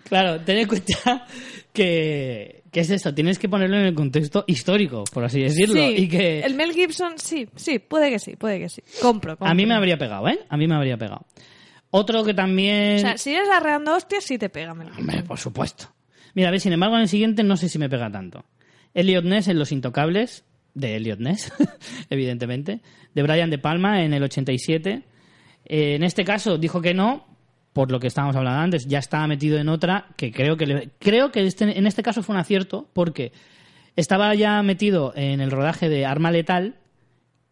Claro, 0.04 0.40
ten 0.42 0.58
en 0.58 0.68
cuenta 0.68 1.26
que, 1.78 2.64
¿Qué 2.72 2.80
es 2.80 2.90
eso? 2.90 3.14
Tienes 3.14 3.38
que 3.38 3.48
ponerlo 3.48 3.76
en 3.76 3.84
el 3.86 3.94
contexto 3.94 4.44
histórico, 4.48 5.04
por 5.12 5.24
así 5.24 5.40
decirlo. 5.40 5.74
Sí, 5.74 5.94
y 5.96 6.08
que 6.08 6.40
el 6.40 6.54
Mel 6.54 6.72
Gibson, 6.72 7.12
sí, 7.16 7.48
sí, 7.54 7.78
puede 7.78 8.10
que 8.10 8.18
sí, 8.18 8.34
puede 8.34 8.58
que 8.58 8.68
sí. 8.68 8.82
Compro, 9.00 9.36
compro. 9.36 9.48
a 9.48 9.54
mí 9.54 9.64
me 9.64 9.74
habría 9.74 9.96
pegado, 9.96 10.28
¿eh? 10.28 10.40
A 10.48 10.56
mí 10.56 10.66
me 10.66 10.74
habría 10.74 10.96
pegado. 10.96 11.24
Otro 11.90 12.24
que 12.24 12.34
también... 12.34 12.96
O 12.96 12.98
sea, 12.98 13.16
si 13.16 13.32
eres 13.32 13.48
arreando 13.48 13.94
hostias, 13.94 14.24
sí 14.24 14.38
te 14.38 14.48
pega 14.48 14.74
Mel 14.74 14.88
Gibson. 14.88 15.04
Hombre, 15.04 15.22
por 15.22 15.38
supuesto. 15.38 15.94
Mira, 16.34 16.48
a 16.48 16.50
ver, 16.50 16.60
sin 16.60 16.72
embargo, 16.72 16.96
en 16.96 17.02
el 17.02 17.08
siguiente 17.08 17.44
no 17.44 17.56
sé 17.56 17.68
si 17.68 17.78
me 17.78 17.88
pega 17.88 18.10
tanto. 18.10 18.44
Elliot 18.92 19.24
Ness 19.24 19.46
en 19.46 19.58
Los 19.58 19.70
Intocables, 19.70 20.44
de 20.74 20.96
Elliot 20.96 21.20
Ness, 21.20 21.52
evidentemente. 22.10 22.80
De 23.14 23.22
Brian 23.22 23.50
De 23.50 23.58
Palma 23.58 24.02
en 24.02 24.12
el 24.12 24.24
87. 24.24 25.04
Eh, 25.64 25.94
en 25.94 26.02
este 26.02 26.24
caso 26.24 26.58
dijo 26.58 26.82
que 26.82 26.92
no, 26.92 27.27
por 27.78 27.92
lo 27.92 28.00
que 28.00 28.08
estábamos 28.08 28.34
hablando 28.34 28.58
antes. 28.60 28.88
Ya 28.88 28.98
estaba 28.98 29.28
metido 29.28 29.56
en 29.56 29.68
otra 29.68 30.06
que 30.16 30.32
creo 30.32 30.56
que 30.56 30.66
le- 30.66 30.90
creo 30.98 31.30
que 31.30 31.46
este- 31.46 31.78
en 31.78 31.86
este 31.86 32.02
caso 32.02 32.24
fue 32.24 32.34
un 32.34 32.40
acierto 32.40 32.88
porque 32.92 33.30
estaba 33.94 34.34
ya 34.34 34.60
metido 34.64 35.12
en 35.14 35.40
el 35.40 35.52
rodaje 35.52 35.88
de 35.88 36.04
Arma 36.04 36.32
Letal 36.32 36.74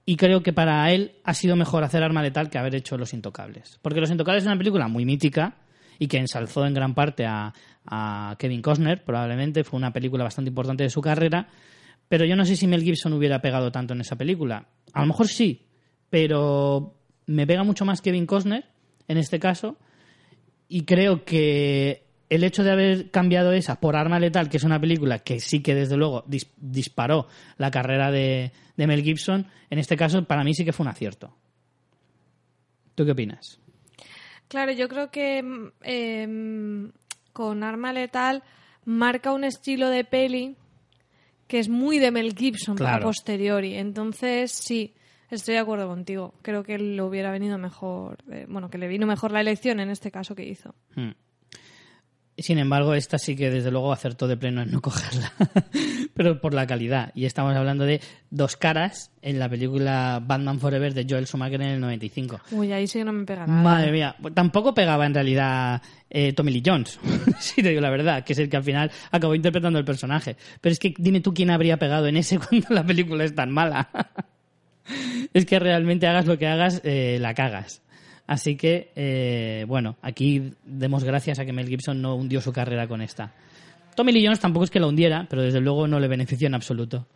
y 0.05 0.17
creo 0.17 0.43
que 0.43 0.53
para 0.53 0.91
él 0.91 1.13
ha 1.23 1.33
sido 1.33 1.55
mejor 1.55 1.85
hacer 1.85 2.03
Arma 2.03 2.23
Letal 2.25 2.51
que 2.51 2.59
haber 2.59 2.75
hecho 2.75 2.99
Los 2.99 3.15
Intocables. 3.15 3.79
Porque 3.83 4.01
Los 4.01 4.11
Intocables 4.11 4.43
es 4.43 4.49
una 4.49 4.59
película 4.59 4.89
muy 4.89 5.05
mítica 5.05 5.59
y 6.01 6.09
que 6.09 6.19
ensalzó 6.19 6.67
en 6.67 6.75
gran 6.75 6.93
parte 6.97 7.25
a, 7.25 7.53
a 7.87 8.35
Kevin 8.37 8.63
Costner, 8.63 9.05
probablemente. 9.05 9.63
Fue 9.63 9.77
una 9.79 9.93
película 9.93 10.25
bastante 10.25 10.49
importante 10.49 10.83
de 10.83 10.91
su 10.91 11.01
carrera. 11.01 11.47
Pero 12.09 12.25
yo 12.25 12.35
no 12.35 12.45
sé 12.45 12.57
si 12.57 12.67
Mel 12.67 12.83
Gibson 12.83 13.13
hubiera 13.13 13.41
pegado 13.41 13.71
tanto 13.71 13.95
en 13.95 14.01
esa 14.01 14.17
película. 14.17 14.67
A 14.93 15.03
lo 15.03 15.07
mejor 15.07 15.29
sí, 15.29 15.69
pero 16.11 16.97
me 17.27 17.47
pega 17.47 17.63
mucho 17.63 17.85
más 17.85 18.03
Kevin 18.03 18.27
Costner 18.27 18.65
en 19.07 19.19
este 19.19 19.39
caso. 19.39 19.77
Y 20.69 20.83
creo 20.85 21.25
que 21.25 22.03
el 22.29 22.43
hecho 22.45 22.65
de 22.65 22.73
haber 22.73 23.11
cambiado 23.11 23.53
esa 23.53 23.79
por 23.79 23.95
Arma 23.97 24.19
Letal, 24.19 24.49
que 24.49 24.57
es 24.57 24.65
una 24.65 24.81
película 24.81 25.21
que 25.21 25.39
sí 25.41 25.63
que 25.63 25.75
desde 25.75 25.97
luego 25.97 26.25
dis- 26.25 26.49
disparó 26.57 27.29
la 27.57 27.71
carrera 27.71 28.11
de, 28.11 28.51
de 28.77 28.87
Mel 28.87 29.03
Gibson, 29.03 29.47
en 29.71 29.79
este 29.79 29.97
caso 29.97 30.25
para 30.25 30.43
mí 30.43 30.53
sí 30.55 30.65
que 30.65 30.73
fue 30.73 30.85
un 30.85 30.91
acierto. 30.91 31.33
¿Tú 32.95 33.05
qué 33.05 33.13
opinas? 33.13 33.61
Claro, 34.49 34.73
yo 34.73 34.89
creo 34.89 35.11
que 35.11 35.43
mm, 35.43 35.69
em, 35.83 36.93
con 37.33 37.63
Arma 37.63 37.93
Letal 37.93 38.43
marca 38.85 39.33
un 39.33 39.45
estilo 39.45 39.89
de 39.91 40.05
peli 40.05 40.57
que 41.47 41.61
es 41.61 41.69
muy 41.69 41.99
de 42.01 42.11
Mel 42.11 42.35
Gibson 42.37 42.75
a 42.75 42.79
Claro. 42.79 43.05
posteriori. 43.07 43.75
Entonces, 43.77 44.51
sí, 44.51 44.95
estoy 45.31 45.55
de 45.55 45.61
acuerdo 45.61 45.89
contigo. 45.89 46.35
Creo 46.43 46.63
que 46.63 46.79
le 46.79 47.03
hubiera 47.03 47.31
venido 47.31 47.59
mejor, 47.59 48.19
eh, 48.31 48.47
bueno, 48.49 48.71
que 48.71 48.79
le 48.79 48.89
vino 48.89 49.07
mejor 49.07 49.33
la 49.33 49.41
elección 49.41 49.81
en 49.81 49.91
este 49.91 50.11
caso 50.11 50.35
que 50.35 50.45
hizo. 50.45 50.75
Hmm. 50.95 51.13
Sin 52.39 52.59
embargo, 52.59 52.93
esta 52.93 53.19
sí 53.19 53.35
que 53.35 53.51
desde 53.51 53.71
luego 53.71 53.93
acertó 53.93 54.29
de 54.29 54.37
pleno 54.37 54.61
en 54.61 54.71
no 54.71 54.81
cogerla, 54.83 55.33
pero 56.15 56.39
por 56.39 56.53
la 56.53 56.67
calidad. 56.67 57.11
Y 57.15 57.25
estamos 57.25 57.57
hablando 57.57 57.85
de 57.85 58.03
dos 58.29 58.57
caras 58.57 59.11
en 59.23 59.39
la 59.39 59.49
película 59.49 60.23
Batman 60.23 60.61
Forever 60.61 60.93
de 60.93 61.07
Joel 61.09 61.27
Schumacher 61.27 61.63
en 61.63 61.69
el 61.69 61.81
95. 61.81 62.41
Uy, 62.51 62.73
ahí 62.73 62.87
sí 62.87 62.99
que 62.99 63.07
no 63.07 63.13
me 63.15 63.25
pega 63.25 63.47
nada. 63.47 63.63
Madre 63.63 63.91
mía, 63.91 64.17
pues 64.21 64.35
tampoco 64.35 64.75
pegaba 64.75 65.07
en 65.07 65.15
realidad 65.15 65.81
eh, 66.11 66.35
Tommy 66.35 66.53
Lee 66.53 66.63
Jones, 66.65 67.01
si 67.41 67.63
te 67.63 67.71
digo 67.71 67.81
la 67.81 67.91
verdad, 67.91 68.23
que 68.23 68.35
es 68.35 68.39
el 68.39 68.51
que 68.51 68.59
al 68.59 68.65
final 68.65 68.91
acabó 69.11 69.35
interpretando 69.35 69.79
el 69.79 69.87
personaje. 69.87 70.37
Pero 70.61 70.73
es 70.75 70.79
que 70.79 70.93
dime 70.99 71.21
tú 71.21 71.33
quién 71.33 71.51
habría 71.51 71.79
pegado 71.79 72.07
en 72.07 72.19
ese 72.19 72.39
cuando 72.49 72.67
la 72.69 72.85
película 72.85 73.25
es 73.25 73.35
tan 73.35 73.51
mala. 73.51 73.89
Es 75.35 75.47
que 75.47 75.59
realmente 75.59 76.07
hagas 76.07 76.27
lo 76.27 76.39
que 76.39 76.47
hagas, 76.47 76.81
eh, 76.85 77.19
la 77.21 77.35
cagas. 77.35 77.83
Así 78.27 78.57
que, 78.57 78.91
eh, 78.97 79.65
bueno, 79.69 79.97
aquí 80.03 80.53
demos 80.65 81.05
gracias 81.05 81.39
a 81.39 81.45
que 81.45 81.53
Mel 81.53 81.69
Gibson 81.69 82.03
no 82.03 82.17
hundió 82.17 82.41
su 82.41 82.53
carrera 82.53 82.89
con 82.89 83.01
esta. 83.01 83.33
Tommy 83.95 84.13
Lee 84.13 84.25
Jones 84.25 84.41
tampoco 84.41 84.65
es 84.65 84.71
que 84.71 84.81
la 84.81 84.89
hundiera, 84.89 85.27
pero 85.31 85.43
desde 85.43 85.61
luego 85.61 85.87
no 85.87 86.01
le 86.01 86.09
benefició 86.09 86.49
en 86.49 86.55
absoluto. 86.55 87.07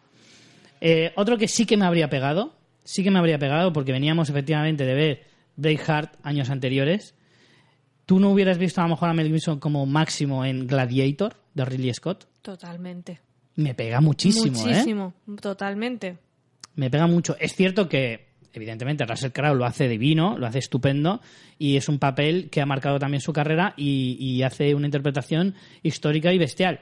Eh, 0.81 1.12
otro 1.16 1.37
que 1.37 1.49
sí 1.49 1.66
que 1.66 1.77
me 1.77 1.85
habría 1.85 2.09
pegado, 2.09 2.55
sí 2.85 3.03
que 3.03 3.11
me 3.11 3.18
habría 3.18 3.39
pegado 3.39 3.73
porque 3.73 3.93
veníamos 3.93 4.31
efectivamente 4.31 4.85
de 4.85 4.95
ver 4.95 5.23
Braveheart 5.57 6.14
años 6.23 6.49
anteriores. 6.49 7.14
¿Tú 8.07 8.18
no 8.18 8.31
hubieras 8.31 8.59
visto 8.59 8.81
a 8.81 8.85
lo 8.85 8.91
mejor 8.91 9.09
a 9.09 9.12
Mel 9.12 9.29
Gibson 9.29 9.61
como 9.61 9.85
máximo 9.87 10.45
en 10.45 10.66
Gladiator 10.66 11.37
de 11.55 11.64
Ridley 11.64 11.93
Scott? 11.93 12.27
Totalmente. 12.41 13.21
Me 13.57 13.75
pega 13.75 14.01
muchísimo, 14.01 14.59
¿eh? 14.61 14.68
Muchísimo, 14.68 15.14
totalmente. 15.41 16.18
Me 16.81 16.89
pega 16.89 17.07
mucho. 17.07 17.37
Es 17.39 17.55
cierto 17.55 17.91
que, 17.91 18.28
evidentemente, 18.55 19.05
Russell 19.05 19.33
Crowe 19.33 19.55
lo 19.55 19.66
hace 19.66 19.87
divino, 19.87 20.39
lo 20.39 20.47
hace 20.47 20.61
estupendo, 20.61 21.20
y 21.59 21.76
es 21.76 21.91
un 21.91 21.99
papel 21.99 22.49
que 22.49 22.62
ha 22.62 22.64
marcado 22.64 22.99
también 22.99 23.20
su 23.20 23.35
carrera 23.35 23.74
y, 23.76 24.16
y 24.18 24.43
hace 24.45 24.74
una 24.74 24.87
interpretación 24.87 25.57
histórica 25.83 26.33
y 26.33 26.39
bestial. 26.39 26.81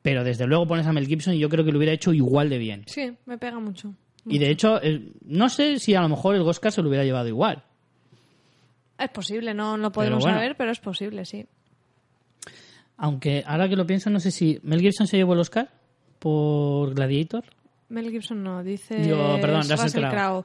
Pero 0.00 0.24
desde 0.24 0.46
luego 0.46 0.66
pones 0.66 0.86
a 0.86 0.94
Mel 0.94 1.06
Gibson 1.06 1.34
y 1.34 1.40
yo 1.40 1.50
creo 1.50 1.62
que 1.62 1.72
lo 1.72 1.76
hubiera 1.76 1.92
hecho 1.92 2.14
igual 2.14 2.48
de 2.48 2.56
bien. 2.56 2.84
Sí, 2.86 3.12
me 3.26 3.36
pega 3.36 3.60
mucho. 3.60 3.94
Y 4.26 4.38
de 4.38 4.48
hecho, 4.48 4.80
no 5.26 5.50
sé 5.50 5.78
si 5.78 5.94
a 5.94 6.00
lo 6.00 6.08
mejor 6.08 6.36
el 6.36 6.40
Oscar 6.40 6.72
se 6.72 6.80
lo 6.80 6.88
hubiera 6.88 7.04
llevado 7.04 7.28
igual. 7.28 7.64
Es 8.98 9.10
posible, 9.10 9.52
no 9.52 9.76
lo 9.76 9.92
podemos 9.92 10.22
bueno. 10.22 10.38
saber, 10.38 10.56
pero 10.56 10.72
es 10.72 10.80
posible, 10.80 11.26
sí. 11.26 11.44
Aunque 12.96 13.44
ahora 13.46 13.68
que 13.68 13.76
lo 13.76 13.86
pienso, 13.86 14.08
no 14.08 14.20
sé 14.20 14.30
si 14.30 14.58
Mel 14.62 14.80
Gibson 14.80 15.06
se 15.06 15.18
llevó 15.18 15.34
el 15.34 15.40
Oscar 15.40 15.68
por 16.18 16.94
Gladiator. 16.94 17.44
Mel 17.88 18.10
Gibson 18.10 18.42
no, 18.42 18.62
dice 18.64 18.96
Digo, 18.96 19.38
perdón, 19.40 19.62
Russell 19.62 19.78
Russell 19.82 20.08
Crowe. 20.08 20.44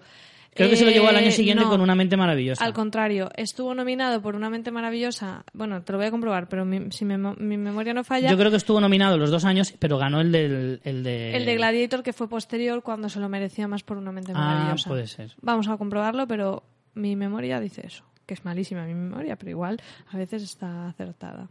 Creo 0.51 0.69
que 0.69 0.75
se 0.75 0.83
lo 0.83 0.91
llevó 0.91 1.07
al 1.07 1.15
año 1.15 1.27
Eh, 1.27 1.31
siguiente 1.31 1.63
no, 1.63 1.69
con 1.69 1.79
Una 1.79 1.93
mente 1.95 2.17
maravillosa. 2.17 2.65
Al 2.65 2.73
contrario, 2.73 3.29
estuvo 3.35 3.73
nominado 3.75 4.19
por 4.21 4.35
Una 4.35 4.49
mente 4.49 4.71
maravillosa. 4.71 5.45
Bueno, 5.53 5.83
te 5.83 5.91
lo 5.93 5.99
voy 5.99 6.07
a 6.07 6.11
comprobar, 6.11 6.49
pero 6.49 6.65
mi- 6.65 6.91
si 6.91 7.05
me- 7.05 7.17
mi 7.17 7.55
memoria 7.57 7.93
no 7.93 8.03
falla, 8.03 8.29
Yo 8.31 8.37
creo 8.37 8.49
que 8.49 8.57
estuvo 8.57 8.81
nominado 8.81 9.17
los 9.17 9.29
dos 9.29 9.45
años, 9.45 9.73
pero 9.79 9.97
ganó 9.99 10.19
el 10.21 10.31
del... 10.31 10.81
El 10.83 11.03
de, 11.03 11.35
el 11.37 11.45
de 11.45 11.55
Gladiator 11.55 12.01
que 12.03 12.13
fue 12.13 12.27
posterior 12.27 12.81
cuando 12.81 13.09
se 13.09 13.19
lo 13.19 13.29
merecía 13.29 13.67
más 13.67 13.83
por 13.83 13.97
Una 13.97 14.11
mente 14.11 14.31
Ah, 14.33 14.39
maravillosa. 14.39 14.89
puede 14.89 15.07
ser. 15.07 15.31
Vamos 15.41 15.67
a 15.69 15.77
comprobarlo, 15.77 16.27
pero 16.27 16.63
mi 16.95 17.15
memoria 17.15 17.59
dice 17.59 17.85
eso. 17.85 18.03
Que 18.25 18.33
es 18.33 18.43
malísima 18.43 18.85
mi 18.85 18.95
memoria, 18.95 19.35
pero 19.37 19.51
igual 19.51 19.79
a 20.11 20.17
veces 20.17 20.43
está 20.43 20.87
acertada. 20.89 21.47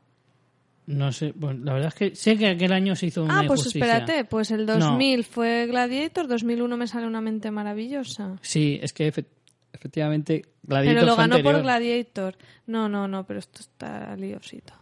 No 0.88 1.12
sé, 1.12 1.32
bueno, 1.36 1.64
la 1.64 1.74
verdad 1.74 1.88
es 1.88 1.94
que 1.94 2.16
sé 2.16 2.38
que 2.38 2.46
aquel 2.46 2.72
año 2.72 2.96
se 2.96 3.06
hizo 3.06 3.22
una 3.22 3.40
Ah, 3.40 3.44
pues 3.46 3.60
injusticia. 3.60 3.98
espérate, 3.98 4.24
pues 4.24 4.50
el 4.50 4.64
2000 4.64 5.22
fue 5.24 5.66
Gladiator, 5.66 6.26
2001 6.28 6.76
me 6.78 6.86
sale 6.86 7.06
Una 7.06 7.20
mente 7.20 7.50
maravillosa. 7.50 8.36
Sí, 8.40 8.78
es 8.82 8.94
que 8.94 9.12
efe- 9.12 9.26
efectivamente 9.74 10.42
Gladiator 10.62 10.94
Pero 10.94 11.06
lo 11.06 11.16
ganó 11.16 11.42
por. 11.42 11.60
Gladiator. 11.62 12.36
No, 12.66 12.88
no, 12.88 13.06
no, 13.06 13.26
pero 13.26 13.38
esto 13.38 13.60
está 13.60 14.16
liosito. 14.16 14.72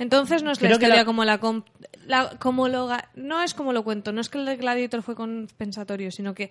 Entonces 0.00 0.42
no 0.42 0.50
es 0.50 0.60
la 0.60 0.68
Creo 0.68 0.78
que 0.78 0.84
historia 0.86 1.02
la- 1.02 1.04
como 1.06 1.24
la, 1.24 1.38
com- 1.38 1.62
la- 2.06 2.30
como 2.38 2.68
lo 2.68 2.88
no 3.14 3.42
es 3.42 3.54
como 3.54 3.72
lo 3.72 3.84
cuento, 3.84 4.12
no 4.12 4.20
es 4.20 4.28
que 4.28 4.38
el 4.38 4.46
de 4.46 4.56
Gladiator 4.56 5.02
fue 5.02 5.14
compensatorio, 5.14 6.10
sino 6.10 6.34
que 6.34 6.50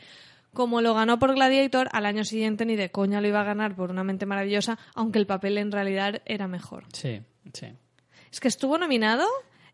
como 0.54 0.80
lo 0.80 0.94
ganó 0.94 1.20
por 1.20 1.36
Gladiator, 1.36 1.90
al 1.92 2.06
año 2.06 2.24
siguiente 2.24 2.66
ni 2.66 2.78
de 2.78 2.90
coña 2.92 3.20
lo 3.20 3.28
iba 3.28 3.42
a 3.42 3.44
ganar 3.44 3.76
por 3.76 3.92
una 3.92 4.06
mente 4.06 4.26
maravillosa, 4.26 4.80
aunque 4.94 5.20
el 5.20 5.28
papel 5.28 5.58
en 5.58 5.72
realidad 5.74 6.22
era 6.26 6.48
mejor. 6.48 6.86
Sí, 6.94 7.20
sí. 7.54 7.68
Es 8.36 8.42
que 8.42 8.50
estuvo 8.50 8.78
nominado 8.78 9.26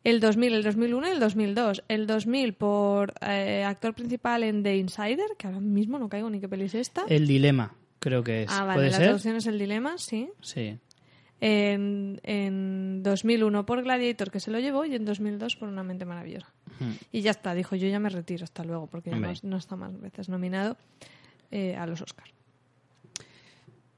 el 0.03 0.19
2000, 0.19 0.53
el 0.53 0.61
2001 0.61 1.07
y 1.07 1.09
el 1.09 1.19
2002. 1.19 1.83
El 1.87 2.05
2000 2.05 2.53
por 2.53 3.11
eh, 3.19 3.63
actor 3.63 3.95
principal 3.95 4.43
en 4.43 4.61
The 4.61 4.77
Insider, 4.77 5.31
que 5.35 5.47
ahora 5.47 5.59
mismo 5.59 5.97
no 5.97 6.07
caigo 6.07 6.29
ni 6.29 6.39
qué 6.39 6.47
peli 6.47 6.65
es 6.65 6.75
esta. 6.75 7.03
El 7.09 7.25
dilema, 7.25 7.73
creo 7.97 8.23
que 8.23 8.43
es. 8.43 8.51
ah, 8.51 8.65
vale, 8.65 8.73
¿Puede 8.75 8.91
la 8.91 8.97
ser? 8.97 9.05
traducción 9.05 9.35
es 9.37 9.47
El 9.47 9.57
Dilema, 9.57 9.97
sí. 9.97 10.29
Sí. 10.41 10.77
En, 11.39 12.21
en 12.21 13.01
2001 13.01 13.65
por 13.65 13.81
Gladiator, 13.81 14.29
que 14.29 14.39
se 14.39 14.51
lo 14.51 14.59
llevó, 14.59 14.85
y 14.85 14.93
en 14.93 15.05
2002 15.05 15.55
por 15.55 15.67
Una 15.67 15.81
mente 15.81 16.05
maravillosa. 16.05 16.53
Y 17.11 17.21
ya 17.21 17.31
está, 17.31 17.55
dijo, 17.55 17.75
yo 17.75 17.87
ya 17.87 17.99
me 17.99 18.09
retiro, 18.09 18.43
hasta 18.43 18.63
luego, 18.63 18.85
porque 18.85 19.09
ya 19.09 19.33
no 19.41 19.57
está 19.57 19.75
más 19.75 19.99
veces 19.99 20.29
nominado 20.29 20.77
eh, 21.49 21.75
a 21.75 21.87
los 21.87 21.99
Oscars. 22.03 22.31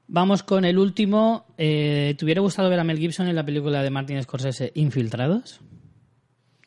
Vamos 0.06 0.42
con 0.42 0.64
el 0.64 0.78
último. 0.78 1.46
Eh, 1.56 2.14
¿Te 2.18 2.24
hubiera 2.24 2.40
gustado 2.40 2.68
ver 2.68 2.78
a 2.78 2.84
Mel 2.84 2.98
Gibson 2.98 3.26
en 3.28 3.36
la 3.36 3.44
película 3.44 3.82
de 3.82 3.90
Martin 3.90 4.22
Scorsese, 4.22 4.70
Infiltrados? 4.74 5.60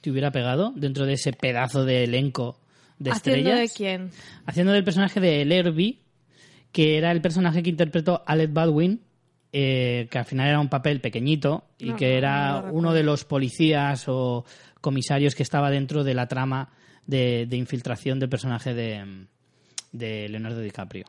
¿Te 0.01 0.11
hubiera 0.11 0.31
pegado 0.31 0.73
dentro 0.75 1.05
de 1.05 1.13
ese 1.13 1.33
pedazo 1.33 1.85
de 1.85 2.03
elenco 2.03 2.59
de 2.99 3.11
¿Haciendo 3.11 3.39
estrellas? 3.51 3.59
de 3.59 3.75
quién? 3.75 4.11
Haciendo 4.45 4.71
del 4.73 4.83
personaje 4.83 5.19
de 5.19 5.45
Lerby, 5.45 5.99
que 6.71 6.97
era 6.97 7.11
el 7.11 7.21
personaje 7.21 7.61
que 7.61 7.69
interpretó 7.69 8.23
Alec 8.25 8.51
Baldwin, 8.53 9.01
eh, 9.53 10.07
que 10.09 10.17
al 10.17 10.25
final 10.25 10.47
era 10.47 10.59
un 10.59 10.69
papel 10.69 10.99
pequeñito 10.99 11.65
y 11.77 11.89
No, 11.89 11.95
que 11.95 12.17
era 12.17 12.61
no 12.63 12.73
uno 12.73 12.93
de 12.93 13.03
los 13.03 13.23
policías 13.23 14.05
o 14.07 14.45
comisarios 14.81 15.35
que 15.35 15.43
estaba 15.43 15.69
dentro 15.69 16.03
de 16.03 16.13
la 16.13 16.27
trama 16.27 16.69
de, 17.05 17.45
de 17.47 17.57
infiltración 17.57 18.19
del 18.19 18.29
personaje 18.29 18.73
de, 18.73 19.25
de 19.91 20.27
Leonardo 20.29 20.59
DiCaprio. 20.59 21.05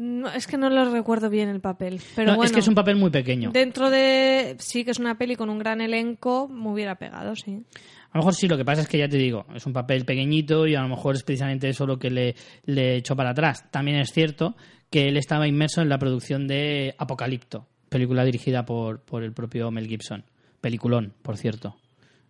No, 0.00 0.30
es 0.30 0.46
que 0.46 0.56
no 0.56 0.70
lo 0.70 0.88
recuerdo 0.92 1.28
bien 1.28 1.48
el 1.48 1.60
papel, 1.60 2.00
pero 2.14 2.30
No, 2.30 2.36
bueno. 2.36 2.46
es 2.46 2.52
que 2.52 2.60
es 2.60 2.68
un 2.68 2.76
papel 2.76 2.94
muy 2.94 3.10
pequeño. 3.10 3.50
Dentro 3.50 3.90
de... 3.90 4.54
Sí, 4.60 4.84
que 4.84 4.92
es 4.92 5.00
una 5.00 5.18
peli 5.18 5.34
con 5.34 5.50
un 5.50 5.58
gran 5.58 5.80
elenco, 5.80 6.46
me 6.46 6.70
hubiera 6.70 6.94
pegado, 6.94 7.34
sí. 7.34 7.64
A 8.12 8.18
lo 8.18 8.20
mejor 8.20 8.34
sí, 8.36 8.46
lo 8.46 8.56
que 8.56 8.64
pasa 8.64 8.82
es 8.82 8.88
que 8.88 8.96
ya 8.96 9.08
te 9.08 9.16
digo, 9.16 9.44
es 9.56 9.66
un 9.66 9.72
papel 9.72 10.04
pequeñito 10.04 10.68
y 10.68 10.76
a 10.76 10.82
lo 10.82 10.88
mejor 10.88 11.16
es 11.16 11.24
precisamente 11.24 11.68
eso 11.68 11.84
lo 11.84 11.98
que 11.98 12.10
le, 12.10 12.36
le 12.64 12.94
echó 12.96 13.16
para 13.16 13.30
atrás. 13.30 13.64
También 13.72 13.98
es 13.98 14.12
cierto 14.12 14.54
que 14.88 15.08
él 15.08 15.16
estaba 15.16 15.48
inmerso 15.48 15.82
en 15.82 15.88
la 15.88 15.98
producción 15.98 16.46
de 16.46 16.94
Apocalipto, 16.96 17.66
película 17.88 18.24
dirigida 18.24 18.64
por, 18.64 19.00
por 19.00 19.24
el 19.24 19.32
propio 19.32 19.70
Mel 19.72 19.88
Gibson. 19.88 20.24
Peliculón, 20.60 21.12
por 21.22 21.36
cierto, 21.36 21.76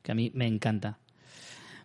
que 0.03 0.13
a 0.13 0.15
mí 0.15 0.31
me 0.35 0.47
encanta. 0.47 0.99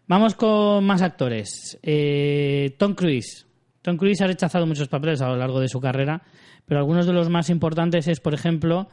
Vamos 0.07 0.33
con 0.35 0.85
más 0.85 1.01
actores. 1.01 1.77
Eh, 1.83 2.73
Tom 2.77 2.93
Cruise. 2.95 3.47
Tom 3.83 3.97
Cruise 3.97 4.19
ha 4.21 4.27
rechazado 4.27 4.65
muchos 4.65 4.87
papeles 4.87 5.21
a 5.21 5.27
lo 5.27 5.35
largo 5.37 5.59
de 5.59 5.67
su 5.67 5.79
carrera, 5.79 6.23
pero 6.65 6.79
algunos 6.79 7.05
de 7.05 7.13
los 7.13 7.29
más 7.29 7.49
importantes 7.51 8.07
es, 8.07 8.19
por 8.19 8.33
ejemplo, 8.33 8.87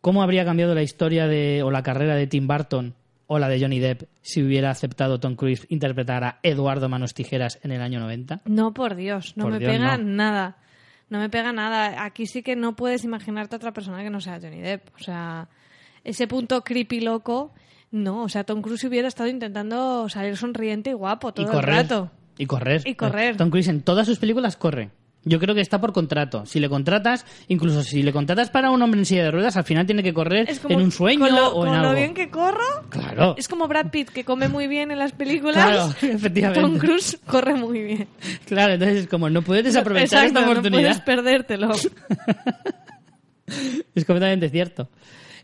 cómo 0.00 0.22
habría 0.22 0.46
cambiado 0.46 0.74
la 0.74 0.82
historia 0.82 1.26
de, 1.26 1.62
o 1.62 1.70
la 1.70 1.82
carrera 1.82 2.14
de 2.14 2.26
Tim 2.26 2.46
Burton 2.46 2.94
o 3.26 3.38
la 3.38 3.48
de 3.48 3.60
Johnny 3.60 3.78
Depp 3.78 4.04
si 4.22 4.42
hubiera 4.42 4.70
aceptado 4.70 5.20
Tom 5.20 5.34
Cruise 5.36 5.66
interpretar 5.68 6.24
a 6.24 6.38
Eduardo 6.42 6.88
Manos 6.88 7.12
Tijeras 7.12 7.58
en 7.62 7.72
el 7.72 7.82
año 7.82 8.00
90. 8.00 8.40
No, 8.46 8.72
por 8.72 8.94
Dios, 8.94 9.34
no 9.36 9.44
Por 9.44 9.52
me 9.52 9.58
Dios, 9.58 9.72
pega 9.72 9.98
no. 9.98 10.04
nada. 10.04 10.56
No 11.10 11.18
me 11.18 11.28
pega 11.28 11.52
nada. 11.52 12.04
Aquí 12.04 12.26
sí 12.26 12.42
que 12.42 12.54
no 12.56 12.76
puedes 12.76 13.04
imaginarte 13.04 13.56
otra 13.56 13.72
persona 13.72 14.02
que 14.02 14.10
no 14.10 14.20
sea 14.20 14.38
Johnny 14.40 14.60
Depp. 14.60 14.88
O 14.94 14.98
sea, 14.98 15.48
ese 16.04 16.26
punto 16.26 16.62
creepy 16.62 17.00
loco, 17.00 17.52
no. 17.90 18.22
O 18.22 18.28
sea, 18.28 18.44
Tom 18.44 18.62
Cruise 18.62 18.84
hubiera 18.84 19.08
estado 19.08 19.28
intentando 19.28 20.08
salir 20.08 20.36
sonriente 20.36 20.90
y 20.90 20.94
guapo 20.94 21.32
todo 21.34 21.52
y 21.52 21.56
el 21.56 21.62
rato. 21.62 22.10
Y 22.38 22.46
correr. 22.46 22.82
Y 22.86 22.94
correr. 22.94 23.36
Tom 23.36 23.50
Cruise 23.50 23.68
en 23.68 23.82
todas 23.82 24.06
sus 24.06 24.18
películas 24.18 24.56
corre. 24.56 24.90
Yo 25.24 25.40
creo 25.40 25.54
que 25.54 25.60
está 25.60 25.80
por 25.80 25.92
contrato. 25.92 26.46
Si 26.46 26.60
le 26.60 26.68
contratas, 26.68 27.26
incluso 27.48 27.82
si 27.82 28.02
le 28.04 28.12
contratas 28.12 28.50
para 28.50 28.70
un 28.70 28.80
hombre 28.80 29.00
en 29.00 29.04
silla 29.04 29.24
de 29.24 29.30
ruedas, 29.32 29.56
al 29.56 29.64
final 29.64 29.84
tiene 29.84 30.02
que 30.02 30.14
correr 30.14 30.48
Es 30.48 30.60
como 30.60 30.78
en 30.78 30.84
un 30.84 30.92
sueño 30.92 31.26
con 31.26 31.34
lo, 31.34 31.48
o 31.48 31.64
en 31.66 31.72
con 31.72 31.82
lo 31.82 31.88
algo. 31.88 31.94
bien 32.00 32.14
que 32.14 32.30
corro. 32.30 32.64
Claro. 32.88 33.34
Es 33.36 33.48
como 33.48 33.66
Brad 33.66 33.90
Pitt, 33.90 34.10
que 34.10 34.24
come 34.24 34.48
muy 34.48 34.68
bien 34.68 34.90
en 34.92 34.98
las 34.98 35.12
películas. 35.12 35.56
Claro, 35.56 35.94
efectivamente. 36.14 36.60
Tom 36.62 36.78
Cruise 36.78 37.18
corre 37.26 37.54
muy 37.54 37.82
bien. 37.82 38.08
Claro, 38.46 38.74
entonces 38.74 38.98
es 39.00 39.06
como 39.08 39.28
no 39.28 39.42
puedes 39.42 39.64
desaprovechar 39.64 40.04
Exacto, 40.24 40.26
esta 40.28 40.40
no 40.40 40.50
oportunidad. 40.52 40.82
puedes 40.82 41.00
perdértelo. 41.00 41.72
Es 43.94 44.04
completamente 44.04 44.50
cierto. 44.50 44.90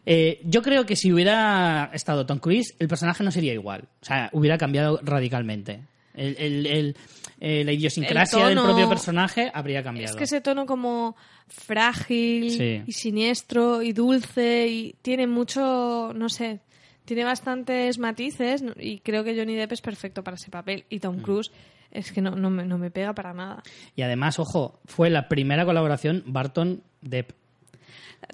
Eh, 0.07 0.41
yo 0.45 0.61
creo 0.63 0.85
que 0.85 0.97
si 0.97 1.13
hubiera 1.13 1.91
estado 1.95 2.27
Tom 2.27 2.39
Cruise, 2.39 2.75
el 2.79 2.89
personaje 2.89 3.25
no 3.25 3.31
sería 3.31 3.55
igual. 3.55 3.89
O 4.03 4.05
sea, 4.05 4.29
hubiera 4.33 4.59
cambiado 4.59 5.01
radicalmente. 5.03 5.81
El, 6.15 6.37
el- 6.39 6.67
el- 6.67 6.97
eh, 7.41 7.65
la 7.65 7.73
idiosincrasia 7.73 8.49
El 8.49 8.55
del 8.55 8.65
propio 8.65 8.89
personaje 8.89 9.51
habría 9.53 9.83
cambiado. 9.83 10.11
Es 10.13 10.17
que 10.17 10.25
ese 10.25 10.41
tono 10.41 10.65
como 10.67 11.17
frágil 11.49 12.51
Sí. 12.51 12.83
y 12.87 12.93
siniestro 12.93 13.83
y 13.83 13.93
dulce 13.93 14.69
y 14.69 14.95
tiene 15.03 15.27
mucho, 15.27 16.13
no 16.15 16.29
sé, 16.29 16.61
tiene 17.05 17.25
bastantes 17.25 17.99
matices 17.99 18.65
y 18.79 19.01
creo 19.01 19.25
que 19.25 19.37
Johnny 19.37 19.55
Depp 19.57 19.73
es 19.73 19.81
perfecto 19.81 20.23
para 20.23 20.37
ese 20.37 20.51
papel 20.51 20.85
y 20.89 20.97
Mm. 20.97 21.01
Tom 21.01 21.19
Cruise 21.21 21.51
es 21.91 22.13
que 22.13 22.21
no, 22.21 22.31
no, 22.33 22.49
me, 22.51 22.65
no 22.65 22.79
me 22.79 22.91
pega 22.91 23.13
para 23.15 23.35
nada. 23.35 23.63
Y 23.95 24.03
además, 24.03 24.39
ojo, 24.39 24.81
fue 24.85 25.11
la 25.11 25.29
primera 25.29 25.65
colaboración 25.65 26.23
Barton-Depp. 26.27 27.33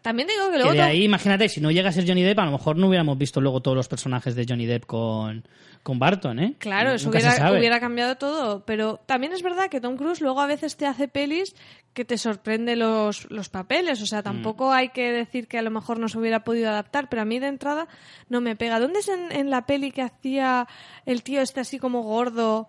También 0.03 0.28
digo 0.28 0.47
que 0.47 0.53
Que 0.53 0.59
luego 0.59 0.72
de 0.72 0.78
Tom- 0.78 0.86
ahí, 0.88 1.05
imagínate, 1.05 1.49
si 1.49 1.61
no 1.61 1.70
llega 1.70 1.88
a 1.88 1.93
ser 1.93 2.07
Johnny 2.07 2.22
Depp, 2.22 2.38
a 2.38 2.45
lo 2.47 2.53
mejor 2.53 2.76
no 2.76 2.88
hubiéramos 2.88 3.16
visto 3.18 3.41
luego 3.41 3.61
todos 3.61 3.76
los 3.76 3.88
personajes 3.88 4.34
de 4.34 4.47
Johnny 4.49 4.66
Depp 4.66 4.86
con, 4.86 5.45
con 5.82 5.99
Barton, 5.99 6.38
¿eh? 6.38 6.55
Claro, 6.59 6.93
eso 6.93 7.11
hubiera, 7.11 7.51
hubiera 7.59 7.80
cambiado 7.80 8.16
todo. 8.16 8.64
Pero 8.64 9.01
también 9.07 9.32
es 9.32 9.43
verdad 9.43 9.68
que 9.70 9.80
Tom 9.80 9.97
Cruise 9.97 10.20
luego 10.20 10.41
a 10.41 10.47
veces 10.47 10.76
te 10.76 10.86
hace 10.86 11.09
pelis 11.09 11.55
que 11.95 12.05
te 12.05 12.18
sorprende 12.18 12.76
los, 12.76 13.28
los 13.30 13.49
papeles. 13.49 14.01
O 14.01 14.05
Mm. 14.05 14.07
sea, 14.07 14.22
tampoco 14.22 14.72
hay 14.72 14.91
que 14.91 15.11
decir 15.12 15.49
que 15.49 15.59
a 15.59 15.62
lo 15.62 15.70
mejor 15.70 15.99
no 15.99 16.09
se 16.09 16.18
hubiera 16.18 16.45
podido 16.45 16.68
adaptar, 16.70 17.09
pero 17.09 17.22
a 17.22 17.24
mí 17.24 17.38
de 17.38 17.49
entrada 17.49 17.88
no 18.28 18.41
me 18.41 18.57
pega. 18.57 18.78
¿Dónde 18.80 19.01
es 19.01 19.09
en, 19.09 19.32
en 19.32 19.51
la 19.51 19.66
peli 19.66 19.91
que 19.91 20.03
hacía 20.03 20.68
el 21.07 21.22
tío 21.22 21.41
este 21.41 21.61
así 21.61 21.78
como 21.78 22.03
gordo? 22.03 22.68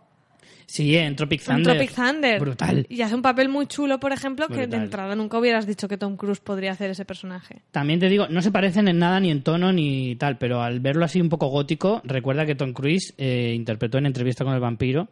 Sí, 0.72 0.96
en 0.96 1.18
Tropic 1.18 1.42
En 1.42 1.56
Thunder. 1.58 1.76
Tropic 1.76 1.94
Thunder. 1.94 2.40
Brutal. 2.40 2.86
Y 2.88 3.02
hace 3.02 3.14
un 3.14 3.22
papel 3.22 3.50
muy 3.50 3.68
chulo, 3.68 4.00
por 4.00 4.14
ejemplo, 4.14 4.48
que 4.48 4.68
de 4.68 4.78
entrada 4.78 5.16
nunca 5.18 5.38
hubieras 5.38 5.68
dicho 5.68 5.90
que 5.90 5.98
Tom 5.98 6.16
Cruise 6.16 6.40
podría 6.40 6.72
hacer 6.72 6.90
ese 6.90 7.04
personaje. 7.04 7.62
También 7.72 8.00
te 8.00 8.08
digo, 8.08 8.30
no 8.30 8.42
se 8.42 8.52
parecen 8.52 8.88
en 8.88 8.98
nada 8.98 9.20
ni 9.20 9.32
en 9.32 9.44
tono 9.44 9.74
ni 9.74 10.16
tal, 10.16 10.38
pero 10.38 10.62
al 10.62 10.80
verlo 10.80 11.04
así 11.04 11.20
un 11.20 11.28
poco 11.28 11.48
gótico, 11.48 12.02
recuerda 12.06 12.46
que 12.46 12.56
Tom 12.56 12.72
Cruise 12.72 13.14
eh, 13.18 13.52
interpretó 13.54 13.98
en 13.98 14.06
entrevista 14.06 14.46
con 14.46 14.54
el 14.54 14.62
vampiro 14.62 15.10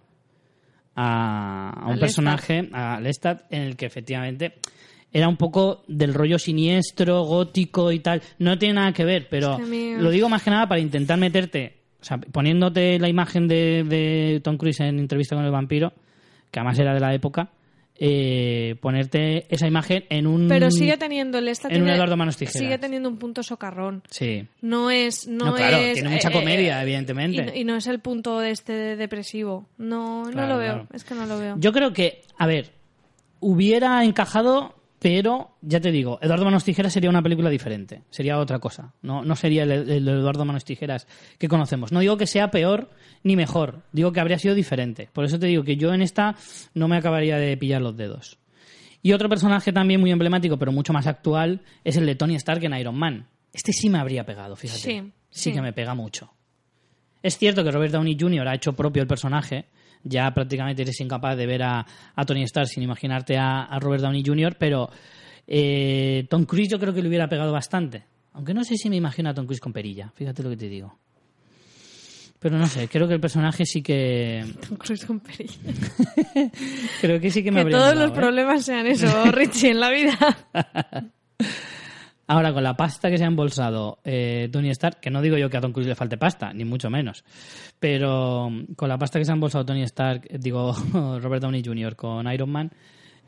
a, 0.96 1.72
a 1.72 1.86
un 1.88 1.92
Lestat. 1.92 2.00
personaje, 2.00 2.70
a 2.72 3.00
Lestat, 3.02 3.42
en 3.52 3.64
el 3.64 3.76
que 3.76 3.86
efectivamente 3.86 4.54
era 5.12 5.28
un 5.28 5.38
poco 5.38 5.84
del 5.88 6.14
rollo 6.14 6.38
siniestro, 6.40 7.24
gótico 7.24 7.92
y 7.92 8.00
tal. 8.00 8.22
No 8.38 8.58
tiene 8.58 8.76
nada 8.76 8.94
que 8.94 9.04
ver, 9.04 9.28
pero 9.30 9.58
Es 9.60 9.68
que 9.68 9.98
lo 10.00 10.10
digo 10.12 10.30
más 10.30 10.44
que 10.44 10.52
nada 10.52 10.68
para 10.70 10.80
intentar 10.80 11.18
meterte, 11.18 11.79
o 12.02 12.04
sea, 12.04 12.18
poniéndote 12.18 12.98
la 13.00 13.10
imagen 13.10 13.48
de, 13.48 13.84
de 13.84 14.42
Tom 14.44 14.58
Cruise 14.58 14.80
en 14.82 15.00
entrevista 15.00 15.36
con 15.36 15.46
el 15.46 15.52
vampiro, 15.52 15.94
que 16.52 16.60
además 16.60 16.80
era 16.80 16.94
de 16.94 17.00
la 17.00 17.14
época, 17.14 17.50
eh, 18.02 18.76
ponerte 18.80 19.46
esa 19.54 19.68
imagen 19.68 20.06
en 20.10 20.26
un... 20.26 20.48
Pero 20.48 20.72
sigue 20.72 20.96
teniendo 20.96 21.38
el 21.38 21.50
esta 21.50 21.68
en 21.68 21.82
un 21.82 21.90
Eduardo 21.90 22.16
Manos 22.16 22.38
Tijeras. 22.38 22.58
Sigue 22.58 22.78
teniendo 22.78 23.10
un 23.10 23.18
punto 23.18 23.44
socarrón. 23.44 24.04
Sí. 24.10 24.48
No 24.62 24.90
es. 24.90 25.28
No, 25.28 25.48
No, 25.48 25.56
claro, 25.56 25.78
es, 25.78 25.96
tiene 25.96 26.10
mucha 26.10 26.30
eh, 26.30 26.32
comedia, 26.32 26.80
eh, 26.80 26.84
evidentemente. 26.84 27.42
Y, 27.42 27.46
no- 27.46 27.56
y 27.56 27.64
no 27.66 27.76
es 27.76 27.88
el 27.88 28.00
punto 28.00 28.40
de 28.40 28.52
este 28.52 28.72
de 28.72 28.96
depresivo. 28.96 29.68
No, 29.78 30.24
no 30.24 30.48
lo 30.48 30.58
veo. 30.58 30.74
claro. 30.76 30.88
Es 30.94 31.04
que 31.04 31.14
no 31.14 31.26
lo 31.26 31.38
veo. 31.40 31.56
Yo 31.60 31.74
creo 31.74 31.92
que, 31.92 32.22
a 32.38 32.48
ver, 32.48 32.72
hubiera 33.42 34.02
encajado, 34.06 34.76
pero 35.00 35.56
ya 35.62 35.80
te 35.80 35.92
digo, 35.92 36.20
Eduardo 36.22 36.46
Manos 36.46 36.64
Tijeras 36.66 36.92
sería 36.94 37.10
una 37.10 37.22
película 37.22 37.50
diferente. 37.50 38.04
Sería 38.10 38.38
otra 38.38 38.60
cosa. 38.60 38.94
No, 39.02 39.24
no 39.24 39.36
sería 39.36 39.64
el, 39.64 39.72
el 39.72 40.08
Eduardo 40.08 40.46
Manos 40.46 40.66
Tijeras 40.66 41.08
que 41.38 41.48
conocemos. 41.48 41.92
No 41.92 42.02
digo 42.02 42.18
que 42.18 42.28
sea 42.28 42.52
peor 42.52 42.90
ni 43.24 43.36
mejor. 43.36 43.84
Digo 43.94 44.12
que 44.12 44.20
habría 44.20 44.40
sido 44.40 44.56
diferente. 44.56 45.10
Por 45.14 45.26
eso 45.26 45.40
te 45.40 45.48
digo 45.48 45.64
que 45.64 45.78
yo 45.78 45.94
en 45.94 46.02
esta 46.02 46.36
no 46.74 46.88
me 46.88 46.98
acabaría 46.98 47.38
de 47.38 47.56
pillar 47.56 47.82
los 47.82 47.96
dedos. 47.96 48.40
Y 49.02 49.14
otro 49.14 49.30
personaje 49.30 49.72
también 49.72 50.02
muy 50.02 50.12
emblemático, 50.12 50.58
pero 50.58 50.72
mucho 50.72 50.92
más 50.92 51.08
actual, 51.08 51.62
es 51.84 51.96
el 51.96 52.06
de 52.06 52.16
Tony 52.16 52.36
Stark 52.36 52.64
en 52.64 52.74
Iron 52.74 52.98
Man. 52.98 53.28
Este 53.54 53.72
sí 53.72 53.90
me 53.90 53.98
habría 53.98 54.26
pegado, 54.26 54.56
fíjate. 54.56 54.80
Sí, 54.80 55.02
sí 55.30 55.44
sí. 55.50 55.54
que 55.54 55.62
me 55.62 55.72
pega 55.72 55.96
mucho. 55.96 56.34
Es 57.24 57.38
cierto 57.38 57.64
que 57.64 57.72
Robert 57.72 57.94
Downey 57.94 58.18
Jr. 58.20 58.48
ha 58.48 58.56
hecho 58.56 58.74
propio 58.74 59.02
el 59.02 59.08
personaje. 59.08 59.66
Ya 60.04 60.32
prácticamente 60.34 60.82
eres 60.82 61.00
incapaz 61.02 61.36
de 61.36 61.46
ver 61.46 61.64
a, 61.64 61.86
a 62.16 62.26
Tony 62.26 62.44
Stark 62.44 62.68
sin 62.68 62.84
imaginarte 62.84 63.38
a, 63.38 63.64
a 63.64 63.80
Robert 63.80 64.02
Downey 64.02 64.24
Jr., 64.26 64.56
pero 64.58 64.90
eh, 65.46 66.26
Tom 66.30 66.46
Cruise 66.46 66.70
yo 66.70 66.80
creo 66.80 66.94
que 66.94 67.02
le 67.02 67.10
hubiera 67.10 67.28
pegado 67.28 67.52
bastante. 67.52 68.06
Aunque 68.34 68.54
no 68.54 68.64
sé 68.64 68.78
si 68.78 68.90
me 68.90 68.96
imagino 68.96 69.30
a 69.30 69.34
Tom 69.34 69.46
Cruise 69.46 69.60
con 69.60 69.74
perilla, 69.74 70.12
fíjate 70.16 70.44
lo 70.44 70.50
que 70.50 70.58
te 70.58 70.70
digo. 70.70 70.98
Pero 72.40 72.58
no 72.58 72.68
sé, 72.68 72.88
creo 72.88 73.06
que 73.06 73.16
el 73.16 73.20
personaje 73.20 73.66
sí 73.66 73.82
que. 73.82 74.46
Tom 74.68 74.78
Cruise 74.78 75.06
con 75.06 75.20
perilla. 75.20 75.56
Creo 77.02 77.20
que 77.20 77.32
sí 77.32 77.44
que 77.44 77.52
me 77.52 77.56
Que 77.56 77.62
habría 77.64 77.78
todos 77.78 77.90
molado, 77.96 78.08
los 78.08 78.18
¿eh? 78.18 78.22
problemas 78.22 78.64
sean 78.66 78.88
eso, 78.88 79.26
Richie, 79.32 79.72
en 79.72 79.80
la 79.82 79.90
vida. 79.92 80.18
Ahora, 82.32 82.54
con 82.54 82.62
la 82.62 82.78
pasta 82.78 83.10
que 83.10 83.18
se 83.18 83.24
ha 83.24 83.28
embolsado 83.28 83.98
eh, 84.04 84.50
Tony 84.52 84.70
Stark, 84.70 85.00
que 85.00 85.10
no 85.10 85.20
digo 85.20 85.36
yo 85.36 85.50
que 85.50 85.58
a 85.58 85.62
Tom 85.62 85.72
Cruise 85.72 85.88
le 85.88 85.96
falte 85.96 86.16
pasta, 86.16 86.54
ni 86.54 86.64
mucho 86.64 86.88
menos, 86.88 87.26
pero 87.80 88.52
mm, 88.52 88.76
con 88.76 88.88
la 88.88 89.00
pasta 89.00 89.18
que 89.18 89.26
se 89.26 89.32
ha 89.32 89.34
embolsado 89.34 89.66
Tony 89.66 89.82
Stark, 89.82 90.28
digo 90.40 90.72
Robert 90.94 91.42
Downey 91.42 91.64
Jr. 91.66 91.96
con 91.96 92.32
Iron 92.32 92.52
Man, 92.52 92.72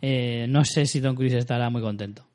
eh, 0.03 0.45
no 0.47 0.63
sé 0.63 0.85
si 0.85 1.01
Tom 1.01 1.15
Cruise 1.15 1.33
estará 1.33 1.71
muy 1.71 1.81
contento. 1.81 2.27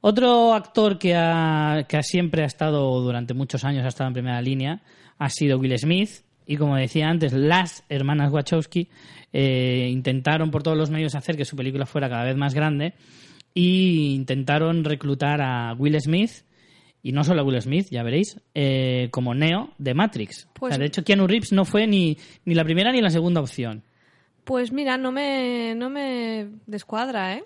Otro 0.00 0.52
actor 0.52 0.98
que, 0.98 1.14
ha, 1.14 1.86
que 1.88 1.96
ha 1.96 2.02
siempre 2.02 2.42
ha 2.42 2.46
estado 2.46 3.00
durante 3.00 3.32
muchos 3.32 3.62
años, 3.62 3.84
ha 3.84 3.88
estado 3.88 4.08
en 4.08 4.14
primera 4.14 4.42
línea, 4.42 4.82
ha 5.16 5.30
sido 5.30 5.58
Will 5.58 5.78
Smith. 5.78 6.10
Y 6.44 6.56
como 6.56 6.74
decía 6.74 7.08
antes, 7.08 7.32
las 7.32 7.84
hermanas 7.88 8.32
Wachowski 8.32 8.88
eh, 9.32 9.88
intentaron 9.92 10.50
por 10.50 10.64
todos 10.64 10.76
los 10.76 10.90
medios 10.90 11.14
hacer 11.14 11.36
que 11.36 11.44
su 11.44 11.54
película 11.54 11.86
fuera 11.86 12.08
cada 12.08 12.24
vez 12.24 12.36
más 12.36 12.52
grande 12.52 12.94
y 13.54 14.14
intentaron 14.14 14.84
reclutar 14.84 15.40
a 15.42 15.74
Will 15.78 16.00
Smith, 16.00 16.30
y 17.02 17.12
no 17.12 17.24
solo 17.24 17.40
a 17.42 17.44
Will 17.44 17.60
Smith, 17.62 17.88
ya 17.90 18.02
veréis, 18.02 18.40
eh, 18.54 19.08
como 19.10 19.34
Neo 19.34 19.70
de 19.78 19.94
Matrix. 19.94 20.48
Pues- 20.52 20.70
O 20.70 20.74
sea, 20.74 20.78
de 20.80 20.86
hecho, 20.86 21.04
Keanu 21.04 21.26
Reeves 21.26 21.52
no 21.52 21.64
fue 21.64 21.86
ni, 21.86 22.16
ni 22.44 22.54
la 22.54 22.64
primera 22.64 22.92
ni 22.92 23.00
la 23.00 23.10
segunda 23.10 23.40
opción. 23.40 23.82
Pues 24.44 24.72
mira, 24.72 24.96
no 24.98 25.12
me, 25.12 25.74
no 25.76 25.90
me 25.90 26.48
descuadra, 26.66 27.36
¿eh? 27.36 27.44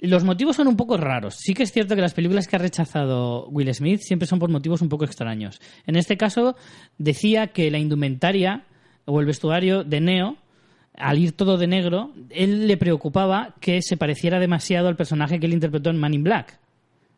Los 0.00 0.22
motivos 0.22 0.56
son 0.56 0.66
un 0.68 0.76
poco 0.76 0.98
raros. 0.98 1.36
Sí 1.38 1.54
que 1.54 1.62
es 1.62 1.72
cierto 1.72 1.94
que 1.94 2.02
las 2.02 2.12
películas 2.12 2.46
que 2.46 2.56
ha 2.56 2.58
rechazado 2.58 3.46
Will 3.48 3.72
Smith 3.72 4.00
siempre 4.00 4.26
son 4.28 4.38
por 4.38 4.50
motivos 4.50 4.82
un 4.82 4.90
poco 4.90 5.04
extraños. 5.06 5.60
En 5.86 5.96
este 5.96 6.18
caso, 6.18 6.56
decía 6.98 7.46
que 7.48 7.70
la 7.70 7.78
indumentaria 7.78 8.64
o 9.06 9.20
el 9.20 9.26
vestuario 9.26 9.82
de 9.82 10.00
Neo, 10.02 10.36
al 10.96 11.18
ir 11.18 11.32
todo 11.32 11.58
de 11.58 11.66
negro, 11.66 12.12
él 12.30 12.66
le 12.66 12.76
preocupaba 12.76 13.54
que 13.60 13.82
se 13.82 13.96
pareciera 13.96 14.38
demasiado 14.38 14.88
al 14.88 14.96
personaje 14.96 15.40
que 15.40 15.46
él 15.46 15.52
interpretó 15.54 15.90
en 15.90 15.98
Man 15.98 16.14
in 16.14 16.24
Black. 16.24 16.58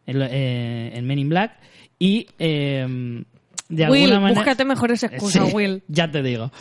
En, 0.07 0.23
eh, 0.23 0.93
en 0.95 1.07
Men 1.07 1.19
in 1.19 1.29
Black. 1.29 1.53
Y 1.99 2.27
eh, 2.39 3.25
de 3.69 3.89
Will, 3.91 4.05
alguna 4.05 4.21
manera. 4.21 4.41
búscate 4.41 4.65
mejores 4.65 5.03
excusas, 5.03 5.49
Sí, 5.49 5.55
Will. 5.55 5.83
Ya 5.89 6.11
te 6.11 6.23
digo. 6.23 6.53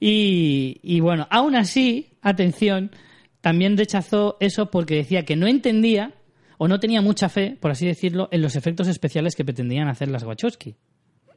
Y, 0.00 0.80
y 0.82 1.00
bueno, 1.00 1.26
aún 1.30 1.54
así, 1.54 2.08
atención, 2.22 2.90
también 3.40 3.76
rechazó 3.76 4.36
eso 4.40 4.70
porque 4.70 4.96
decía 4.96 5.24
que 5.24 5.36
no 5.36 5.46
entendía 5.46 6.14
o 6.58 6.68
no 6.68 6.80
tenía 6.80 7.02
mucha 7.02 7.28
fe, 7.28 7.56
por 7.60 7.70
así 7.70 7.86
decirlo, 7.86 8.28
en 8.32 8.40
los 8.42 8.56
efectos 8.56 8.88
especiales 8.88 9.36
que 9.36 9.44
pretendían 9.44 9.88
hacer 9.88 10.08
las 10.08 10.22
Wachowski. 10.24 10.74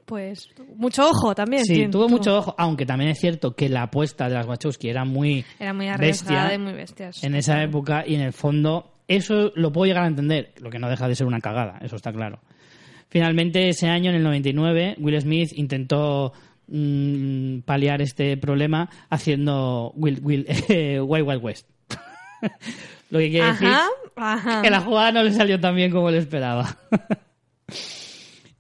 Pues 0.10 0.49
mucho 0.76 1.07
ojo 1.10 1.34
también. 1.36 1.64
Sí, 1.64 1.76
tiene- 1.76 1.91
tuvo 1.91 2.10
mucho 2.10 2.38
ojo, 2.40 2.56
aunque 2.57 2.86
también 2.86 3.11
es 3.11 3.19
cierto 3.19 3.56
que 3.56 3.69
la 3.69 3.84
apuesta 3.84 4.27
de 4.27 4.34
las 4.36 4.45
Wachowski 4.48 4.90
era 4.90 5.06
muy 5.06 5.45
Era 5.60 5.72
muy 5.73 5.88
bestia 5.98 6.53
y 6.53 6.57
muy 6.57 6.73
bestias. 6.73 7.23
en 7.23 7.36
esa 7.36 7.61
época 7.64 8.03
y 8.06 8.15
en 8.15 8.22
el 8.22 8.34
fondo 8.34 8.91
eso 9.07 9.52
lo 9.56 9.72
puedo 9.72 9.86
llegar 9.88 10.03
a 10.03 10.07
entender, 10.07 10.52
lo 10.60 10.69
que 10.69 10.80
no 10.80 10.90
deja 10.90 11.07
de 11.07 11.15
ser 11.15 11.27
una 11.27 11.40
cagada, 11.40 11.77
eso 11.81 11.95
está 11.95 12.11
claro. 12.11 12.40
Finalmente 13.10 13.69
ese 13.69 13.88
año, 13.88 14.10
en 14.11 14.18
el 14.18 14.23
99, 14.23 14.95
Will 14.99 15.19
Smith 15.22 15.52
intentó 15.56 16.31
mm, 16.68 17.60
paliar 17.61 18.02
este 18.03 18.38
problema 18.38 18.90
haciendo 19.10 19.91
Will, 19.95 20.19
Will, 20.22 20.45
eh, 20.69 20.99
Wild 20.99 21.27
Wild 21.27 21.44
West. 21.44 21.68
Lo 23.10 23.18
que 23.19 23.30
quiere 23.31 23.48
decir 23.48 23.68
Ajá, 23.68 23.88
ajá. 24.15 24.61
que 24.61 24.69
la 24.69 24.81
jugada 24.81 25.11
no 25.11 25.23
le 25.23 25.31
salió 25.34 25.60
tan 25.60 25.76
bien 25.76 25.91
como 25.91 26.11
le 26.11 26.19
esperaba. 26.19 26.77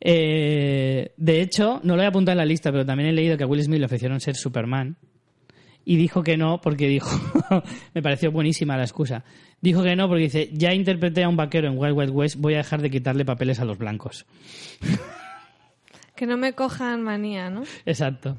Eh, 0.01 1.11
de 1.17 1.41
hecho, 1.41 1.81
no 1.83 1.95
lo 1.95 2.03
he 2.03 2.05
apuntado 2.05 2.33
en 2.33 2.37
la 2.37 2.45
lista, 2.45 2.71
pero 2.71 2.85
también 2.85 3.09
he 3.09 3.13
leído 3.13 3.37
que 3.37 3.43
a 3.43 3.47
Will 3.47 3.63
Smith 3.63 3.79
le 3.79 3.85
ofrecieron 3.85 4.19
ser 4.19 4.35
Superman. 4.35 4.97
Y 5.85 5.95
dijo 5.95 6.23
que 6.23 6.37
no 6.37 6.61
porque 6.61 6.87
dijo, 6.87 7.09
me 7.93 8.01
pareció 8.01 8.31
buenísima 8.31 8.77
la 8.77 8.83
excusa. 8.83 9.23
Dijo 9.61 9.83
que 9.83 9.95
no 9.95 10.07
porque 10.07 10.23
dice, 10.23 10.49
ya 10.53 10.73
interpreté 10.73 11.23
a 11.23 11.29
un 11.29 11.35
vaquero 11.35 11.67
en 11.67 11.77
Wild 11.77 11.97
Wild 11.97 12.11
West, 12.11 12.35
voy 12.37 12.53
a 12.53 12.57
dejar 12.57 12.81
de 12.81 12.89
quitarle 12.89 13.25
papeles 13.25 13.59
a 13.59 13.65
los 13.65 13.77
blancos. 13.77 14.25
Que 16.15 16.25
no 16.25 16.35
me 16.35 16.51
cojan 16.51 17.01
manía, 17.01 17.49
¿no? 17.49 17.63
Exacto. 17.85 18.37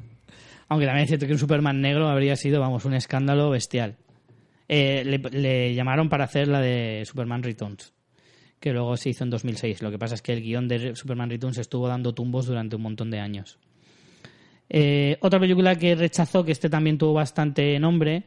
Aunque 0.68 0.84
también 0.84 1.04
es 1.04 1.08
cierto 1.08 1.26
que 1.26 1.32
un 1.32 1.38
Superman 1.38 1.80
negro 1.80 2.10
habría 2.10 2.36
sido, 2.36 2.60
vamos, 2.60 2.84
un 2.84 2.92
escándalo 2.92 3.48
bestial. 3.48 3.96
Eh, 4.68 5.02
le, 5.06 5.18
le 5.30 5.74
llamaron 5.74 6.10
para 6.10 6.24
hacer 6.24 6.46
la 6.46 6.60
de 6.60 7.04
Superman 7.06 7.42
Returns, 7.42 7.94
que 8.60 8.72
luego 8.72 8.96
se 8.96 9.08
hizo 9.08 9.24
en 9.24 9.30
2006. 9.30 9.82
Lo 9.82 9.90
que 9.90 9.98
pasa 9.98 10.14
es 10.14 10.22
que 10.22 10.32
el 10.32 10.42
guion 10.42 10.68
de 10.68 10.94
Superman 10.94 11.30
Returns 11.30 11.58
estuvo 11.58 11.88
dando 11.88 12.12
tumbos 12.12 12.46
durante 12.46 12.76
un 12.76 12.82
montón 12.82 13.10
de 13.10 13.18
años. 13.18 13.58
Eh, 14.68 15.16
otra 15.20 15.40
película 15.40 15.74
que 15.74 15.96
rechazó, 15.96 16.44
que 16.44 16.52
este 16.52 16.68
también 16.68 16.98
tuvo 16.98 17.14
bastante 17.14 17.76
nombre 17.80 18.24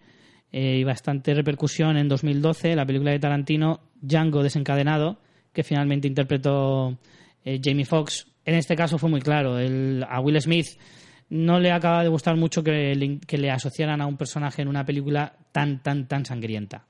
eh, 0.51 0.77
y 0.79 0.83
bastante 0.83 1.33
repercusión 1.33 1.95
en 1.95 2.09
2012, 2.09 2.75
la 2.75 2.85
película 2.85 3.11
de 3.11 3.19
Tarantino, 3.19 3.79
Django 4.01 4.43
desencadenado, 4.43 5.19
que 5.53 5.63
finalmente 5.63 6.07
interpretó 6.07 6.97
eh, 7.45 7.61
Jamie 7.63 7.85
Foxx. 7.85 8.27
En 8.43 8.55
este 8.55 8.75
caso 8.75 8.97
fue 8.97 9.09
muy 9.09 9.21
claro. 9.21 9.55
A 9.55 10.19
Will 10.19 10.41
Smith 10.41 10.67
no 11.29 11.59
le 11.59 11.71
acaba 11.71 12.03
de 12.03 12.09
gustar 12.09 12.35
mucho 12.35 12.63
que 12.63 12.93
le, 12.93 13.19
que 13.19 13.37
le 13.37 13.51
asociaran 13.51 14.01
a 14.01 14.07
un 14.07 14.17
personaje 14.17 14.63
en 14.63 14.67
una 14.67 14.83
película 14.83 15.33
tan, 15.51 15.81
tan, 15.81 16.07
tan 16.07 16.25
sangrienta. 16.25 16.85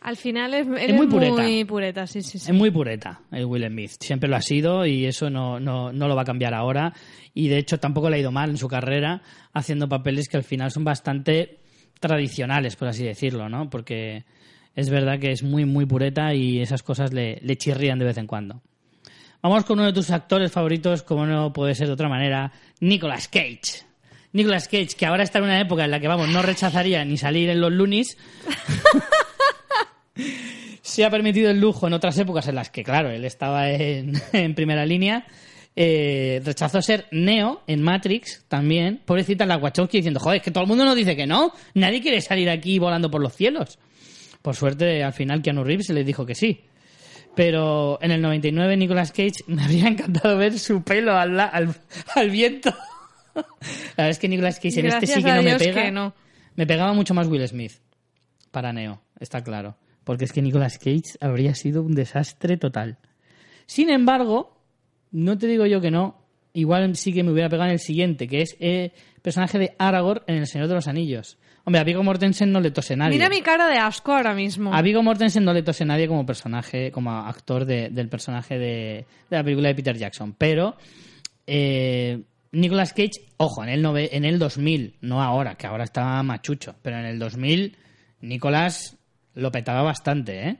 Al 0.00 0.16
final 0.16 0.54
es, 0.54 0.66
muy 0.66 1.06
pureta. 1.06 1.42
muy 1.42 1.64
pureta, 1.64 2.06
sí, 2.06 2.22
sí, 2.22 2.38
sí. 2.38 2.50
Es 2.50 2.56
muy 2.56 2.70
pureta 2.70 3.20
el 3.30 3.44
Will 3.44 3.66
Smith. 3.66 3.92
Siempre 4.00 4.30
lo 4.30 4.36
ha 4.36 4.40
sido 4.40 4.86
y 4.86 5.04
eso 5.04 5.28
no, 5.28 5.60
no, 5.60 5.92
no 5.92 6.08
lo 6.08 6.16
va 6.16 6.22
a 6.22 6.24
cambiar 6.24 6.54
ahora. 6.54 6.94
Y 7.34 7.48
de 7.48 7.58
hecho 7.58 7.78
tampoco 7.78 8.08
le 8.08 8.16
ha 8.16 8.20
ido 8.20 8.32
mal 8.32 8.50
en 8.50 8.56
su 8.56 8.66
carrera 8.66 9.20
haciendo 9.52 9.88
papeles 9.88 10.28
que 10.28 10.38
al 10.38 10.44
final 10.44 10.70
son 10.70 10.84
bastante 10.84 11.58
tradicionales, 12.00 12.76
por 12.76 12.88
así 12.88 13.04
decirlo, 13.04 13.50
¿no? 13.50 13.68
Porque 13.68 14.24
es 14.74 14.88
verdad 14.88 15.18
que 15.18 15.32
es 15.32 15.42
muy, 15.42 15.66
muy 15.66 15.84
pureta 15.84 16.34
y 16.34 16.60
esas 16.60 16.82
cosas 16.82 17.12
le, 17.12 17.38
le 17.42 17.56
chirrían 17.56 17.98
de 17.98 18.06
vez 18.06 18.16
en 18.16 18.26
cuando. 18.26 18.62
Vamos 19.42 19.64
con 19.64 19.78
uno 19.78 19.86
de 19.86 19.92
tus 19.92 20.10
actores 20.10 20.50
favoritos, 20.50 21.02
como 21.02 21.26
no 21.26 21.52
puede 21.52 21.74
ser 21.74 21.88
de 21.88 21.92
otra 21.92 22.08
manera, 22.08 22.52
Nicolas 22.80 23.28
Cage. 23.28 23.84
Nicolas 24.32 24.68
Cage, 24.68 24.96
que 24.96 25.06
ahora 25.06 25.24
está 25.24 25.38
en 25.38 25.44
una 25.44 25.60
época 25.60 25.84
en 25.84 25.90
la 25.90 26.00
que, 26.00 26.08
vamos, 26.08 26.28
no 26.28 26.40
rechazaría 26.40 27.04
ni 27.04 27.16
salir 27.16 27.50
en 27.50 27.60
los 27.60 27.72
lunis. 27.72 28.16
se 30.82 31.04
ha 31.04 31.10
permitido 31.10 31.50
el 31.50 31.60
lujo 31.60 31.86
en 31.86 31.92
otras 31.94 32.16
épocas 32.18 32.46
en 32.48 32.54
las 32.54 32.70
que, 32.70 32.82
claro, 32.84 33.10
él 33.10 33.24
estaba 33.24 33.70
en, 33.70 34.12
en 34.32 34.54
primera 34.54 34.84
línea. 34.86 35.26
Eh, 35.76 36.42
rechazó 36.44 36.82
ser 36.82 37.06
Neo 37.12 37.62
en 37.66 37.80
Matrix 37.82 38.44
también. 38.48 39.00
Pobrecita 39.04 39.46
la 39.46 39.56
Wachowski 39.56 39.98
diciendo, 39.98 40.20
joder, 40.20 40.38
es 40.38 40.42
que 40.42 40.50
todo 40.50 40.64
el 40.64 40.68
mundo 40.68 40.84
nos 40.84 40.96
dice 40.96 41.14
que 41.16 41.26
no. 41.26 41.52
Nadie 41.74 42.00
quiere 42.02 42.20
salir 42.20 42.50
aquí 42.50 42.78
volando 42.78 43.10
por 43.10 43.20
los 43.22 43.34
cielos. 43.34 43.78
Por 44.42 44.56
suerte, 44.56 45.04
al 45.04 45.12
final 45.12 45.42
Keanu 45.42 45.62
Reeves 45.64 45.90
le 45.90 46.02
dijo 46.04 46.26
que 46.26 46.34
sí. 46.34 46.62
Pero 47.36 47.98
en 48.02 48.10
el 48.10 48.20
99 48.20 48.76
Nicolas 48.76 49.12
Cage 49.12 49.32
me 49.46 49.62
habría 49.62 49.86
encantado 49.86 50.36
ver 50.36 50.58
su 50.58 50.82
pelo 50.82 51.16
al, 51.16 51.36
la- 51.36 51.46
al, 51.46 51.74
al 52.16 52.30
viento. 52.30 52.74
La 53.34 53.44
verdad 53.96 54.10
es 54.10 54.18
que 54.18 54.28
Nicolas 54.28 54.56
Cage 54.58 54.80
en 54.80 54.86
este 54.86 55.06
sí 55.06 55.22
que 55.22 55.32
no 55.32 55.42
me 55.42 55.56
pega. 55.56 55.90
no. 55.90 56.14
Me 56.56 56.66
pegaba 56.66 56.92
mucho 56.92 57.14
más 57.14 57.28
Will 57.28 57.46
Smith 57.46 57.72
para 58.50 58.72
Neo, 58.72 59.00
está 59.20 59.42
claro. 59.44 59.76
Porque 60.04 60.24
es 60.24 60.32
que 60.32 60.42
Nicolas 60.42 60.78
Cage 60.78 61.16
habría 61.20 61.54
sido 61.54 61.82
un 61.82 61.94
desastre 61.94 62.56
total. 62.56 62.98
Sin 63.66 63.90
embargo, 63.90 64.56
no 65.12 65.38
te 65.38 65.46
digo 65.46 65.66
yo 65.66 65.80
que 65.80 65.90
no, 65.90 66.16
igual 66.52 66.96
sí 66.96 67.12
que 67.12 67.22
me 67.22 67.30
hubiera 67.32 67.48
pegado 67.48 67.66
en 67.68 67.74
el 67.74 67.78
siguiente, 67.80 68.26
que 68.26 68.42
es 68.42 68.56
el 68.60 68.92
personaje 69.22 69.58
de 69.58 69.74
Aragorn 69.78 70.22
en 70.26 70.36
El 70.36 70.46
Señor 70.46 70.68
de 70.68 70.74
los 70.74 70.88
Anillos. 70.88 71.38
Hombre, 71.64 71.80
a 71.80 71.84
Viggo 71.84 72.02
Mortensen 72.02 72.50
no 72.50 72.58
le 72.60 72.70
tose 72.70 72.96
nadie. 72.96 73.18
Mira 73.18 73.28
mi 73.28 73.42
cara 73.42 73.68
de 73.68 73.76
asco 73.76 74.12
ahora 74.14 74.34
mismo. 74.34 74.72
A 74.74 74.80
Viggo 74.82 75.02
Mortensen 75.02 75.44
no 75.44 75.52
le 75.52 75.62
tose 75.62 75.84
nadie 75.84 76.08
como 76.08 76.24
personaje, 76.24 76.90
como 76.90 77.10
actor 77.12 77.66
de- 77.66 77.90
del 77.90 78.08
personaje 78.08 78.58
de, 78.58 79.04
de 79.28 79.36
la 79.36 79.44
película 79.44 79.68
de 79.68 79.74
Peter 79.74 79.96
Jackson. 79.96 80.34
Pero 80.38 80.76
eh, 81.46 82.22
Nicolas 82.52 82.92
Cage, 82.92 83.26
ojo, 83.36 83.62
en 83.62 83.68
el, 83.68 83.84
nove- 83.84 84.08
en 84.10 84.24
el 84.24 84.38
2000, 84.38 84.96
no 85.02 85.22
ahora, 85.22 85.54
que 85.56 85.66
ahora 85.66 85.84
está 85.84 86.22
machucho, 86.22 86.74
pero 86.82 86.98
en 86.98 87.04
el 87.04 87.18
2000 87.18 87.76
Nicolas 88.22 88.96
lo 89.34 89.50
petaba 89.52 89.82
bastante, 89.82 90.48
¿eh? 90.48 90.56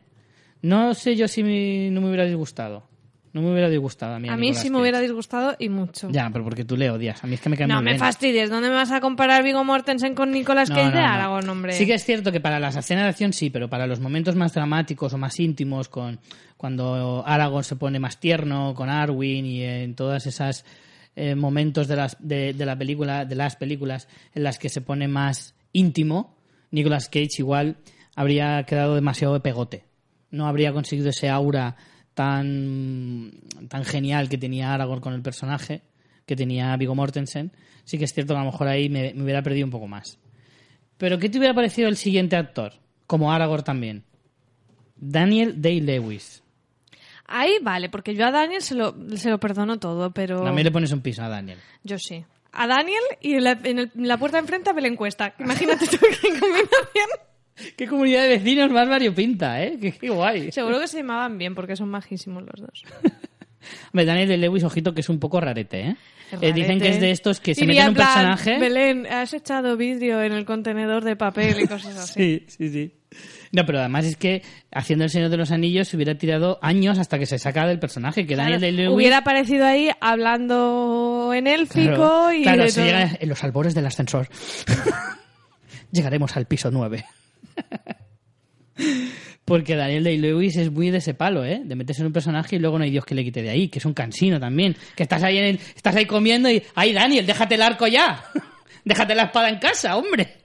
No 0.62 0.94
sé 0.94 1.16
yo 1.16 1.26
si 1.28 1.42
me- 1.42 1.90
no 1.90 2.00
me 2.00 2.08
hubiera 2.08 2.24
disgustado. 2.24 2.88
No 3.32 3.42
me 3.42 3.52
hubiera 3.52 3.68
disgustado 3.68 4.14
a 4.16 4.18
mí. 4.18 4.28
a 4.28 4.32
mí 4.36 4.48
Nicolas 4.48 4.62
sí 4.62 4.70
me 4.70 4.74
Cage. 4.74 4.82
hubiera 4.82 5.00
disgustado 5.00 5.54
y 5.60 5.68
mucho. 5.68 6.10
Ya, 6.10 6.28
pero 6.32 6.42
porque 6.44 6.64
tú 6.64 6.76
le 6.76 6.90
odias. 6.90 7.22
A 7.22 7.28
mí 7.28 7.34
es 7.34 7.40
que 7.40 7.48
me 7.48 7.56
cae 7.56 7.68
no 7.68 7.76
muy 7.76 7.84
me 7.84 7.90
bien. 7.92 8.00
fastidies. 8.00 8.50
¿Dónde 8.50 8.68
me 8.68 8.74
vas 8.74 8.90
a 8.90 9.00
comparar 9.00 9.44
Vigo 9.44 9.62
Mortensen 9.62 10.16
con 10.16 10.32
Nicolas 10.32 10.68
No, 10.68 10.74
Cage 10.74 10.88
no, 10.88 10.96
de 10.96 11.00
no. 11.00 11.06
Aragorn, 11.06 11.48
hombre? 11.48 11.72
Sí 11.74 11.86
que 11.86 11.94
es 11.94 12.04
cierto 12.04 12.32
que 12.32 12.40
para 12.40 12.58
las 12.58 12.74
escenas 12.74 13.04
de 13.04 13.10
acción 13.10 13.32
sí, 13.32 13.48
pero 13.48 13.70
para 13.70 13.86
los 13.86 14.00
momentos 14.00 14.34
más 14.34 14.52
dramáticos 14.52 15.12
o 15.12 15.18
más 15.18 15.38
íntimos, 15.38 15.88
con 15.88 16.18
cuando 16.56 17.22
Aragorn 17.24 17.62
se 17.62 17.76
pone 17.76 18.00
más 18.00 18.18
tierno 18.18 18.74
con 18.74 18.90
Arwen 18.90 19.46
y 19.46 19.62
en 19.62 19.94
todas 19.94 20.26
esas 20.26 20.64
eh, 21.14 21.36
momentos 21.36 21.86
de 21.86 21.96
las 21.96 22.16
de, 22.18 22.52
de 22.52 22.66
la 22.66 22.76
película, 22.76 23.24
de 23.24 23.36
las 23.36 23.54
películas 23.54 24.08
en 24.34 24.42
las 24.42 24.58
que 24.58 24.68
se 24.68 24.80
pone 24.80 25.06
más 25.06 25.54
íntimo, 25.72 26.36
Nicolas 26.72 27.08
Cage 27.08 27.28
igual 27.38 27.76
habría 28.20 28.62
quedado 28.64 28.94
demasiado 28.94 29.34
de 29.34 29.40
pegote. 29.40 29.84
No 30.30 30.46
habría 30.46 30.72
conseguido 30.72 31.08
ese 31.10 31.28
aura 31.28 31.76
tan 32.14 33.30
tan 33.68 33.84
genial 33.84 34.28
que 34.28 34.38
tenía 34.38 34.72
Aragorn 34.74 35.00
con 35.00 35.14
el 35.14 35.22
personaje, 35.22 35.82
que 36.26 36.36
tenía 36.36 36.76
Viggo 36.76 36.94
Mortensen. 36.94 37.52
Sí 37.84 37.98
que 37.98 38.04
es 38.04 38.12
cierto 38.12 38.34
que 38.34 38.38
a 38.40 38.44
lo 38.44 38.50
mejor 38.50 38.68
ahí 38.68 38.88
me- 38.88 39.14
me 39.14 39.22
hubiera 39.24 39.42
perdido 39.42 39.66
un 39.66 39.70
poco 39.72 39.88
más. 39.88 40.18
Pero 40.98 41.18
¿qué 41.18 41.28
te 41.28 41.38
hubiera 41.38 41.54
parecido 41.54 41.88
el 41.88 41.96
siguiente 41.96 42.36
actor? 42.36 42.74
Como 43.06 43.32
Aragorn 43.32 43.64
también. 43.64 44.04
Daniel 44.96 45.60
Day-Lewis. 45.62 46.42
Ahí 47.26 47.52
vale, 47.62 47.88
porque 47.88 48.14
yo 48.14 48.26
a 48.26 48.30
Daniel 48.30 48.60
se 48.60 48.74
lo, 48.74 48.94
se 49.16 49.30
lo 49.30 49.38
perdono 49.40 49.78
todo, 49.78 50.10
pero 50.10 50.42
También 50.42 50.64
le 50.66 50.72
pones 50.72 50.92
un 50.92 51.00
piso 51.00 51.22
a 51.22 51.28
Daniel. 51.28 51.58
yo 51.84 51.96
sí. 51.98 52.24
A 52.52 52.66
Daniel 52.66 53.02
y 53.20 53.34
en 53.34 53.44
la, 53.44 53.52
en 53.62 53.78
el- 53.78 53.92
en 53.94 54.08
la 54.08 54.18
puerta 54.18 54.36
de 54.36 54.42
enfrente 54.42 54.70
a 54.70 54.72
Belén 54.72 54.96
Cuesta. 54.96 55.34
Imagínate 55.38 55.86
tú 55.86 55.96
qué 56.00 56.28
combinación. 56.38 57.08
Qué 57.76 57.86
comunidad 57.86 58.22
de 58.22 58.28
vecinos 58.28 58.70
más 58.70 58.88
variopinta, 58.88 59.62
¿eh? 59.62 59.76
Qué, 59.80 59.92
qué 59.92 60.08
guay. 60.10 60.52
Seguro 60.52 60.78
que 60.80 60.88
se 60.88 60.98
llamaban 60.98 61.38
bien 61.38 61.54
porque 61.54 61.76
son 61.76 61.88
majísimos 61.88 62.42
los 62.42 62.60
dos. 62.60 62.84
Hombre, 63.92 64.06
Daniel 64.06 64.28
Day-Lewis, 64.28 64.64
ojito, 64.64 64.94
que 64.94 65.00
es 65.02 65.08
un 65.08 65.18
poco 65.18 65.40
rarete, 65.40 65.80
¿eh? 65.80 65.96
Eh, 66.40 66.52
dicen 66.52 66.78
que 66.80 66.88
es 66.90 67.00
de 67.00 67.10
estos 67.10 67.40
que 67.40 67.56
se 67.56 67.62
Diría 67.62 67.86
meten 67.86 67.86
en 67.86 67.90
un 67.90 67.94
plan, 67.96 68.08
personaje... 68.36 68.58
Belén, 68.60 69.06
has 69.08 69.34
echado 69.34 69.76
vidrio 69.76 70.22
en 70.22 70.32
el 70.32 70.44
contenedor 70.44 71.02
de 71.02 71.16
papel 71.16 71.60
y 71.60 71.66
cosas 71.66 71.96
así. 71.98 72.44
Sí, 72.46 72.46
sí, 72.46 72.68
sí. 72.70 72.94
No, 73.50 73.66
pero 73.66 73.80
además 73.80 74.04
es 74.06 74.16
que 74.16 74.42
haciendo 74.70 75.04
El 75.04 75.10
Señor 75.10 75.28
de 75.30 75.36
los 75.36 75.50
Anillos 75.50 75.88
se 75.88 75.96
hubiera 75.96 76.16
tirado 76.16 76.60
años 76.62 77.00
hasta 77.00 77.18
que 77.18 77.26
se 77.26 77.36
saca 77.40 77.66
del 77.66 77.80
personaje. 77.80 78.26
Que 78.26 78.36
Daniel 78.36 78.60
Day-Lewis... 78.60 78.94
hubiera 78.94 79.18
aparecido 79.18 79.66
ahí 79.66 79.90
hablando 80.00 81.32
en 81.34 81.48
élfico 81.48 81.96
Claro, 81.96 82.32
y 82.32 82.42
claro, 82.44 82.62
de 82.62 82.68
si 82.70 82.76
todo. 82.76 82.84
llega 82.86 83.10
en 83.18 83.28
los 83.28 83.42
albores 83.42 83.74
del 83.74 83.86
ascensor. 83.86 84.28
Llegaremos 85.90 86.36
al 86.36 86.46
piso 86.46 86.70
9. 86.70 87.04
Porque 89.44 89.74
Daniel 89.74 90.04
Day-Lewis 90.04 90.56
es 90.56 90.70
muy 90.70 90.90
de 90.90 90.98
ese 90.98 91.12
palo, 91.14 91.44
¿eh? 91.44 91.60
De 91.64 91.74
meterse 91.74 92.02
en 92.02 92.06
un 92.06 92.12
personaje 92.12 92.56
y 92.56 92.58
luego 92.60 92.78
no 92.78 92.84
hay 92.84 92.90
Dios 92.90 93.04
que 93.04 93.14
le 93.14 93.24
quite 93.24 93.42
de 93.42 93.50
ahí, 93.50 93.68
que 93.68 93.78
es 93.80 93.84
un 93.84 93.94
cansino 93.94 94.38
también. 94.38 94.76
Que 94.94 95.02
estás 95.02 95.22
ahí, 95.22 95.38
en 95.38 95.44
el- 95.44 95.60
estás 95.74 95.96
ahí 95.96 96.06
comiendo 96.06 96.48
y... 96.50 96.62
¡Ay, 96.74 96.92
Daniel, 96.92 97.26
déjate 97.26 97.56
el 97.56 97.62
arco 97.62 97.86
ya! 97.86 98.24
¡Déjate 98.84 99.14
la 99.14 99.24
espada 99.24 99.48
en 99.48 99.58
casa, 99.58 99.96
hombre! 99.96 100.36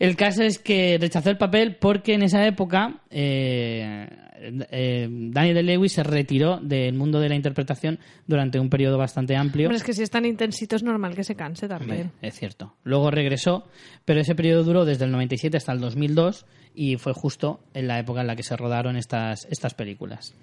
El 0.00 0.16
caso 0.16 0.42
es 0.42 0.58
que 0.58 0.96
rechazó 0.98 1.28
el 1.28 1.36
papel 1.36 1.76
porque 1.76 2.14
en 2.14 2.22
esa 2.22 2.46
época 2.46 3.02
eh, 3.10 4.08
eh, 4.40 5.08
Daniel 5.10 5.54
Day-Lewis 5.54 5.92
se 5.92 6.02
retiró 6.02 6.58
del 6.58 6.94
mundo 6.94 7.20
de 7.20 7.28
la 7.28 7.34
interpretación 7.34 7.98
durante 8.26 8.58
un 8.58 8.70
periodo 8.70 8.96
bastante 8.96 9.36
amplio. 9.36 9.66
Hombre, 9.66 9.76
es 9.76 9.84
que 9.84 9.92
si 9.92 10.02
es 10.02 10.08
tan 10.08 10.24
intensito 10.24 10.74
es 10.74 10.82
normal 10.82 11.14
que 11.14 11.22
se 11.22 11.34
canse 11.34 11.68
también. 11.68 12.12
Es 12.22 12.34
cierto. 12.34 12.74
Luego 12.82 13.10
regresó, 13.10 13.66
pero 14.06 14.20
ese 14.20 14.34
periodo 14.34 14.64
duró 14.64 14.86
desde 14.86 15.04
el 15.04 15.10
97 15.10 15.58
hasta 15.58 15.72
el 15.72 15.80
2002 15.80 16.46
y 16.74 16.96
fue 16.96 17.12
justo 17.12 17.60
en 17.74 17.86
la 17.86 17.98
época 17.98 18.22
en 18.22 18.26
la 18.26 18.36
que 18.36 18.42
se 18.42 18.56
rodaron 18.56 18.96
estas, 18.96 19.46
estas 19.50 19.74
películas. 19.74 20.34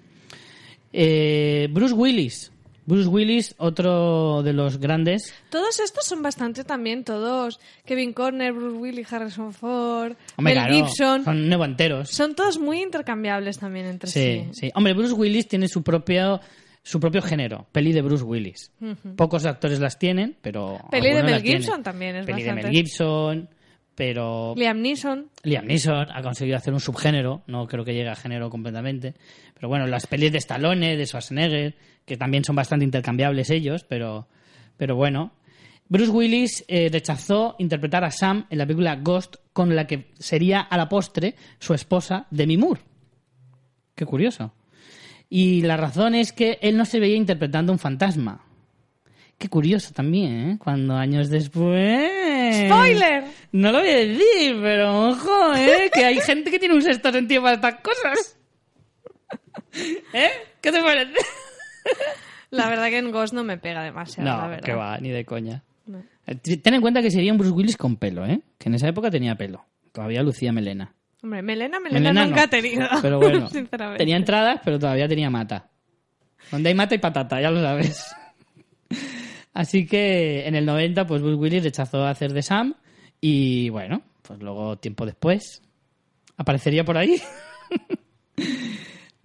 Eh, 0.92 1.68
Bruce 1.72 1.94
Willis. 1.94 2.52
Bruce 2.88 3.08
Willis, 3.08 3.54
otro 3.58 4.42
de 4.42 4.54
los 4.54 4.78
grandes. 4.78 5.34
Todos 5.50 5.78
estos 5.78 6.06
son 6.06 6.22
bastante 6.22 6.64
también, 6.64 7.04
todos. 7.04 7.60
Kevin 7.84 8.14
Conner, 8.14 8.54
Bruce 8.54 8.78
Willis, 8.78 9.12
Harrison 9.12 9.52
Ford, 9.52 10.14
Hombre, 10.36 10.54
Mel 10.54 10.64
claro, 10.64 10.74
Gibson. 10.74 11.24
son 11.24 11.48
nevanteros. 11.50 12.08
Son 12.08 12.34
todos 12.34 12.58
muy 12.58 12.80
intercambiables 12.80 13.58
también 13.58 13.84
entre 13.84 14.08
sí. 14.10 14.46
Sí, 14.52 14.60
sí. 14.60 14.70
Hombre, 14.74 14.94
Bruce 14.94 15.12
Willis 15.12 15.46
tiene 15.46 15.68
su 15.68 15.82
propio 15.82 16.40
su 16.82 16.98
propio 16.98 17.20
género, 17.20 17.66
peli 17.72 17.92
de 17.92 18.00
Bruce 18.00 18.24
Willis. 18.24 18.72
Pocos 19.16 19.44
actores 19.44 19.80
las 19.80 19.98
tienen, 19.98 20.38
pero. 20.40 20.80
Peli 20.90 21.12
de 21.12 21.22
Mel 21.22 21.42
tienen. 21.42 21.62
Gibson 21.62 21.82
también 21.82 22.16
es 22.16 22.24
Peli 22.24 22.42
de. 22.42 22.52
Mel 22.54 22.70
Gibson, 22.70 23.50
pero. 23.94 24.54
Liam 24.56 24.80
Neeson. 24.80 25.28
Liam 25.42 25.66
Neeson 25.66 26.06
ha 26.10 26.22
conseguido 26.22 26.56
hacer 26.56 26.72
un 26.72 26.80
subgénero, 26.80 27.42
no 27.46 27.66
creo 27.66 27.84
que 27.84 27.92
llegue 27.92 28.08
a 28.08 28.16
género 28.16 28.48
completamente. 28.48 29.12
Pero 29.58 29.68
bueno, 29.68 29.86
las 29.88 30.06
pelis 30.06 30.30
de 30.30 30.38
Stallone, 30.38 30.96
de 30.96 31.04
Schwarzenegger, 31.04 31.74
que 32.04 32.16
también 32.16 32.44
son 32.44 32.54
bastante 32.54 32.84
intercambiables 32.84 33.50
ellos, 33.50 33.84
pero, 33.84 34.28
pero 34.76 34.94
bueno. 34.94 35.32
Bruce 35.88 36.10
Willis 36.10 36.64
eh, 36.68 36.88
rechazó 36.92 37.56
interpretar 37.58 38.04
a 38.04 38.10
Sam 38.10 38.46
en 38.50 38.58
la 38.58 38.66
película 38.66 38.96
Ghost, 38.96 39.36
con 39.52 39.74
la 39.74 39.86
que 39.86 40.12
sería 40.18 40.60
a 40.60 40.76
la 40.76 40.88
postre 40.88 41.34
su 41.58 41.74
esposa 41.74 42.26
Demi 42.30 42.56
Moore. 42.56 42.82
Qué 43.94 44.06
curioso. 44.06 44.52
Y 45.28 45.62
la 45.62 45.76
razón 45.76 46.14
es 46.14 46.32
que 46.32 46.58
él 46.62 46.76
no 46.76 46.84
se 46.84 47.00
veía 47.00 47.16
interpretando 47.16 47.72
un 47.72 47.78
fantasma. 47.78 48.44
Qué 49.38 49.48
curioso 49.48 49.92
también, 49.92 50.50
¿eh? 50.50 50.58
Cuando 50.58 50.94
años 50.94 51.30
después... 51.30 52.66
¡Spoiler! 52.66 53.24
No 53.52 53.72
lo 53.72 53.80
voy 53.80 53.88
a 53.88 53.96
decir, 53.96 54.56
pero 54.60 55.08
ojo, 55.08 55.54
¿eh? 55.54 55.90
Que 55.92 56.04
hay 56.04 56.20
gente 56.20 56.50
que 56.50 56.58
tiene 56.58 56.74
un 56.74 56.82
sexto 56.82 57.12
sentido 57.12 57.42
para 57.42 57.54
estas 57.54 57.76
cosas. 57.76 58.36
¿Eh? 59.72 60.30
¿Qué 60.60 60.72
te 60.72 60.82
parece? 60.82 61.12
La 62.50 62.68
verdad 62.68 62.88
que 62.88 62.98
en 62.98 63.10
Ghost 63.10 63.34
no 63.34 63.44
me 63.44 63.58
pega 63.58 63.82
demasiado, 63.82 64.28
la 64.30 64.36
No, 64.42 64.48
verdad. 64.48 64.64
que 64.64 64.72
va, 64.74 64.98
ni 64.98 65.10
de 65.10 65.24
coña. 65.24 65.62
No. 65.86 66.02
Eh, 66.26 66.34
Ten 66.36 66.74
en 66.74 66.80
cuenta 66.80 67.02
que 67.02 67.10
sería 67.10 67.30
un 67.32 67.38
Bruce 67.38 67.52
Willis 67.54 67.76
con 67.76 67.96
pelo, 67.96 68.24
¿eh? 68.26 68.40
Que 68.58 68.68
en 68.70 68.74
esa 68.74 68.88
época 68.88 69.10
tenía 69.10 69.34
pelo. 69.36 69.64
Todavía 69.92 70.22
lucía 70.22 70.50
melena. 70.52 70.94
Hombre, 71.22 71.42
Melena, 71.42 71.80
Melena, 71.80 72.00
Melena 72.12 72.24
nunca 72.26 72.36
no. 72.36 72.42
ha 72.42 72.48
tenido. 72.48 72.88
Pero 73.02 73.18
bueno, 73.18 73.48
sinceramente. 73.50 73.98
tenía 73.98 74.16
entradas, 74.16 74.60
pero 74.64 74.78
todavía 74.78 75.08
tenía 75.08 75.28
mata. 75.30 75.68
Donde 76.50 76.68
hay 76.70 76.74
mata 76.74 76.94
y 76.94 76.98
patata, 76.98 77.40
ya 77.40 77.50
lo 77.50 77.60
sabes. 77.60 78.04
Así 79.52 79.86
que 79.86 80.46
en 80.46 80.54
el 80.54 80.64
90, 80.64 81.06
pues 81.06 81.20
Bruce 81.20 81.36
Willis 81.36 81.64
rechazó 81.64 82.06
hacer 82.06 82.32
de 82.32 82.42
Sam 82.42 82.74
y 83.20 83.68
bueno, 83.70 84.02
pues 84.22 84.38
luego 84.40 84.78
tiempo 84.78 85.04
después 85.04 85.60
aparecería 86.36 86.84
por 86.84 86.96
ahí. 86.96 87.20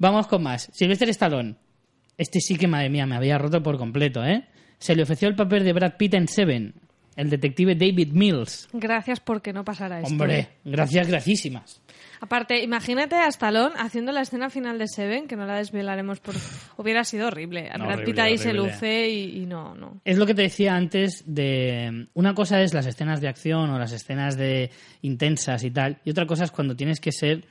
Vamos 0.03 0.27
con 0.27 0.43
más. 0.43 0.69
Sylvester 0.73 1.07
Stallone. 1.07 1.55
Este 2.17 2.41
sí 2.41 2.57
que, 2.57 2.67
madre 2.67 2.89
mía, 2.89 3.05
me 3.05 3.15
había 3.15 3.38
roto 3.38 3.63
por 3.63 3.77
completo, 3.77 4.21
¿eh? 4.21 4.43
Se 4.77 4.97
le 4.97 5.03
ofreció 5.03 5.30
el 5.30 5.35
papel 5.35 5.63
de 5.63 5.71
Brad 5.71 5.93
Pitt 5.95 6.15
en 6.15 6.27
Seven, 6.27 6.73
el 7.15 7.30
detective 7.30 7.73
David 7.73 8.11
Mills. 8.11 8.67
Gracias 8.73 9.21
porque 9.21 9.53
no 9.53 9.63
pasara 9.63 10.01
esto. 10.01 10.11
Hombre, 10.11 10.49
gracias, 10.65 11.07
gracísimas. 11.07 11.81
Aparte, 12.19 12.61
imagínate 12.61 13.15
a 13.15 13.27
Stallone 13.27 13.75
haciendo 13.77 14.11
la 14.11 14.23
escena 14.23 14.49
final 14.49 14.77
de 14.77 14.89
Seven, 14.89 15.25
que 15.25 15.38
no 15.38 15.45
la 15.45 15.55
desvelaremos 15.55 16.19
por... 16.19 16.35
Hubiera 16.75 17.05
sido 17.05 17.27
horrible. 17.27 17.69
No, 17.69 17.85
Brad 17.85 17.99
Pitt 17.99 18.19
horrible, 18.19 18.21
ahí 18.23 18.38
se 18.38 18.53
luce 18.53 19.09
y, 19.09 19.41
y 19.41 19.45
no, 19.45 19.73
no. 19.73 20.01
Es 20.03 20.17
lo 20.17 20.25
que 20.25 20.34
te 20.34 20.41
decía 20.41 20.75
antes 20.75 21.23
de... 21.25 22.07
Una 22.13 22.34
cosa 22.34 22.61
es 22.61 22.73
las 22.73 22.88
escenas 22.88 23.21
de 23.21 23.30
acción 23.30 23.69
o 23.69 23.80
las 23.80 23.93
escenas 23.93 24.35
de 24.35 24.69
intensas 25.01 25.63
y 25.63 25.71
tal, 25.71 25.99
y 26.03 26.09
otra 26.09 26.27
cosa 26.27 26.43
es 26.43 26.51
cuando 26.51 26.75
tienes 26.75 26.99
que 26.99 27.13
ser 27.13 27.45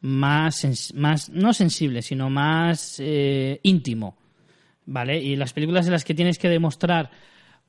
más, 0.00 0.92
más 0.94 1.30
no 1.30 1.52
sensible, 1.52 2.02
sino 2.02 2.30
más 2.30 2.96
eh, 3.00 3.60
íntimo, 3.62 4.16
¿vale? 4.86 5.20
Y 5.22 5.36
las 5.36 5.52
películas 5.52 5.86
en 5.86 5.92
las 5.92 6.04
que 6.04 6.14
tienes 6.14 6.38
que 6.38 6.48
demostrar 6.48 7.10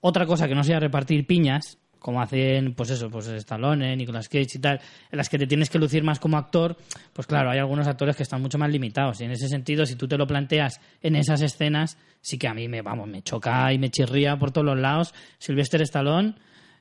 otra 0.02 0.26
cosa 0.26 0.48
que 0.48 0.56
no 0.56 0.64
sea 0.64 0.80
repartir 0.80 1.26
piñas, 1.26 1.78
como 2.00 2.22
hacen, 2.22 2.74
pues 2.74 2.92
eso, 2.92 3.10
pues 3.10 3.28
Stallone, 3.28 3.96
Nicolas 3.96 4.30
Cage 4.30 4.48
y 4.56 4.60
tal, 4.60 4.80
en 5.12 5.18
las 5.18 5.30
que 5.30 5.38
te 5.38 5.48
tienes 5.48 5.70
que 5.70 5.80
lucir 5.80 6.04
más 6.04 6.20
como 6.20 6.38
actor, 6.38 6.78
pues 7.14 7.28
claro, 7.28 7.50
hay 7.50 7.60
algunos 7.60 7.88
actores 7.88 8.16
que 8.16 8.24
están 8.24 8.42
mucho 8.42 8.58
más 8.58 8.70
limitados. 8.70 9.20
Y 9.20 9.26
en 9.26 9.32
ese 9.32 9.48
sentido, 9.48 9.86
si 9.86 9.96
tú 9.96 10.08
te 10.08 10.18
lo 10.18 10.28
planteas 10.28 10.80
en 11.02 11.16
esas 11.16 11.42
escenas, 11.42 11.98
sí 12.22 12.38
que 12.38 12.48
a 12.48 12.54
mí 12.54 12.68
me, 12.68 12.82
vamos, 12.82 13.08
me 13.08 13.24
choca 13.24 13.74
y 13.74 13.80
me 13.80 13.90
chirría 13.90 14.38
por 14.38 14.52
todos 14.52 14.66
los 14.66 14.80
lados. 14.80 15.14
Sylvester 15.40 15.82
Stallone, 15.82 16.36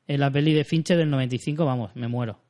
en 0.06 0.20
la 0.20 0.31
peli 0.31 0.52
de 0.52 0.64
Fincher 0.64 0.97
del 0.97 1.10
95, 1.10 1.64
vamos, 1.64 1.90
me 1.97 2.09
muero. 2.09 2.45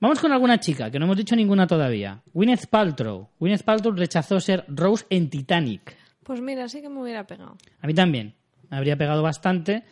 Vamos 0.00 0.18
con 0.18 0.32
alguna 0.32 0.58
chica, 0.58 0.90
que 0.90 0.98
no 0.98 1.04
hemos 1.04 1.18
dicho 1.18 1.36
ninguna 1.36 1.66
todavía. 1.66 2.22
Gwyneth 2.32 2.68
Paltrow. 2.68 3.28
Gwyneth 3.38 3.64
Paltrow 3.64 3.94
rechazó 3.94 4.40
ser 4.40 4.64
Rose 4.68 5.04
en 5.10 5.28
Titanic. 5.28 5.94
Pues 6.22 6.40
mira, 6.40 6.68
sí 6.68 6.80
que 6.80 6.88
me 6.88 7.02
hubiera 7.02 7.26
pegado. 7.26 7.56
A 7.82 7.86
mí 7.86 7.92
también. 7.92 8.34
Me 8.70 8.78
habría 8.78 8.96
pegado 8.96 9.22
bastante. 9.22 9.84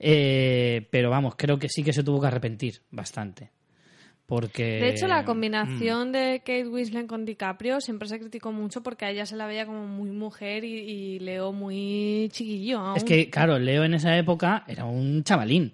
eh, 0.00 0.88
pero 0.90 1.10
vamos, 1.10 1.36
creo 1.36 1.60
que 1.60 1.68
sí 1.68 1.84
que 1.84 1.92
se 1.92 2.02
tuvo 2.02 2.20
que 2.20 2.26
arrepentir 2.26 2.82
bastante. 2.90 3.50
Porque. 4.26 4.80
De 4.80 4.88
hecho, 4.88 5.06
la 5.06 5.22
mm. 5.22 5.26
combinación 5.26 6.10
de 6.10 6.38
Kate 6.40 6.66
Winslet 6.66 7.06
con 7.06 7.24
DiCaprio 7.24 7.80
siempre 7.80 8.08
se 8.08 8.18
criticó 8.18 8.50
mucho 8.50 8.82
porque 8.82 9.04
a 9.04 9.10
ella 9.10 9.26
se 9.26 9.36
la 9.36 9.46
veía 9.46 9.66
como 9.66 9.86
muy 9.86 10.10
mujer 10.10 10.64
y, 10.64 10.74
y 10.74 11.18
Leo 11.20 11.52
muy 11.52 12.30
chiquillo. 12.32 12.80
aún. 12.80 12.96
Es 12.96 13.04
que, 13.04 13.30
claro, 13.30 13.58
Leo 13.58 13.84
en 13.84 13.94
esa 13.94 14.16
época 14.16 14.64
era 14.66 14.86
un 14.86 15.22
chavalín. 15.22 15.72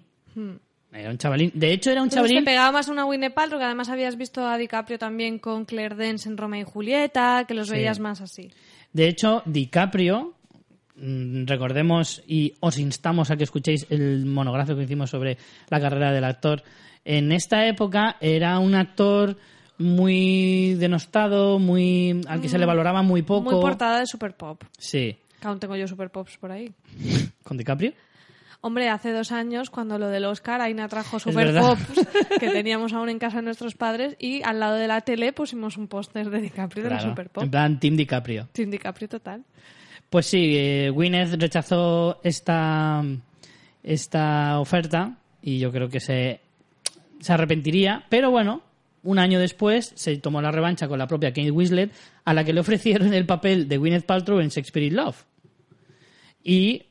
Era 0.91 1.11
un 1.11 1.17
chavalín. 1.17 1.51
De 1.53 1.71
hecho, 1.71 1.91
era 1.91 2.01
un 2.01 2.07
Hmm. 2.07 2.11
Entonces 2.11 2.23
te 2.23 2.33
chavalín. 2.33 2.45
pegaba 2.45 2.71
más 2.71 2.87
una 2.87 3.05
Winnie 3.05 3.29
Paltrow, 3.29 3.59
que 3.59 3.65
además 3.65 3.89
habías 3.89 4.17
visto 4.17 4.45
a 4.47 4.57
DiCaprio 4.57 4.97
también 4.97 5.37
con 5.39 5.65
Claire 5.65 5.95
Dance 5.95 6.27
en 6.27 6.37
Romeo 6.37 6.61
y 6.61 6.63
Julieta, 6.71 7.45
que 7.47 7.53
los 7.53 7.67
Sí. 7.67 7.73
veías 7.73 7.99
más 7.99 8.21
así. 8.21 8.49
De 8.91 9.07
hecho, 9.07 9.43
DiCaprio, 9.45 10.33
mm, 10.95 11.45
recordemos 11.45 12.23
y 12.27 12.53
os 12.59 12.79
instamos 12.79 13.29
a 13.29 13.37
que 13.37 13.43
escuchéis 13.43 13.85
el 13.91 14.25
monográfico 14.25 14.77
que 14.79 14.85
hicimos 14.85 15.11
sobre 15.11 15.37
la 15.69 15.79
carrera 15.79 16.11
del 16.11 16.23
actor. 16.23 16.63
En 17.05 17.31
esta 17.31 17.67
época 17.67 18.17
era 18.19 18.57
un 18.59 18.73
actor 18.75 19.37
muy 19.77 20.73
denostado, 20.75 21.57
muy 21.59 22.21
al 22.27 22.41
que 22.41 22.49
se 22.49 22.57
le 22.57 22.65
valoraba 22.65 23.01
muy 23.01 23.21
poco. 23.21 23.51
Mm. 23.51 23.53
Muy 23.53 23.61
portada 23.61 23.99
de 23.99 24.07
Super 24.07 24.35
Pop. 24.35 24.63
Sí. 24.77 25.15
Que 25.39 25.47
aún 25.47 25.59
tengo 25.59 25.75
yo 25.75 25.87
Super 25.87 26.09
Pops 26.09 26.37
por 26.37 26.51
ahí. 26.51 26.69
¿Con 27.43 27.57
DiCaprio? 27.57 27.93
Hombre, 28.61 28.89
hace 28.89 29.11
dos 29.13 29.31
años, 29.31 29.69
cuando 29.69 29.97
lo 29.97 30.09
del 30.09 30.25
Oscar, 30.25 30.59
Aina 30.59 30.89
trajo 30.89 31.17
Super. 31.19 31.57
Pops 31.57 32.07
que 32.39 32.49
teníamos 32.49 32.91
aún 32.91 33.07
en 33.09 33.17
casa 33.17 33.37
de 33.37 33.43
nuestros 33.43 33.75
padres 33.75 34.17
y 34.19 34.41
al 34.43 34.59
lado 34.59 34.75
de 34.75 34.87
la 34.87 34.99
tele 35.01 35.31
pusimos 35.31 35.77
un 35.77 35.87
póster 35.87 36.29
de 36.29 36.41
DiCaprio 36.41 36.83
de 36.83 36.89
Claro. 36.89 37.03
los 37.05 37.11
Super 37.11 37.29
Pop. 37.29 37.43
En 37.43 37.51
plan, 37.51 37.79
Team 37.79 37.95
DiCaprio. 37.95 38.49
Sin 38.53 38.69
DiCaprio 38.69 39.07
total. 39.07 39.45
Pues 40.09 40.25
sí, 40.25 40.55
eh, 40.57 40.89
Gwyneth 40.89 41.39
rechazó 41.39 42.19
esta, 42.23 43.01
esta 43.81 44.59
oferta 44.59 45.17
y 45.41 45.59
yo 45.59 45.71
creo 45.71 45.87
que 45.87 46.01
se, 46.01 46.41
se 47.21 47.31
arrepentiría, 47.31 48.03
pero 48.09 48.29
bueno, 48.29 48.61
un 49.03 49.19
año 49.19 49.39
después 49.39 49.93
se 49.95 50.17
tomó 50.17 50.41
la 50.41 50.51
revancha 50.51 50.89
con 50.89 50.99
la 50.99 51.07
propia 51.07 51.29
Kate 51.29 51.51
Winslet, 51.51 51.91
a 52.25 52.33
la 52.33 52.43
que 52.43 52.51
le 52.51 52.59
ofrecieron 52.59 53.13
el 53.13 53.25
papel 53.25 53.69
de 53.69 53.77
Gwyneth 53.77 54.05
Paltrow 54.05 54.39
en 54.41 54.49
Shakespeare 54.49 54.85
in 54.87 54.95
Love. 54.97 55.23
Y, 56.43 56.83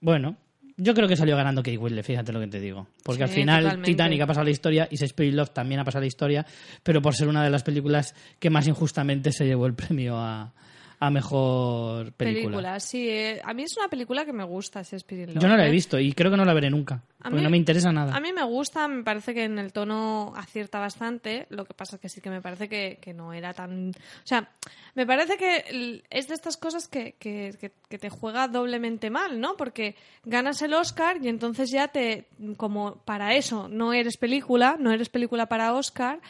bueno, 0.00 0.36
yo 0.78 0.94
creo 0.94 1.08
que 1.08 1.16
salió 1.16 1.36
ganando 1.36 1.62
Kate 1.62 1.76
Winslet, 1.76 2.04
fíjate 2.04 2.32
lo 2.32 2.40
que 2.40 2.46
te 2.46 2.60
digo. 2.60 2.86
Porque 3.02 3.24
al 3.24 3.28
final 3.28 3.64
totalmente. 3.64 3.90
Titanic 3.90 4.20
ha 4.22 4.26
pasado 4.26 4.44
la 4.44 4.50
historia 4.50 4.88
y 4.90 4.96
Shakespeare 4.96 5.34
Love 5.34 5.50
también 5.50 5.80
ha 5.80 5.84
pasado 5.84 6.02
la 6.02 6.06
historia, 6.06 6.46
pero 6.82 7.02
por 7.02 7.14
ser 7.14 7.28
una 7.28 7.42
de 7.42 7.50
las 7.50 7.64
películas 7.64 8.14
que 8.38 8.48
más 8.48 8.66
injustamente 8.68 9.32
se 9.32 9.44
llevó 9.44 9.66
el 9.66 9.74
premio 9.74 10.16
a, 10.16 10.52
a 11.00 11.10
mejor 11.10 12.12
película. 12.12 12.80
Sí, 12.80 13.08
eh, 13.08 13.40
a 13.44 13.54
mí 13.54 13.62
es 13.62 13.76
una 13.76 13.88
película 13.88 14.24
que 14.24 14.32
me 14.32 14.44
gusta, 14.44 14.82
Shakespeare 14.82 15.22
in 15.28 15.34
Love, 15.34 15.42
Yo 15.42 15.48
no 15.48 15.56
la 15.56 15.64
he 15.64 15.68
¿eh? 15.68 15.72
visto 15.72 15.98
y 15.98 16.12
creo 16.12 16.30
que 16.30 16.36
no 16.36 16.44
la 16.44 16.54
veré 16.54 16.70
nunca. 16.70 17.02
A 17.20 17.24
Porque 17.24 17.36
mí- 17.36 17.42
no 17.42 17.50
me 17.50 17.56
interesa 17.56 17.92
nada. 17.92 18.14
A 18.14 18.20
mí 18.20 18.32
me 18.32 18.44
gusta, 18.44 18.86
me 18.88 19.02
parece 19.02 19.34
que 19.34 19.44
en 19.44 19.58
el 19.58 19.72
tono 19.72 20.32
acierta 20.36 20.78
bastante. 20.78 21.46
Lo 21.50 21.64
que 21.64 21.74
pasa 21.74 21.96
es 21.96 22.02
que 22.02 22.08
sí 22.08 22.20
que 22.20 22.30
me 22.30 22.40
parece 22.40 22.68
que, 22.68 22.98
que 23.00 23.12
no 23.14 23.32
era 23.32 23.52
tan. 23.54 23.90
O 23.90 24.26
sea, 24.26 24.50
me 24.94 25.06
parece 25.06 25.36
que 25.36 26.02
es 26.10 26.28
de 26.28 26.34
estas 26.34 26.56
cosas 26.56 26.88
que, 26.88 27.14
que- 27.18 27.56
que- 27.60 27.72
que 27.88 27.98
te 27.98 28.10
juega 28.10 28.48
doblemente 28.48 29.10
mal, 29.10 29.40
¿no? 29.40 29.56
Porque 29.56 29.96
ganas 30.24 30.62
el 30.62 30.74
Oscar 30.74 31.18
y 31.22 31.28
entonces 31.28 31.70
ya 31.70 31.88
te. 31.88 32.28
Como 32.56 32.96
para 33.04 33.34
eso 33.34 33.68
no 33.68 33.92
eres 33.92 34.16
película, 34.16 34.76
no 34.78 34.92
eres 34.92 35.08
película 35.08 35.46
para 35.46 35.72
Oscar. 35.74 36.20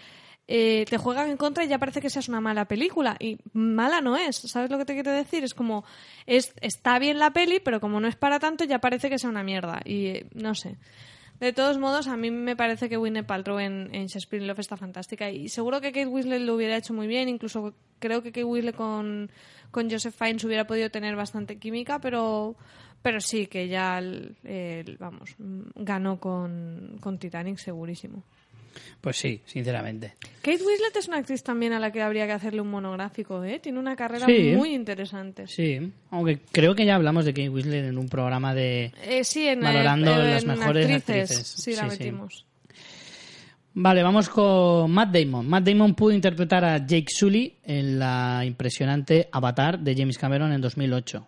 Eh, 0.49 0.87
te 0.89 0.97
juegan 0.99 1.29
en 1.31 1.37
contra 1.37 1.65
y 1.65 1.69
ya 1.69 1.79
parece 1.79 2.01
que 2.01 2.11
seas 2.11 2.29
una 2.29 2.41
mala 2.41 2.65
película. 2.65 3.17
Y 3.21 3.39
mala 3.53 4.01
no 4.01 4.17
es, 4.17 4.37
¿sabes 4.37 4.71
lo 4.71 4.79
que 4.79 4.85
te 4.87 4.95
quiero 4.95 5.13
decir? 5.13 5.45
Es 5.45 5.55
como, 5.55 5.85
es, 6.27 6.55
está 6.63 6.99
bien 6.99 7.19
la 7.19 7.33
peli, 7.33 7.61
pero 7.61 7.81
como 7.81 8.01
no 8.01 8.09
es 8.09 8.17
para 8.17 8.39
tanto, 8.41 8.65
ya 8.65 8.79
parece 8.81 9.11
que 9.11 9.19
sea 9.19 9.31
una 9.31 9.43
mierda. 9.45 9.81
Y 9.85 10.07
eh, 10.07 10.27
no 10.35 10.55
sé. 10.55 10.77
De 11.39 11.53
todos 11.53 11.79
modos, 11.79 12.09
a 12.09 12.17
mí 12.17 12.33
me 12.33 12.57
parece 12.57 12.89
que 12.89 12.97
Winnie 12.99 13.23
Paltrow 13.23 13.61
en, 13.61 13.95
en 13.95 14.07
Shakespeare 14.07 14.43
in 14.43 14.49
Love 14.49 14.59
está 14.59 14.77
fantástica. 14.77 15.31
Y 15.31 15.49
seguro 15.49 15.81
que 15.81 15.93
Kate 15.93 16.07
Winslet 16.07 16.41
lo 16.43 16.55
hubiera 16.57 16.77
hecho 16.77 16.95
muy 16.95 17.07
bien. 17.07 17.29
Incluso 17.29 17.75
creo 18.01 18.23
que 18.25 18.33
Kate 18.33 18.43
Winslet 18.45 18.75
con, 18.75 19.31
con 19.71 19.89
Joseph 19.89 20.17
Fiennes 20.17 20.43
hubiera 20.45 20.67
podido 20.67 20.91
tener 20.91 21.15
bastante 21.15 21.59
química, 21.59 22.01
pero, 22.01 22.57
pero 23.03 23.21
sí 23.21 23.47
que 23.47 23.69
ya, 23.69 23.99
el- 23.99 24.35
vamos, 24.99 25.37
ganó 25.77 26.19
con, 26.19 26.97
con 27.01 27.19
Titanic 27.19 27.59
segurísimo. 27.59 28.25
Pues 29.01 29.17
sí, 29.17 29.43
sinceramente. 29.47 30.15
Kate 30.43 30.63
Winslet 30.65 30.97
es 30.97 31.09
una 31.09 31.19
actriz 31.19 31.43
también 31.43 31.73
a 31.73 31.79
la 31.79 31.93
que 31.93 32.03
habría 32.03 32.27
que 32.27 32.33
hacerle 32.33 32.61
un 32.61 32.71
monográfico, 32.71 33.45
¿eh? 33.45 33.59
Tiene 33.61 33.79
una 33.79 33.95
carrera 33.97 34.27
Sí. 34.27 34.53
muy 34.57 34.75
interesante. 34.75 35.47
Sí, 35.47 35.93
aunque 36.11 36.41
creo 36.53 36.75
que 36.75 36.85
ya 36.85 36.97
hablamos 36.97 37.25
de 37.25 37.33
Kate 37.33 37.49
Winslet 37.49 37.85
en 37.87 37.99
un 37.99 38.09
programa 38.09 38.55
de... 38.55 38.93
Eh, 39.05 39.23
sí, 39.25 39.47
en, 39.47 39.61
Valorando 39.61 40.11
eh, 40.21 40.31
las 40.35 40.43
en 40.43 40.49
mejores 40.49 40.91
actrices. 40.91 41.31
actrices. 41.31 41.47
Sí, 41.65 41.75
la 41.77 41.85
Sí, 41.85 41.91
sí. 41.91 41.99
metimos. 41.99 42.45
Vale, 43.75 44.03
vamos 44.03 44.29
con 44.29 44.91
Matt 44.91 45.15
Damon. 45.15 45.47
Matt 45.49 45.65
Damon 45.65 45.95
pudo 45.95 46.11
interpretar 46.13 46.65
a 46.65 46.79
Jake 46.79 47.07
Sully 47.09 47.59
en 47.63 47.99
la 47.99 48.43
impresionante 48.45 49.29
Avatar 49.31 49.79
de 49.79 49.95
James 49.95 50.19
Cameron 50.19 50.53
en 50.53 50.61
2008. 50.61 51.27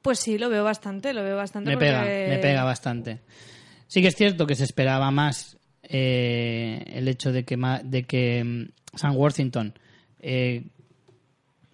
Pues 0.00 0.20
sí, 0.20 0.38
lo 0.38 0.48
veo 0.50 0.62
bastante, 0.62 1.12
lo 1.12 1.24
veo 1.24 1.36
bastante. 1.36 1.70
Me 1.70 1.76
porque- 1.76 1.86
pega, 1.86 2.04
me 2.04 2.38
pega 2.38 2.62
bastante. 2.64 3.20
Sí 3.88 4.00
que 4.00 4.08
es 4.08 4.14
cierto 4.16 4.46
que 4.46 4.54
se 4.54 4.64
esperaba 4.64 5.10
más 5.10 5.56
eh, 5.88 6.84
el 6.88 7.08
hecho 7.08 7.32
de 7.32 7.44
que, 7.44 7.56
de 7.84 8.02
que 8.04 8.42
mm, 8.44 8.96
Sam 8.96 9.16
Worthington 9.16 9.74
eh, 10.20 10.64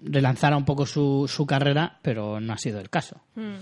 relanzara 0.03 0.57
un 0.57 0.65
poco 0.65 0.87
su, 0.87 1.27
su 1.29 1.47
carrera, 1.47 1.99
pero 2.03 2.41
no 2.41 2.53
ha 2.53 2.59
sido 2.59 2.81
el 2.81 2.91
caso. 2.91 3.21
Mm. 3.35 3.57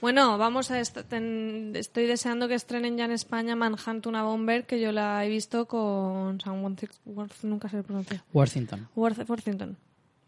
Bueno, 0.00 0.38
vamos 0.38 0.70
a 0.70 0.80
ten- 1.04 1.72
estoy 1.76 2.06
deseando 2.06 2.48
que 2.48 2.54
estrenen 2.54 2.96
ya 2.96 3.04
en 3.04 3.10
España 3.12 3.54
Manhunt 3.54 4.06
una 4.06 4.22
Bomber 4.22 4.64
que 4.66 4.80
yo 4.80 4.92
la 4.92 5.24
he 5.24 5.28
visto 5.28 5.66
con 5.66 6.40
Sam 6.40 6.62
Worth- 6.62 7.42
nunca 7.42 7.68
se 7.68 7.82
pronuncia. 7.82 8.24
Worthington. 8.32 8.88
Worth- 8.96 9.28
Worthington. 9.28 9.76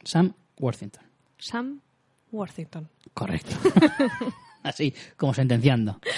Sam 0.04 0.34
Worthington. 0.58 1.04
Sam 1.38 1.80
Worthington. 2.32 2.88
Correcto. 3.14 3.56
Así, 4.62 4.92
como 5.16 5.32
sentenciando. 5.32 5.98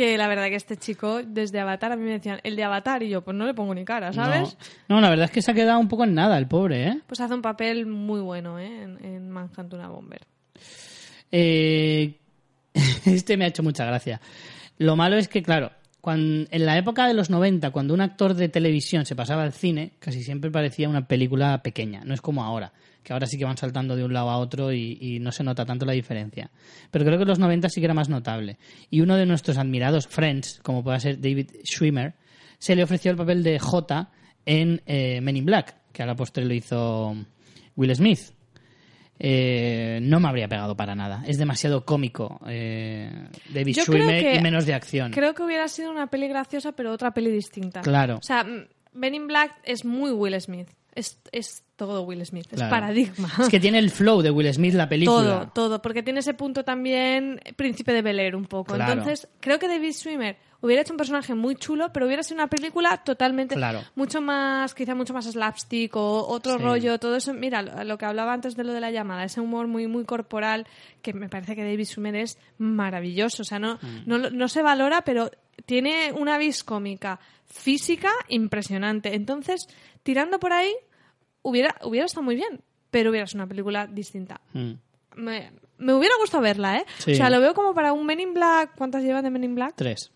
Que 0.00 0.16
la 0.16 0.28
verdad 0.28 0.48
que 0.48 0.54
este 0.54 0.78
chico 0.78 1.20
desde 1.22 1.60
Avatar 1.60 1.92
a 1.92 1.96
mí 1.96 2.04
me 2.04 2.12
decían 2.12 2.40
el 2.42 2.56
de 2.56 2.64
Avatar 2.64 3.02
y 3.02 3.10
yo 3.10 3.20
pues 3.20 3.36
no 3.36 3.44
le 3.44 3.52
pongo 3.52 3.74
ni 3.74 3.84
cara, 3.84 4.14
¿sabes? 4.14 4.56
No, 4.88 4.94
no, 4.94 5.02
la 5.02 5.10
verdad 5.10 5.26
es 5.26 5.30
que 5.30 5.42
se 5.42 5.50
ha 5.50 5.54
quedado 5.54 5.78
un 5.78 5.88
poco 5.88 6.04
en 6.04 6.14
nada 6.14 6.38
el 6.38 6.48
pobre, 6.48 6.88
¿eh? 6.88 7.00
Pues 7.06 7.20
hace 7.20 7.34
un 7.34 7.42
papel 7.42 7.84
muy 7.84 8.22
bueno, 8.22 8.58
¿eh? 8.58 8.82
En, 8.82 9.04
en 9.04 9.28
Manhunt 9.28 9.74
una 9.74 9.88
Bomber. 9.88 10.22
Eh, 11.30 12.14
este 13.04 13.36
me 13.36 13.44
ha 13.44 13.48
hecho 13.48 13.62
mucha 13.62 13.84
gracia. 13.84 14.22
Lo 14.78 14.96
malo 14.96 15.18
es 15.18 15.28
que, 15.28 15.42
claro, 15.42 15.70
cuando, 16.00 16.48
en 16.50 16.64
la 16.64 16.78
época 16.78 17.06
de 17.06 17.12
los 17.12 17.28
90, 17.28 17.70
cuando 17.70 17.92
un 17.92 18.00
actor 18.00 18.32
de 18.32 18.48
televisión 18.48 19.04
se 19.04 19.14
pasaba 19.14 19.42
al 19.42 19.52
cine, 19.52 19.92
casi 19.98 20.22
siempre 20.22 20.50
parecía 20.50 20.88
una 20.88 21.06
película 21.08 21.62
pequeña. 21.62 22.00
No 22.06 22.14
es 22.14 22.22
como 22.22 22.42
ahora, 22.42 22.72
que 23.02 23.12
ahora 23.12 23.26
sí 23.26 23.38
que 23.38 23.44
van 23.44 23.56
saltando 23.56 23.96
de 23.96 24.04
un 24.04 24.12
lado 24.12 24.30
a 24.30 24.38
otro 24.38 24.72
y, 24.72 24.98
y 25.00 25.18
no 25.20 25.32
se 25.32 25.42
nota 25.44 25.64
tanto 25.64 25.84
la 25.86 25.92
diferencia. 25.92 26.50
Pero 26.90 27.04
creo 27.04 27.16
que 27.18 27.22
en 27.22 27.28
los 27.28 27.38
90 27.38 27.68
sí 27.68 27.80
que 27.80 27.86
era 27.86 27.94
más 27.94 28.08
notable. 28.08 28.58
Y 28.90 29.00
uno 29.00 29.16
de 29.16 29.26
nuestros 29.26 29.56
admirados 29.58 30.06
friends, 30.06 30.60
como 30.62 30.82
pueda 30.84 31.00
ser 31.00 31.20
David 31.20 31.50
Schwimmer, 31.64 32.14
se 32.58 32.76
le 32.76 32.82
ofreció 32.82 33.10
el 33.10 33.16
papel 33.16 33.42
de 33.42 33.58
J 33.58 34.10
en 34.46 34.82
eh, 34.86 35.20
Men 35.20 35.36
in 35.36 35.44
Black, 35.46 35.74
que 35.92 36.02
a 36.02 36.06
la 36.06 36.14
postre 36.14 36.44
lo 36.44 36.52
hizo 36.54 37.16
Will 37.76 37.94
Smith. 37.96 38.20
Eh, 39.22 39.98
no 40.02 40.18
me 40.18 40.28
habría 40.28 40.48
pegado 40.48 40.74
para 40.76 40.94
nada. 40.94 41.22
Es 41.26 41.36
demasiado 41.36 41.84
cómico 41.84 42.40
eh, 42.48 43.10
David 43.52 43.74
Yo 43.76 43.82
Schwimmer 43.84 44.22
que- 44.22 44.34
y 44.36 44.40
menos 44.40 44.64
de 44.64 44.72
acción. 44.74 45.12
Creo 45.12 45.34
que 45.34 45.42
hubiera 45.42 45.68
sido 45.68 45.90
una 45.90 46.06
peli 46.06 46.26
graciosa, 46.28 46.72
pero 46.72 46.92
otra 46.92 47.10
peli 47.12 47.30
distinta. 47.30 47.82
Claro. 47.82 48.16
O 48.16 48.22
sea, 48.22 48.46
Ben 48.94 49.14
in 49.14 49.26
Black 49.26 49.52
es 49.64 49.84
muy 49.84 50.10
Will 50.10 50.40
Smith. 50.40 50.68
Es, 50.94 51.18
es 51.32 51.62
todo 51.76 52.02
Will 52.02 52.24
Smith. 52.26 52.46
Es 52.52 52.62
paradigma. 52.62 53.30
Es 53.38 53.48
que 53.48 53.60
tiene 53.60 53.78
el 53.78 53.90
flow 53.90 54.22
de 54.22 54.30
Will 54.30 54.52
Smith 54.52 54.74
la 54.74 54.88
película. 54.88 55.22
Todo, 55.22 55.48
todo, 55.48 55.82
porque 55.82 56.02
tiene 56.02 56.20
ese 56.20 56.34
punto 56.34 56.64
también 56.64 57.40
príncipe 57.56 57.92
de 57.92 58.02
Bel 58.02 58.18
Air 58.18 58.36
un 58.36 58.46
poco. 58.46 58.74
Claro. 58.74 58.92
Entonces, 58.92 59.28
creo 59.40 59.58
que 59.58 59.68
David 59.68 59.92
Schwimmer 59.92 60.36
hubiera 60.62 60.82
hecho 60.82 60.92
un 60.92 60.96
personaje 60.98 61.34
muy 61.34 61.56
chulo, 61.56 61.92
pero 61.92 62.06
hubiera 62.06 62.22
sido 62.22 62.36
una 62.36 62.46
película 62.48 62.98
totalmente 63.04 63.54
Claro. 63.54 63.80
mucho 63.94 64.20
más, 64.20 64.74
quizá 64.74 64.94
mucho 64.94 65.14
más 65.14 65.24
slapstick 65.26 65.96
o 65.96 66.26
otro 66.28 66.58
Sí. 66.58 66.62
rollo, 66.62 66.98
todo 66.98 67.16
eso. 67.16 67.32
Mira, 67.34 67.62
lo, 67.62 67.84
lo 67.84 67.96
que 67.98 68.04
hablaba 68.04 68.32
antes 68.32 68.56
de 68.56 68.64
lo 68.64 68.72
de 68.72 68.80
la 68.80 68.90
llamada, 68.90 69.24
ese 69.24 69.40
humor 69.40 69.66
muy 69.66 69.86
muy 69.86 70.04
corporal 70.04 70.66
que 71.02 71.12
me 71.14 71.28
parece 71.28 71.56
que 71.56 71.64
David 71.64 71.84
Schwimmer 71.86 72.16
es 72.16 72.38
maravilloso, 72.58 73.42
o 73.42 73.44
sea, 73.44 73.58
no 73.58 73.74
Mm. 73.76 74.02
no, 74.06 74.18
no 74.18 74.48
se 74.48 74.62
valora, 74.62 75.02
pero 75.02 75.30
tiene 75.66 76.12
una 76.12 76.38
vis 76.38 76.62
cómica 76.64 77.20
física 77.46 78.10
impresionante. 78.28 79.14
Entonces, 79.14 79.66
tirando 80.02 80.38
por 80.38 80.52
ahí 80.52 80.72
hubiera 81.42 81.74
hubiera 81.82 82.06
estado 82.06 82.22
muy 82.24 82.36
bien, 82.36 82.60
pero 82.90 83.10
hubiera 83.10 83.26
sido 83.26 83.38
una 83.42 83.48
película 83.48 83.86
distinta 83.86 84.40
Mm. 84.52 84.72
me, 85.16 85.52
me 85.78 85.94
hubiera 85.94 86.14
gustado 86.20 86.42
verla, 86.42 86.76
¿eh? 86.78 86.84
Sí. 86.98 87.12
O 87.12 87.14
sea, 87.14 87.30
lo 87.30 87.40
veo 87.40 87.54
como 87.54 87.72
para 87.74 87.92
un 87.92 88.04
Men 88.04 88.20
in 88.20 88.34
Black. 88.34 88.72
¿Cuántas 88.76 89.02
llevan 89.02 89.24
de 89.24 89.30
Men 89.30 89.44
in 89.44 89.54
Black? 89.54 89.74
Tres. 89.76 90.10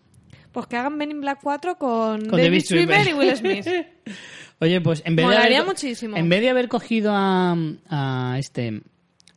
Pues 0.55 0.67
que 0.67 0.77
hagan 0.77 0.95
Men 0.95 1.11
in 1.11 1.19
Black 1.19 1.39
4 1.43 1.77
con, 1.77 2.21
Con 2.21 2.31
David, 2.31 2.43
David 2.43 2.61
Schwimmer 2.61 3.07
y. 3.09 3.13
Will 3.13 3.35
Smith. 3.35 3.67
Oye, 4.61 4.79
pues 4.79 5.03
en 5.05 5.17
vez 5.17 5.27
de 5.27 5.35
haber, 5.35 5.65
muchísimo. 5.65 6.15
En 6.15 6.29
vez 6.29 6.39
de 6.39 6.49
haber 6.49 6.69
cogido 6.69 7.11
a, 7.13 7.57
a 7.89 8.37
este 8.39 8.81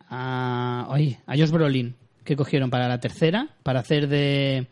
a, 0.08 0.86
oye, 0.90 1.18
a 1.26 1.36
Josh 1.36 1.50
Brolin 1.50 1.96
que 2.22 2.36
cogieron 2.36 2.70
para 2.70 2.86
la 2.86 3.00
tercera 3.00 3.48
para 3.64 3.80
hacer 3.80 4.06
de 4.06 4.68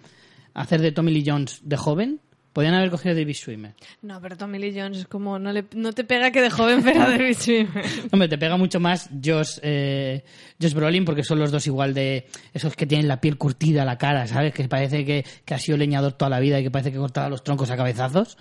hacer 0.55 0.83
de 0.83 0.93
Tommy 0.93 1.11
Lee 1.11 1.25
Jones 1.27 1.63
de 1.65 1.77
joven, 1.77 2.21
podían 2.57 2.73
haber 2.73 2.91
cogido 2.91 3.13
a 3.15 3.19
David 3.19 3.35
Schwimmer. 3.35 3.75
No, 4.01 4.19
pero 4.19 4.35
Tommy 4.35 4.59
Lee 4.59 4.73
Jones 4.75 4.97
es 5.01 5.07
como... 5.07 5.39
No, 5.39 5.53
le, 5.53 5.67
no 5.75 5.93
te 5.93 6.05
pega 6.05 6.31
que 6.31 6.41
de 6.41 6.49
joven 6.49 6.83
ver 6.83 6.97
a 6.97 7.11
David 7.11 7.37
Schwimmer. 7.37 7.85
Hombre, 8.11 8.29
te 8.29 8.39
pega 8.39 8.57
mucho 8.57 8.81
más 8.81 9.11
Josh, 9.23 9.59
eh, 9.61 10.25
Josh 10.59 10.73
Brolin 10.73 11.05
porque 11.05 11.23
son 11.23 11.39
los 11.39 11.51
dos 11.51 11.67
igual 11.67 11.93
de 11.93 12.27
esos 12.55 12.75
que 12.75 12.87
tienen 12.87 13.09
la 13.09 13.21
piel 13.21 13.37
curtida, 13.37 13.85
la 13.85 13.99
cara, 13.99 14.27
¿sabes? 14.27 14.55
Que 14.55 14.67
parece 14.71 15.05
que, 15.05 15.23
que 15.45 15.53
ha 15.53 15.59
sido 15.59 15.77
leñador 15.77 16.15
toda 16.15 16.31
la 16.31 16.41
vida 16.41 16.59
y 16.59 16.63
que 16.63 16.71
parece 16.71 16.91
que 16.93 16.97
cortaba 16.97 17.29
los 17.29 17.45
troncos 17.45 17.71
a 17.71 17.77
cabezazos, 17.77 18.39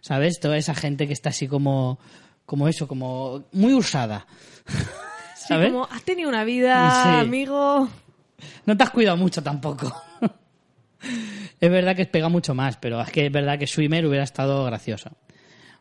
¿sabes? 0.00 0.40
Toda 0.40 0.56
esa 0.56 0.74
gente 0.74 1.06
que 1.06 1.12
está 1.12 1.28
así 1.30 1.46
como, 1.46 2.00
como 2.44 2.66
eso, 2.66 2.88
como 2.88 3.44
muy 3.52 3.74
usada, 3.74 4.26
Sí, 5.36 5.44
¿sabes? 5.46 5.70
como, 5.70 5.84
has 5.88 6.02
tenido 6.02 6.28
una 6.28 6.42
vida, 6.42 7.04
Sí. 7.04 7.20
amigo... 7.20 7.88
No 8.66 8.76
te 8.76 8.82
has 8.82 8.90
cuidado 8.90 9.16
mucho 9.16 9.40
tampoco. 9.40 9.94
es 11.62 11.70
verdad 11.70 11.94
que 11.94 12.06
pega 12.06 12.28
mucho 12.28 12.56
más, 12.56 12.76
pero 12.76 13.00
es 13.00 13.10
que 13.12 13.26
es 13.26 13.32
verdad 13.32 13.56
que 13.56 13.68
Swimmer 13.68 14.04
hubiera 14.04 14.24
estado 14.24 14.64
gracioso. 14.64 15.12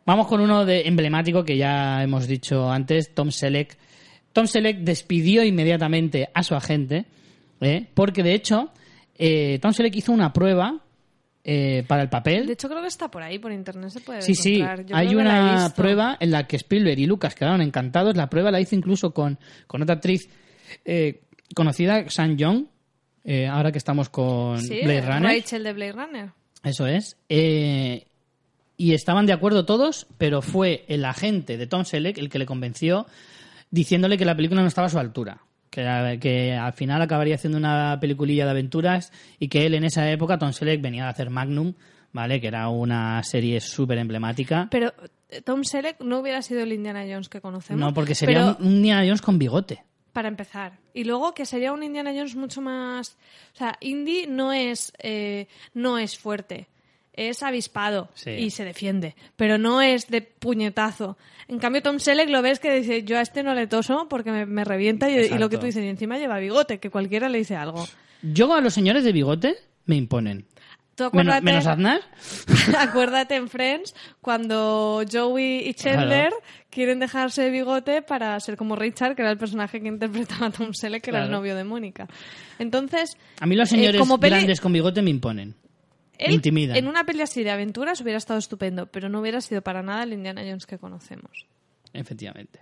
Vamos 0.06 0.28
con 0.28 0.40
uno 0.40 0.64
de 0.64 0.88
emblemático 0.88 1.44
que 1.44 1.58
ya 1.58 2.04
hemos 2.04 2.28
dicho 2.28 2.72
antes, 2.72 3.16
Tom 3.16 3.32
Selleck. 3.32 3.76
Tom 4.32 4.46
Selleck 4.46 4.78
despidió 4.82 5.44
inmediatamente 5.44 6.30
a 6.36 6.44
su 6.44 6.54
agente, 6.54 7.06
¿eh? 7.62 7.88
porque 7.96 8.22
de 8.22 8.36
hecho 8.36 8.70
eh, 9.18 9.58
Tom 9.60 9.74
Selleck 9.74 9.96
hizo 9.96 10.12
una 10.12 10.32
prueba 10.32 10.80
eh, 11.44 11.84
para 11.88 12.04
el 12.04 12.10
papel. 12.10 12.46
De 12.46 12.54
hecho, 12.54 12.70
creo 12.70 12.82
que 12.82 12.88
está 12.88 13.10
por 13.10 13.24
ahí, 13.24 13.40
por 13.40 13.52
internet 13.52 13.90
se 13.90 14.02
puede 14.02 14.22
Sí, 14.22 14.36
sí. 14.36 14.60
Yo 14.60 14.96
hay 14.96 15.16
una 15.16 15.74
prueba 15.76 16.16
en 16.20 16.30
la 16.30 16.46
que 16.46 16.58
Spielberg 16.58 17.00
y 17.00 17.08
Lucas 17.08 17.34
quedaron 17.34 17.60
encantados. 17.60 18.16
La 18.16 18.30
prueba 18.30 18.52
la 18.52 18.62
hizo 18.62 18.76
incluso 18.76 19.16
con, 19.16 19.40
con 19.66 19.82
otra 19.82 19.96
actriz 19.96 20.30
eh, 20.86 21.24
conocida, 21.56 22.08
San 22.12 22.38
Young, 22.38 22.66
eh, 23.24 23.48
ahora 23.48 23.72
que 23.72 23.78
estamos 23.78 24.10
con 24.10 24.60
Sí, 24.62 24.82
Blade 24.84 25.02
Runner. 25.02 25.24
Rachel 25.38 25.64
de 25.64 25.74
Blade 25.74 25.92
Runner. 25.94 26.30
Eso 26.64 26.88
es. 26.88 27.18
Eh, 27.30 28.06
y 28.78 28.94
estaban 28.94 29.26
de 29.26 29.34
acuerdo 29.34 29.66
todos, 29.66 30.08
pero 30.18 30.42
fue 30.42 30.86
el 30.88 31.06
agente 31.06 31.58
de 31.58 31.68
Tom 31.68 31.86
Selleck 31.86 32.18
el 32.18 32.30
que 32.30 32.40
le 32.40 32.46
convenció 32.46 33.06
diciéndole 33.70 34.18
que 34.18 34.26
la 34.26 34.36
película 34.36 34.62
no 34.62 34.68
estaba 34.68 34.88
a 34.88 34.90
su 34.90 35.00
altura. 35.00 35.42
Que, 35.70 35.88
a- 35.88 36.18
que 36.20 36.54
al 36.54 36.74
final 36.74 37.02
acabaría 37.02 37.36
haciendo 37.36 37.58
una 37.58 37.98
peliculilla 38.02 38.44
de 38.46 38.52
aventuras 38.52 39.12
y 39.40 39.48
que 39.48 39.66
él 39.66 39.74
en 39.76 39.86
esa 39.86 40.10
época, 40.12 40.38
Tom 40.38 40.52
Selleck, 40.52 40.82
venía 40.82 41.04
de 41.06 41.10
hacer 41.12 41.30
Magnum, 41.30 41.74
¿vale? 42.12 42.42
Que 42.42 42.48
era 42.48 42.68
una 42.68 43.24
serie 43.24 43.62
súper 43.62 43.98
emblemática. 44.00 44.68
Pero 44.70 44.92
eh, 45.30 45.42
Tom 45.42 45.64
Selleck 45.64 46.02
no 46.02 46.20
hubiera 46.20 46.42
sido 46.42 46.62
el 46.64 46.74
Indiana 46.74 47.06
Jones 47.10 47.30
que 47.30 47.40
conocemos. 47.40 47.80
No, 47.80 47.94
porque 47.94 48.16
sería 48.16 48.56
pero- 48.58 48.68
un 48.68 48.76
Indiana 48.78 49.04
Jones 49.06 49.22
con 49.22 49.40
bigote. 49.40 49.82
Para 50.14 50.28
empezar. 50.28 50.78
Y 50.94 51.04
luego 51.06 51.34
que 51.34 51.46
sería 51.46 51.72
un 51.72 51.84
Indiana 51.84 52.12
Jones 52.12 52.36
mucho 52.36 52.62
más... 52.62 53.18
O 53.54 53.58
sea, 53.58 53.78
Indy 53.80 54.26
no 54.28 54.52
es, 54.52 54.92
eh, 55.00 55.48
no 55.74 55.98
es 55.98 56.18
fuerte. 56.18 56.68
Es 57.14 57.44
avispado 57.44 58.10
Sí. 58.14 58.32
y 58.32 58.50
se 58.52 58.64
defiende. 58.66 59.16
Pero 59.36 59.58
no 59.58 59.82
es 59.82 60.08
de 60.08 60.22
puñetazo. 60.22 61.18
En 61.48 61.60
cambio, 61.60 61.82
Tom 61.82 62.00
Selleck 62.00 62.30
lo 62.30 62.42
ves 62.42 62.60
que 62.60 62.74
dice, 62.74 63.04
yo 63.04 63.18
a 63.18 63.22
este 63.22 63.44
no 63.44 63.54
le 63.54 63.68
toso 63.68 64.08
porque 64.10 64.32
me, 64.32 64.46
me 64.46 64.64
revienta. 64.64 65.10
Y, 65.10 65.16
y 65.18 65.38
lo 65.38 65.50
que 65.50 65.58
tú 65.58 65.66
dices, 65.66 65.84
y 65.84 65.88
encima 65.88 66.18
lleva 66.18 66.40
bigote, 66.40 66.80
que 66.80 66.90
cualquiera 66.90 67.28
le 67.30 67.38
dice 67.40 67.56
algo. 67.56 67.86
Yo 68.22 68.54
a 68.54 68.62
los 68.62 68.74
señores 68.74 69.04
de 69.04 69.12
bigote 69.12 69.56
me 69.86 69.96
imponen. 69.96 70.46
Tú 70.96 71.04
Menos, 71.14 71.36
acuérdate, 71.36 71.42
menos 71.46 71.68
Aznar. 71.68 72.02
acuérdate 72.78 73.36
en 73.36 73.48
Friends 73.50 73.96
cuando 74.22 75.04
Joey 75.12 75.68
y 75.68 75.74
Chandler 75.74 76.30
Claro. 76.30 76.36
quieren 76.70 77.00
dejarse 77.00 77.44
de 77.44 77.50
bigote 77.50 78.02
para 78.02 78.40
ser 78.40 78.58
como 78.58 78.76
Richard, 78.76 79.16
que 79.16 79.22
era 79.22 79.32
el 79.32 79.38
personaje 79.38 79.82
que 79.82 79.88
interpretaba 79.88 80.48
a 80.48 80.52
Tom 80.52 80.74
Selleck, 80.74 81.02
que 81.04 81.10
era 81.12 81.24
el 81.24 81.32
novio 81.32 81.56
de 81.56 81.64
Mónica. 81.64 82.08
Entonces, 82.60 83.16
A 83.40 83.46
mí 83.46 83.56
los 83.56 83.70
eh, 83.70 83.76
señores 83.76 84.00
como 84.00 84.20
peli- 84.20 84.36
grandes 84.36 84.60
con 84.60 84.74
bigote 84.74 85.02
me 85.02 85.10
imponen. 85.10 85.56
Me 86.20 86.26
él, 86.28 86.34
intimidan. 86.34 86.76
en 86.78 86.88
una 86.88 87.04
peli 87.04 87.22
así 87.22 87.44
de 87.44 87.50
aventuras 87.52 88.00
hubiera 88.02 88.18
estado 88.18 88.38
estupendo, 88.38 88.86
pero 88.88 89.10
no 89.10 89.22
hubiera 89.22 89.42
sido 89.42 89.62
para 89.64 89.82
nada 89.82 90.04
el 90.04 90.14
Indiana 90.14 90.42
Jones 90.44 90.68
que 90.68 90.78
conocemos. 90.78 91.48
Efectivamente. 91.94 92.60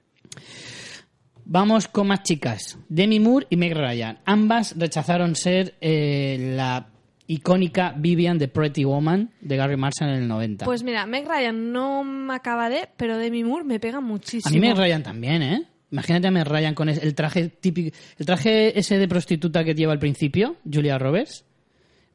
Vamos 1.46 1.88
con 1.88 2.08
más 2.08 2.22
chicas. 2.24 2.78
Demi 2.90 3.20
Moore 3.20 3.48
y 3.50 3.58
Meg 3.58 3.74
Ryan. 3.76 4.20
Ambas 4.26 4.76
rechazaron 4.78 5.36
ser 5.36 5.76
eh, 5.82 6.54
la 6.56 6.88
icónica 7.30 7.94
Vivian 7.96 8.40
de 8.40 8.48
Pretty 8.48 8.84
Woman 8.84 9.30
de 9.40 9.56
Gary 9.56 9.78
Marshall 9.78 10.10
en 10.10 10.24
el 10.24 10.28
90. 10.28 10.66
Pues 10.66 10.84
mira, 10.84 11.06
Meg 11.06 11.28
Ryan 11.28 11.72
no 11.72 12.04
me 12.04 12.34
acaba 12.34 12.70
de, 12.70 12.90
pero 12.98 13.18
Demi 13.18 13.44
Moore 13.44 13.64
me 13.64 13.80
pega 13.80 14.02
muchísimo. 14.02 14.50
a 14.50 14.52
mí 14.52 14.60
Meg 14.60 14.76
Ryan 14.76 15.04
también, 15.04 15.44
¿eh? 15.44 15.64
Imagínate 15.92 16.28
a 16.28 16.32
Meg 16.32 16.48
Ryan 16.48 16.74
con 16.74 16.90
el 16.90 17.16
traje 17.16 17.50
típico, 17.50 17.96
el 18.18 18.26
traje 18.26 18.78
ese 18.78 18.98
de 18.98 19.08
prostituta 19.08 19.64
que 19.64 19.76
lleva 19.76 19.94
al 19.94 20.00
principio, 20.00 20.58
Julia 20.72 20.98
Roberts, 20.98 21.46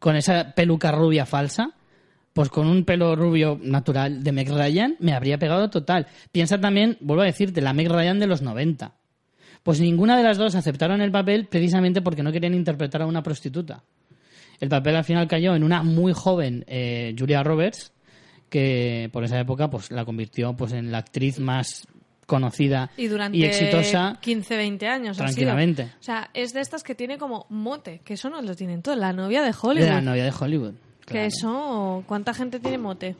con 0.00 0.16
esa 0.16 0.52
peluca 0.54 0.90
rubia 0.92 1.26
falsa. 1.26 1.70
pues 2.32 2.48
con 2.48 2.66
un 2.66 2.84
pelo 2.84 3.14
rubio 3.14 3.60
natural 3.62 4.24
de 4.24 4.32
Meg 4.32 4.50
Ryan 4.50 4.96
me 4.98 5.12
habría 5.14 5.38
pegado 5.38 5.70
total. 5.70 6.08
Piensa 6.32 6.60
también, 6.60 6.96
vuelvo 7.00 7.22
a 7.22 7.26
decirte, 7.26 7.60
la 7.60 7.72
Meg 7.72 7.88
Ryan 7.88 8.18
de 8.18 8.26
los 8.26 8.42
90. 8.42 8.92
Pues 9.62 9.80
ninguna 9.80 10.16
de 10.16 10.24
las 10.24 10.36
dos 10.36 10.56
aceptaron 10.56 11.00
el 11.00 11.12
papel 11.12 11.46
precisamente 11.46 12.02
porque 12.02 12.24
no 12.24 12.32
querían 12.32 12.54
interpretar 12.54 13.02
a 13.02 13.06
una 13.06 13.22
prostituta. 13.22 13.84
El 14.60 14.68
papel 14.68 14.96
al 14.96 15.04
final 15.04 15.26
cayó 15.28 15.54
en 15.54 15.62
una 15.64 15.82
muy 15.82 16.12
joven 16.12 16.64
eh, 16.68 17.14
Julia 17.18 17.42
Roberts, 17.42 17.92
que 18.48 19.08
por 19.12 19.24
esa 19.24 19.38
época 19.40 19.68
pues 19.70 19.90
la 19.90 20.04
convirtió 20.04 20.54
pues 20.54 20.72
en 20.72 20.92
la 20.92 20.98
actriz 20.98 21.38
más 21.40 21.86
conocida 22.26 22.90
Y 22.96 23.08
durante 23.08 23.36
y 23.36 23.44
exitosa 23.44 24.18
15, 24.20 24.56
20 24.56 24.86
años. 24.88 25.16
tranquilamente. 25.16 25.90
O 26.00 26.02
sea, 26.02 26.30
es 26.34 26.54
de 26.54 26.60
estas 26.60 26.82
que 26.82 26.94
tiene 26.94 27.18
como 27.18 27.46
mote, 27.50 28.00
que 28.04 28.14
eso 28.14 28.30
no 28.30 28.40
lo 28.40 28.54
tienen 28.54 28.80
todos. 28.82 28.96
La 28.96 29.12
novia 29.12 29.42
de 29.42 29.54
Hollywood. 29.60 29.88
la 29.88 30.00
novia 30.00 30.24
de 30.24 30.32
Hollywood. 30.38 30.74
Que 31.06 31.26
eso, 31.26 32.02
¿cuánta 32.06 32.32
gente 32.32 32.60
tiene 32.60 32.78
mote? 32.78 33.14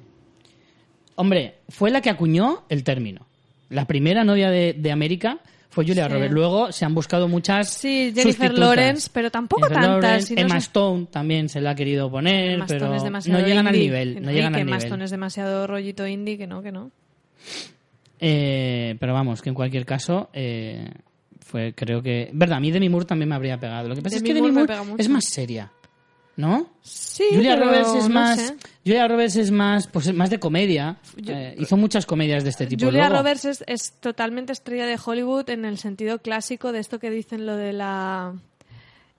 Hombre, 1.16 1.56
fue 1.68 1.90
la 1.90 2.00
que 2.00 2.10
acuñó 2.10 2.64
el 2.68 2.82
término. 2.82 3.26
La 3.68 3.86
primera 3.86 4.24
novia 4.24 4.50
de, 4.50 4.72
de 4.72 4.90
América 4.90 5.38
fue 5.74 5.84
Julia 5.84 6.06
Sí. 6.06 6.12
Roberts. 6.14 6.32
Luego 6.32 6.72
se 6.72 6.84
han 6.84 6.94
buscado 6.94 7.26
muchas. 7.28 7.68
Sí, 7.68 8.12
Jennifer. 8.14 8.56
Lawrence, 8.56 9.10
pero 9.12 9.30
tampoco 9.30 9.62
Jennifer 9.62 9.82
tantas. 9.82 10.02
Lawrence, 10.02 10.26
si 10.28 10.34
no 10.36 10.40
Emma 10.42 10.56
Stone 10.58 11.06
también 11.10 11.48
se 11.48 11.60
la 11.60 11.70
ha 11.70 11.74
querido 11.74 12.10
poner, 12.10 12.52
Emma 12.52 12.64
Stone 12.66 12.80
pero 12.80 12.94
es 12.94 13.02
demasiado 13.02 13.40
no 13.40 13.46
llegan 13.46 13.66
al 13.66 13.74
nivel. 13.76 14.22
No 14.22 14.30
llegan 14.30 14.52
que 14.52 14.60
al 14.60 14.62
Emma 14.62 14.76
nivel. 14.76 14.84
Stone 14.86 15.04
es 15.04 15.10
demasiado 15.10 15.66
rollito 15.66 16.06
indie, 16.06 16.38
que 16.38 16.46
no, 16.46 16.62
que 16.62 16.70
no. 16.72 16.90
Eh, 18.20 18.96
pero 19.00 19.12
vamos, 19.12 19.42
que 19.42 19.48
en 19.50 19.54
cualquier 19.54 19.84
caso, 19.84 20.30
eh, 20.32 20.88
fue, 21.40 21.74
creo 21.74 22.02
que. 22.02 22.30
Verdad, 22.32 22.58
a 22.58 22.60
mí 22.60 22.70
Demi 22.70 22.88
Moore 22.88 23.06
también 23.06 23.28
me 23.28 23.34
habría 23.34 23.58
pegado. 23.58 23.88
Lo 23.88 23.94
que 23.94 24.02
pasa 24.02 24.16
Demi 24.16 24.28
es 24.28 24.34
que 24.34 24.40
Demi 24.40 24.52
Moore 24.52 24.74
es 24.98 25.08
más 25.08 25.24
seria, 25.26 25.70
¿no? 26.36 26.68
Sí, 26.82 27.24
Julia 27.30 27.54
pero 27.54 27.66
Roberts 27.66 27.94
es 27.94 28.08
no 28.08 28.14
más. 28.14 28.40
sé. 28.40 28.56
Julia 28.84 29.08
Roberts 29.08 29.36
es 29.36 29.50
más, 29.50 29.86
pues 29.86 30.12
más 30.14 30.30
de 30.30 30.38
comedia. 30.40 30.96
Yo- 31.16 31.32
Eh, 31.32 31.54
hizo 31.58 31.76
muchas 31.76 32.06
comedias 32.06 32.42
de 32.44 32.50
este 32.50 32.66
tipo. 32.66 32.84
Julia 32.86 33.08
Luego- 33.08 33.18
Roberts 33.22 33.44
es, 33.44 33.64
es 33.66 33.92
totalmente 34.00 34.52
estrella 34.52 34.86
de 34.86 34.98
Hollywood 35.02 35.48
en 35.50 35.64
el 35.64 35.78
sentido 35.78 36.18
clásico 36.20 36.72
de 36.72 36.80
esto 36.80 36.98
que 36.98 37.10
dicen 37.10 37.46
lo 37.46 37.56
de 37.56 37.72
la... 37.72 38.34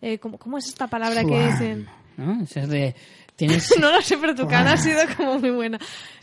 eh, 0.02 0.20
¿cómo, 0.20 0.38
cómo 0.38 0.58
es 0.58 0.68
esta 0.68 0.88
palabra 0.88 1.24
que 1.24 1.48
dicen? 1.52 1.88
¿no? 2.18 2.44
Ese 2.44 2.62
es 2.62 2.70
de. 2.70 2.96
Tienes. 3.36 3.74
no 3.82 3.92
lo 3.92 4.02
sé, 4.02 4.18
pero 4.18 4.34
tu 4.34 4.48
cara 4.48 4.74
ha 4.74 4.78
sido 4.78 5.02
como 5.18 5.40
muy 5.40 5.50
buena. 5.52 5.78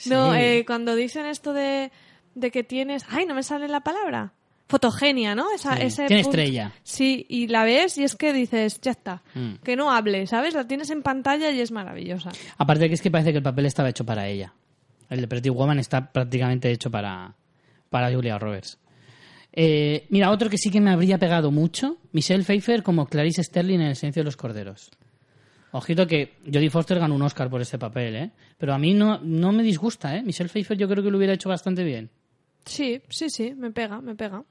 No, 0.06 0.32
Sí. 0.32 0.38
eh, 0.40 0.64
cuando 0.66 0.94
dicen 0.94 1.26
esto 1.26 1.52
de, 1.52 1.92
de 2.34 2.50
que 2.50 2.64
tienes... 2.64 3.04
Ay, 3.10 3.26
no 3.26 3.34
me 3.34 3.42
sale 3.42 3.68
la 3.68 3.80
palabra. 3.80 4.32
Fotogenia, 4.68 5.34
¿no? 5.34 5.52
Esa, 5.54 5.76
Sí, 5.76 5.82
ese 5.82 6.06
tiene 6.06 6.22
punto- 6.22 6.38
estrella. 6.38 6.72
Sí, 6.82 7.26
y 7.28 7.46
la 7.48 7.64
ves 7.64 7.98
y 7.98 8.04
es 8.04 8.14
que 8.16 8.32
dices, 8.32 8.80
ya 8.80 8.92
está. 8.92 9.22
Mm. 9.34 9.54
Que 9.62 9.76
no 9.76 9.90
hable, 9.90 10.26
¿sabes? 10.26 10.54
La 10.54 10.66
tienes 10.66 10.88
en 10.90 11.02
pantalla 11.02 11.50
y 11.50 11.60
es 11.60 11.70
maravillosa. 11.72 12.30
Aparte 12.56 12.84
de 12.84 12.88
que 12.88 12.94
es 12.94 13.02
que 13.02 13.10
parece 13.10 13.32
que 13.32 13.38
el 13.38 13.42
papel 13.42 13.66
estaba 13.66 13.90
hecho 13.90 14.04
para 14.06 14.28
ella. 14.28 14.54
El 15.10 15.20
de 15.20 15.28
Pretty 15.28 15.50
Woman 15.50 15.78
está 15.78 16.10
prácticamente 16.10 16.70
hecho 16.70 16.90
para, 16.90 17.34
para 17.90 18.10
Julia 18.12 18.38
Roberts. 18.38 18.78
Eh, 19.52 20.06
mira, 20.08 20.30
otro 20.30 20.48
que 20.48 20.56
sí 20.56 20.70
que 20.70 20.80
me 20.80 20.90
habría 20.90 21.18
pegado 21.18 21.50
mucho, 21.50 21.98
Michelle 22.12 22.42
Pfeiffer 22.44 22.82
como 22.82 23.04
Clarice 23.06 23.42
Sterling 23.44 23.80
en 23.80 23.86
El 23.88 23.96
silencio 23.96 24.20
de 24.20 24.24
los 24.24 24.38
corderos. 24.38 24.90
Ojito 25.72 26.06
que 26.06 26.34
Jodie 26.46 26.70
Foster 26.70 26.98
ganó 26.98 27.14
un 27.14 27.22
Oscar 27.22 27.50
por 27.50 27.60
ese 27.60 27.78
papel, 27.78 28.16
¿eh? 28.16 28.30
Pero 28.58 28.72
a 28.74 28.78
mí 28.78 28.94
no, 28.94 29.18
no 29.22 29.52
me 29.52 29.62
disgusta, 29.62 30.16
¿eh? 30.16 30.22
Michelle 30.22 30.48
Pfeiffer 30.48 30.76
yo 30.78 30.88
creo 30.88 31.02
que 31.02 31.10
lo 31.10 31.18
hubiera 31.18 31.34
hecho 31.34 31.48
bastante 31.50 31.84
bien. 31.84 32.08
Sí, 32.64 33.02
sí, 33.08 33.28
sí, 33.28 33.54
me 33.54 33.70
pega, 33.70 34.00
me 34.00 34.14
pega. 34.14 34.44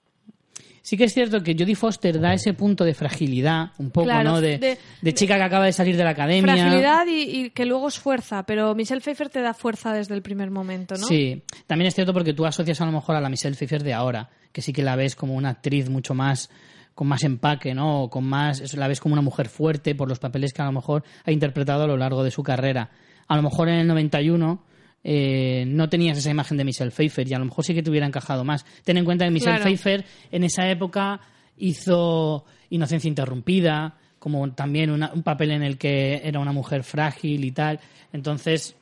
Sí 0.83 0.97
que 0.97 1.03
es 1.03 1.13
cierto 1.13 1.41
que 1.43 1.53
Jodie 1.57 1.75
Foster 1.75 2.19
da 2.19 2.33
ese 2.33 2.53
punto 2.53 2.83
de 2.83 2.93
fragilidad, 2.93 3.71
un 3.77 3.91
poco, 3.91 4.05
Claro, 4.05 4.31
¿no? 4.31 4.41
De, 4.41 4.57
de- 4.57 4.77
de 5.01 5.13
chica 5.13 5.35
que 5.37 5.43
acaba 5.43 5.65
de 5.65 5.73
salir 5.73 5.95
de 5.95 6.03
la 6.03 6.09
academia. 6.11 6.55
Fragilidad 6.55 7.05
y, 7.07 7.21
y 7.45 7.49
que 7.51 7.65
luego 7.65 7.87
es 7.87 7.99
fuerza, 7.99 8.43
pero 8.47 8.73
Michelle 8.73 8.99
Pfeiffer 9.01 9.29
te 9.29 9.41
da 9.41 9.53
fuerza 9.53 9.93
desde 9.93 10.15
el 10.15 10.21
primer 10.23 10.49
momento, 10.49 10.95
¿no? 10.95 11.05
Sí, 11.05 11.43
también 11.67 11.87
es 11.87 11.93
cierto 11.95 12.13
porque 12.13 12.33
tú 12.33 12.45
asocias 12.47 12.81
a 12.81 12.85
lo 12.85 12.91
mejor 12.91 13.15
a 13.15 13.21
la 13.21 13.29
Michelle 13.29 13.55
Pfeiffer 13.55 13.83
de 13.83 13.93
ahora, 13.93 14.29
que 14.51 14.61
sí 14.63 14.73
que 14.73 14.81
la 14.81 14.95
ves 14.95 15.15
como 15.15 15.35
una 15.35 15.49
actriz 15.49 15.89
mucho 15.89 16.13
más 16.15 16.49
con 16.95 17.07
más 17.07 17.23
empaque, 17.23 17.73
¿no? 17.73 18.03
O 18.03 18.09
con 18.09 18.25
más 18.25 18.73
la 18.75 18.87
ves 18.87 18.99
como 18.99 19.13
una 19.13 19.21
mujer 19.21 19.47
fuerte 19.49 19.95
por 19.95 20.09
los 20.09 20.19
papeles 20.19 20.51
que 20.51 20.61
a 20.61 20.65
lo 20.65 20.71
mejor 20.73 21.03
ha 21.23 21.31
interpretado 21.31 21.83
a 21.83 21.87
lo 21.87 21.95
largo 21.95 22.23
de 22.23 22.31
su 22.31 22.43
carrera. 22.43 22.89
A 23.27 23.35
lo 23.37 23.43
mejor 23.43 23.69
en 23.69 23.75
el 23.75 23.87
91 23.87 24.63
eh, 25.03 25.65
no 25.67 25.89
tenías 25.89 26.17
esa 26.17 26.29
imagen 26.29 26.57
de 26.57 26.63
Michelle 26.63 26.91
Pfeiffer 26.91 27.27
y 27.27 27.33
a 27.33 27.39
lo 27.39 27.45
mejor 27.45 27.65
sí 27.65 27.73
que 27.73 27.81
te 27.83 27.89
hubiera 27.89 28.05
encajado 28.05 28.43
más. 28.43 28.65
Ten 28.83 28.97
en 28.97 29.05
cuenta 29.05 29.25
que 29.25 29.31
Michelle 29.31 29.51
Claro. 29.57 29.63
Pfeiffer 29.63 30.05
en 30.31 30.43
esa 30.43 30.69
época 30.69 31.19
hizo 31.57 32.45
Inocencia 32.69 33.07
Interrumpida, 33.07 33.95
como 34.19 34.51
también 34.53 34.91
una- 34.91 35.11
un 35.13 35.23
papel 35.23 35.51
en 35.51 35.63
el 35.63 35.77
que 35.77 36.21
era 36.23 36.39
una 36.39 36.51
mujer 36.51 36.83
frágil 36.83 37.43
y 37.45 37.51
tal. 37.51 37.79
Entonces, 38.13 38.75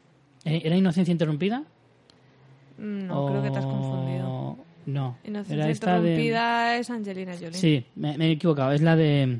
¿eh, 0.45 0.61
¿era 0.63 0.75
Inocencia 0.75 1.11
Interrumpida? 1.11 1.63
No, 2.77 3.27
creo 3.27 3.43
que 3.43 3.51
te 3.51 3.57
has 3.57 3.65
confundido. 3.65 4.57
No. 4.85 5.17
Inocencia 5.23 5.55
era 5.63 5.69
esta 5.69 5.91
de- 5.93 5.97
interrumpida 6.09 6.75
es 6.77 6.89
Angelina 6.89 7.33
Jolie. 7.33 7.53
Sí, 7.53 7.85
me, 7.95 8.17
me 8.17 8.27
he 8.27 8.31
equivocado. 8.31 8.71
Es 8.71 8.81
la 8.81 8.95
de. 8.95 9.39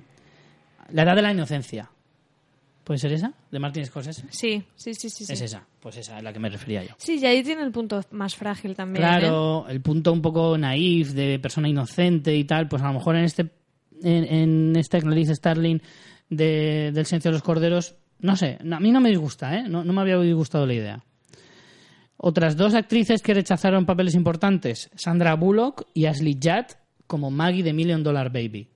La 0.92 1.04
edad 1.04 1.16
de 1.16 1.22
la 1.22 1.32
inocencia. 1.32 1.90
¿Puede 2.90 2.98
ser 2.98 3.14
esa? 3.14 3.32
¿De 3.52 3.60
Martin 3.60 3.86
Scorsese? 3.86 4.24
Sí, 4.32 4.64
sí, 4.74 4.96
sí, 4.96 5.12
sí. 5.12 5.24
sí. 5.24 5.34
Es 5.34 5.42
esa. 5.42 5.64
Pues 5.80 5.98
esa 5.98 6.18
es 6.18 6.24
la 6.24 6.34
que 6.34 6.40
me 6.40 6.50
refería 6.50 6.84
yo. 6.84 6.96
Sí, 6.98 7.20
y 7.22 7.26
ahí 7.28 7.44
tiene 7.44 7.62
el 7.62 7.72
punto 7.72 8.02
más 8.10 8.36
frágil 8.36 8.76
también. 8.76 9.06
¿eh? 9.06 9.08
Claro, 9.08 9.68
el 9.70 9.80
punto 9.80 10.12
un 10.12 10.24
poco 10.24 10.58
naif 10.58 11.12
de 11.12 11.38
persona 11.38 11.70
inocente 11.70 12.36
y 12.36 12.46
tal, 12.46 12.68
pues 12.68 12.82
a 12.82 12.88
lo 12.88 12.94
mejor 12.94 13.16
en 13.16 13.26
este 13.26 13.52
en, 14.02 14.24
en 14.24 14.76
esta 14.76 15.00
Clarice 15.00 15.36
Starling 15.36 15.80
de, 16.32 16.90
del 16.92 17.06
Silencio 17.06 17.30
de 17.30 17.34
los 17.34 17.44
Corderos, 17.44 17.94
no 18.22 18.36
sé, 18.36 18.58
a 18.60 18.80
mí 18.80 18.92
no 18.92 19.02
me 19.02 19.10
disgusta, 19.10 19.56
¿eh? 19.56 19.70
No, 19.70 19.84
no 19.84 19.94
me 19.94 20.02
había 20.02 20.18
disgustado 20.18 20.66
la 20.66 20.74
idea. 20.74 21.06
Otras 22.18 22.58
dos 22.58 22.74
actrices 22.74 23.22
que 23.22 23.36
rechazaron 23.36 23.86
papeles 23.86 24.16
importantes, 24.16 24.90
Sandra 24.96 25.36
Bullock 25.36 25.84
y 25.94 26.08
Ashley 26.08 26.40
Judd, 26.42 26.76
como 27.06 27.30
Maggie 27.30 27.62
de 27.62 27.72
Million 27.72 28.02
Dollar 28.02 28.32
Baby. 28.32 28.68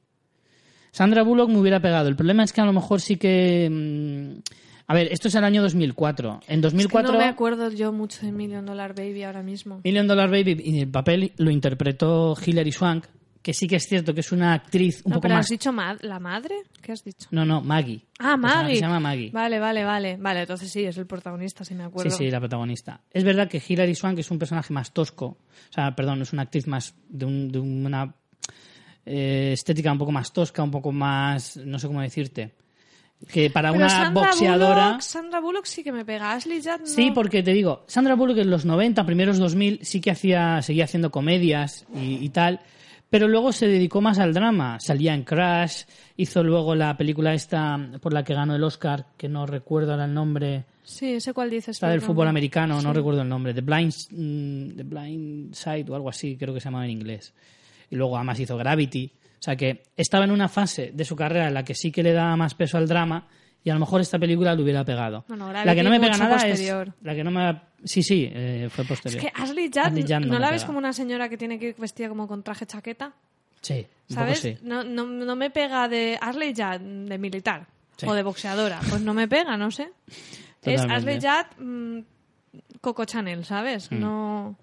Sandra 0.93 1.23
Bullock 1.23 1.49
me 1.49 1.57
hubiera 1.57 1.81
pegado. 1.81 2.07
El 2.07 2.15
problema 2.15 2.43
es 2.43 2.53
que 2.53 2.61
a 2.61 2.65
lo 2.65 2.71
mejor 2.71 3.01
sí 3.01 3.17
que... 3.17 3.67
mm, 3.69 4.41
A 4.87 4.93
ver, 4.93 5.11
esto 5.11 5.27
es 5.27 5.35
el 5.35 5.43
año 5.43 5.61
2004. 5.63 6.29
En 6.31 6.39
Es 6.39 6.47
que 6.47 6.57
2004... 6.61 7.11
no 7.13 7.17
me 7.17 7.25
acuerdo 7.25 7.69
yo 7.71 7.91
mucho 7.91 8.25
de 8.25 8.31
Million 8.31 8.65
Dollar 8.65 8.93
Baby 8.95 9.23
ahora 9.23 9.41
mismo. 9.43 9.81
Million 9.83 10.07
Dollar 10.07 10.29
Baby 10.29 10.61
y 10.63 10.79
el 10.79 10.89
papel 10.89 11.33
lo 11.37 11.49
interpretó 11.51 12.35
Hilary 12.45 12.71
Swank, 12.71 13.05
que 13.41 13.53
sí 13.53 13.67
que 13.67 13.77
es 13.77 13.87
cierto 13.87 14.13
que 14.13 14.19
es 14.21 14.31
una 14.31 14.53
actriz 14.53 15.01
un 15.03 15.09
no, 15.09 15.15
poco 15.15 15.23
pero 15.23 15.33
más... 15.35 15.45
has 15.47 15.49
dicho 15.49 15.73
ma- 15.73 15.97
la 16.01 16.19
madre? 16.19 16.55
¿Qué 16.81 16.91
has 16.91 17.03
dicho? 17.03 17.27
No, 17.31 17.43
no, 17.43 17.59
Maggie. 17.61 18.05
Ah, 18.19 18.37
Maggie. 18.37 18.75
Se 18.75 18.81
llama 18.81 18.99
Maggie. 18.99 19.31
Vale, 19.31 19.59
vale, 19.59 19.83
vale. 19.83 20.17
Vale, 20.17 20.41
entonces 20.41 20.71
sí, 20.71 20.83
es 20.85 20.97
el 20.97 21.07
protagonista, 21.07 21.65
si 21.65 21.73
me 21.73 21.83
Sí, 21.83 21.87
acuerdo. 21.87 22.11
sí, 22.11 22.29
la 22.29 22.39
protagonista. 22.39 23.01
Es 23.11 23.23
verdad 23.23 23.49
que 23.49 23.61
Hilary 23.67 23.95
Swank 23.95 24.19
es 24.19 24.29
un 24.31 24.37
personaje 24.39 24.71
más 24.73 24.93
tosco, 24.93 25.25
o 25.25 25.73
sea, 25.73 25.95
perdón, 25.95 26.21
es 26.21 26.31
una 26.33 26.43
actriz 26.43 26.67
más 26.67 26.93
de, 27.09 27.25
un- 27.25 27.51
de 27.51 27.59
una 27.59 28.13
eh, 29.05 29.51
estética 29.53 29.91
un 29.91 29.97
poco 29.97 30.11
más 30.11 30.31
tosca, 30.31 30.63
un 30.63 30.71
poco 30.71 30.91
más, 30.91 31.57
no 31.57 31.79
sé 31.79 31.87
cómo 31.87 32.01
decirte, 32.01 32.51
que 33.27 33.49
para 33.49 33.71
Pero 33.71 33.85
una 33.85 33.89
Sandra 33.89 34.21
boxeadora... 34.21 34.85
Bullock, 34.87 35.01
Sandra 35.01 35.39
Bullock 35.39 35.65
sí 35.65 35.83
que 35.83 35.91
me 35.91 36.03
pega. 36.03 36.33
Ashley 36.33 36.59
Judd 36.61 36.81
no. 36.81 36.85
Sí, 36.85 37.11
porque 37.11 37.41
te 37.43 37.53
digo, 37.53 37.83
Sandra 37.87 38.15
Bullock 38.15 38.39
en 38.39 38.49
los 38.49 38.65
90, 38.65 39.05
primeros 39.05 39.37
2000, 39.37 39.79
sí 39.83 40.01
que 40.01 40.11
hacía, 40.11 40.61
seguía 40.61 40.85
haciendo 40.85 41.11
comedias 41.11 41.85
y, 41.95 42.15
y 42.23 42.29
tal, 42.29 42.59
pero 43.09 43.27
luego 43.27 43.51
se 43.51 43.67
dedicó 43.67 44.01
más 44.01 44.19
al 44.19 44.33
drama. 44.33 44.79
Salía 44.79 45.13
en 45.13 45.23
Crash, 45.23 45.83
hizo 46.17 46.43
luego 46.43 46.75
la 46.75 46.97
película 46.97 47.33
esta 47.33 47.79
por 48.01 48.11
la 48.11 48.23
que 48.23 48.33
ganó 48.33 48.55
el 48.55 48.63
Oscar, 48.63 49.05
que 49.17 49.29
no 49.29 49.45
recuerdo 49.45 49.91
ahora 49.91 50.05
el 50.05 50.13
nombre, 50.13 50.65
Sí, 50.83 51.19
sé 51.21 51.33
cuál 51.33 51.49
dices. 51.49 51.77
está 51.77 51.89
del 51.89 52.01
fútbol 52.01 52.25
no. 52.25 52.31
americano, 52.31 52.81
no 52.81 52.91
recuerdo 52.91 53.21
el 53.21 53.29
nombre, 53.29 53.53
The 53.53 53.61
Blind, 53.61 53.93
mm, 54.11 54.75
The 54.75 54.83
Blind 54.83 55.53
Side 55.53 55.85
o 55.89 55.95
algo 55.95 56.09
así, 56.09 56.35
creo 56.35 56.53
que 56.53 56.59
se 56.59 56.65
llamaba 56.65 56.83
en 56.85 56.91
inglés. 56.91 57.33
Y 57.93 57.95
luego 57.95 58.15
además 58.17 58.39
hizo 58.39 58.57
Gravity. 58.57 59.11
O 59.39 59.43
sea 59.43 59.55
que 59.55 59.83
estaba 59.95 60.25
en 60.25 60.31
una 60.31 60.49
fase 60.49 60.91
de 60.93 61.05
su 61.05 61.15
carrera 61.15 61.47
en 61.47 61.53
la 61.53 61.63
que 61.63 61.75
sí 61.75 61.91
que 61.91 62.01
le 62.01 62.11
daba 62.13 62.35
más 62.35 62.55
peso 62.55 62.77
al 62.77 62.87
drama 62.87 63.27
y 63.63 63.69
a 63.69 63.73
lo 63.75 63.79
mejor 63.81 64.01
esta 64.01 64.17
película 64.17 64.55
le 64.55 64.63
hubiera 64.63 64.83
pegado. 64.83 65.25
Bueno, 65.27 65.51
la 65.53 65.61
Gravity 65.63 65.75
que 65.77 65.83
no 65.83 65.89
me 65.91 65.99
pega 65.99 66.17
nada 66.17 66.33
posterior. 66.37 66.87
es 66.87 67.05
la 67.05 67.13
que 67.15 67.23
no 67.23 67.31
me 67.31 67.61
sí 67.83 68.01
sí 68.01 68.29
eh, 68.33 68.67
fue 68.71 68.83
Es 68.83 68.87
posterior. 68.89 69.21
que 69.21 69.31
Ashley 69.35 69.67
Judd, 69.67 69.77
Ashley 69.79 70.01
Judd 70.03 70.11
no 70.11 70.19
¿no, 70.21 70.33
me 70.33 70.39
la 70.39 70.49
ves 70.51 70.61
pega. 70.61 70.67
como 70.67 70.79
una 70.79 70.93
señora 70.93 71.29
que 71.29 71.37
tiene 71.37 71.59
que 71.59 71.67
ir 71.69 71.75
vestida 71.77 72.09
como 72.09 72.27
con 72.27 72.41
traje 72.41 72.65
chaqueta? 72.65 73.13
sí, 73.61 73.85
un 74.09 74.15
¿Sabes? 74.15 74.39
poco 74.41 74.55
sí. 74.59 74.65
No, 74.65 74.83
no, 74.83 75.05
no 75.05 75.35
me 75.35 75.49
pega 75.51 75.87
de 75.87 76.17
Ashley 76.19 76.53
Judd, 76.55 76.81
de 77.09 77.17
militar 77.17 77.67
Sí. 77.97 78.07
o 78.09 78.13
de 78.15 78.23
boxeadora. 78.23 78.79
Pues 78.89 79.01
no 79.01 79.13
me 79.13 79.27
pega, 79.27 79.55
no 79.55 79.69
sé. 79.69 79.91
es. 80.63 80.81
Ashley 80.81 81.19
Judd, 81.21 81.63
mm, 81.63 81.99
Coco 82.81 83.05
Chanel, 83.05 83.45
¿sabes? 83.45 83.91
Mm. 83.91 83.99
No. 83.99 84.57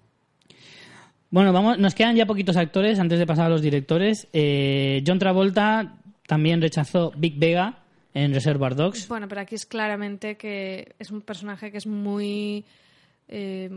Bueno, 1.31 1.53
vamos, 1.53 1.77
nos 1.79 1.95
quedan 1.95 2.15
ya 2.15 2.25
poquitos 2.25 2.57
actores 2.57 2.99
antes 2.99 3.17
de 3.17 3.25
pasar 3.25 3.45
a 3.45 3.49
los 3.49 3.61
directores. 3.61 4.27
Eh, 4.33 5.01
John 5.07 5.17
Travolta 5.17 5.95
también 6.27 6.61
rechazó 6.61 7.11
Big 7.15 7.39
Vega 7.39 7.79
en 8.13 8.33
Reservoir 8.33 8.75
Dogs. 8.75 9.07
Bueno, 9.07 9.27
pero 9.29 9.41
aquí 9.41 9.55
es 9.55 9.65
claramente 9.65 10.35
que 10.35 10.93
es 10.99 11.09
un 11.11 11.21
personaje 11.21 11.71
que 11.71 11.77
es 11.77 11.87
muy. 11.87 12.65
eh, 13.29 13.69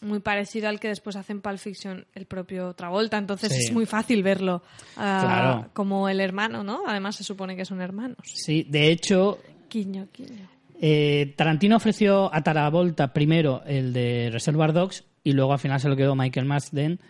muy 0.00 0.18
parecido 0.20 0.68
al 0.68 0.80
que 0.80 0.88
después 0.88 1.16
hace 1.16 1.32
en 1.32 1.40
Pulp 1.40 1.56
Fiction 1.56 2.04
el 2.14 2.26
propio 2.26 2.74
Travolta, 2.74 3.16
entonces 3.16 3.50
Sí. 3.52 3.64
es 3.68 3.72
muy 3.72 3.86
fácil 3.86 4.22
verlo 4.22 4.62
ah, 4.98 5.20
Claro. 5.24 5.70
como 5.72 6.10
el 6.10 6.20
hermano, 6.20 6.62
¿no? 6.62 6.82
Además 6.86 7.16
se 7.16 7.24
supone 7.24 7.56
que 7.56 7.64
son 7.64 7.80
hermanos. 7.80 8.18
Sí, 8.24 8.66
de 8.68 8.88
hecho, 8.90 9.38
Quiño, 9.68 10.08
quiño. 10.12 10.46
Eh, 10.78 11.32
Tarantino 11.36 11.76
ofreció 11.76 12.28
a 12.34 12.42
Travolta 12.42 13.14
primero 13.14 13.62
el 13.64 13.94
de 13.94 14.28
Reservoir 14.30 14.74
Dogs 14.74 15.04
y 15.24 15.32
luego 15.32 15.52
al 15.54 15.58
final 15.58 15.80
se 15.80 15.88
lo 15.88 15.96
quedó 15.96 16.14
Michael 16.14 16.46
Marsden 16.46 17.00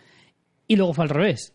y 0.67 0.75
luego 0.77 0.93
fue 0.93 1.03
al 1.03 1.09
revés. 1.09 1.51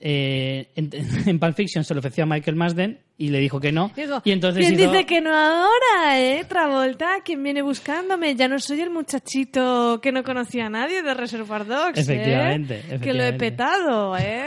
Eh, 0.00 0.70
en, 0.76 0.90
en 1.26 1.38
Pulp 1.40 1.56
Fiction 1.56 1.82
se 1.84 1.92
lo 1.92 1.98
ofreció 1.98 2.22
a 2.22 2.26
Michael 2.26 2.56
Marsden 2.56 3.00
y 3.18 3.30
le 3.30 3.40
dijo 3.40 3.58
que 3.58 3.72
no. 3.72 3.90
Digo, 3.96 4.22
y 4.24 4.30
entonces 4.30 4.64
¿Quién 4.64 4.78
hizo- 4.78 4.92
dice 4.92 5.04
que 5.06 5.20
no 5.20 5.36
ahora, 5.36 6.20
eh? 6.20 6.44
Travolta, 6.48 7.16
¿quién 7.24 7.42
viene 7.42 7.62
buscándome? 7.62 8.36
Ya 8.36 8.46
no 8.46 8.60
soy 8.60 8.80
el 8.80 8.90
muchachito 8.90 10.00
que 10.00 10.12
no 10.12 10.22
conocía 10.22 10.66
a 10.66 10.70
nadie 10.70 11.02
de 11.02 11.14
Reservoir 11.14 11.66
Dogs, 11.66 11.98
¿eh? 11.98 12.02
Efectivamente, 12.02 12.82
Que 13.02 13.12
lo 13.12 13.24
he 13.24 13.32
petado, 13.32 14.16
¿eh? 14.16 14.46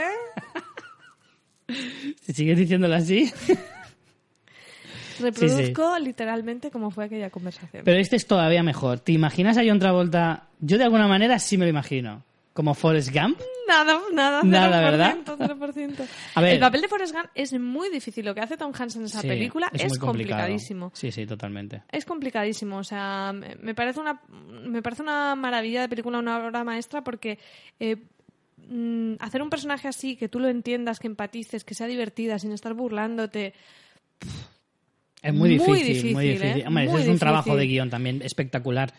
Si 2.22 2.32
sigues 2.32 2.58
diciéndolo 2.58 2.94
así. 2.94 3.30
Reproduzco 5.22 5.98
literalmente 5.98 6.70
como 6.70 6.90
fue 6.90 7.04
aquella 7.04 7.30
conversación. 7.30 7.82
Pero 7.84 7.98
este 7.98 8.16
es 8.16 8.26
todavía 8.26 8.62
mejor. 8.62 9.00
¿Te 9.00 9.12
imaginas 9.12 9.56
a 9.56 9.62
John 9.66 9.78
Travolta? 9.78 10.48
Yo 10.60 10.78
de 10.78 10.84
alguna 10.84 11.08
manera 11.08 11.38
sí 11.38 11.56
me 11.56 11.64
lo 11.64 11.70
imagino. 11.70 12.22
Como 12.52 12.74
Forrest 12.74 13.10
Gump. 13.14 13.40
Nada, 13.66 13.98
nada, 14.12 14.42
Nada, 14.42 14.82
0%, 14.82 14.90
¿verdad? 14.90 15.16
0%. 15.24 16.06
A 16.34 16.40
ver. 16.42 16.52
El 16.52 16.60
papel 16.60 16.82
de 16.82 16.88
Forrest 16.88 17.14
Gump 17.14 17.26
es 17.34 17.58
muy 17.58 17.88
difícil. 17.88 18.26
Lo 18.26 18.34
que 18.34 18.42
hace 18.42 18.58
Tom 18.58 18.72
Hanks 18.78 18.96
en 18.96 19.04
esa 19.04 19.22
Sí, 19.22 19.28
película 19.28 19.70
es, 19.72 19.98
complicadísimo. 19.98 20.90
Sí, 20.94 21.10
sí, 21.10 21.24
totalmente. 21.24 21.82
Es 21.90 22.04
complicadísimo, 22.04 22.76
o 22.76 22.84
sea, 22.84 23.32
me 23.32 23.56
me 23.56 23.74
parece 23.74 24.00
una 24.00 24.20
me 24.66 24.82
parece 24.82 25.00
una 25.00 25.34
maravilla 25.34 25.80
de 25.80 25.88
película, 25.88 26.18
una 26.18 26.36
obra 26.46 26.62
maestra 26.62 27.02
porque 27.02 27.38
eh, 27.80 27.96
mm, 28.68 29.14
hacer 29.20 29.40
un 29.40 29.48
personaje 29.48 29.88
así 29.88 30.16
que 30.16 30.28
tú 30.28 30.38
lo 30.38 30.48
entiendas, 30.48 31.00
que 31.00 31.06
empatices, 31.06 31.64
que 31.64 31.74
sea 31.74 31.86
divertida 31.86 32.38
sin 32.38 32.52
estar 32.52 32.74
burlándote, 32.74 33.54
Es 35.22 35.32
muy 35.32 35.56
Muy 35.58 35.78
difícil, 35.82 36.12
muy 36.14 36.28
difícil. 36.28 36.60
¿eh? 36.62 36.64
Hombre, 36.66 36.88
Muy 36.88 37.02
es 37.02 37.08
un 37.08 37.18
trabajo 37.18 37.56
de 37.56 37.66
guion 37.66 37.88
también 37.90 38.20
espectacular. 38.22 38.92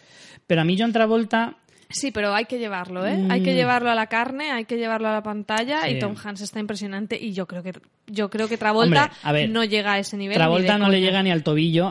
Pero 0.48 0.62
a 0.62 0.64
mí 0.64 0.76
John 0.80 0.91
Travolta 0.94 1.58
Sí, 1.90 2.10
pero 2.12 2.34
hay 2.34 2.45
que 2.45 2.58
llevarlo, 2.58 3.06
¿eh? 3.06 3.24
Hay 3.30 3.44
que 3.44 3.54
llevarlo 3.54 3.91
a 3.91 3.95
la 3.95 4.08
carne, 4.08 4.50
hay 4.52 4.66
que 4.66 4.78
llevarlo 4.78 5.10
a 5.10 5.12
la 5.14 5.22
pantalla 5.22 5.82
Mm. 5.82 5.90
Sí. 5.90 5.95
y 5.95 6.00
Tom 6.00 6.16
Hanks 6.16 6.41
está 6.41 6.60
impresionante 6.60 7.20
y 7.22 7.34
yo 7.34 7.45
creo 7.45 7.62
que 7.62 7.72
yo 8.08 8.30
creo 8.32 8.48
que 8.48 8.58
Travolta 8.58 9.04
Hombre, 9.04 9.18
a 9.22 9.32
ver, 9.32 9.50
no 9.52 9.64
llega 9.64 9.94
a 9.94 10.00
ese 10.00 10.18
nivel. 10.18 10.34
ni 10.36 10.40
Travolta 10.40 10.78
no 10.80 10.90
le 10.90 10.98
coña. 10.98 11.06
llega 11.08 11.22
ni 11.24 11.30
al 11.32 11.44
tobillo 11.44 11.88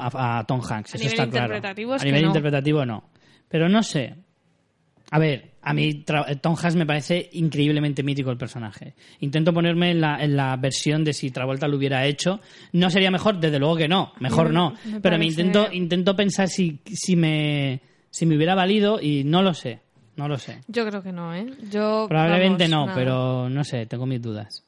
a, 5.15 5.19
ver, 5.19 5.53
a 5.63 5.73
mí 5.75 6.05
Tra- 6.05 6.41
Tom 6.41 6.57
Hanks 6.61 6.75
me 6.77 6.87
parece 6.87 7.29
increíblemente 7.35 8.03
mítico 8.03 8.31
el 8.31 8.37
personaje. 8.39 8.95
Intento 9.21 9.53
ponerme 9.53 9.91
en 9.91 10.01
la, 10.01 10.23
en 10.25 10.35
la 10.37 10.57
versión 10.57 11.05
de 11.05 11.13
si 11.13 11.31
Travolta 11.31 11.69
lo 11.69 11.77
hubiera 11.77 12.07
hecho. 12.07 12.41
No 12.73 12.89
sería 12.91 13.11
mejor, 13.11 13.39
desde 13.39 13.59
luego 13.59 13.77
que 13.77 13.89
no. 13.89 14.13
Mejor 14.21 14.49
Me- 14.49 14.55
no. 14.55 14.75
me 14.87 15.01
Pero 15.01 15.19
me 15.19 15.27
intento, 15.27 15.69
intento 15.73 16.17
pensar 16.17 16.49
si, 16.49 16.81
si, 16.87 17.15
me, 17.17 17.81
si 18.11 18.27
me 18.27 18.37
hubiera 18.37 18.55
valido 18.55 19.01
y 19.01 19.23
no 19.25 19.43
lo 19.43 19.55
sé. 19.55 19.81
No 20.17 20.29
lo 20.29 20.39
sé. 20.39 20.61
Yo 20.69 20.87
creo 20.87 21.03
que 21.03 21.13
no, 21.13 21.35
¿eh? 21.35 21.47
Yo 21.71 22.07
Probablemente 22.09 22.65
vamos, 22.65 22.71
no, 22.71 22.87
nada. 22.87 22.99
pero 22.99 23.49
no 23.49 23.65
sé, 23.65 23.87
tengo 23.87 24.05
mis 24.07 24.21
dudas. 24.21 24.65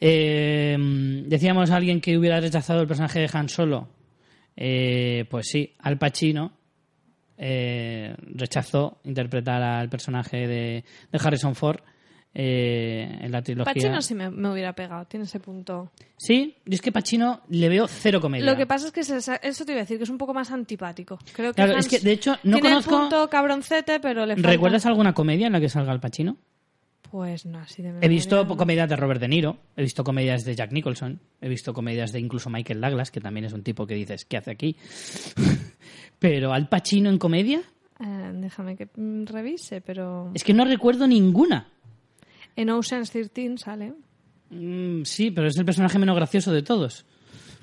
Eh, 0.00 0.76
decíamos 1.26 1.70
a 1.70 1.76
alguien 1.76 2.00
que 2.00 2.18
hubiera 2.18 2.40
rechazado 2.40 2.80
el 2.82 2.86
personaje 2.86 3.20
de 3.20 3.30
Han 3.32 3.48
Solo. 3.48 3.88
Eh, 4.56 5.24
pues 5.30 5.46
sí, 5.48 5.72
Al 5.78 5.98
Pacino 5.98 6.52
eh, 7.38 8.14
rechazó 8.34 8.98
interpretar 9.04 9.62
al 9.62 9.88
personaje 9.88 10.46
de, 10.46 10.84
de 11.12 11.18
Harrison 11.22 11.54
Ford 11.54 11.80
eh, 12.36 13.18
en 13.20 13.30
la 13.30 13.42
trilogía. 13.42 13.72
Pacino 13.72 14.02
sí 14.02 14.14
me, 14.14 14.28
me 14.30 14.50
hubiera 14.50 14.72
pegado, 14.72 15.04
tiene 15.06 15.24
ese 15.24 15.38
punto. 15.40 15.92
Sí, 16.16 16.56
yo 16.64 16.74
es 16.74 16.80
que 16.80 16.90
Pacino 16.90 17.42
le 17.48 17.68
veo 17.68 17.86
cero 17.86 18.20
comedia. 18.20 18.44
Lo 18.44 18.56
que 18.56 18.66
pasa 18.66 18.86
es 18.88 18.92
que 18.92 19.04
se- 19.04 19.38
eso 19.42 19.64
te 19.64 19.72
iba 19.72 19.80
a 19.80 19.84
decir, 19.84 19.98
que 19.98 20.04
es 20.04 20.10
un 20.10 20.18
poco 20.18 20.34
más 20.34 20.50
antipático. 20.50 21.18
Creo 21.32 21.52
que 21.52 21.56
Claro, 21.56 21.74
Hans 21.76 21.86
es 21.86 21.90
que, 21.90 22.04
de 22.04 22.12
hecho, 22.12 22.32
no 22.42 22.58
tiene 22.58 22.70
conozco- 22.76 22.94
el 22.96 23.00
punto 23.02 23.30
cabroncete, 23.30 24.00
pero 24.00 24.26
le 24.26 24.34
falta... 24.34 24.50
¿Recuerdas 24.50 24.84
alguna 24.86 25.12
comedia 25.14 25.46
en 25.46 25.52
la 25.52 25.60
que 25.60 25.68
salga 25.68 25.92
Al 25.92 26.00
Pacino? 26.00 26.36
Pues 27.10 27.46
no, 27.46 27.60
así 27.60 27.80
de 27.80 27.90
He 27.90 27.92
memoria, 27.92 28.08
visto 28.08 28.44
no. 28.44 28.56
comedias 28.56 28.88
de 28.88 28.96
Robert 28.96 29.20
De 29.20 29.28
Niro, 29.28 29.56
he 29.76 29.82
visto 29.82 30.02
comedias 30.02 30.44
de 30.44 30.56
Jack 30.56 30.72
Nicholson, 30.72 31.20
he 31.40 31.48
visto 31.48 31.72
comedias 31.72 32.10
de 32.10 32.18
incluso 32.18 32.50
Michael 32.50 32.80
Douglas, 32.80 33.12
que 33.12 33.20
también 33.20 33.44
es 33.44 33.52
un 33.52 33.62
tipo 33.62 33.86
que 33.86 33.94
dices, 33.94 34.24
¿qué 34.24 34.38
hace 34.38 34.50
aquí? 34.50 34.76
Pero 36.24 36.54
Al 36.54 36.70
Pacino 36.70 37.10
en 37.10 37.18
comedia, 37.18 37.60
Eh, 38.00 38.32
déjame 38.36 38.76
que 38.76 38.88
revise, 39.26 39.82
pero... 39.82 40.30
es 40.32 40.42
que 40.42 40.54
no 40.54 40.64
recuerdo 40.64 41.06
ninguna. 41.06 41.68
En 42.56 42.70
Ocean's 42.70 43.10
13 43.10 43.58
sale. 43.58 43.92
Mm, 44.48 45.02
sí, 45.04 45.30
pero 45.30 45.48
es 45.48 45.58
el 45.58 45.66
personaje 45.66 45.98
menos 45.98 46.16
gracioso 46.16 46.50
de 46.50 46.62
todos, 46.62 47.04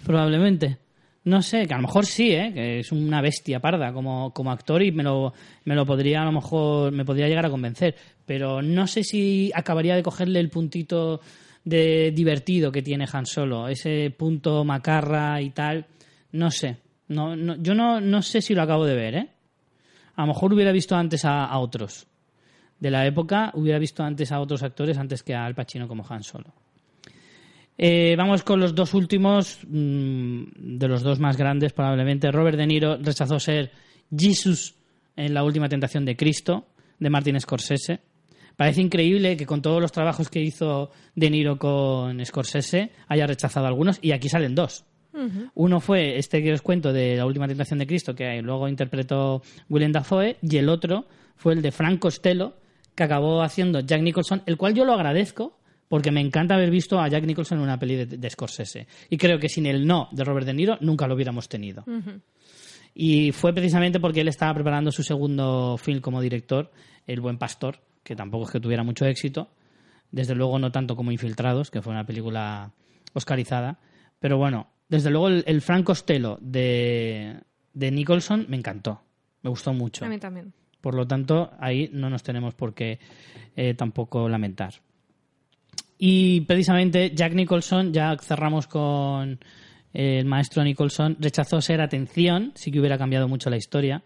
probablemente. 0.06 0.78
No 1.24 1.42
sé, 1.42 1.66
que 1.66 1.74
a 1.74 1.78
lo 1.78 1.88
mejor 1.88 2.06
sí, 2.06 2.34
¿eh? 2.34 2.52
que 2.54 2.80
es 2.82 2.92
una 2.92 3.20
bestia 3.20 3.60
parda 3.60 3.92
como, 3.94 4.32
como 4.32 4.52
actor 4.52 4.84
y 4.84 4.92
me 4.92 5.02
lo, 5.02 5.34
me 5.66 5.74
lo 5.74 5.84
podría, 5.84 6.22
a 6.22 6.26
lo 6.26 6.32
mejor, 6.32 6.92
me 6.92 7.04
podría 7.04 7.28
llegar 7.28 7.48
a 7.48 7.50
convencer. 7.50 7.96
Pero 8.28 8.62
no 8.62 8.86
sé 8.86 9.04
si 9.04 9.52
acabaría 9.56 9.96
de 9.96 10.04
cogerle 10.04 10.40
el 10.40 10.52
puntito 10.52 11.20
de 11.64 12.12
divertido 12.12 12.72
que 12.72 12.84
tiene 12.84 13.08
Han 13.12 13.26
Solo, 13.26 13.68
ese 13.68 14.14
punto 14.16 14.64
macarra 14.64 15.42
y 15.42 15.50
tal. 15.50 15.88
No 16.34 16.52
sé, 16.52 16.78
no, 17.12 17.36
no, 17.36 17.56
yo 17.58 17.74
no, 17.76 18.22
sé 18.22 18.42
si 18.42 18.56
lo 18.56 18.62
acabo 18.62 18.86
de 18.86 18.96
ver, 18.96 19.16
¿eh? 19.16 19.30
A 20.16 20.22
lo 20.22 20.28
mejor 20.28 20.54
hubiera 20.54 20.72
visto 20.72 20.96
antes 20.96 21.26
a, 21.26 21.46
a 21.46 21.60
otros. 21.60 22.08
De 22.80 22.90
la 22.90 23.06
época 23.06 23.52
hubiera 23.54 23.80
visto 23.80 24.04
antes 24.04 24.32
a 24.32 24.40
otros 24.40 24.64
actores 24.64 24.98
antes 24.98 25.24
que 25.24 25.36
a 25.36 25.46
Al 25.46 25.56
Pacino 25.56 25.88
como 25.88 26.06
Han 26.10 26.24
Solo. 26.24 26.54
Eh, 27.84 28.16
vamos 28.16 28.44
con 28.44 28.60
los 28.60 28.76
dos 28.76 28.94
últimos, 28.94 29.60
mm, 29.68 30.44
de 30.78 30.88
los 30.88 31.02
dos 31.02 31.20
más 31.20 31.36
grandes 31.36 31.74
probablemente. 31.74 32.32
Robert 32.32 32.58
De 32.58 32.68
Niro 32.68 32.98
rechazó 32.98 33.40
ser 33.40 33.72
Jesus 34.16 34.76
en 35.16 35.34
La 35.34 35.44
Última 35.44 35.68
Tentación 35.68 36.06
de 36.06 36.16
Cristo, 36.16 36.68
de 37.00 37.10
Martin 37.10 37.40
Scorsese. 37.40 38.02
Parece 38.56 38.82
increíble 38.82 39.36
que 39.36 39.48
con 39.48 39.64
todos 39.64 39.82
los 39.82 39.92
trabajos 39.92 40.30
que 40.30 40.42
hizo 40.42 40.92
De 41.16 41.30
Niro 41.32 41.58
con 41.58 42.24
Scorsese 42.24 42.92
haya 43.08 43.26
rechazado 43.26 43.66
algunos 43.66 43.98
y 44.02 44.12
aquí 44.12 44.30
salen 44.30 44.54
dos. 44.54 44.86
Uno 45.56 45.80
fue 45.80 46.18
este 46.18 46.42
que 46.42 46.54
os 46.54 46.62
cuento 46.62 46.94
de 46.94 47.18
La 47.18 47.26
Última 47.26 47.48
Tentación 47.48 47.80
de 47.80 47.88
Cristo, 47.88 48.16
que 48.16 48.42
luego 48.42 48.68
interpretó 48.68 49.42
Willem 49.70 49.92
Dafoe, 49.92 50.38
y 50.42 50.58
el 50.58 50.70
otro 50.70 51.06
fue 51.36 51.54
el 51.54 51.62
de 51.62 51.72
Frank 51.72 52.00
Costello, 52.00 52.56
que 52.96 53.04
acabó 53.04 53.42
haciendo 53.42 53.80
Jack 53.82 54.02
Nicholson, 54.02 54.44
el 54.46 54.58
cual 54.58 54.74
yo 54.74 54.86
lo 54.86 54.94
agradezco 54.94 55.58
porque 55.92 56.10
me 56.10 56.22
encanta 56.22 56.56
haber 56.56 56.72
visto 56.72 57.02
a 57.02 57.10
Jack 57.10 57.26
Nicholson 57.26 57.58
en 57.58 57.64
una 57.66 57.78
peli 57.78 57.98
de, 57.98 58.06
de 58.06 58.30
Scorsese. 58.30 58.88
Y 59.10 59.18
creo 59.18 59.40
que 59.40 59.50
sin 59.50 59.66
el 59.66 59.86
no 59.86 60.08
de 60.14 60.24
Robert 60.24 60.46
De 60.46 60.54
Niro 60.54 60.78
nunca 60.80 61.06
lo 61.06 61.16
hubiéramos 61.16 61.50
tenido. 61.50 61.84
Y 62.94 63.34
fue 63.34 63.54
precisamente 63.54 64.00
porque 64.00 64.22
él 64.22 64.30
estaba 64.30 64.54
preparando 64.54 64.92
su 64.94 65.04
segundo 65.04 65.78
film 65.78 66.00
como 66.00 66.22
director, 66.22 66.72
El 67.08 67.20
Buen 67.20 67.38
Pastor, 67.38 67.80
que 68.04 68.16
tampoco 68.16 68.46
es 68.46 68.52
que 68.52 68.62
tuviera 68.62 68.84
mucho 68.84 69.06
éxito. 69.06 69.50
Desde 70.12 70.34
luego 70.34 70.60
no 70.60 70.72
tanto 70.72 70.96
como 70.96 71.12
Infiltrados, 71.12 71.72
que 71.72 71.82
fue 71.82 71.92
una 71.92 72.06
película 72.06 72.72
oscarizada. 73.14 73.80
Pero 74.20 74.38
bueno, 74.38 74.68
desde 74.92 75.10
luego 75.10 75.30
el, 75.30 75.44
el 75.48 75.62
Frank 75.62 75.86
Costello 75.86 76.38
de, 76.42 77.38
de 77.74 77.92
Nicholson 77.92 78.46
me 78.50 78.58
encantó. 78.58 79.02
Me 79.42 79.50
gustó 79.50 79.74
mucho. 79.74 80.06
A 80.06 80.10
mí 80.10 80.20
también. 80.20 80.54
Por 80.82 80.96
lo 80.96 81.08
tanto, 81.08 81.52
ahí 81.60 81.90
no 81.94 82.10
nos 82.10 82.24
tenemos 82.24 82.54
por 82.56 82.74
qué 82.74 83.00
eh, 83.56 83.74
tampoco 83.74 84.28
lamentar. 84.28 84.74
Y 85.98 86.42
precisamente 86.42 87.12
Jack 87.16 87.34
Nicholson, 87.34 87.94
ya 87.94 88.18
cerramos 88.18 88.68
con 88.68 89.40
el 89.94 90.26
maestro 90.26 90.62
Nicholson, 90.64 91.16
rechazó 91.20 91.62
ser, 91.62 91.80
atención, 91.80 92.52
sí 92.56 92.70
que 92.70 92.80
hubiera 92.80 92.98
cambiado 92.98 93.30
mucho 93.30 93.50
la 93.50 93.58
historia, 93.58 94.04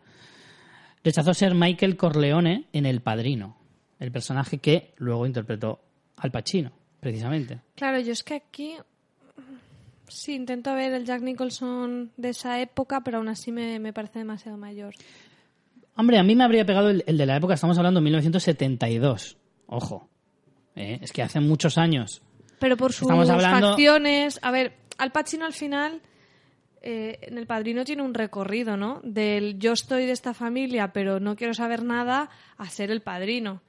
rechazó 1.04 1.34
ser 1.34 1.56
Michael 1.56 1.98
Corleone 1.98 2.66
en 2.74 2.86
El 2.86 3.02
Padrino, 3.02 3.58
el 4.00 4.12
personaje 4.12 4.60
que 4.60 4.94
luego 4.98 5.26
interpretó 5.26 5.82
Al 6.18 6.32
Pacino, 6.32 6.74
precisamente. 7.00 7.62
Claro, 7.76 8.00
yo 8.00 8.12
es 8.12 8.24
que 8.24 8.36
aquí 8.36 8.76
sí 10.08 10.34
intento 10.36 10.74
ver 10.76 10.94
el 10.94 11.06
Jack 11.06 11.22
Nicholson 11.22 12.12
de 12.18 12.30
esa 12.30 12.60
época, 12.62 13.02
pero 13.02 13.18
aún 13.18 13.28
así 13.30 13.52
me, 13.52 13.80
me 13.80 13.94
parece 13.94 14.20
demasiado 14.20 14.58
mayor. 14.58 14.94
Hombre, 15.96 16.18
a 16.20 16.24
mí 16.24 16.36
me 16.36 16.44
habría 16.44 16.66
pegado 16.66 16.90
el, 16.90 17.04
el 17.08 17.18
de 17.18 17.26
la 17.26 17.38
época, 17.38 17.54
estamos 17.54 17.78
hablando 17.78 18.00
de 18.00 18.04
1972, 18.06 19.38
ojo, 19.68 20.10
¿eh? 20.76 21.00
es 21.02 21.12
que 21.14 21.22
hace 21.24 21.40
muchos 21.40 21.78
años. 21.78 22.22
Pero 22.60 22.78
por 22.78 22.92
sus 22.94 23.04
Estamos 23.04 23.30
hablando- 23.30 23.70
facciones. 23.70 24.40
A 24.42 24.52
ver, 24.52 24.74
Al 24.98 25.12
Pacino 25.12 25.46
al 25.46 25.54
final. 25.54 26.02
eh, 26.82 27.18
en 27.24 27.38
El 27.38 27.48
Padrino 27.48 27.84
tiene 27.84 28.02
un 28.04 28.14
recorrido, 28.14 28.78
¿no? 28.78 29.02
Del 29.04 29.58
yo 29.60 29.74
estoy 29.74 30.06
de 30.06 30.12
esta 30.12 30.34
familia, 30.34 30.94
pero 30.94 31.20
no 31.20 31.36
quiero 31.36 31.54
saber 31.54 31.84
nada, 31.84 32.30
a 32.58 32.70
ser 32.70 32.92
el 32.92 33.02
padrino. 33.02 33.62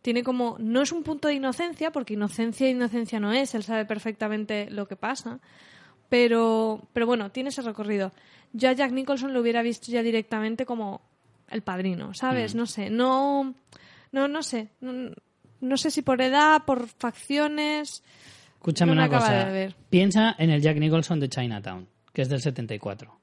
Tiene 0.00 0.22
como. 0.24 0.56
No 0.58 0.82
es 0.82 0.90
un 0.90 1.02
punto 1.04 1.28
de 1.28 1.34
inocencia, 1.34 1.92
porque 1.92 2.14
inocencia 2.14 2.68
inocencia 2.68 3.20
no 3.20 3.32
es, 3.32 3.54
él 3.54 3.62
sabe 3.62 3.84
perfectamente 3.84 4.68
lo 4.70 4.88
que 4.88 4.96
pasa. 4.96 5.38
Pero, 6.12 6.78
pero 6.92 7.06
bueno, 7.06 7.30
tiene 7.30 7.48
ese 7.48 7.62
recorrido. 7.62 8.12
Yo 8.52 8.68
a 8.68 8.72
Jack 8.74 8.92
Nicholson 8.92 9.32
lo 9.32 9.40
hubiera 9.40 9.62
visto 9.62 9.90
ya 9.90 10.02
directamente 10.02 10.66
como 10.66 11.00
el 11.48 11.62
padrino, 11.62 12.10
Mm. 12.10 12.14
¿sabes? 12.14 12.54
No 12.54 12.66
sé, 12.66 12.90
no. 12.90 13.54
No, 14.12 14.28
no 14.28 14.42
sé. 14.42 14.68
No, 14.82 15.10
no 15.62 15.76
sé 15.78 15.90
si 15.90 16.02
por 16.02 16.20
edad, 16.20 16.64
por 16.66 16.86
facciones. 16.86 18.02
Escúchame 18.56 18.94
No 18.94 19.00
una 19.00 19.08
cosa. 19.08 19.48
Piensa 19.88 20.36
en 20.38 20.50
el 20.50 20.60
Jack 20.60 20.76
Nicholson 20.76 21.18
de 21.18 21.30
Chinatown, 21.30 21.88
que 22.12 22.20
es 22.20 22.28
del 22.28 22.42
74. 22.42 23.18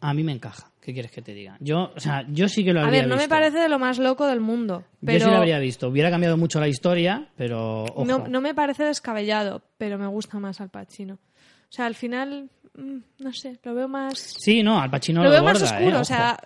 A 0.00 0.14
mí 0.14 0.22
me 0.24 0.32
encaja. 0.32 0.70
¿Qué 0.80 0.92
quieres 0.94 1.10
que 1.12 1.20
te 1.20 1.34
diga? 1.34 1.56
Yo, 1.60 1.92
o 1.94 2.00
sea, 2.00 2.24
yo 2.30 2.48
sí 2.48 2.64
que 2.64 2.72
lo 2.72 2.80
A 2.80 2.84
habría 2.84 3.00
ver, 3.02 3.08
no 3.08 3.16
me 3.16 3.22
visto. 3.22 3.34
parece 3.34 3.58
de 3.58 3.68
lo 3.68 3.78
más 3.78 3.98
loco 3.98 4.26
del 4.26 4.40
mundo. 4.40 4.84
Pero 5.04 5.18
Yo 5.18 5.24
sí 5.26 5.30
lo 5.30 5.36
habría 5.36 5.58
visto. 5.58 5.88
Hubiera 5.88 6.10
cambiado 6.10 6.36
mucho 6.38 6.58
la 6.58 6.68
historia, 6.68 7.28
pero 7.36 7.84
ojo. 7.84 8.04
no, 8.06 8.26
no 8.26 8.40
me 8.40 8.54
parece 8.54 8.84
descabellado, 8.84 9.62
pero 9.76 9.98
me 9.98 10.06
gusta 10.06 10.38
más 10.38 10.60
Al 10.60 10.70
Pacino. 10.70 11.14
O 11.14 11.72
sea, 11.72 11.84
al 11.86 11.94
final, 11.94 12.48
mm, 12.74 12.96
no 13.18 13.32
sé, 13.34 13.58
lo 13.62 13.74
veo 13.74 13.88
más... 13.88 14.18
Sí, 14.18 14.62
no, 14.62 14.80
Al 14.80 14.90
Pacino 14.90 15.20
lo 15.22 15.26
lo 15.28 15.32
veo 15.34 15.42
más 15.44 15.60
borda, 15.60 15.76
oscuro, 15.76 15.96
eh, 15.98 16.00
o 16.00 16.04
sea, 16.04 16.38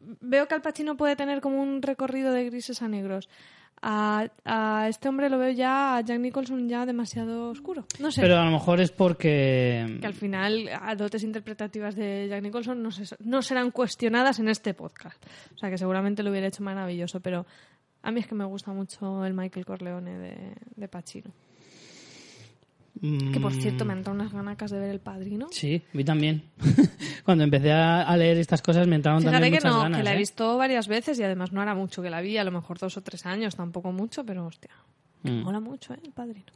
veo 0.00 0.48
que 0.48 0.54
Al 0.54 0.62
Pacino 0.62 0.96
puede 0.96 1.14
tener 1.14 1.40
como 1.40 1.62
un 1.62 1.80
recorrido 1.80 2.32
de 2.32 2.44
grises 2.46 2.82
a 2.82 2.88
negros. 2.88 3.28
A, 3.80 4.26
a 4.44 4.88
este 4.88 5.08
hombre 5.08 5.30
lo 5.30 5.38
veo 5.38 5.50
ya, 5.52 5.96
a 5.96 6.00
Jack 6.00 6.18
Nicholson 6.18 6.68
ya 6.68 6.84
demasiado 6.86 7.50
oscuro. 7.50 7.84
No 8.00 8.10
sé. 8.10 8.20
Pero 8.20 8.36
a 8.38 8.44
lo 8.44 8.50
mejor 8.50 8.80
es 8.80 8.90
porque... 8.90 9.98
Que 10.00 10.06
al 10.06 10.14
final, 10.14 10.68
a 10.80 10.94
dotes 10.96 11.22
interpretativas 11.22 11.94
de 11.94 12.26
Jack 12.28 12.42
Nicholson 12.42 12.82
no, 12.82 12.90
se- 12.90 13.16
no 13.20 13.40
serán 13.42 13.70
cuestionadas 13.70 14.38
en 14.40 14.48
este 14.48 14.74
podcast. 14.74 15.22
O 15.54 15.58
sea, 15.58 15.70
que 15.70 15.78
seguramente 15.78 16.22
lo 16.22 16.30
hubiera 16.30 16.48
hecho 16.48 16.62
maravilloso, 16.62 17.20
pero 17.20 17.46
a 18.02 18.10
mí 18.10 18.20
es 18.20 18.26
que 18.26 18.34
me 18.34 18.44
gusta 18.44 18.72
mucho 18.72 19.24
el 19.24 19.34
Michael 19.34 19.64
Corleone 19.66 20.18
de, 20.18 20.52
de 20.76 20.88
Pacino. 20.88 21.30
Que 23.32 23.38
por 23.40 23.52
cierto, 23.52 23.84
me 23.84 23.92
han 23.92 24.02
unas 24.08 24.32
ganacas 24.32 24.70
de 24.70 24.78
ver 24.80 24.90
el 24.90 25.00
padrino. 25.00 25.46
mm, 25.46 25.52
Sí, 25.52 25.82
vi 25.92 26.04
también. 26.04 26.42
Cuando 27.24 27.44
empecé 27.44 27.70
a, 27.72 28.02
a 28.02 28.16
leer 28.16 28.38
estas 28.38 28.60
cosas 28.62 28.86
me 28.88 28.96
entraron 28.96 29.20
Fíjate 29.20 29.34
también 29.36 29.52
que 29.52 29.58
muchas 29.60 29.72
no, 29.72 29.82
ganas. 29.82 29.98
que 29.98 30.04
la 30.04 30.10
he 30.12 30.14
¿eh? 30.14 30.18
visto 30.18 30.56
varias 30.56 30.88
veces 30.88 31.18
y 31.18 31.22
además 31.22 31.52
no 31.52 31.62
era 31.62 31.74
mucho 31.74 32.02
que 32.02 32.10
la 32.10 32.20
vi, 32.20 32.36
a 32.38 32.44
lo 32.44 32.50
mejor 32.50 32.78
dos 32.78 32.96
o 32.96 33.02
tres 33.02 33.24
años, 33.26 33.54
tampoco 33.56 33.92
mucho, 33.92 34.24
pero 34.24 34.46
hostia, 34.46 34.70
Mm. 35.22 35.42
mola 35.42 35.58
mucho, 35.60 35.94
¿eh? 35.94 35.98
El 36.04 36.12
padrino. 36.12 36.46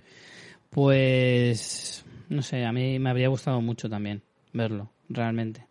Pues 0.70 2.04
no 2.28 2.42
sé, 2.42 2.64
a 2.64 2.72
mí 2.72 2.98
me 2.98 3.10
habría 3.10 3.28
gustado 3.28 3.60
mucho 3.60 3.88
también 3.90 4.22
verlo, 4.52 4.90
realmente. 5.08 5.66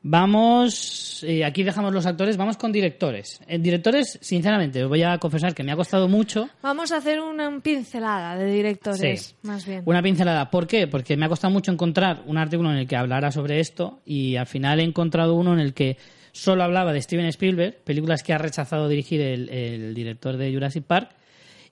Vamos, 0.00 1.24
eh, 1.26 1.44
aquí 1.44 1.62
dejamos 1.64 1.92
los 1.92 2.06
actores, 2.06 2.36
vamos 2.36 2.56
con 2.56 2.70
directores. 2.72 3.40
En 3.48 3.62
directores, 3.62 4.18
sinceramente, 4.22 4.82
os 4.82 4.88
voy 4.88 5.02
a 5.02 5.18
confesar 5.18 5.54
que 5.54 5.62
me 5.64 5.72
ha 5.72 5.76
costado 5.76 6.08
mucho 6.08 6.48
Vamos 6.62 6.92
a 6.92 6.98
hacer 6.98 7.20
una 7.20 7.60
pincelada 7.60 8.36
de 8.36 8.46
directores, 8.52 9.20
Sí. 9.22 9.34
más 9.42 9.66
bien. 9.66 9.82
una 9.84 10.02
pincelada. 10.02 10.50
¿Por 10.50 10.66
qué? 10.66 10.86
Porque 10.86 11.16
me 11.16 11.26
ha 11.26 11.28
costado 11.28 11.52
mucho 11.52 11.72
encontrar 11.72 12.22
un 12.26 12.38
artículo 12.38 12.70
en 12.70 12.78
el 12.78 12.86
que 12.86 12.96
hablara 12.96 13.30
sobre 13.32 13.60
esto 13.60 14.00
y 14.06 14.36
al 14.36 14.46
final 14.46 14.80
he 14.80 14.84
encontrado 14.84 15.34
uno 15.34 15.52
en 15.52 15.60
el 15.60 15.74
que 15.74 15.96
solo 16.32 16.62
hablaba 16.62 16.92
de 16.92 17.02
Steven 17.02 17.26
Spielberg, 17.26 17.78
películas 17.84 18.22
que 18.22 18.32
ha 18.32 18.38
rechazado 18.38 18.88
dirigir 18.88 19.20
el, 19.20 19.48
el 19.48 19.94
director 19.94 20.36
de 20.36 20.52
Jurassic 20.52 20.84
Park. 20.84 21.10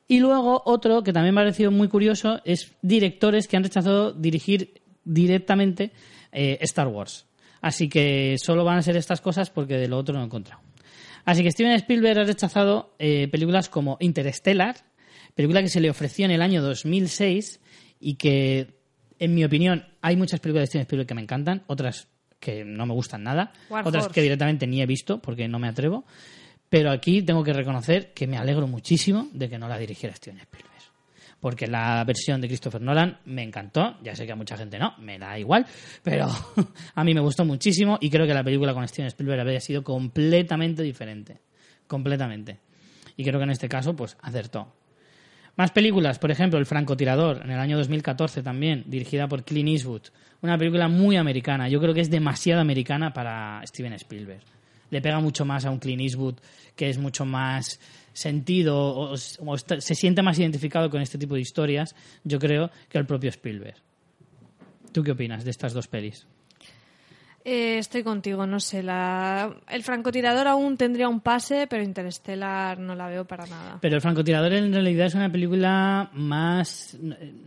Y 0.09 0.19
luego 0.21 0.63
otro 0.67 1.03
que 1.03 1.13
también 1.13 1.35
me 1.35 1.41
ha 1.41 1.45
parecido 1.45 1.71
muy 1.71 1.89
curioso 1.89 2.41
es 2.45 2.73
directores 2.83 3.49
que 3.49 3.57
han 3.57 3.63
rechazado 3.65 4.13
dirigir 4.13 4.83
directamente 5.05 5.93
eh, 6.33 6.59
Star 6.63 6.89
Wars. 6.89 7.27
Así 7.67 7.89
que 7.89 8.37
solo 8.39 8.63
van 8.63 8.79
a 8.79 8.83
ser 8.83 8.97
estas 8.97 9.21
cosas 9.21 9.51
porque 9.51 9.75
de 9.77 9.89
lo 9.89 9.99
otro 9.99 10.15
no 10.15 10.23
he 10.23 10.25
encontrado. 10.25 10.63
Así 11.25 11.43
que 11.43 11.51
Steven 11.51 11.73
Spielberg 11.73 12.21
ha 12.21 12.23
rechazado 12.23 12.95
eh, 13.01 13.27
películas 13.27 13.69
como 13.69 13.97
Interstellar, 13.99 14.77
película 15.35 15.63
que 15.63 15.69
se 15.69 15.81
le 15.81 15.91
ofreció 15.91 16.27
en 16.27 16.31
el 16.31 16.43
año 16.43 16.63
2006 16.63 17.59
y 17.99 18.15
que, 18.15 18.69
en 19.19 19.35
mi 19.35 19.45
opinión, 19.45 19.85
hay 20.01 20.15
muchas 20.15 20.39
películas 20.39 20.63
de 20.63 20.67
Steven 20.69 20.83
Spielberg 20.83 21.09
que 21.09 21.15
me 21.15 21.23
encantan, 21.23 21.65
otras 21.67 22.07
que 22.39 22.65
no 22.65 22.87
me 22.87 22.95
gustan 22.95 23.25
nada, 23.25 23.53
War 23.69 23.85
otras 23.85 24.05
Horse. 24.05 24.15
que 24.15 24.23
directamente 24.23 24.69
ni 24.69 24.81
he 24.81 24.87
visto 24.87 25.21
porque 25.21 25.49
no 25.49 25.59
me 25.59 25.67
atrevo. 25.67 26.05
Pero 26.69 26.93
aquí 26.93 27.23
tengo 27.23 27.43
que 27.43 27.53
reconocer 27.53 28.13
que 28.13 28.29
me 28.29 28.37
alegro 28.39 28.69
muchísimo 28.69 29.29
de 29.33 29.49
que 29.49 29.59
no 29.59 29.67
la 29.67 29.77
dirigiera 29.77 30.15
Steven 30.15 30.39
Spielberg. 30.39 30.76
Porque 31.41 31.67
la 31.67 32.03
versión 32.05 32.41
de 32.41 32.49
Christopher 32.49 32.81
Nolan 32.81 33.19
me 33.27 33.43
encantó. 33.43 33.99
Ya 34.03 34.17
sé 34.17 34.27
que 34.27 34.33
a 34.33 34.37
mucha 34.37 34.57
gente 34.57 34.79
no, 34.79 34.95
me 34.99 35.19
da 35.19 35.39
igual. 35.39 35.67
Pero 36.03 36.29
a 36.95 37.05
mí 37.05 37.15
me 37.15 37.21
gustó 37.21 37.45
muchísimo 37.45 37.99
y 38.01 38.11
creo 38.11 38.27
que 38.27 38.35
la 38.35 38.43
película 38.43 38.75
con 38.75 38.87
Steven 38.89 39.09
Spielberg 39.09 39.41
habría 39.41 39.61
sido 39.61 39.85
completamente 39.85 40.83
diferente. 40.83 41.41
Completamente. 41.87 42.59
Y 43.17 43.25
creo 43.25 43.39
que 43.39 43.45
en 43.45 43.51
este 43.51 43.69
caso, 43.69 43.95
pues 43.95 44.17
acertó. 44.21 44.73
Más 45.57 45.71
películas, 45.71 46.19
por 46.19 46.31
ejemplo, 46.31 46.59
El 46.59 46.67
francotirador, 46.67 47.41
en 47.43 47.51
el 47.51 47.59
año 47.59 47.79
2014 47.79 48.43
también, 48.43 48.85
dirigida 48.87 49.27
por 49.27 49.43
Clint 49.43 49.71
Eastwood. 49.71 50.03
Una 50.43 50.59
película 50.59 50.87
muy 50.87 51.17
americana. 51.17 51.69
Yo 51.69 51.81
creo 51.81 51.95
que 51.95 52.03
es 52.03 52.11
demasiado 52.11 52.61
americana 52.61 53.15
para 53.15 53.63
Steven 53.67 53.95
Spielberg. 53.95 54.43
Le 54.91 55.01
pega 55.01 55.19
mucho 55.19 55.47
más 55.47 55.65
a 55.65 55.71
un 55.71 55.79
Clint 55.79 56.03
Eastwood 56.03 56.37
que 56.77 56.91
es 56.91 56.99
mucho 56.99 57.25
más 57.25 57.81
sentido 58.17 58.77
o, 58.79 59.15
o 59.15 59.55
está- 59.55 59.81
se 59.81 59.95
siente 59.95 60.23
más 60.23 60.39
identificado 60.39 60.89
con 60.91 61.03
este 61.03 61.19
tipo 61.19 61.35
de 61.35 61.43
historias, 61.43 61.95
yo 62.25 62.39
creo, 62.39 62.71
que 62.89 62.99
el 62.99 63.07
propio 63.07 63.29
Spielberg. 63.31 63.77
¿Tú 64.93 65.03
qué 65.03 65.13
opinas 65.13 65.45
de 65.45 65.51
estas 65.51 65.75
dos 65.75 65.87
pelis? 65.89 66.27
Eh, 67.45 67.79
estoy 67.79 68.03
contigo, 68.03 68.45
no 68.47 68.59
sé. 68.59 68.83
La... 68.83 69.55
El 69.69 69.85
francotirador 69.85 70.49
aún 70.49 70.77
tendría 70.77 71.09
un 71.09 71.21
pase, 71.21 71.67
pero 71.69 71.85
Interstellar 71.85 72.79
no 72.79 72.97
la 72.97 73.07
veo 73.07 73.25
para 73.25 73.47
nada. 73.47 73.79
Pero 73.81 73.95
El 73.95 74.01
francotirador 74.01 74.53
en 74.55 74.73
realidad 74.73 75.07
es 75.07 75.15
una 75.15 75.31
película 75.31 76.11
más... 76.15 76.97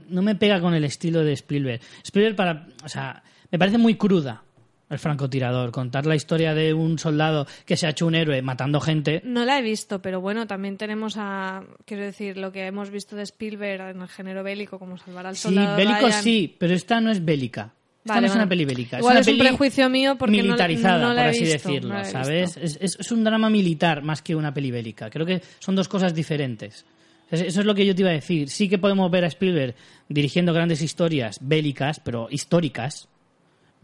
No 0.08 0.22
me 0.22 0.36
pega 0.36 0.62
con 0.62 0.74
el 0.74 0.86
estilo 0.86 1.22
de 1.24 1.34
Spielberg. 1.34 1.82
Spielberg 2.04 2.36
para... 2.38 2.68
O 2.86 2.88
sea, 2.88 3.22
me 3.52 3.60
parece 3.60 3.78
muy 3.78 3.96
cruda 3.96 4.44
el 4.90 5.00
francotirador. 5.00 5.72
Contar 5.72 6.06
la 6.06 6.16
historia 6.16 6.54
de 6.54 6.74
un 6.74 6.98
soldado 7.00 7.46
que 7.66 7.78
se 7.78 7.88
ha 7.88 7.92
hecho 7.92 8.06
un 8.08 8.16
héroe 8.16 8.42
matando 8.42 8.80
gente... 8.82 9.22
No 9.24 9.46
la 9.46 9.60
he 9.60 9.62
visto, 9.62 10.02
pero 10.02 10.20
bueno, 10.22 10.48
también 10.48 10.78
tenemos 10.78 11.16
a, 11.18 11.64
quiero 11.86 12.04
decir, 12.04 12.38
lo 12.38 12.52
que 12.52 12.66
hemos 12.66 12.90
visto 12.90 13.16
de 13.16 13.24
Spielberg 13.24 13.82
en 13.96 14.02
el 14.02 14.08
género 14.08 14.44
bélico, 14.44 14.80
como 14.80 14.98
salvar 14.98 15.28
al 15.28 15.36
Sí, 15.36 15.44
soldado 15.44 15.78
bélico 15.78 16.08
Ryan. 16.08 16.24
sí, 16.24 16.56
pero 16.58 16.74
esta 16.74 17.00
no 17.02 17.12
es 17.12 17.24
bélica. 17.24 17.74
Esta 18.04 18.14
Vale, 18.16 18.28
no 18.28 18.34
es 18.34 18.36
una 18.38 18.50
peli 18.50 18.66
bélica. 18.66 18.98
Igual 19.00 19.18
es, 19.18 19.28
un 19.28 19.34
peli 19.38 19.50
prejuicio 19.50 19.90
mío 19.90 20.16
porque 20.18 20.38
no- 20.38 20.44
militarizada, 20.44 21.00
no 21.08 21.14
la 21.14 21.22
por 21.24 21.30
así 21.32 21.42
visto, 21.42 21.54
decirlo, 21.70 21.90
no 21.90 21.96
la 21.96 22.02
he 22.02 22.12
¿sabes? 22.12 22.58
Es, 22.58 22.78
es- 22.82 22.98
es 23.00 23.12
un 23.12 23.24
drama 23.24 23.50
militar 23.50 24.02
más 24.02 24.22
que 24.22 24.36
una 24.36 24.54
peli 24.54 24.72
bélica. 24.72 25.10
Creo 25.10 25.26
que 25.26 25.42
son 25.60 25.76
dos 25.76 25.88
cosas 25.90 26.16
diferentes. 26.16 26.86
Es- 27.30 27.42
Eso 27.42 27.60
es 27.60 27.66
lo 27.66 27.76
que 27.76 27.86
yo 27.86 27.94
te 27.94 28.02
iba 28.02 28.10
a 28.10 28.14
decir. 28.14 28.50
Sí 28.50 28.70
que 28.70 28.78
podemos 28.80 29.12
ver 29.12 29.26
a 29.26 29.28
Spielberg 29.28 29.76
dirigiendo 30.08 30.54
grandes 30.54 30.82
historias 30.82 31.38
bélicas, 31.42 32.00
pero 32.00 32.28
históricas, 32.32 33.10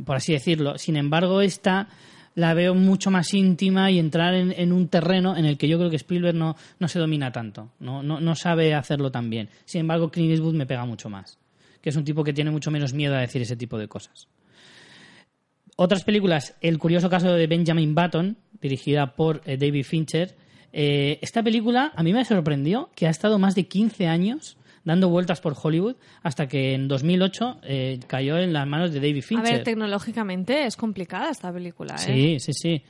por 0.03 0.17
así 0.17 0.34
decirlo. 0.34 0.77
Sin 0.77 0.95
embargo, 0.97 1.41
esta 1.41 1.88
la 2.35 2.53
veo 2.53 2.76
mucho 2.76 3.11
más 3.11 3.34
íntima 3.34 3.89
y 3.91 3.97
entrar 3.97 4.34
en, 4.34 4.73
un 4.73 4.89
terreno 4.89 5.38
en 5.38 5.45
el 5.45 5.57
que 5.57 5.67
yo 5.67 5.77
creo 5.77 5.89
que 5.89 5.95
Spielberg 5.95 6.35
no, 6.35 6.55
no 6.80 6.88
se 6.88 6.99
domina 6.99 7.31
tanto, 7.31 7.72
no, 7.80 8.03
no, 8.03 8.19
no 8.19 8.35
sabe 8.35 8.73
hacerlo 8.73 9.09
tan 9.09 9.30
bien. 9.30 9.49
Sin 9.63 9.81
embargo, 9.81 10.11
Clint 10.11 10.31
Eastwood 10.31 10.53
me 10.53 10.65
pega 10.65 10.85
mucho 10.85 11.09
más, 11.09 11.39
que 11.81 11.89
es 11.89 11.95
un 11.95 12.03
tipo 12.03 12.23
que 12.23 12.34
tiene 12.34 12.51
mucho 12.51 12.72
menos 12.72 12.93
miedo 12.93 13.15
a 13.15 13.19
decir 13.19 13.41
ese 13.41 13.55
tipo 13.55 13.77
de 13.77 13.88
cosas. 13.88 14.27
Otras 15.77 16.03
películas, 16.03 16.55
El 16.61 16.77
curioso 16.77 17.09
caso 17.09 17.34
de 17.34 17.47
Benjamin 17.47 17.95
Button, 17.95 18.38
dirigida 18.61 19.15
por 19.15 19.41
eh, 19.45 19.57
David 19.57 19.84
Fincher. 19.84 20.35
Eh, 20.72 21.19
esta 21.22 21.43
película 21.43 21.91
a 21.95 22.03
mí 22.03 22.13
me 22.13 22.23
sorprendió 22.23 22.89
que 22.95 23.07
ha 23.07 23.09
estado 23.09 23.39
más 23.39 23.55
de 23.55 23.67
15 23.67 24.07
años 24.07 24.57
dando 24.86 25.10
vueltas 25.10 25.41
por 25.41 25.56
Hollywood 25.62 25.95
hasta 26.24 26.48
que 26.48 26.74
en 26.74 26.88
2008 26.88 27.57
eh, 27.64 27.99
cayó 28.07 28.38
en 28.38 28.53
las 28.53 28.66
manos 28.66 28.94
de 28.94 28.99
David 29.02 29.18
A 29.24 29.28
Fincher. 29.28 29.53
ver, 29.56 29.64
tecnológicamente 29.64 30.66
es 30.66 30.78
complicada 30.78 31.30
esta 31.32 31.52
película, 31.52 31.95
¿eh? 31.95 31.99
Sí, 31.99 32.40
sí, 32.40 32.53
sí. 32.53 32.84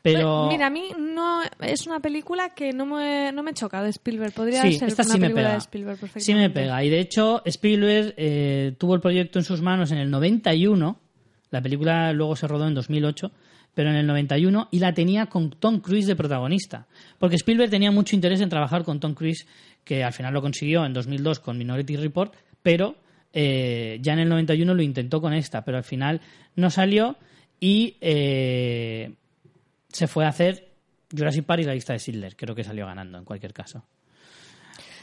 Pero 0.00 0.46
Mira, 0.48 0.68
a 0.68 0.70
mí 0.70 0.90
no 0.96 1.40
es 1.60 1.86
una 1.86 1.98
película 2.00 2.50
que 2.50 2.72
no 2.72 2.86
me, 2.86 3.32
no 3.32 3.42
me 3.42 3.52
choca 3.52 3.82
de 3.82 3.90
Spielberg. 3.90 4.32
Podría 4.32 4.62
sí, 4.62 4.74
ser 4.74 4.88
esta 4.88 5.02
una 5.02 5.12
sí 5.14 5.18
me 5.18 5.26
película 5.26 5.42
pega. 5.44 5.52
de 5.54 5.58
Spielberg 5.58 5.98
perfectamente. 5.98 6.24
Sí 6.24 6.34
me 6.34 6.50
pega. 6.50 6.84
Y 6.84 6.88
de 6.88 7.00
hecho, 7.00 7.42
Spielberg 7.44 8.14
eh, 8.16 8.74
tuvo 8.78 8.94
el 8.94 9.00
proyecto 9.00 9.38
en 9.40 9.44
sus 9.44 9.60
manos 9.60 9.90
en 9.90 9.98
el 9.98 10.10
91. 10.10 10.98
La 11.50 11.60
película 11.60 12.12
luego 12.12 12.36
se 12.36 12.46
rodó 12.46 12.68
en 12.68 12.74
2008, 12.74 13.32
pero 13.74 13.90
en 13.90 13.96
el 13.96 14.06
91 14.06 14.68
y 14.70 14.78
la 14.78 14.94
tenía 14.94 15.26
con 15.26 15.50
Tom 15.50 15.80
Cruise 15.80 16.06
de 16.06 16.14
protagonista. 16.14 16.86
Porque 17.18 17.34
Spielberg 17.36 17.70
tenía 17.70 17.90
mucho 17.90 18.14
interés 18.14 18.40
en 18.40 18.48
trabajar 18.48 18.84
con 18.84 19.00
Tom 19.00 19.14
Cruise, 19.14 19.46
que 19.88 20.04
al 20.04 20.12
final 20.12 20.34
lo 20.34 20.42
consiguió 20.42 20.84
en 20.84 20.92
2002 20.92 21.40
con 21.40 21.56
Minority 21.56 21.96
Report, 21.96 22.34
pero 22.62 22.96
eh, 23.32 23.98
ya 24.02 24.12
en 24.12 24.18
el 24.18 24.28
91 24.28 24.74
lo 24.74 24.82
intentó 24.82 25.22
con 25.22 25.32
esta, 25.32 25.64
pero 25.64 25.78
al 25.78 25.84
final 25.84 26.20
no 26.56 26.68
salió 26.68 27.16
y 27.58 27.96
eh, 28.02 29.14
se 29.88 30.06
fue 30.06 30.26
a 30.26 30.28
hacer 30.28 30.68
Jurassic 31.10 31.46
Park 31.46 31.62
y 31.62 31.64
la 31.64 31.72
lista 31.72 31.94
de 31.94 32.00
Schindler. 32.00 32.36
Creo 32.36 32.54
que 32.54 32.64
salió 32.64 32.84
ganando 32.84 33.16
en 33.16 33.24
cualquier 33.24 33.54
caso. 33.54 33.82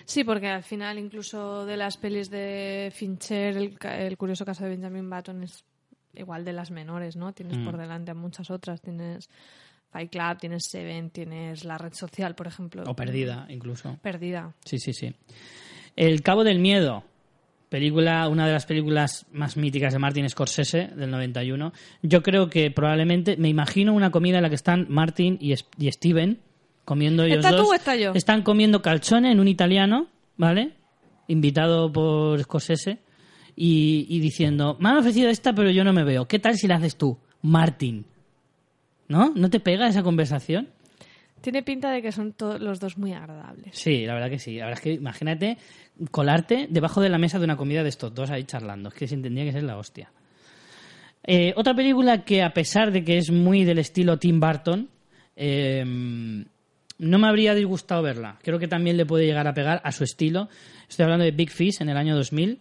Sí, 0.05 0.23
porque 0.23 0.49
al 0.49 0.61
final 0.61 0.99
incluso 0.99 1.65
de 1.65 1.77
las 1.77 1.97
pelis 1.97 2.29
de 2.29 2.91
Fincher, 2.93 3.57
el, 3.57 3.75
el 3.81 4.17
curioso 4.17 4.45
caso 4.45 4.63
de 4.65 4.69
Benjamin 4.69 5.09
Button 5.09 5.41
es 5.41 5.63
igual 6.13 6.45
de 6.45 6.53
las 6.53 6.69
menores, 6.69 7.15
¿no? 7.15 7.33
Tienes 7.33 7.57
Mm. 7.57 7.65
por 7.65 7.75
delante 7.77 8.11
a 8.11 8.13
muchas 8.13 8.51
otras. 8.51 8.81
Tienes 8.81 9.29
Fight 9.95 10.11
Club, 10.11 10.37
tienes 10.41 10.65
Seven, 10.65 11.09
tienes 11.09 11.63
La 11.63 11.77
Red 11.77 11.93
Social, 11.93 12.35
por 12.35 12.47
ejemplo. 12.47 12.83
O 12.85 12.93
Perdida, 12.97 13.47
incluso. 13.47 13.97
Perdida. 14.01 14.53
Sí, 14.65 14.77
sí, 14.77 14.91
sí. 14.91 15.15
El 15.95 16.21
Cabo 16.21 16.43
del 16.43 16.59
Miedo, 16.59 17.05
película, 17.69 18.27
una 18.27 18.45
de 18.45 18.51
las 18.51 18.65
películas 18.65 19.25
más 19.31 19.55
míticas 19.55 19.93
de 19.93 19.99
Martin 19.99 20.29
Scorsese 20.29 20.89
del 20.97 21.09
91. 21.11 21.71
Yo 22.01 22.23
creo 22.23 22.49
que 22.49 22.71
probablemente, 22.71 23.37
me 23.37 23.47
imagino 23.47 23.93
una 23.93 24.11
comida 24.11 24.35
en 24.35 24.43
la 24.43 24.49
que 24.49 24.55
están 24.55 24.87
Martin 24.89 25.37
y, 25.39 25.55
Steven 25.55 26.41
comiendo 26.83 27.23
ellos 27.23 27.37
¿Está 27.37 27.51
tú 27.51 27.55
dos. 27.55 27.69
o 27.69 27.73
está 27.73 27.95
yo? 27.95 28.11
Están 28.15 28.41
comiendo 28.41 28.81
calzone 28.81 29.31
en 29.31 29.39
un 29.39 29.47
italiano, 29.47 30.09
¿vale? 30.35 30.73
Invitado 31.29 31.89
por 31.89 32.43
Scorsese 32.43 32.99
y, 33.55 34.07
y 34.09 34.19
diciendo, 34.19 34.75
me 34.77 34.89
han 34.89 34.97
ofrecido 34.97 35.29
esta, 35.29 35.53
pero 35.53 35.71
yo 35.71 35.85
no 35.85 35.93
me 35.93 36.03
veo. 36.03 36.27
¿Qué 36.27 36.39
tal 36.39 36.57
si 36.57 36.67
la 36.67 36.75
haces 36.75 36.97
tú, 36.97 37.17
Martin? 37.41 38.05
¿No? 39.07 39.31
¿No 39.35 39.49
te 39.49 39.59
pega 39.59 39.87
esa 39.87 40.03
conversación? 40.03 40.69
Tiene 41.41 41.61
pinta 41.61 41.91
de 41.91 42.01
que 42.01 42.11
son 42.11 42.33
to- 42.33 42.57
los 42.57 42.79
dos 42.79 42.97
muy 42.97 43.13
agradables. 43.13 43.77
Sí, 43.77 44.05
la 44.05 44.13
verdad 44.15 44.29
que 44.29 44.39
sí. 44.39 44.55
La 44.57 44.65
verdad 44.65 44.79
es 44.79 44.83
que 44.83 44.93
imagínate 44.93 45.57
colarte 46.11 46.67
debajo 46.69 47.01
de 47.01 47.09
la 47.09 47.17
mesa 47.19 47.37
de 47.37 47.45
una 47.45 47.55
comida 47.57 47.83
de 47.83 47.89
estos 47.89 48.13
dos 48.15 48.31
ahí 48.31 48.43
charlando. 48.45 48.89
Es 48.89 48.95
que 48.95 49.07
se 49.07 49.15
tendría 49.17 49.45
que 49.45 49.51
ser 49.51 49.63
la 49.63 49.77
hostia. 49.77 50.11
Eh, 51.23 51.53
otra 51.55 51.75
película 51.75 52.23
que 52.23 52.41
a 52.43 52.53
pesar 52.53 52.91
de 52.91 53.03
que 53.03 53.17
es 53.17 53.31
muy 53.31 53.63
del 53.63 53.79
estilo 53.79 54.17
Tim 54.17 54.39
Burton, 54.39 54.89
eh, 55.35 55.83
no 56.97 57.19
me 57.19 57.27
habría 57.27 57.53
disgustado 57.53 58.01
verla. 58.01 58.37
Creo 58.41 58.57
que 58.57 58.67
también 58.67 58.97
le 58.97 59.05
puede 59.05 59.25
llegar 59.25 59.47
a 59.47 59.53
pegar 59.53 59.81
a 59.83 59.91
su 59.91 60.03
estilo. 60.03 60.49
Estoy 60.89 61.03
hablando 61.03 61.25
de 61.25 61.31
Big 61.31 61.51
Fish 61.51 61.81
en 61.81 61.89
el 61.89 61.97
año 61.97 62.15
2000. 62.15 62.59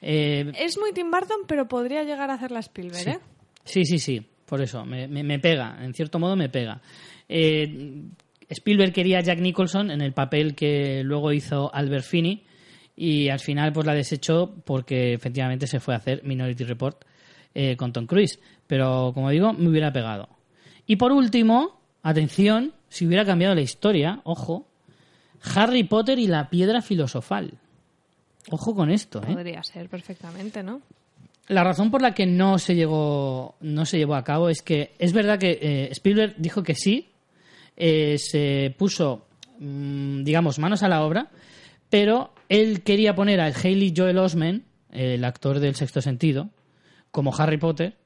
Eh, 0.00 0.52
Es 0.58 0.78
muy 0.78 0.92
Tim 0.92 1.10
Burton, 1.10 1.40
pero 1.46 1.66
podría 1.66 2.04
llegar 2.04 2.30
a 2.30 2.34
hacer 2.34 2.50
la 2.52 2.60
Spielberg, 2.60 3.02
Sí. 3.02 3.10
¿eh? 3.10 3.18
Sí, 3.64 3.84
sí, 3.86 3.98
sí, 3.98 4.26
por 4.46 4.60
eso, 4.62 4.84
me, 4.84 5.06
me- 5.08 5.38
pega, 5.38 5.78
en 5.82 5.94
cierto 5.94 6.18
modo 6.18 6.36
me 6.36 6.48
pega. 6.48 6.80
Eh, 7.28 8.02
Spielberg 8.48 8.92
quería 8.92 9.18
a 9.18 9.22
Jack 9.22 9.38
Nicholson 9.40 9.90
en 9.90 10.00
el 10.02 10.12
papel 10.12 10.54
que 10.54 11.02
luego 11.02 11.32
hizo 11.32 11.74
Albert 11.74 12.04
Finney 12.04 12.44
y 12.96 13.28
al 13.28 13.40
final 13.40 13.72
pues 13.72 13.86
la 13.86 13.94
desechó 13.94 14.54
porque 14.64 15.14
efectivamente 15.14 15.66
se 15.66 15.80
fue 15.80 15.94
a 15.94 15.96
hacer 15.96 16.22
Minority 16.24 16.64
Report 16.64 17.02
eh, 17.54 17.76
con 17.76 17.92
Tom 17.92 18.06
Cruise. 18.06 18.38
Pero 18.66 19.12
como 19.14 19.30
digo, 19.30 19.52
me 19.52 19.68
hubiera 19.68 19.92
pegado. 19.92 20.28
Y 20.86 20.96
por 20.96 21.12
último, 21.12 21.80
atención, 22.02 22.72
si 22.88 23.06
hubiera 23.06 23.24
cambiado 23.24 23.54
la 23.54 23.62
historia, 23.62 24.20
ojo, 24.24 24.68
Harry 25.54 25.84
Potter 25.84 26.18
y 26.18 26.26
la 26.26 26.48
piedra 26.50 26.82
filosofal. 26.82 27.58
Ojo 28.50 28.74
con 28.74 28.90
esto, 28.90 29.22
¿eh? 29.26 29.32
Podría 29.32 29.62
ser 29.62 29.88
perfectamente, 29.88 30.62
¿no? 30.62 30.82
La 31.48 31.62
razón 31.62 31.90
por 31.90 32.00
la 32.00 32.14
que 32.14 32.26
no 32.26 32.58
se 32.58 32.74
llegó, 32.74 33.56
no 33.60 33.84
se 33.84 33.98
llevó 33.98 34.14
a 34.14 34.24
cabo 34.24 34.48
es 34.48 34.62
que 34.62 34.94
es 34.98 35.12
verdad 35.12 35.38
que 35.38 35.58
eh, 35.60 35.88
Spielberg 35.90 36.34
dijo 36.38 36.62
que 36.62 36.74
sí, 36.74 37.10
eh, 37.76 38.16
se 38.18 38.74
puso, 38.78 39.26
mm, 39.58 40.22
digamos, 40.22 40.58
manos 40.58 40.82
a 40.82 40.88
la 40.88 41.04
obra, 41.04 41.30
pero 41.90 42.32
él 42.48 42.82
quería 42.82 43.14
poner 43.14 43.40
a 43.40 43.46
Haley 43.46 43.92
Joel 43.94 44.18
Osment, 44.18 44.64
el 44.90 45.24
actor 45.24 45.60
del 45.60 45.74
sexto 45.74 46.00
sentido, 46.00 46.50
como 47.10 47.34
Harry 47.36 47.58
Potter, 47.58 47.96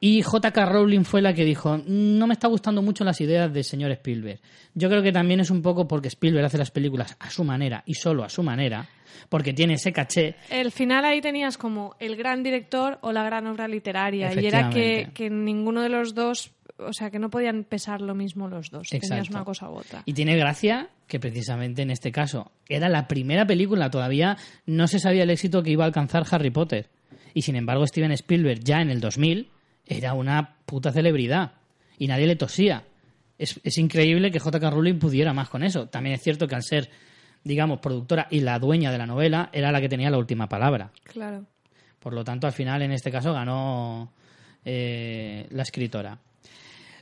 y 0.00 0.22
J.K. 0.22 0.66
Rowling 0.66 1.04
fue 1.04 1.22
la 1.22 1.34
que 1.34 1.44
dijo, 1.44 1.80
no 1.86 2.26
me 2.26 2.34
está 2.34 2.48
gustando 2.48 2.82
mucho 2.82 3.04
las 3.04 3.20
ideas 3.20 3.52
del 3.52 3.64
señor 3.64 3.90
Spielberg. 3.92 4.40
Yo 4.74 4.88
creo 4.88 5.02
que 5.02 5.10
también 5.10 5.40
es 5.40 5.50
un 5.50 5.62
poco 5.62 5.88
porque 5.88 6.08
Spielberg 6.08 6.46
hace 6.46 6.58
las 6.58 6.70
películas 6.70 7.16
a 7.18 7.30
su 7.30 7.42
manera 7.42 7.82
y 7.86 7.94
solo 7.94 8.24
a 8.24 8.28
su 8.28 8.42
manera, 8.42 8.88
porque 9.28 9.52
tiene 9.52 9.74
ese 9.74 9.92
caché 9.92 10.36
El 10.50 10.72
final 10.72 11.04
ahí 11.04 11.20
tenías 11.20 11.58
como 11.58 11.94
el 11.98 12.16
gran 12.16 12.42
director 12.42 12.98
o 13.02 13.12
la 13.12 13.22
gran 13.24 13.46
obra 13.46 13.68
literaria. 13.68 14.32
Y 14.34 14.46
era 14.46 14.70
que, 14.70 15.10
que 15.14 15.30
ninguno 15.30 15.82
de 15.82 15.88
los 15.88 16.14
dos, 16.14 16.52
o 16.78 16.92
sea, 16.92 17.10
que 17.10 17.18
no 17.18 17.30
podían 17.30 17.64
pesar 17.64 18.00
lo 18.00 18.14
mismo 18.14 18.48
los 18.48 18.70
dos. 18.70 18.88
Tenías 18.88 19.30
una 19.30 19.44
cosa 19.44 19.70
u 19.70 19.74
otra. 19.74 20.02
Y 20.04 20.12
tiene 20.12 20.36
gracia 20.36 20.90
que 21.06 21.18
precisamente 21.18 21.82
en 21.82 21.90
este 21.90 22.12
caso 22.12 22.52
era 22.68 22.88
la 22.88 23.08
primera 23.08 23.46
película, 23.46 23.90
todavía 23.90 24.36
no 24.66 24.86
se 24.86 24.98
sabía 24.98 25.22
el 25.22 25.30
éxito 25.30 25.62
que 25.62 25.70
iba 25.70 25.84
a 25.84 25.86
alcanzar 25.86 26.24
Harry 26.30 26.50
Potter. 26.50 26.90
Y 27.34 27.42
sin 27.42 27.56
embargo 27.56 27.86
Steven 27.86 28.12
Spielberg 28.12 28.60
ya 28.60 28.80
en 28.80 28.90
el 28.90 29.00
2000 29.00 29.48
era 29.86 30.12
una 30.12 30.56
puta 30.66 30.92
celebridad 30.92 31.52
y 31.98 32.06
nadie 32.06 32.26
le 32.26 32.36
tosía. 32.36 32.84
Es, 33.38 33.60
es 33.62 33.78
increíble 33.78 34.30
que 34.30 34.40
J.K. 34.40 34.70
Rowling 34.70 34.98
pudiera 34.98 35.32
más 35.32 35.48
con 35.48 35.62
eso. 35.62 35.86
También 35.88 36.14
es 36.14 36.22
cierto 36.22 36.46
que 36.46 36.56
al 36.56 36.62
ser, 36.62 36.90
digamos, 37.48 37.80
productora 37.80 38.28
y 38.30 38.40
la 38.40 38.58
dueña 38.58 38.92
de 38.92 38.98
la 38.98 39.06
novela, 39.06 39.48
era 39.52 39.72
la 39.72 39.80
que 39.80 39.88
tenía 39.88 40.10
la 40.10 40.18
última 40.18 40.48
palabra. 40.48 40.90
Claro. 41.02 41.46
Por 41.98 42.12
lo 42.12 42.22
tanto, 42.22 42.46
al 42.46 42.52
final, 42.52 42.82
en 42.82 42.92
este 42.92 43.10
caso, 43.10 43.32
ganó 43.32 44.12
eh, 44.64 45.46
la 45.50 45.62
escritora. 45.62 46.18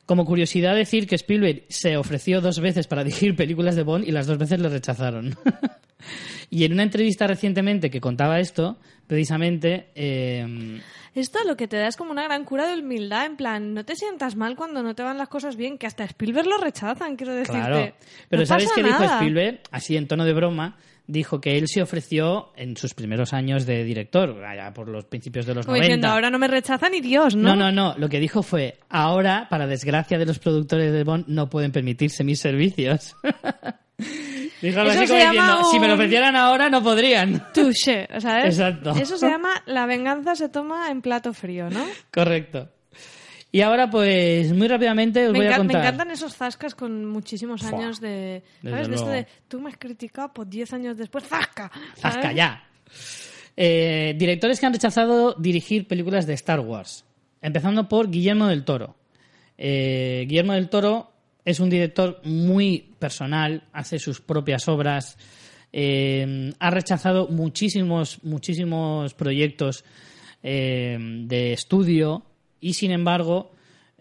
Como 0.07 0.25
curiosidad, 0.25 0.75
decir 0.77 1.07
que 1.09 1.17
Spielberg 1.17 1.65
se 1.69 1.97
ofreció 1.97 2.41
dos 2.41 2.61
veces 2.61 2.87
para 2.87 3.05
dirigir 3.05 3.35
películas 3.37 3.77
de 3.77 3.83
Bond 3.83 4.07
y 4.07 4.13
las 4.13 4.27
dos 4.27 4.39
veces 4.39 4.61
le 4.61 4.69
rechazaron. 4.69 5.35
y 6.51 6.65
en 6.65 6.73
una 6.73 6.85
entrevista 6.85 7.27
recientemente 7.27 7.91
que 7.91 8.01
contaba 8.01 8.39
esto, 8.39 8.79
precisamente, 9.09 9.89
eh, 9.97 10.81
Esto 11.15 11.41
lo 11.45 11.57
que 11.57 11.67
te 11.67 11.77
da 11.77 11.89
es 11.89 11.97
como 11.97 12.13
una 12.13 12.23
gran 12.25 12.45
cura 12.45 12.67
de 12.69 12.81
humildad, 12.81 13.27
en 13.27 13.37
plan, 13.37 13.75
no 13.75 13.85
te 13.85 13.97
sientas 13.97 14.37
mal 14.37 14.55
cuando 14.55 14.83
no 14.83 14.95
te 14.95 15.03
van 15.03 15.19
las 15.19 15.29
cosas 15.29 15.57
bien, 15.57 15.77
que 15.79 15.87
hasta 15.87 16.05
Spielberg 16.05 16.47
lo 16.47 16.59
rechazan, 16.59 17.17
quiero 17.17 17.35
decirte. 17.35 17.59
claro. 17.59 17.93
Pero 18.29 18.43
No 18.43 18.47
¿sabes 18.47 18.71
qué 18.75 18.83
dijo. 18.83 19.03
Spielberg? 19.03 19.61
Así 19.73 19.97
en 19.97 20.07
tono 20.07 20.25
de 20.25 20.33
broma, 20.35 20.77
dijo 21.07 21.41
que 21.41 21.57
él 21.57 21.69
se 21.69 21.83
ofreció 21.83 22.53
en 22.57 22.77
sus 22.77 22.95
primeros 22.95 23.33
años 23.33 23.67
de 23.67 23.85
director, 23.85 24.45
allá 24.45 24.73
por 24.73 24.89
los 24.89 25.05
principios 25.05 25.47
de 25.47 25.55
los 25.55 25.67
Como 25.67 25.77
90. 25.77 25.87
diciendo, 25.87 26.09
ahora 26.09 26.31
no 26.31 26.39
me 26.39 26.49
rechazan 26.49 26.93
ni 26.93 27.01
Dios, 27.01 27.37
¿no? 27.37 27.55
No, 27.55 27.57
no, 27.57 27.73
no. 27.73 27.95
Lo 27.99 28.09
que 28.09 28.21
dijo 28.21 28.43
fue, 28.43 28.79
ahora, 28.89 29.47
para 29.49 29.67
desgracia 29.67 30.19
de 30.19 30.27
los 30.27 30.39
productores 30.39 30.93
de 30.93 31.05
Bond, 31.05 31.25
no 31.29 31.49
pueden 31.49 31.73
permitirse 31.73 32.25
mis 32.25 32.41
servicios. 32.41 33.15
dijo 34.63 34.81
algo 34.81 34.93
así 34.93 35.07
como 35.07 35.19
diciendo, 35.21 35.65
si 35.71 35.81
me 35.81 35.89
lo 35.89 35.95
ofrecieran 35.95 36.37
ahora, 36.37 36.69
no 36.69 36.83
podrían. 36.83 37.53
Touché, 37.53 38.09
¿sabes? 38.19 38.47
Exacto. 38.47 38.91
Eso 38.91 39.17
se 39.17 39.29
llama 39.29 39.63
la 39.67 39.87
venganza 39.87 40.35
se 40.35 40.49
toma 40.49 40.91
en 40.91 41.03
plato 41.03 41.33
frío, 41.33 41.71
¿no? 41.71 41.85
Correcto. 42.13 42.71
Y 43.53 43.61
ahora, 43.63 43.89
pues, 43.89 44.53
muy 44.53 44.69
rápidamente 44.69 45.27
os 45.27 45.33
Me, 45.33 45.39
voy 45.39 45.47
a 45.47 45.51
encan- 45.51 45.59
me 45.63 45.73
contar. 45.73 45.81
encantan 45.83 46.11
esos 46.11 46.35
zascas 46.37 46.75
con 46.75 47.07
muchísimos 47.07 47.63
Fua, 47.63 47.71
años 47.79 48.01
de... 48.01 48.43
¿Sabes? 48.63 48.89
De 48.89 48.95
esto 48.95 49.09
de, 49.09 49.27
tú 49.49 49.61
me 49.61 49.71
has 49.71 49.77
criticado, 49.79 50.33
pues 50.35 50.51
10 50.51 50.73
años 50.75 50.97
después, 50.99 51.25
¡zasca! 51.25 51.71
Zasca 51.97 52.33
ya. 52.33 52.65
Eh, 53.57 54.15
directores 54.19 54.61
que 54.61 54.67
han 54.67 54.73
rechazado 54.75 55.35
dirigir 55.39 55.87
películas 55.89 56.27
de 56.27 56.35
Star 56.35 56.61
Wars. 56.61 57.05
Empezando 57.41 57.89
por 57.89 58.11
Guillermo 58.11 58.49
del 58.49 58.65
Toro. 58.65 58.97
Eh, 59.57 60.25
Guillermo 60.29 60.53
del 60.53 60.69
Toro 60.69 61.13
es 61.45 61.61
un 61.61 61.71
director 61.71 62.21
muy 62.25 62.95
personal, 62.99 63.63
hace 63.73 63.99
sus 63.99 64.21
propias 64.21 64.69
obras, 64.69 65.17
eh, 65.73 66.53
ha 66.59 66.71
rechazado 66.71 67.29
muchísimos, 67.29 68.19
muchísimos 68.25 69.15
proyectos 69.15 69.85
eh, 70.43 70.99
de 71.01 71.53
estudio 71.53 72.25
y 72.61 72.75
sin 72.75 72.91
embargo 72.91 73.53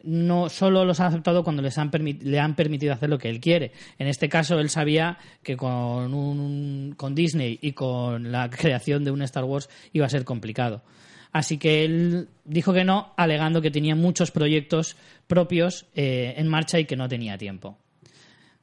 no 0.03 0.49
solo 0.49 0.86
los 0.86 0.99
ha 0.99 1.07
aceptado 1.07 1.44
cuando 1.44 1.61
les 1.61 1.77
han 1.77 1.90
le 2.22 2.40
han 2.40 2.56
permitido 2.56 2.94
hacer 2.94 3.10
lo 3.10 3.18
que 3.18 3.30
él 3.30 3.40
quiere. 3.40 3.72
En 3.98 4.07
este 4.07 4.30
caso, 4.30 4.60
él 4.60 4.69
sabía 4.69 5.18
que 5.41 5.57
con, 5.57 6.14
un, 6.14 6.94
con 6.95 7.15
Disney 7.15 7.57
y 7.61 7.72
con 7.72 8.32
la 8.32 8.49
creación 8.49 9.03
de 9.03 9.11
un 9.11 9.22
Star 9.23 9.44
Wars 9.44 9.69
iba 9.94 10.06
a 10.06 10.10
ser 10.10 10.23
complicado. 10.23 10.84
Así 11.32 11.57
que 11.57 11.84
él 11.84 12.30
dijo 12.45 12.72
que 12.72 12.86
no, 12.86 13.14
alegando 13.18 13.61
que 13.61 13.72
tenía 13.72 13.95
muchos 13.95 14.32
proyectos 14.32 14.95
propios 15.27 15.86
eh, 15.94 16.34
en 16.38 16.48
marcha 16.48 16.80
y 16.80 16.86
que 16.86 16.95
no 16.95 17.10
tenía 17.10 17.38
tiempo. 17.38 17.77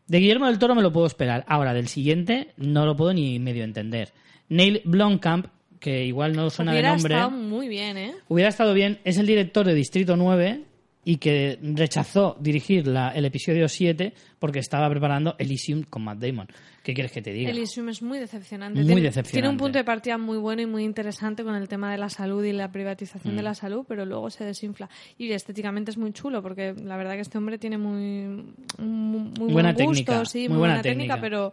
De 0.07 0.21
Guillermo 0.21 0.47
del 0.47 0.59
Toro 0.59 0.75
me 0.75 0.83
lo 0.83 0.93
puedo 0.93 1.07
esperar. 1.07 1.45
Ahora, 1.49 1.75
del 1.75 1.89
siguiente, 1.89 2.55
no 2.57 2.87
lo 2.87 2.97
puedo 2.97 3.13
ni 3.13 3.39
medio 3.39 3.65
entender. 3.65 4.13
Neil 4.49 4.81
Blomkamp, 4.85 5.49
que 5.83 6.05
igual 6.05 6.33
no 6.35 6.49
suena 6.49 6.71
Hubiera 6.73 6.91
de 6.91 6.95
nombre. 6.97 7.15
estado 7.15 7.31
muy 7.33 7.69
bien, 7.69 7.97
¿eh? 7.99 8.15
Hubiera 8.29 8.49
estado 8.49 8.73
bien, 8.73 9.01
es 9.05 9.19
el 9.19 9.27
director 9.27 9.67
de 9.67 9.75
Distrito 9.75 10.17
9 10.17 10.63
y 11.05 11.17
que 11.17 11.59
rechazó 11.61 12.37
dirigir 12.41 12.87
la- 12.87 13.11
el 13.11 13.25
episodio 13.25 13.69
7 13.69 14.13
porque 14.39 14.61
estaba 14.61 14.89
preparando 14.89 15.35
Elysium 15.41 15.83
con 15.83 16.05
Matt 16.05 16.19
Damon. 16.21 16.47
¿Qué 16.85 16.95
quieres 16.95 17.11
que 17.11 17.21
te 17.23 17.33
diga? 17.33 17.51
Elysium 17.51 17.89
es 17.89 18.01
muy 18.03 18.19
decepcionante. 18.21 18.79
Muy 18.79 18.87
Tiene- 18.87 19.01
decepcionante. 19.03 19.33
Tiene 19.33 19.49
un 19.49 19.57
punto 19.57 19.79
de 19.79 19.85
partida 19.85 20.19
muy 20.19 20.39
bueno 20.39 20.63
y 20.63 20.67
muy 20.67 20.85
interesante 20.85 21.43
con 21.43 21.57
el 21.57 21.67
tema 21.69 21.91
de 21.91 21.99
la 21.99 22.09
salud 22.09 22.45
y 22.45 22.53
la 22.53 22.71
privatización 22.71 23.35
Mm. 23.35 23.37
de 23.39 23.43
la 23.43 23.55
salud, 23.55 23.85
pero 23.89 24.05
luego 24.07 24.31
se 24.31 24.45
desinfla. 24.45 24.89
Y 25.19 25.33
estéticamente 25.33 25.91
es 25.91 25.97
muy 25.99 26.13
chulo, 26.13 26.41
porque 26.43 26.75
la 26.81 26.97
verdad 26.97 27.15
que 27.15 27.21
este 27.23 27.39
hombre 27.39 27.59
tiene 27.59 27.79
muy, 27.79 28.45
muy, 28.79 29.21
muy 29.39 29.53
Buena 29.53 29.73
buen 29.73 29.87
gusto, 29.87 30.05
técnica, 30.05 30.25
sí, 30.25 30.39
muy 30.41 30.49
muy, 30.51 30.59
buena 30.59 30.75
buena 30.75 30.83
técnica, 30.83 31.15
técnica. 31.15 31.21
pero, 31.21 31.53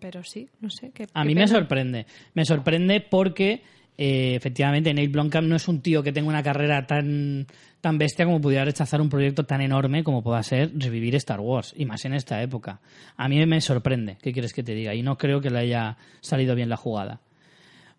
pero 0.00 0.24
sí, 0.24 0.48
no 0.60 0.70
sé. 0.70 0.90
Qué, 0.92 1.06
A 1.12 1.22
qué 1.22 1.28
mí 1.28 1.34
me 1.34 1.46
sorprende. 1.46 2.06
Me 2.34 2.44
sorprende 2.44 3.00
porque 3.00 3.62
eh, 4.02 4.34
efectivamente 4.34 4.94
Neil 4.94 5.10
Blomkamp 5.10 5.46
no 5.46 5.56
es 5.56 5.68
un 5.68 5.82
tío 5.82 6.02
que 6.02 6.10
tenga 6.10 6.28
una 6.28 6.42
carrera 6.42 6.86
tan, 6.86 7.46
tan 7.82 7.98
bestia 7.98 8.24
como 8.24 8.40
pudiera 8.40 8.64
rechazar 8.64 9.00
un 9.00 9.10
proyecto 9.10 9.44
tan 9.44 9.60
enorme 9.60 10.02
como 10.02 10.22
pueda 10.22 10.42
ser 10.42 10.72
revivir 10.74 11.14
Star 11.16 11.40
Wars, 11.40 11.74
y 11.76 11.84
más 11.84 12.04
en 12.06 12.14
esta 12.14 12.42
época. 12.42 12.80
A 13.18 13.28
mí 13.28 13.44
me 13.44 13.60
sorprende, 13.60 14.16
¿qué 14.22 14.32
quieres 14.32 14.54
que 14.54 14.62
te 14.62 14.74
diga? 14.74 14.94
Y 14.94 15.02
no 15.02 15.18
creo 15.18 15.42
que 15.42 15.50
le 15.50 15.58
haya 15.58 15.98
salido 16.22 16.54
bien 16.54 16.70
la 16.70 16.78
jugada. 16.78 17.20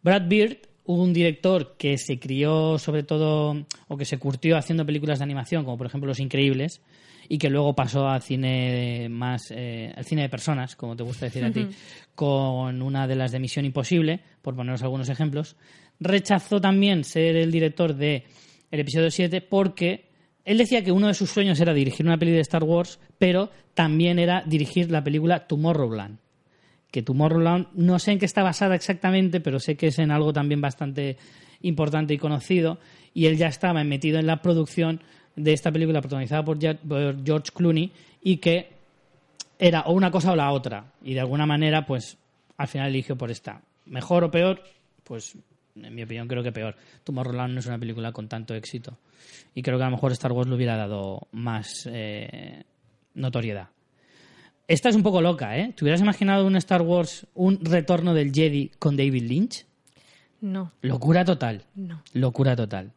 Brad 0.02 0.28
Bird, 0.28 0.58
un 0.86 1.14
director 1.14 1.76
que 1.78 2.00
se 2.00 2.20
crió 2.20 2.80
sobre 2.80 3.04
todo, 3.04 3.68
o 3.88 3.98
que 3.98 4.06
se 4.06 4.18
curtió 4.18 4.58
haciendo 4.58 4.88
películas 4.88 5.20
de 5.20 5.26
animación, 5.26 5.64
como 5.64 5.78
por 5.78 5.86
ejemplo 5.86 6.08
Los 6.08 6.20
Increíbles, 6.20 6.82
y 7.32 7.38
que 7.38 7.50
luego 7.50 7.74
pasó 7.74 8.10
al 8.10 8.22
cine 8.22 9.08
más, 9.10 9.52
eh, 9.52 9.94
al 9.96 10.04
cine 10.04 10.24
de 10.24 10.28
personas, 10.28 10.76
como 10.76 10.98
te 10.98 11.04
gusta 11.04 11.28
decir 11.28 11.46
a 11.46 11.50
ti, 11.50 11.66
con 12.14 12.82
una 12.82 13.08
de 13.08 13.16
las 13.16 13.32
de 13.32 13.40
Misión 13.40 13.64
Imposible, 13.64 14.20
por 14.42 14.54
poneros 14.54 14.84
algunos 14.84 15.08
ejemplos. 15.08 15.56
Rechazó 16.02 16.60
también 16.60 17.06
ser 17.06 17.38
el 17.38 17.50
director 17.50 17.96
de 17.96 18.26
el 18.70 18.82
episodio 18.82 19.10
7 19.10 19.40
porque 19.40 20.10
él 20.44 20.58
decía 20.58 20.84
que 20.84 20.92
uno 20.92 21.08
de 21.08 21.14
sus 21.14 21.30
sueños 21.30 21.58
era 21.62 21.74
dirigir 21.74 22.06
una 22.06 22.18
peli 22.18 22.32
de 22.34 22.42
Star 22.42 22.66
Wars, 22.66 23.00
pero 23.18 23.50
también 23.76 24.20
era 24.20 24.44
dirigir 24.46 24.92
la 24.92 25.02
película 25.02 25.48
Tomorrowland 25.48 26.18
que 26.92 27.02
Tomorrowland 27.02 27.68
no 27.76 27.98
sé 28.00 28.12
en 28.12 28.20
qué 28.20 28.26
está 28.26 28.44
basada 28.44 28.76
exactamente, 28.76 29.40
pero 29.40 29.62
sé 29.62 29.78
que 29.78 29.88
es 29.88 30.00
en 30.00 30.12
algo 30.12 30.34
también 30.34 30.60
bastante 30.60 31.16
importante 31.62 32.14
y 32.14 32.18
conocido, 32.18 32.80
y 33.14 33.28
él 33.28 33.38
ya 33.38 33.48
estaba 33.48 33.82
metido 33.86 34.20
en 34.20 34.28
la 34.28 34.42
producción 34.42 35.02
de 35.36 35.54
esta 35.54 35.72
película 35.72 36.02
protagonizada 36.02 36.44
por, 36.44 36.60
George 36.60 37.52
Clooney 37.54 37.92
y 38.22 38.38
que 38.38 38.70
era 39.58 39.82
o 39.82 39.94
una 39.94 40.12
cosa 40.12 40.32
o 40.32 40.36
la 40.36 40.52
otra. 40.52 40.94
Y 41.04 41.14
de 41.14 41.20
alguna 41.20 41.46
manera, 41.46 41.86
pues 41.86 42.18
al 42.58 42.68
final 42.68 42.90
eligió 42.90 43.18
por 43.18 43.32
esta. 43.32 43.62
Mejor 43.86 44.24
o 44.24 44.32
peor, 44.32 44.62
pues 45.04 45.36
en 45.76 45.96
mi 45.96 46.04
opinión 46.04 46.28
creo 46.28 46.44
que 46.44 46.52
peor. 46.52 46.76
Tomorrowland 47.04 47.54
no 47.54 47.60
es 47.60 47.66
una 47.66 47.80
película 47.80 48.12
con 48.12 48.28
tanto 48.28 48.54
éxito. 48.54 48.98
Y 49.56 49.62
creo 49.62 49.78
que 49.78 49.84
a 49.84 49.88
lo 49.88 49.96
mejor 49.96 50.12
Star 50.12 50.32
Wars 50.32 50.50
le 50.50 50.56
hubiera 50.56 50.78
dado 50.78 51.28
más 51.32 51.88
eh, 51.92 52.64
notoriedad. 53.16 53.70
Esta 54.68 54.90
es 54.90 54.96
un 54.96 55.04
poco 55.04 55.22
loca, 55.22 55.58
¿eh? 55.58 55.74
¿Te 55.76 55.84
hubieras 55.84 56.02
imaginado 56.02 56.48
un 56.48 56.56
Star 56.56 56.82
Wars, 56.82 57.28
un 57.34 57.60
retorno 57.64 58.14
del 58.14 58.32
Jedi 58.32 58.72
con 58.80 58.96
David 58.96 59.24
Lynch? 59.24 59.66
No, 60.40 60.72
Locura 60.82 61.24
total. 61.26 61.64
no. 61.76 62.02
Locura 62.14 62.56
total. 62.56 62.92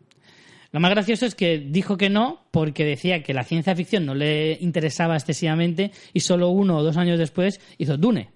Lo 0.74 0.80
más 0.80 0.90
gracioso 0.90 1.24
es 1.24 1.36
que 1.36 1.60
dijo 1.60 1.96
que 1.96 2.10
no 2.10 2.48
porque 2.51 2.84
decía 2.84 3.22
que 3.22 3.32
la 3.32 3.44
ciencia 3.44 3.76
ficción 3.76 4.05
no 4.05 4.12
le 4.12 4.59
interesaba 4.60 5.14
excesivamente 5.14 5.92
y 6.12 6.18
solo 6.18 6.48
uno 6.48 6.78
o 6.78 6.82
dos 6.82 6.96
años 6.96 7.16
después 7.16 7.60
hizo 7.78 7.96
Dune, 7.96 8.30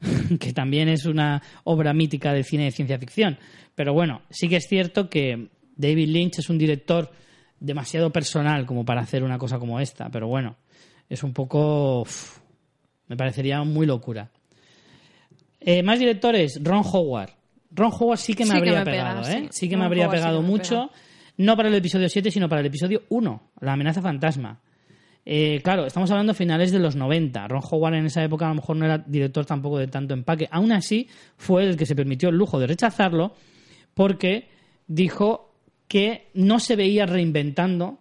que 0.40 0.52
también 0.52 0.88
es 0.88 1.06
una 1.06 1.40
obra 1.62 1.92
mítica 1.92 2.32
del 2.32 2.42
cine 2.42 2.64
de 2.64 2.72
ciencia 2.72 2.98
ficción. 2.98 3.38
Pero 3.76 3.94
bueno, 3.94 4.22
sí 4.28 4.48
que 4.48 4.56
es 4.56 4.66
cierto 4.66 5.08
que 5.08 5.50
David 5.76 6.08
Lynch 6.08 6.40
es 6.40 6.50
un 6.50 6.58
director 6.58 7.12
demasiado 7.60 8.10
personal 8.10 8.66
como 8.66 8.84
para 8.84 9.02
hacer 9.02 9.22
una 9.22 9.38
cosa 9.38 9.60
como 9.60 9.78
esta, 9.78 10.10
pero 10.10 10.26
bueno, 10.26 10.56
es 11.08 11.22
un 11.22 11.32
poco... 11.32 12.00
uf, 12.00 12.38
me 13.06 13.16
parecería 13.16 13.62
muy 13.62 13.86
locura. 13.86 14.32
Eh, 15.60 15.84
más 15.84 16.00
directores, 16.00 16.58
Ron 16.60 16.82
Howard. 16.84 17.30
Ron 17.70 17.92
Howard 17.96 18.18
sí 18.18 18.34
que 18.34 18.46
me 18.46 18.50
Sí 18.50 18.52
que 18.54 18.58
habría 18.58 18.82
pega, 18.82 18.84
pegado, 18.84 19.28
¿eh? 19.28 19.42
sí. 19.42 19.48
Sí 19.52 19.68
que 19.68 19.76
me 19.76 19.84
habría 19.84 20.06
Howard 20.06 20.16
pegado 20.16 20.42
me 20.42 20.48
mucho. 20.48 20.90
No 21.36 21.56
para 21.56 21.68
el 21.68 21.74
episodio 21.74 22.08
7, 22.08 22.30
sino 22.30 22.48
para 22.48 22.60
el 22.60 22.66
episodio 22.66 23.02
1, 23.08 23.52
La 23.60 23.72
amenaza 23.72 24.02
fantasma. 24.02 24.60
Eh, 25.24 25.60
claro, 25.62 25.86
estamos 25.86 26.10
hablando 26.10 26.34
finales 26.34 26.72
de 26.72 26.78
los 26.78 26.96
90. 26.96 27.46
Ron 27.48 27.62
Howard 27.70 27.94
en 27.94 28.06
esa 28.06 28.24
época 28.24 28.46
a 28.46 28.48
lo 28.48 28.56
mejor 28.56 28.76
no 28.76 28.84
era 28.84 28.98
director 28.98 29.46
tampoco 29.46 29.78
de 29.78 29.86
tanto 29.86 30.14
empaque. 30.14 30.48
Aún 30.50 30.72
así, 30.72 31.08
fue 31.36 31.64
el 31.64 31.76
que 31.76 31.86
se 31.86 31.94
permitió 31.94 32.28
el 32.28 32.36
lujo 32.36 32.58
de 32.58 32.66
rechazarlo 32.66 33.34
porque 33.94 34.48
dijo 34.86 35.54
que 35.88 36.30
no 36.34 36.58
se 36.58 36.76
veía 36.76 37.06
reinventando 37.06 37.98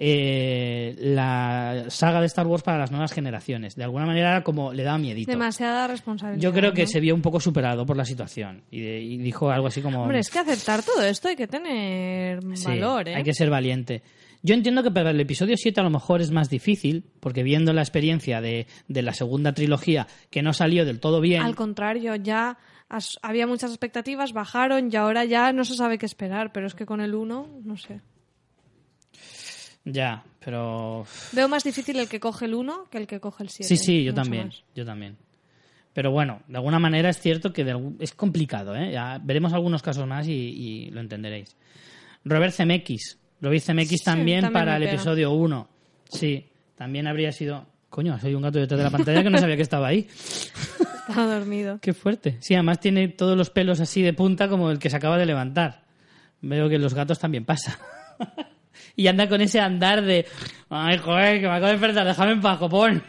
eh, 0.00 0.94
la 1.00 1.86
saga 1.88 2.20
de 2.20 2.26
Star 2.26 2.46
Wars 2.46 2.62
para 2.62 2.78
las 2.78 2.90
nuevas 2.92 3.12
generaciones. 3.12 3.74
De 3.74 3.82
alguna 3.84 4.06
manera 4.06 4.30
era 4.30 4.44
como 4.44 4.72
le 4.72 4.84
daba 4.84 4.96
miedito. 4.96 5.30
Demasiada 5.30 5.88
responsabilidad. 5.88 6.40
Yo 6.40 6.52
creo 6.52 6.72
que 6.72 6.82
¿no? 6.82 6.88
se 6.88 7.00
vio 7.00 7.14
un 7.16 7.22
poco 7.22 7.40
superado 7.40 7.84
por 7.84 7.96
la 7.96 8.04
situación 8.04 8.62
y, 8.70 8.80
de- 8.80 9.00
y 9.02 9.18
dijo 9.18 9.50
algo 9.50 9.66
así 9.66 9.82
como... 9.82 10.02
Hombre, 10.02 10.20
es 10.20 10.30
que 10.30 10.38
aceptar 10.38 10.82
todo 10.84 11.02
esto 11.02 11.28
hay 11.28 11.36
que 11.36 11.48
tener 11.48 12.40
Sí, 12.56 12.66
valor, 12.66 13.08
¿eh? 13.08 13.16
Hay 13.16 13.24
que 13.24 13.34
ser 13.34 13.50
valiente. 13.50 14.02
Yo 14.40 14.54
entiendo 14.54 14.84
que 14.84 14.92
para 14.92 15.10
el 15.10 15.20
episodio 15.20 15.56
7 15.56 15.80
a 15.80 15.82
lo 15.82 15.90
mejor 15.90 16.20
es 16.20 16.30
más 16.30 16.48
difícil, 16.48 17.04
porque 17.18 17.42
viendo 17.42 17.72
la 17.72 17.82
experiencia 17.82 18.40
de, 18.40 18.68
de 18.86 19.02
la 19.02 19.12
segunda 19.12 19.52
trilogía, 19.52 20.06
que 20.30 20.42
no 20.42 20.52
salió 20.52 20.84
del 20.84 21.00
todo 21.00 21.20
bien, 21.20 21.42
Al 21.42 21.56
contrario, 21.56 22.14
ya 22.14 22.56
había 23.20 23.48
muchas 23.48 23.72
expectativas, 23.72 24.32
bajaron 24.32 24.90
y 24.92 24.96
ahora 24.96 25.24
ya 25.24 25.52
no 25.52 25.64
se 25.64 25.74
sabe 25.74 25.98
qué 25.98 26.06
esperar, 26.06 26.52
pero 26.52 26.68
es 26.68 26.76
que 26.76 26.86
con 26.86 27.00
el 27.00 27.16
1, 27.16 27.48
no 27.64 27.76
sé. 27.76 28.00
Ya, 29.92 30.22
pero... 30.44 31.04
Veo 31.32 31.48
más 31.48 31.64
difícil 31.64 31.98
el 31.98 32.08
que 32.08 32.20
coge 32.20 32.44
el 32.46 32.54
1 32.54 32.86
que 32.90 32.98
el 32.98 33.06
que 33.06 33.20
coge 33.20 33.42
el 33.44 33.48
7. 33.50 33.68
Sí, 33.68 33.76
sí, 33.76 34.04
yo 34.04 34.14
también, 34.14 34.46
más. 34.48 34.62
yo 34.74 34.84
también. 34.84 35.16
Pero 35.92 36.10
bueno, 36.12 36.42
de 36.46 36.56
alguna 36.56 36.78
manera 36.78 37.08
es 37.10 37.18
cierto 37.20 37.52
que 37.52 37.64
de 37.64 37.76
es 37.98 38.14
complicado, 38.14 38.76
¿eh? 38.76 38.92
Ya 38.92 39.18
veremos 39.22 39.52
algunos 39.52 39.82
casos 39.82 40.06
más 40.06 40.28
y, 40.28 40.32
y 40.32 40.90
lo 40.90 41.00
entenderéis. 41.00 41.56
Robert 42.24 42.54
Zemeckis. 42.54 43.18
Robert 43.40 43.62
Zemeckis 43.62 43.98
Sí, 44.00 44.04
también, 44.04 44.42
también 44.42 44.52
para 44.52 44.76
el 44.76 44.82
pega. 44.82 44.92
episodio 44.94 45.32
1. 45.32 45.68
Sí, 46.10 46.46
también 46.76 47.06
habría 47.06 47.32
sido... 47.32 47.66
Coño, 47.88 48.18
soy 48.20 48.34
un 48.34 48.42
gato 48.42 48.58
detrás 48.58 48.78
de 48.78 48.84
la 48.84 48.90
pantalla 48.90 49.22
que 49.22 49.30
no 49.30 49.38
sabía 49.38 49.56
que 49.56 49.62
estaba 49.62 49.88
ahí. 49.88 50.06
Estaba 51.08 51.38
dormido. 51.38 51.78
Qué 51.80 51.94
fuerte. 51.94 52.36
Sí, 52.40 52.52
además 52.54 52.80
tiene 52.80 53.08
todos 53.08 53.34
los 53.34 53.48
pelos 53.48 53.80
así 53.80 54.02
de 54.02 54.12
punta 54.12 54.46
como 54.48 54.70
el 54.70 54.78
que 54.78 54.90
se 54.90 54.96
acaba 54.96 55.16
de 55.16 55.24
levantar. 55.24 55.84
Veo 56.42 56.68
que 56.68 56.78
los 56.78 56.92
gatos 56.92 57.18
también 57.18 57.46
pasa. 57.46 57.78
y 58.96 59.06
anda 59.06 59.28
con 59.28 59.40
ese 59.40 59.60
andar 59.60 60.04
de... 60.04 60.26
Ay, 60.68 60.98
joder, 60.98 61.40
que 61.40 61.46
me 61.46 61.52
acabo 61.52 61.66
de 61.66 61.72
despertar, 61.72 62.06
déjame 62.06 62.32
en 62.32 62.40
paz, 62.40 62.58
copón. 62.58 63.02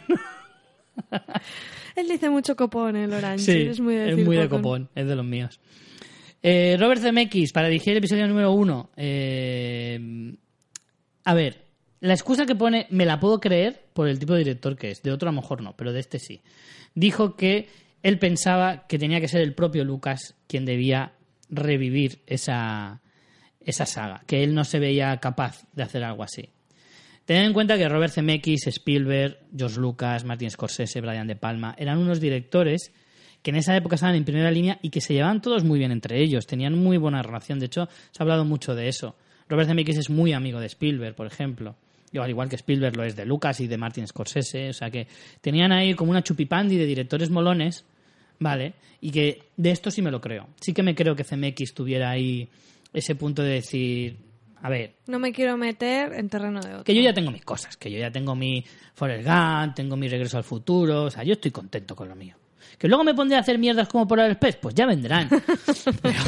Él 1.96 2.08
dice 2.08 2.30
mucho 2.30 2.56
copón, 2.56 2.96
el 2.96 3.12
Orange. 3.12 3.44
Sí, 3.44 3.62
es 3.70 3.80
muy 3.80 3.96
de, 3.96 4.12
es 4.12 4.18
muy 4.26 4.38
de 4.38 4.48
copón, 4.48 4.90
es 4.96 5.08
de 5.08 5.16
los 5.16 5.26
míos. 5.26 5.60
Eh, 6.42 6.78
Robert 6.80 7.02
Zemeckis, 7.02 7.52
para 7.52 7.68
dirigir 7.68 7.92
el 7.92 7.98
episodio 7.98 8.28
número 8.28 8.52
uno. 8.52 8.90
eh, 8.96 10.34
a 11.26 11.34
ver, 11.34 11.70
la 12.02 12.14
excusa 12.14 12.46
que 12.46 12.56
pone 12.56 12.88
me 12.90 13.06
la 13.06 13.20
puedo 13.20 13.40
creer 13.40 13.84
por 13.94 14.08
el 14.08 14.20
tipo 14.20 14.34
de 14.34 14.40
director 14.40 14.78
que 14.78 14.92
es. 14.92 15.04
De 15.04 15.12
otro 15.12 15.30
a 15.30 15.34
lo 15.34 15.42
mejor 15.42 15.62
no, 15.62 15.76
pero 15.76 15.92
de 15.92 16.00
este 16.00 16.20
sí. 16.20 16.42
Dijo 16.96 17.36
que 17.36 17.68
él 18.04 18.18
pensaba 18.20 18.88
que 18.88 18.98
tenía 18.98 19.20
que 19.20 19.28
ser 19.28 19.42
el 19.42 19.54
propio 19.54 19.84
Lucas 19.84 20.36
quien 20.48 20.66
debía 20.66 21.14
revivir 21.50 22.22
esa, 22.26 23.02
esa 23.64 23.86
saga, 23.86 24.24
que 24.26 24.44
él 24.44 24.54
no 24.54 24.64
se 24.64 24.80
veía 24.80 25.16
capaz 25.18 25.66
de 25.74 25.84
hacer 25.84 26.04
algo 26.04 26.24
así. 26.24 26.50
Tened 27.26 27.46
en 27.46 27.54
cuenta 27.54 27.78
que 27.78 27.88
Robert 27.88 28.12
Zemeckis, 28.12 28.68
Spielberg, 28.68 29.38
George 29.56 29.80
Lucas, 29.80 30.24
Martin 30.26 30.50
Scorsese, 30.50 31.00
Brian 31.02 31.28
De 31.28 31.36
Palma 31.36 31.76
eran 31.78 32.00
unos 32.00 32.20
directores 32.20 32.92
que 33.44 33.52
en 33.52 33.58
esa 33.58 33.76
época 33.76 33.96
estaban 33.96 34.16
en 34.16 34.26
primera 34.26 34.52
línea 34.52 34.80
y 34.82 34.90
que 34.90 35.02
se 35.02 35.14
llevaban 35.14 35.42
todos 35.42 35.64
muy 35.64 35.80
bien 35.80 35.92
entre 35.92 36.22
ellos, 36.22 36.48
tenían 36.48 36.76
muy 36.76 36.98
buena 36.98 37.22
relación. 37.22 37.60
De 37.60 37.68
hecho, 37.68 37.88
se 38.12 38.22
ha 38.22 38.24
hablado 38.24 38.46
mucho 38.46 38.76
de 38.76 38.88
eso. 38.88 39.16
Robert 39.48 39.70
Zemeckis 39.70 39.98
es 39.98 40.10
muy 40.10 40.34
amigo 40.34 40.60
de 40.60 40.68
Spielberg, 40.68 41.16
por 41.16 41.28
ejemplo. 41.28 41.76
Y 42.12 42.18
al 42.18 42.30
igual 42.30 42.50
que 42.50 42.56
Spielberg 42.56 42.96
lo 42.96 43.04
es 43.04 43.16
de 43.16 43.26
Lucas 43.26 43.60
y 43.60 43.68
de 43.68 43.78
Martin 43.78 44.08
Scorsese. 44.08 44.70
O 44.70 44.74
sea 44.74 44.90
que 44.90 45.08
tenían 45.42 45.72
ahí 45.72 45.94
como 45.94 46.12
una 46.12 46.24
chupipandi 46.24 46.78
de 46.78 46.86
directores 46.86 47.30
molones, 47.30 47.86
¿vale? 48.40 48.74
Y 49.02 49.12
que 49.12 49.44
de 49.56 49.72
esto 49.72 49.92
sí 49.92 50.02
me 50.02 50.12
lo 50.12 50.20
creo. 50.20 50.48
Sí 50.60 50.74
que 50.74 50.84
me 50.84 50.96
creo 50.96 51.16
que 51.16 51.24
Zemeckis 51.24 51.74
tuviera 51.74 52.10
ahí 52.10 52.50
ese 52.94 53.16
punto 53.16 53.42
de 53.44 53.54
decir, 53.54 54.18
a 54.62 54.70
ver, 54.70 54.96
No 55.08 55.20
me 55.20 55.32
quiero 55.32 55.58
meter 55.58 56.14
en 56.14 56.30
terreno 56.30 56.60
de 56.62 56.72
otro. 56.72 56.84
que 56.84 56.96
yo 56.96 57.02
ya 57.02 57.14
tengo 57.14 57.32
mis 57.32 57.46
cosas, 57.46 57.78
que 57.78 57.92
yo 57.92 58.00
ya 58.00 58.12
tengo 58.12 58.36
mi 58.36 58.64
Forrest 58.94 59.28
Gump, 59.28 59.76
tengo 59.76 59.96
mi 59.96 60.08
Regreso 60.08 60.38
al 60.38 60.44
Futuro, 60.44 61.04
o 61.04 61.12
sea, 61.12 61.24
yo 61.24 61.34
estoy 61.34 61.52
contento 61.52 61.96
con 61.96 62.10
lo 62.10 62.16
mío. 62.16 62.36
Que 62.78 62.88
luego 62.88 63.04
me 63.04 63.14
pondré 63.14 63.36
a 63.38 63.42
hacer 63.42 63.58
mierdas 63.58 63.90
como 63.90 64.08
por 64.08 64.20
el 64.20 64.32
Express, 64.32 64.56
pues 64.58 64.76
ya 64.76 64.86
vendrán. 64.86 65.30
pero, 66.02 66.24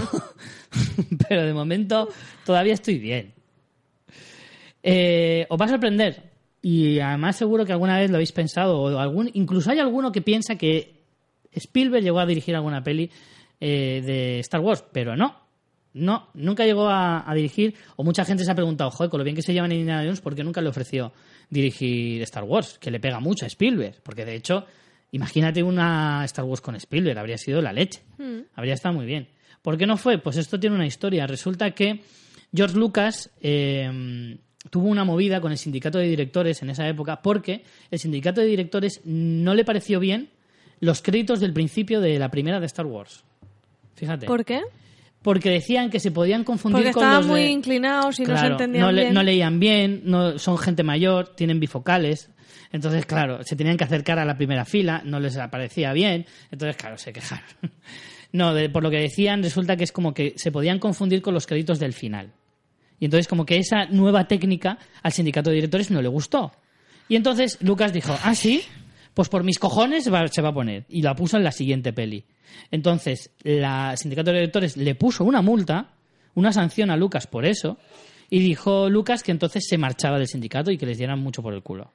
pero 1.29 1.45
de 1.45 1.53
momento 1.53 2.09
todavía 2.45 2.73
estoy 2.73 2.99
bien. 2.99 3.33
Eh, 4.83 5.45
os 5.49 5.59
va 5.59 5.65
a 5.65 5.69
sorprender. 5.69 6.31
Y 6.61 6.99
además 6.99 7.37
seguro 7.37 7.65
que 7.65 7.71
alguna 7.71 7.97
vez 7.97 8.09
lo 8.09 8.17
habéis 8.17 8.31
pensado. 8.33 8.81
O 8.81 8.99
algún, 8.99 9.29
incluso 9.33 9.71
hay 9.71 9.79
alguno 9.79 10.11
que 10.11 10.21
piensa 10.21 10.55
que 10.55 11.01
Spielberg 11.53 12.03
llegó 12.03 12.19
a 12.19 12.25
dirigir 12.25 12.55
alguna 12.55 12.83
peli 12.83 13.09
eh, 13.59 14.01
de 14.05 14.39
Star 14.39 14.61
Wars, 14.61 14.83
pero 14.91 15.15
no. 15.15 15.35
No, 15.93 16.29
nunca 16.33 16.65
llegó 16.65 16.87
a, 16.87 17.29
a 17.29 17.33
dirigir. 17.35 17.75
O 17.95 18.03
mucha 18.03 18.23
gente 18.25 18.43
se 18.45 18.51
ha 18.51 18.55
preguntado, 18.55 18.91
joder, 18.91 19.09
con 19.09 19.17
lo 19.17 19.23
bien 19.23 19.35
que 19.35 19.41
se 19.41 19.53
llevan 19.53 19.71
en 19.71 19.79
Indiana 19.79 20.03
Jones, 20.03 20.21
¿por 20.21 20.35
qué 20.35 20.43
nunca 20.43 20.61
le 20.61 20.69
ofreció 20.69 21.11
dirigir 21.49 22.21
Star 22.23 22.43
Wars? 22.43 22.77
Que 22.79 22.91
le 22.91 22.99
pega 22.99 23.19
mucho 23.19 23.45
a 23.45 23.47
Spielberg. 23.47 24.01
Porque 24.03 24.25
de 24.25 24.35
hecho, 24.35 24.65
imagínate 25.11 25.63
una 25.63 26.23
Star 26.25 26.45
Wars 26.45 26.61
con 26.61 26.75
Spielberg, 26.75 27.17
habría 27.19 27.37
sido 27.37 27.61
la 27.61 27.73
leche. 27.73 28.01
Habría 28.55 28.73
estado 28.73 28.95
muy 28.95 29.05
bien. 29.05 29.27
¿Por 29.61 29.77
qué 29.77 29.85
no 29.85 29.97
fue? 29.97 30.17
Pues 30.17 30.37
esto 30.37 30.59
tiene 30.59 30.75
una 30.75 30.87
historia. 30.87 31.27
Resulta 31.27 31.71
que 31.71 32.01
George 32.53 32.77
Lucas 32.77 33.29
eh, 33.41 34.37
tuvo 34.69 34.87
una 34.87 35.03
movida 35.03 35.41
con 35.41 35.51
el 35.51 35.57
sindicato 35.57 35.97
de 35.99 36.07
directores 36.07 36.61
en 36.61 36.69
esa 36.69 36.87
época 36.87 37.21
porque 37.21 37.63
el 37.89 37.99
sindicato 37.99 38.41
de 38.41 38.47
directores 38.47 39.01
no 39.05 39.53
le 39.55 39.65
pareció 39.65 39.99
bien 39.99 40.29
los 40.79 41.01
créditos 41.01 41.39
del 41.39 41.53
principio 41.53 42.01
de 42.01 42.17
la 42.17 42.29
primera 42.29 42.59
de 42.59 42.65
Star 42.65 42.85
Wars. 42.85 43.23
Fíjate. 43.95 44.25
¿Por 44.25 44.45
qué? 44.45 44.61
Porque 45.21 45.49
decían 45.51 45.89
que 45.91 45.99
se 45.99 46.09
podían 46.11 46.43
confundir 46.43 46.77
Porque 46.83 46.93
con 46.93 47.03
estaban 47.03 47.17
los 47.17 47.25
de- 47.27 47.31
muy 47.31 47.41
inclinados 47.51 48.19
y 48.19 48.23
no 48.23 48.37
se 48.37 48.47
entendían 48.47 48.85
no, 48.85 48.91
le- 48.91 49.01
bien. 49.03 49.13
no 49.13 49.23
leían 49.23 49.59
bien, 49.59 50.01
no, 50.05 50.39
son 50.39 50.57
gente 50.57 50.83
mayor, 50.83 51.35
tienen 51.35 51.59
bifocales. 51.59 52.31
Entonces, 52.71 53.05
claro, 53.05 53.43
se 53.43 53.55
tenían 53.55 53.77
que 53.77 53.83
acercar 53.83 54.17
a 54.17 54.25
la 54.25 54.35
primera 54.37 54.65
fila, 54.65 55.01
no 55.05 55.19
les 55.19 55.37
parecía 55.51 55.93
bien. 55.93 56.25
Entonces, 56.51 56.75
claro, 56.77 56.97
se 56.97 57.13
quejaron. 57.13 57.45
No, 58.33 58.53
de- 58.53 58.69
por 58.69 58.81
lo 58.81 58.89
que 58.89 58.97
decían, 58.99 59.43
resulta 59.43 59.75
que 59.75 59.83
es 59.83 59.91
como 59.91 60.13
que 60.13 60.35
se 60.37 60.53
podían 60.53 60.79
confundir 60.79 61.21
con 61.21 61.33
los 61.33 61.45
créditos 61.45 61.79
del 61.79 61.91
final. 61.91 62.31
Y 62.97 63.03
entonces, 63.03 63.27
como 63.27 63.45
que 63.45 63.57
esa 63.57 63.87
nueva 63.87 64.25
técnica 64.25 64.77
al 65.03 65.11
sindicato 65.11 65.49
de 65.49 65.57
directores 65.57 65.91
no 65.91 66.01
le 66.01 66.07
gustó. 66.07 66.53
Y 67.09 67.17
entonces 67.17 67.57
Lucas 67.61 67.91
dijo, 67.91 68.17
ah, 68.23 68.33
sí, 68.33 68.63
pues 69.13 69.29
por 69.29 69.43
mis 69.43 69.59
cojones 69.59 70.03
se 70.03 70.11
va 70.41 70.49
a 70.49 70.53
poner. 70.53 70.85
Y 70.89 71.01
la 71.01 71.15
puso 71.15 71.37
en 71.37 71.43
la 71.43 71.51
siguiente 71.51 71.93
peli. 71.93 72.23
Entonces, 72.69 73.31
la 73.43 73.95
sindicato 73.97 74.31
de 74.31 74.37
directores 74.37 74.77
le 74.77 74.95
puso 74.95 75.23
una 75.23 75.41
multa, 75.41 75.93
una 76.35 76.51
sanción 76.51 76.91
a 76.91 76.97
Lucas 76.97 77.27
por 77.27 77.45
eso, 77.45 77.77
y 78.29 78.39
dijo 78.39 78.89
Lucas 78.89 79.23
que 79.23 79.31
entonces 79.31 79.65
se 79.67 79.77
marchaba 79.77 80.17
del 80.17 80.27
sindicato 80.27 80.71
y 80.71 80.77
que 80.77 80.85
les 80.85 80.97
dieran 80.97 81.19
mucho 81.19 81.41
por 81.41 81.53
el 81.53 81.63
culo. 81.63 81.91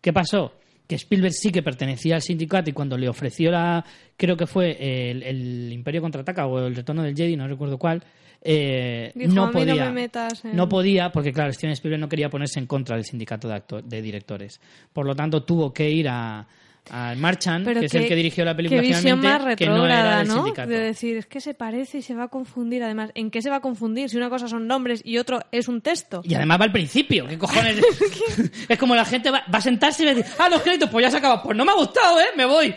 ¿Qué 0.00 0.12
pasó? 0.12 0.52
que 0.90 0.96
Spielberg 0.96 1.32
sí 1.32 1.52
que 1.52 1.62
pertenecía 1.62 2.16
al 2.16 2.22
sindicato 2.22 2.68
y 2.68 2.72
cuando 2.72 2.98
le 2.98 3.08
ofreció 3.08 3.52
la, 3.52 3.84
creo 4.16 4.36
que 4.36 4.48
fue 4.48 4.76
el, 5.10 5.22
el 5.22 5.72
Imperio 5.72 6.02
contraataca 6.02 6.48
o 6.48 6.66
el 6.66 6.74
Retorno 6.74 7.04
del 7.04 7.14
Jedi, 7.14 7.36
no 7.36 7.46
recuerdo 7.46 7.78
cuál, 7.78 8.02
eh, 8.42 9.12
Dijo, 9.14 9.32
no 9.32 9.44
"A 9.44 9.46
mí 9.48 9.52
no 9.52 9.58
podía, 9.66 9.84
me 9.86 9.92
metas 9.92 10.44
en-". 10.44 10.56
no 10.56 10.68
podía 10.68 11.12
porque 11.12 11.32
claro, 11.32 11.52
Steven 11.52 11.72
Spielberg 11.72 12.00
no 12.00 12.08
quería 12.08 12.30
ponerse 12.30 12.58
en 12.58 12.66
contra 12.66 12.96
del 12.96 13.04
sindicato 13.04 13.48
de, 13.48 13.54
acto- 13.54 13.82
de 13.82 14.02
directores, 14.02 14.60
por 14.92 15.06
lo 15.06 15.14
tanto 15.14 15.42
tuvo 15.42 15.72
que 15.72 15.90
ir 15.90 16.08
a 16.08 16.46
al 16.90 17.18
Marchand, 17.18 17.66
Pero 17.66 17.78
que 17.80 17.86
es 17.86 17.94
el 17.94 18.08
que 18.08 18.16
dirigió 18.16 18.42
la 18.44 18.56
película 18.56 18.80
visión 18.80 19.20
más 19.20 19.54
que 19.54 19.66
no 19.66 19.84
era 19.84 20.18
del 20.20 20.28
¿no? 20.28 20.34
sindicato. 20.36 20.70
De 20.70 20.80
decir, 20.80 21.18
es 21.18 21.26
que 21.26 21.40
se 21.40 21.52
parece 21.52 21.98
y 21.98 22.02
se 22.02 22.14
va 22.14 22.24
a 22.24 22.28
confundir. 22.28 22.82
Además, 22.82 23.10
¿en 23.14 23.30
qué 23.30 23.42
se 23.42 23.50
va 23.50 23.56
a 23.56 23.60
confundir? 23.60 24.08
Si 24.08 24.16
una 24.16 24.30
cosa 24.30 24.48
son 24.48 24.66
nombres 24.66 25.02
y 25.04 25.18
otro 25.18 25.40
es 25.52 25.68
un 25.68 25.82
texto. 25.82 26.22
Y 26.24 26.34
además 26.34 26.58
va 26.58 26.64
al 26.64 26.72
principio, 26.72 27.26
¿qué 27.28 27.36
cojones? 27.38 27.76
es 28.68 28.78
como 28.78 28.94
la 28.96 29.04
gente 29.04 29.30
va, 29.30 29.44
va 29.54 29.58
a 29.58 29.60
sentarse 29.60 30.02
y 30.02 30.06
va 30.06 30.12
a 30.12 30.14
decir, 30.14 30.32
ah, 30.38 30.48
los 30.48 30.62
créditos, 30.62 30.88
pues 30.88 31.04
ya 31.04 31.10
se 31.10 31.18
acaba. 31.18 31.42
Pues 31.42 31.54
no 31.56 31.66
me 31.66 31.70
ha 31.70 31.76
gustado, 31.76 32.18
¿eh? 32.18 32.24
Me 32.34 32.46
voy. 32.46 32.74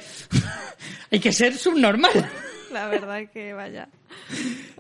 Hay 1.11 1.19
que 1.19 1.31
ser 1.31 1.55
subnormal. 1.55 2.29
La 2.73 2.89
verdad 2.89 3.21
que 3.33 3.53
vaya. 3.53 3.87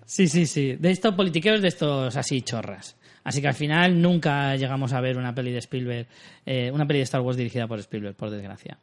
Sí, 0.05 0.27
sí, 0.27 0.45
sí. 0.45 0.75
De 0.75 0.91
estos 0.91 1.15
politiqueos, 1.15 1.61
de 1.61 1.67
estos 1.67 2.15
así 2.15 2.41
chorras. 2.41 2.95
Así 3.23 3.41
que 3.41 3.47
al 3.47 3.53
final 3.53 4.01
nunca 4.01 4.55
llegamos 4.55 4.93
a 4.93 5.01
ver 5.01 5.17
una 5.17 5.33
peli 5.33 5.51
de 5.51 5.59
Spielberg, 5.59 6.07
eh, 6.45 6.71
una 6.71 6.85
peli 6.85 6.99
de 6.99 7.03
Star 7.03 7.21
Wars 7.21 7.37
dirigida 7.37 7.67
por 7.67 7.79
Spielberg, 7.79 8.15
por 8.15 8.29
desgracia. 8.29 8.77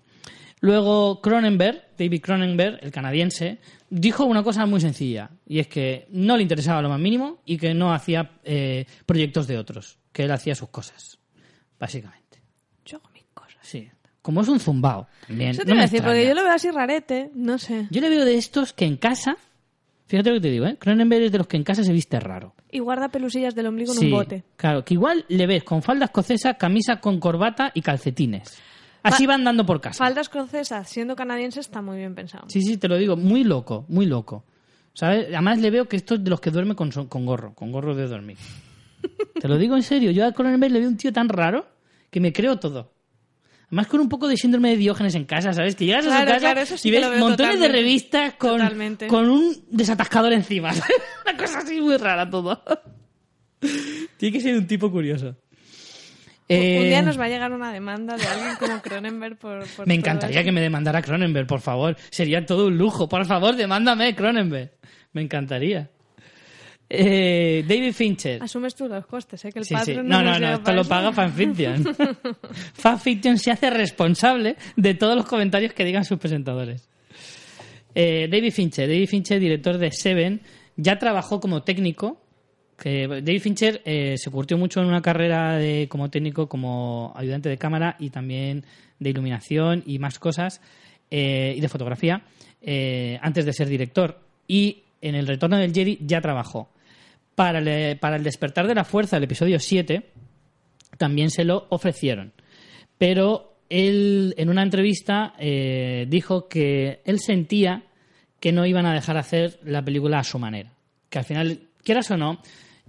Luego 0.60 1.20
Cronenberg, 1.22 1.97
David 1.98 2.20
Cronenberg, 2.20 2.78
el 2.82 2.90
canadiense, 2.90 3.59
dijo 3.88 4.24
una 4.24 4.42
cosa 4.42 4.66
muy 4.66 4.80
sencilla, 4.80 5.30
y 5.47 5.59
es 5.59 5.68
que 5.68 6.06
no 6.10 6.36
le 6.36 6.42
interesaba 6.42 6.82
lo 6.82 6.90
más 6.90 7.01
mínimo 7.01 7.40
y 7.47 7.56
que 7.56 7.72
no 7.72 7.94
hacía 7.94 8.32
eh, 8.44 8.84
proyectos 9.06 9.47
de 9.47 9.59
otros, 9.59 9.98
que 10.12 10.24
él 10.24 10.30
hacía 10.30 10.55
sus 10.55 10.68
cosas, 10.68 11.18
básicamente. 11.78 12.42
Yo 12.84 12.98
hago 12.98 13.09
mis 13.14 13.24
cosas. 13.32 13.59
Sí. 13.62 13.88
Como 14.20 14.42
es 14.42 14.48
un 14.48 14.60
zumbao, 14.60 15.09
también. 15.26 15.51
Eso 15.51 15.62
te 15.62 15.68
no 15.68 15.76
iba 15.76 15.82
a 15.82 15.86
decir, 15.86 16.02
porque 16.02 16.26
yo 16.26 16.34
lo 16.34 16.42
veo 16.42 16.52
así 16.52 16.70
rarete, 16.70 17.30
no 17.34 17.59
sé. 17.59 17.86
Yo 17.90 18.02
le 18.02 18.10
veo 18.10 18.26
de 18.26 18.36
estos 18.36 18.74
que 18.74 18.84
en 18.84 18.98
casa, 18.98 19.38
fíjate 20.11 20.31
lo 20.31 20.37
que 20.37 20.41
te 20.41 20.51
digo, 20.51 20.66
¿eh? 20.66 20.77
Cronenberg 20.77 21.23
es 21.23 21.32
de 21.32 21.39
los 21.39 21.47
que 21.47 21.57
en 21.57 21.62
casa 21.62 21.85
se 21.85 21.93
viste 21.93 22.19
raro. 22.19 22.53
Y 22.69 22.81
guarda 22.81 23.11
pelusillas 23.11 23.55
del 23.55 23.66
ombligo 23.66 23.93
en 23.95 24.07
un 24.07 24.11
bote. 24.11 24.45
Claro, 24.57 24.85
que 24.85 24.95
igual 24.95 25.24
le 25.28 25.47
ves 25.47 25.62
con 25.62 25.82
falda 25.82 26.07
escocesa, 26.07 26.55
camisa 26.55 27.01
con 27.01 27.20
corbata 27.20 27.70
y 27.74 27.81
calcetines. 27.81 28.61
Así 29.05 29.24
van 29.27 29.45
dando 29.45 29.65
por 29.65 29.81
casa. 29.81 30.05
Faldas 30.05 30.28
francesas, 30.28 30.89
siendo 30.89 31.15
canadiense, 31.15 31.61
está 31.61 31.81
muy 31.81 31.99
bien 31.99 32.16
pensado. 32.16 32.47
Sí, 32.49 32.61
sí, 32.61 32.77
te 32.77 32.89
lo 32.89 32.99
digo, 32.99 33.16
muy 33.16 33.45
loco, 33.45 33.87
muy 33.89 34.05
loco. 34.05 34.45
¿Sabes? 34.95 35.28
Además 35.28 35.61
le 35.61 35.70
veo 35.70 35.89
que 35.89 35.97
esto 35.97 36.16
es 36.16 36.24
de 36.24 36.28
los 36.28 36.41
que 36.41 36.51
duerme 36.51 36.74
con, 36.74 36.91
con 36.91 37.24
gorro, 37.24 37.55
con 37.55 37.70
gorro 37.70 37.95
de 37.95 38.09
dormir. 38.09 38.37
te 39.41 39.47
lo 39.47 39.59
digo 39.59 39.77
en 39.77 39.85
serio, 39.85 40.11
yo 40.11 40.27
a 40.27 40.32
Cronenberg 40.32 40.73
le 40.73 40.81
veo 40.81 40.89
un 40.89 40.97
tío 40.97 41.12
tan 41.12 41.28
raro 41.28 41.66
que 42.11 42.19
me 42.19 42.32
creo 42.32 42.59
todo. 42.59 42.91
Además 43.70 43.86
con 43.86 44.01
un 44.01 44.09
poco 44.09 44.26
de 44.26 44.36
síndrome 44.36 44.70
de 44.70 44.76
Diógenes 44.76 45.14
en 45.14 45.24
casa, 45.24 45.52
¿sabes? 45.52 45.76
Que 45.76 45.86
llegas 45.86 46.05
a 46.06 46.10
su 46.20 46.24
casa 46.26 46.38
claro, 46.38 46.60
eso 46.60 46.76
sí 46.76 46.88
y 46.88 46.90
ves 46.90 47.18
montones 47.18 47.60
de 47.60 47.68
revistas 47.68 48.34
con, 48.34 48.59
Totalmente. 48.59 49.06
con 49.06 49.30
un 49.30 49.56
desatascador 49.70 50.32
encima. 50.32 50.72
Una 51.24 51.36
cosa 51.36 51.59
así 51.60 51.80
muy 51.80 51.97
rara 51.97 52.28
todo. 52.28 52.60
Tiene 54.16 54.32
que 54.36 54.40
ser 54.40 54.56
un 54.56 54.66
tipo 54.66 54.90
curioso. 54.90 55.28
Un 55.28 55.36
Eh, 56.56 56.88
día 56.88 57.01
nos 57.02 57.16
va 57.18 57.26
a 57.26 57.28
llegar 57.28 57.52
una 57.52 57.72
demanda 57.72 58.16
de 58.16 58.26
alguien 58.26 58.56
como 58.59 58.82
Cronenberg 58.82 59.36
por, 59.38 59.64
por 59.76 59.86
Me 59.86 59.94
encantaría 59.94 60.42
que 60.42 60.51
me 60.51 60.60
demandara 60.60 61.01
Cronenberg, 61.01 61.47
por 61.47 61.60
favor. 61.60 61.97
Sería 62.10 62.44
todo 62.44 62.66
un 62.66 62.76
lujo. 62.76 63.09
Por 63.09 63.24
favor, 63.24 63.55
demándame, 63.55 64.16
Cronenberg. 64.16 64.72
Me 65.12 65.22
encantaría. 65.22 65.90
Eh, 66.93 67.65
David 67.69 67.93
Fincher. 67.93 68.43
Asumes 68.43 68.75
tú 68.75 68.89
los 68.89 69.07
costes, 69.07 69.45
¿eh? 69.45 69.53
Que 69.53 69.61
el 69.61 69.65
Sí, 69.65 69.75
padre 69.75 69.95
sí. 69.95 69.97
no 69.99 70.03
No, 70.03 70.23
no, 70.23 70.39
no, 70.41 70.55
esto 70.55 70.73
lo 70.73 70.85
paga 70.85 71.12
Fanfiction. 71.12 71.85
Fanfiction 72.75 73.39
se 73.39 73.53
hace 73.53 73.71
responsable 73.71 74.57
de 74.77 74.95
todos 74.95 75.15
los 75.17 75.25
comentarios 75.27 75.73
que 75.73 75.85
digan 75.85 76.05
sus 76.05 76.19
presentadores. 76.19 76.89
Eh, 77.95 78.29
David 78.31 78.53
Fincher, 78.53 78.89
David 78.89 79.09
Fincher, 79.09 79.39
director 79.41 79.79
de 79.79 79.91
Seven, 79.93 80.41
ya 80.77 80.99
trabajó 80.99 81.41
como 81.41 81.62
técnico. 81.62 82.21
Que 82.77 83.07
David 83.07 83.41
Fincher 83.41 83.83
eh, 83.85 84.15
se 84.17 84.31
curtió 84.31 84.57
mucho 84.57 84.81
en 84.81 84.87
una 84.87 85.03
carrera 85.03 85.59
de, 85.59 85.87
como 85.89 86.09
técnico, 86.11 86.49
como 86.49 87.12
ayudante 87.15 87.51
de 87.51 87.59
cámara 87.59 87.95
y 87.99 88.09
también 88.09 88.65
de 88.99 89.11
iluminación 89.11 89.83
y 89.87 89.99
más 89.99 90.19
cosas, 90.19 90.62
eh, 91.11 91.53
y 91.57 91.61
de 91.61 91.69
fotografía, 91.69 92.23
eh, 92.62 93.19
antes 93.21 93.45
de 93.45 93.53
ser 93.53 93.69
director. 93.69 94.21
Y 94.49 94.85
en 95.03 95.15
El 95.15 95.27
Retorno 95.27 95.59
del 95.59 95.75
Jedi 95.75 95.99
ya 96.01 96.21
trabajó. 96.23 96.71
Para 97.35 97.59
el, 97.59 97.98
para 97.98 98.16
el 98.16 98.23
despertar 98.23 98.66
de 98.66 98.74
la 98.74 98.85
fuerza, 98.85 99.16
el 99.16 99.24
episodio 99.24 99.59
7, 99.59 100.11
también 100.98 101.31
se 101.31 101.44
lo 101.44 101.66
ofrecieron. 101.70 102.32
Pero 102.98 103.59
él, 103.70 104.35
en 104.36 104.51
una 104.51 104.62
entrevista, 104.62 105.35
eh, 105.39 106.07
dijo 106.09 106.48
que 106.48 107.01
él 107.05 107.20
sentía 107.20 107.85
que 108.40 108.52
no 108.52 108.66
iban 108.66 108.86
a 108.86 108.93
dejar 108.94 109.16
hacer 109.16 109.59
la 109.62 109.82
película 109.82 110.19
a 110.19 110.24
su 110.24 110.39
manera. 110.39 110.73
Que 111.09 111.19
al 111.19 111.24
final, 111.24 111.69
quieras 111.82 112.11
o 112.11 112.16
no, 112.16 112.40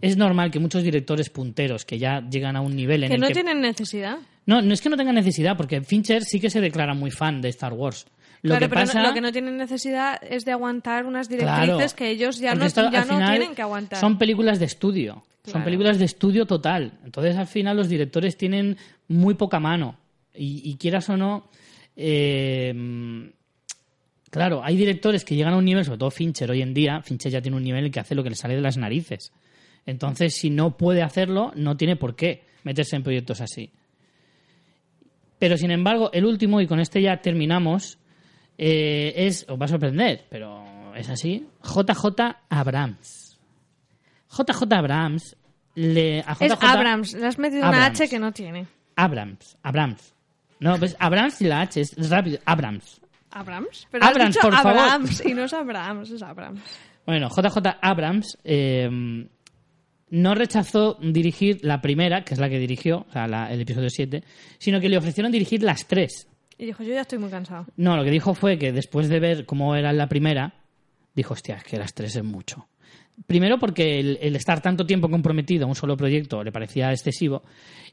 es 0.01 0.18
normal 0.18 0.49
que 0.51 0.59
muchos 0.59 0.84
directores 0.84 1.30
punteros 1.30 1.85
que 1.85 1.99
ya 1.99 2.27
llegan 2.27 2.55
a 2.55 2.61
un 2.61 2.76
nivel 2.76 3.03
en 3.03 3.09
Que 3.09 3.15
el 3.15 3.22
no 3.22 3.27
que... 3.27 3.34
tienen 3.34 3.61
necesidad. 3.61 4.18
No, 4.45 4.61
no 4.61 4.73
es 4.73 4.81
que 4.81 4.89
no 4.89 4.97
tengan 4.97 5.15
necesidad, 5.15 5.55
porque 5.55 5.81
Fincher 5.81 6.23
sí 6.23 6.39
que 6.39 6.49
se 6.49 6.61
declara 6.61 6.93
muy 6.93 7.11
fan 7.11 7.41
de 7.41 7.49
Star 7.49 7.73
Wars. 7.73 8.05
Lo 8.43 8.49
claro, 8.55 8.65
que 8.65 8.69
pero 8.69 8.81
no- 8.81 8.88
pasa... 8.88 9.03
lo 9.03 9.13
que 9.13 9.22
no 9.22 9.31
tienen 9.31 9.57
necesidad 9.57 10.19
es 10.23 10.45
de 10.45 10.51
aguantar 10.51 11.05
unas 11.05 11.27
Claro, 11.27 11.45
directrices 11.63 11.93
que 11.93 12.09
ellos 12.09 12.39
ya 12.39 12.55
no, 12.55 12.65
esto, 12.65 12.89
ya 12.91 13.05
no 13.05 13.18
tienen 13.18 13.53
que 13.53 13.61
aguantar. 13.61 13.99
Son 13.99 14.18
películas 14.18 14.57
de 14.59 14.65
estudio. 14.65 15.23
Son 15.45 15.63
películas 15.63 15.97
de 15.99 16.05
estudio 16.05 16.45
total. 16.45 16.93
Entonces, 17.03 17.35
al 17.35 17.47
final, 17.47 17.76
los 17.77 17.89
directores 17.89 18.38
tienen 18.38 18.77
muy 19.07 19.34
poca 19.35 19.59
mano. 19.59 19.95
Y, 20.35 20.61
y 20.69 20.76
quieras 20.77 21.09
o 21.09 21.18
no. 21.18 21.49
eh, 21.95 23.31
claro, 24.30 24.61
hay 24.63 24.77
directores 24.77 25.26
que 25.26 25.35
llegan 25.35 25.53
a 25.53 25.57
un 25.57 25.65
nivel, 25.65 25.84
sobre 25.85 25.97
todo 25.99 26.11
Fincher 26.11 26.49
hoy 26.51 26.61
en 26.61 26.73
día. 26.73 27.01
Fincher 27.01 27.31
ya 27.31 27.41
tiene 27.41 27.57
un 27.57 27.63
nivel 27.63 27.91
que 27.91 27.99
hace 27.99 28.15
lo 28.15 28.23
que 28.23 28.30
le 28.30 28.35
sale 28.35 28.55
de 28.55 28.61
las 28.61 28.77
narices. 28.77 29.31
Entonces, 29.85 30.35
si 30.35 30.49
no 30.49 30.77
puede 30.77 31.01
hacerlo, 31.01 31.51
no 31.55 31.76
tiene 31.77 31.95
por 31.95 32.15
qué 32.15 32.43
meterse 32.63 32.95
en 32.95 33.03
proyectos 33.03 33.41
así. 33.41 33.72
Pero, 35.39 35.57
sin 35.57 35.72
embargo, 35.72 36.11
el 36.13 36.26
último, 36.26 36.61
y 36.61 36.68
con 36.68 36.80
este 36.80 37.01
ya 37.01 37.18
terminamos, 37.22 37.97
eh, 38.63 39.13
es, 39.15 39.43
os 39.49 39.59
va 39.59 39.65
a 39.65 39.69
sorprender, 39.69 40.25
pero 40.29 40.93
es 40.95 41.09
así, 41.09 41.47
JJ 41.63 42.21
Abrams. 42.49 43.39
JJ 44.29 44.71
Abrams 44.73 45.35
le 45.75 46.19
a 46.21 46.33
es 46.39 46.51
JJ 46.53 46.63
Abrams, 46.63 47.13
le 47.13 47.25
has 47.27 47.39
metido 47.39 47.61
una 47.67 47.69
Abrams. 47.69 47.99
H 48.01 48.09
que 48.09 48.19
no 48.19 48.31
tiene. 48.31 48.67
Abrams, 48.95 49.57
Abrams. 49.63 50.13
No, 50.59 50.77
pues 50.77 50.95
Abrams 50.99 51.41
y 51.41 51.45
la 51.45 51.61
H 51.61 51.81
es, 51.81 51.97
es 51.97 52.09
rápido, 52.09 52.38
Abrams. 52.45 53.01
¿Abrams? 53.31 53.88
Pero 53.89 54.05
Abrams, 54.05 54.38
has 54.38 54.43
dicho 54.43 54.47
por 54.49 54.57
favor. 54.61 54.79
Abrams 54.79 55.25
y 55.25 55.33
no 55.33 55.43
es 55.45 55.53
Abrams, 55.53 56.11
es 56.11 56.21
Abrams. 56.21 56.61
Bueno, 57.05 57.29
JJ 57.29 57.57
Abrams 57.81 58.38
eh, 58.43 59.27
no 60.09 60.35
rechazó 60.35 60.97
dirigir 61.01 61.59
la 61.63 61.81
primera, 61.81 62.23
que 62.23 62.33
es 62.35 62.39
la 62.39 62.47
que 62.49 62.59
dirigió, 62.59 63.05
o 63.09 63.11
sea, 63.11 63.27
la- 63.27 63.51
el 63.51 63.61
episodio 63.61 63.89
7, 63.89 64.23
sino 64.59 64.79
que 64.79 64.89
le 64.89 64.97
ofrecieron 64.97 65.31
dirigir 65.31 65.63
las 65.63 65.88
tres. 65.88 66.27
Y 66.61 66.65
dijo, 66.67 66.83
yo 66.83 66.93
ya 66.93 67.01
estoy 67.01 67.17
muy 67.17 67.31
cansado. 67.31 67.65
No, 67.75 67.97
lo 67.97 68.03
que 68.03 68.11
dijo 68.11 68.35
fue 68.35 68.59
que 68.59 68.71
después 68.71 69.09
de 69.09 69.19
ver 69.19 69.45
cómo 69.47 69.75
era 69.75 69.91
la 69.93 70.07
primera, 70.07 70.53
dijo, 71.15 71.33
hostia, 71.33 71.55
es 71.55 71.63
que 71.63 71.79
las 71.79 71.93
tres 71.95 72.15
es 72.15 72.23
mucho. 72.23 72.67
Primero 73.25 73.57
porque 73.57 73.99
el, 73.99 74.19
el 74.21 74.35
estar 74.35 74.61
tanto 74.61 74.85
tiempo 74.85 75.09
comprometido 75.09 75.65
a 75.65 75.67
un 75.67 75.75
solo 75.75 75.97
proyecto 75.97 76.43
le 76.43 76.51
parecía 76.51 76.91
excesivo 76.91 77.41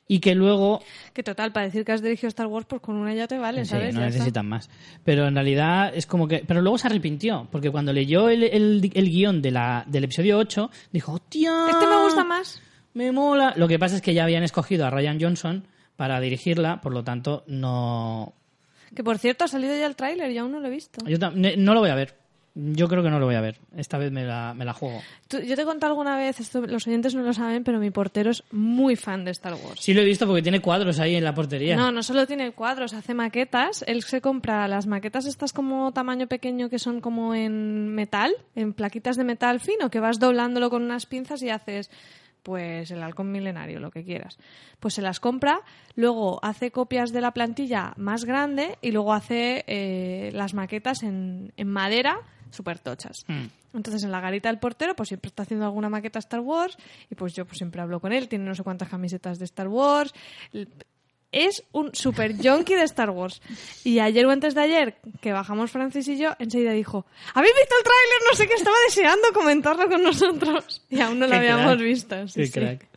y 0.07 0.21
que 0.21 0.35
luego 0.35 0.81
Que 1.13 1.23
total, 1.23 1.53
para 1.53 1.67
decir 1.67 1.85
que 1.85 1.93
has 1.93 2.03
dirigido 2.03 2.29
Star 2.29 2.47
Wars, 2.47 2.67
pues 2.69 2.81
con 2.83 2.97
una 2.97 3.15
ya 3.15 3.27
te 3.27 3.39
vale, 3.39 3.65
Sí, 3.65 3.71
¿sabes? 3.71 3.95
no 3.95 4.01
Ya 4.01 4.07
está. 4.07 4.19
necesitan 4.19 4.47
más. 4.47 4.69
Pero 5.03 5.27
en 5.27 5.35
realidad 5.35 5.91
es 5.95 6.07
como 6.07 6.29
que... 6.29 6.45
Pero 6.47 6.61
luego 6.63 6.77
se 6.79 6.89
arrepintió, 6.89 7.49
porque 7.51 7.71
cuando 7.71 7.93
leyó 7.93 8.29
el, 8.29 8.43
el, 8.45 8.91
el 8.95 9.11
guion 9.11 9.41
de 9.43 9.51
la, 9.51 9.85
del 9.87 10.05
episodio 10.05 10.37
8, 10.39 10.71
dijo, 10.93 11.13
hostia... 11.13 11.53
Este 11.71 11.87
me 11.87 12.03
gusta 12.05 12.25
más. 12.25 12.63
Me 12.95 13.13
mola. 13.13 13.55
Lo 13.57 13.67
que 13.69 13.79
pasa 13.79 13.97
es 13.97 14.03
que 14.03 14.13
ya 14.15 14.25
habían 14.25 14.43
escogido 14.45 14.87
a 14.87 14.91
Ryan 14.91 15.19
Johnson 15.21 15.65
para 15.97 16.21
dirigirla, 16.21 16.81
por 16.83 16.93
lo 16.93 17.03
tanto 17.03 17.45
no... 17.47 18.35
Que 18.95 19.05
por 19.05 19.19
cierto, 19.19 19.45
ha 19.45 19.49
salido 19.49 19.77
ya 19.77 19.87
el 19.87 19.97
tráiler 19.97 20.31
y 20.31 20.39
aún 20.39 20.53
no 20.53 20.61
lo 20.61 20.69
he 20.69 20.71
visto. 20.71 21.05
Yo 21.07 21.19
no 21.31 21.75
lo 21.75 21.81
voy 21.81 21.91
a 21.91 21.95
ver. 21.95 22.15
Yo 22.61 22.89
creo 22.89 23.05
que 23.05 23.11
no 23.11 23.21
lo 23.21 23.27
voy 23.27 23.37
a 23.37 23.41
ver. 23.41 23.57
Esta 23.77 23.99
vez 23.99 24.11
me 24.11 24.25
la, 24.25 24.53
me 24.53 24.65
la 24.65 24.73
juego. 24.73 25.01
Tú- 25.29 25.39
yo 25.39 25.55
te 25.55 25.63
he 25.63 25.65
contado 25.65 25.93
alguna 25.93 26.17
vez, 26.17 26.41
esto 26.41 26.61
los 26.63 26.89
oyentes 26.89 27.15
no 27.15 27.23
lo 27.23 27.33
saben, 27.33 27.63
pero 27.63 27.79
mi 27.79 27.91
portero 27.93 28.33
es 28.33 28.43
muy 28.51 28.97
fan 28.97 29.25
de 29.25 29.31
Star 29.31 29.53
Wars. 29.55 29.81
Sí 29.81 29.95
lo 29.95 30.01
he 30.01 30.05
visto 30.05 30.27
porque 30.27 30.43
tiene 30.43 30.61
cuadros 30.61 30.99
ahí 30.99 31.15
en 31.15 31.23
la 31.23 31.35
portería. 31.35 31.77
No, 31.77 31.93
no 31.93 32.03
solo 32.03 32.27
tiene 32.27 32.51
cuadros, 32.51 32.95
hace 32.95 33.15
maquetas. 33.15 33.85
Él 33.87 34.03
se 34.03 34.21
compra 34.21 34.67
las 34.67 34.89
maquetas 34.89 35.27
estas 35.27 35.53
como 35.53 35.93
tamaño 35.93 36.27
pequeño 36.27 36.69
que 36.69 36.81
son 36.81 37.01
como 37.01 37.33
en 37.33 37.95
metal, 37.95 38.33
en 38.57 38.73
plaquitas 38.73 39.17
de 39.17 39.23
metal 39.23 39.61
fino, 39.61 39.89
que 39.89 40.01
vas 40.01 40.19
doblándolo 40.19 40.69
con 40.69 40.83
unas 40.83 41.07
pinzas 41.07 41.41
y 41.45 41.51
haces 41.51 41.91
pues 42.43 42.91
el 42.91 43.03
halcón 43.03 43.31
milenario, 43.31 43.81
lo 43.81 43.91
que 43.91 44.05
quieras. 44.05 44.39
Pues 44.81 44.95
se 44.95 45.03
las 45.03 45.21
compra, 45.21 45.61
luego 45.95 46.39
hace 46.43 46.71
copias 46.71 47.13
de 47.13 47.21
la 47.21 47.33
plantilla 47.33 47.93
más 47.97 48.25
grande 48.25 48.79
y 48.81 48.93
luego 48.93 49.13
hace 49.13 49.65
eh, 49.67 50.31
las 50.33 50.55
maquetas 50.55 51.03
en, 51.03 51.53
en 51.57 51.69
madera 51.69 52.21
súper 52.51 52.79
tochas. 52.79 53.25
Hmm. 53.27 53.47
Entonces 53.75 54.03
en 54.05 54.11
la 54.11 54.21
garita 54.21 54.49
del 54.49 54.59
portero 54.59 54.95
pues 54.97 55.09
siempre 55.09 55.29
está 55.29 55.43
haciendo 55.43 55.67
alguna 55.67 55.89
maqueta 55.89 56.19
Star 56.19 56.41
Wars 56.41 56.77
y 57.11 57.15
pues 57.15 57.35
yo 57.35 57.45
pues 57.45 57.59
siempre 57.59 57.81
hablo 57.81 58.01
con 58.01 58.13
él, 58.13 58.29
tiene 58.29 58.45
no 58.45 58.55
sé 58.55 58.63
cuántas 58.63 58.89
camisetas 58.89 59.39
de 59.39 59.45
Star 59.45 59.69
Wars. 59.69 60.13
Es 61.31 61.63
un 61.73 61.95
super 61.95 62.35
junkie 62.37 62.75
de 62.75 62.85
Star 62.85 63.11
Wars. 63.11 63.43
Y 63.85 63.99
ayer 63.99 64.25
o 64.27 64.31
antes 64.31 64.55
de 64.55 64.63
ayer, 64.63 64.97
que 65.21 65.33
bajamos 65.33 65.71
Francis 65.71 66.09
y 66.09 66.17
yo, 66.19 66.31
enseguida 66.39 66.73
dijo, 66.73 67.05
¿habéis 67.35 67.53
visto 67.55 67.75
el 67.79 67.85
tráiler? 67.85 68.31
No 68.31 68.37
sé 68.37 68.49
qué, 68.49 68.55
estaba 68.55 68.77
deseando 68.87 69.29
comentarlo 69.35 69.89
con 69.89 70.03
nosotros. 70.03 70.83
Y 70.89 71.01
aún 71.01 71.19
no 71.19 71.27
lo 71.27 71.33
Qué 71.33 71.39
habíamos 71.39 71.67
crack. 71.75 71.81
visto. 71.81 72.29
sí, 72.29 72.41
Qué 72.41 72.47
sí. 72.47 72.53
crack. 72.53 72.89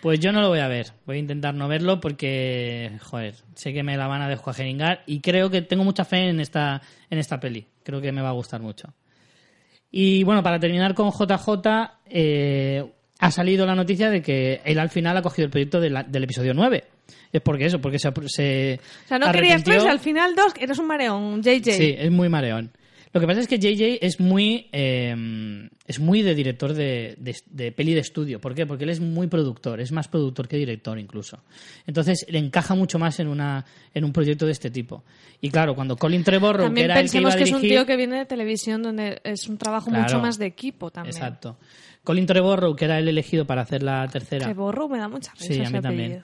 Pues 0.00 0.20
yo 0.20 0.30
no 0.32 0.40
lo 0.40 0.48
voy 0.48 0.58
a 0.60 0.68
ver. 0.68 0.92
Voy 1.06 1.16
a 1.16 1.20
intentar 1.20 1.54
no 1.54 1.68
verlo 1.68 2.00
porque, 2.00 2.92
joder, 3.02 3.34
sé 3.54 3.72
que 3.72 3.82
me 3.82 3.96
la 3.96 4.06
van 4.08 4.22
a 4.22 4.28
descuajeringar 4.28 5.02
y 5.06 5.20
creo 5.20 5.50
que 5.50 5.62
tengo 5.62 5.84
mucha 5.84 6.04
fe 6.04 6.28
en 6.28 6.40
esta, 6.40 6.82
en 7.08 7.18
esta 7.18 7.40
peli. 7.40 7.66
Creo 7.82 8.00
que 8.00 8.12
me 8.12 8.20
va 8.22 8.28
a 8.28 8.32
gustar 8.32 8.60
mucho. 8.60 8.92
Y 9.90 10.24
bueno, 10.24 10.42
para 10.42 10.60
terminar 10.60 10.94
con 10.94 11.10
JJ, 11.10 11.90
eh, 12.06 12.84
ha 13.18 13.30
salido 13.30 13.64
la 13.66 13.74
noticia 13.74 14.10
de 14.10 14.22
que 14.22 14.60
él 14.64 14.78
al 14.78 14.90
final 14.90 15.16
ha 15.16 15.22
cogido 15.22 15.46
el 15.46 15.50
proyecto 15.50 15.80
de 15.80 15.90
la- 15.90 16.02
del 16.02 16.24
episodio 16.24 16.54
9. 16.54 16.84
Es 17.32 17.40
porque 17.42 17.66
eso, 17.66 17.80
porque 17.80 17.98
se... 17.98 18.10
se 18.28 18.80
O 19.04 19.08
sea, 19.08 19.18
no 19.18 19.30
querías 19.32 19.62
tres, 19.64 19.84
al 19.84 19.98
final 20.00 20.34
dos, 20.34 20.52
eres 20.58 20.78
un 20.78 20.86
mareón, 20.86 21.42
JJ. 21.42 21.72
Sí, 21.72 21.94
es 21.98 22.10
muy 22.10 22.28
mareón. 22.28 22.70
Lo 23.12 23.20
que 23.20 23.26
pasa 23.26 23.40
es 23.40 23.48
que 23.48 23.58
JJ 23.58 23.98
es 24.02 24.20
muy 24.20 24.68
eh, 24.72 25.68
es 25.86 26.00
muy 26.00 26.20
de 26.22 26.34
director 26.34 26.74
de, 26.74 27.14
de, 27.18 27.34
de 27.46 27.72
peli 27.72 27.94
de 27.94 28.00
estudio. 28.00 28.40
¿Por 28.40 28.54
qué? 28.54 28.66
Porque 28.66 28.84
él 28.84 28.90
es 28.90 29.00
muy 29.00 29.26
productor, 29.28 29.80
es 29.80 29.90
más 29.92 30.08
productor 30.08 30.48
que 30.48 30.56
director 30.58 30.98
incluso. 30.98 31.38
Entonces 31.86 32.26
le 32.28 32.38
encaja 32.38 32.74
mucho 32.74 32.98
más 32.98 33.18
en 33.20 33.28
una 33.28 33.64
en 33.94 34.04
un 34.04 34.12
proyecto 34.12 34.44
de 34.44 34.52
este 34.52 34.70
tipo. 34.70 35.04
Y 35.40 35.50
claro, 35.50 35.74
cuando 35.74 35.96
Colin 35.96 36.24
Trevorrow, 36.24 36.64
que 36.64 36.68
También 36.68 36.90
era 36.90 37.00
el 37.00 37.10
que 37.10 37.18
iba 37.20 37.32
a 37.32 37.36
que 37.36 37.44
es 37.44 37.52
un 37.52 37.60
tío 37.62 37.86
que 37.86 37.96
viene 37.96 38.18
de 38.18 38.26
televisión 38.26 38.82
donde 38.82 39.20
es 39.24 39.48
un 39.48 39.56
trabajo 39.56 39.88
Claro. 39.88 40.02
mucho 40.04 40.18
más 40.18 40.36
de 40.38 40.46
equipo 40.46 40.90
también. 40.90 41.14
exacto. 41.16 41.56
Colin 42.06 42.24
Trevorrow, 42.24 42.74
que 42.74 42.84
era 42.86 42.98
el 42.98 43.08
elegido 43.08 43.44
para 43.44 43.62
hacer 43.62 43.82
la 43.82 44.06
tercera. 44.08 44.46
Que 44.46 44.54
borro 44.54 44.88
me 44.88 44.96
da 44.98 45.08
mucha 45.08 45.32
risa 45.32 45.52
Sí, 45.52 45.60
a 45.60 45.68
mí 45.70 45.80
también. 45.80 46.22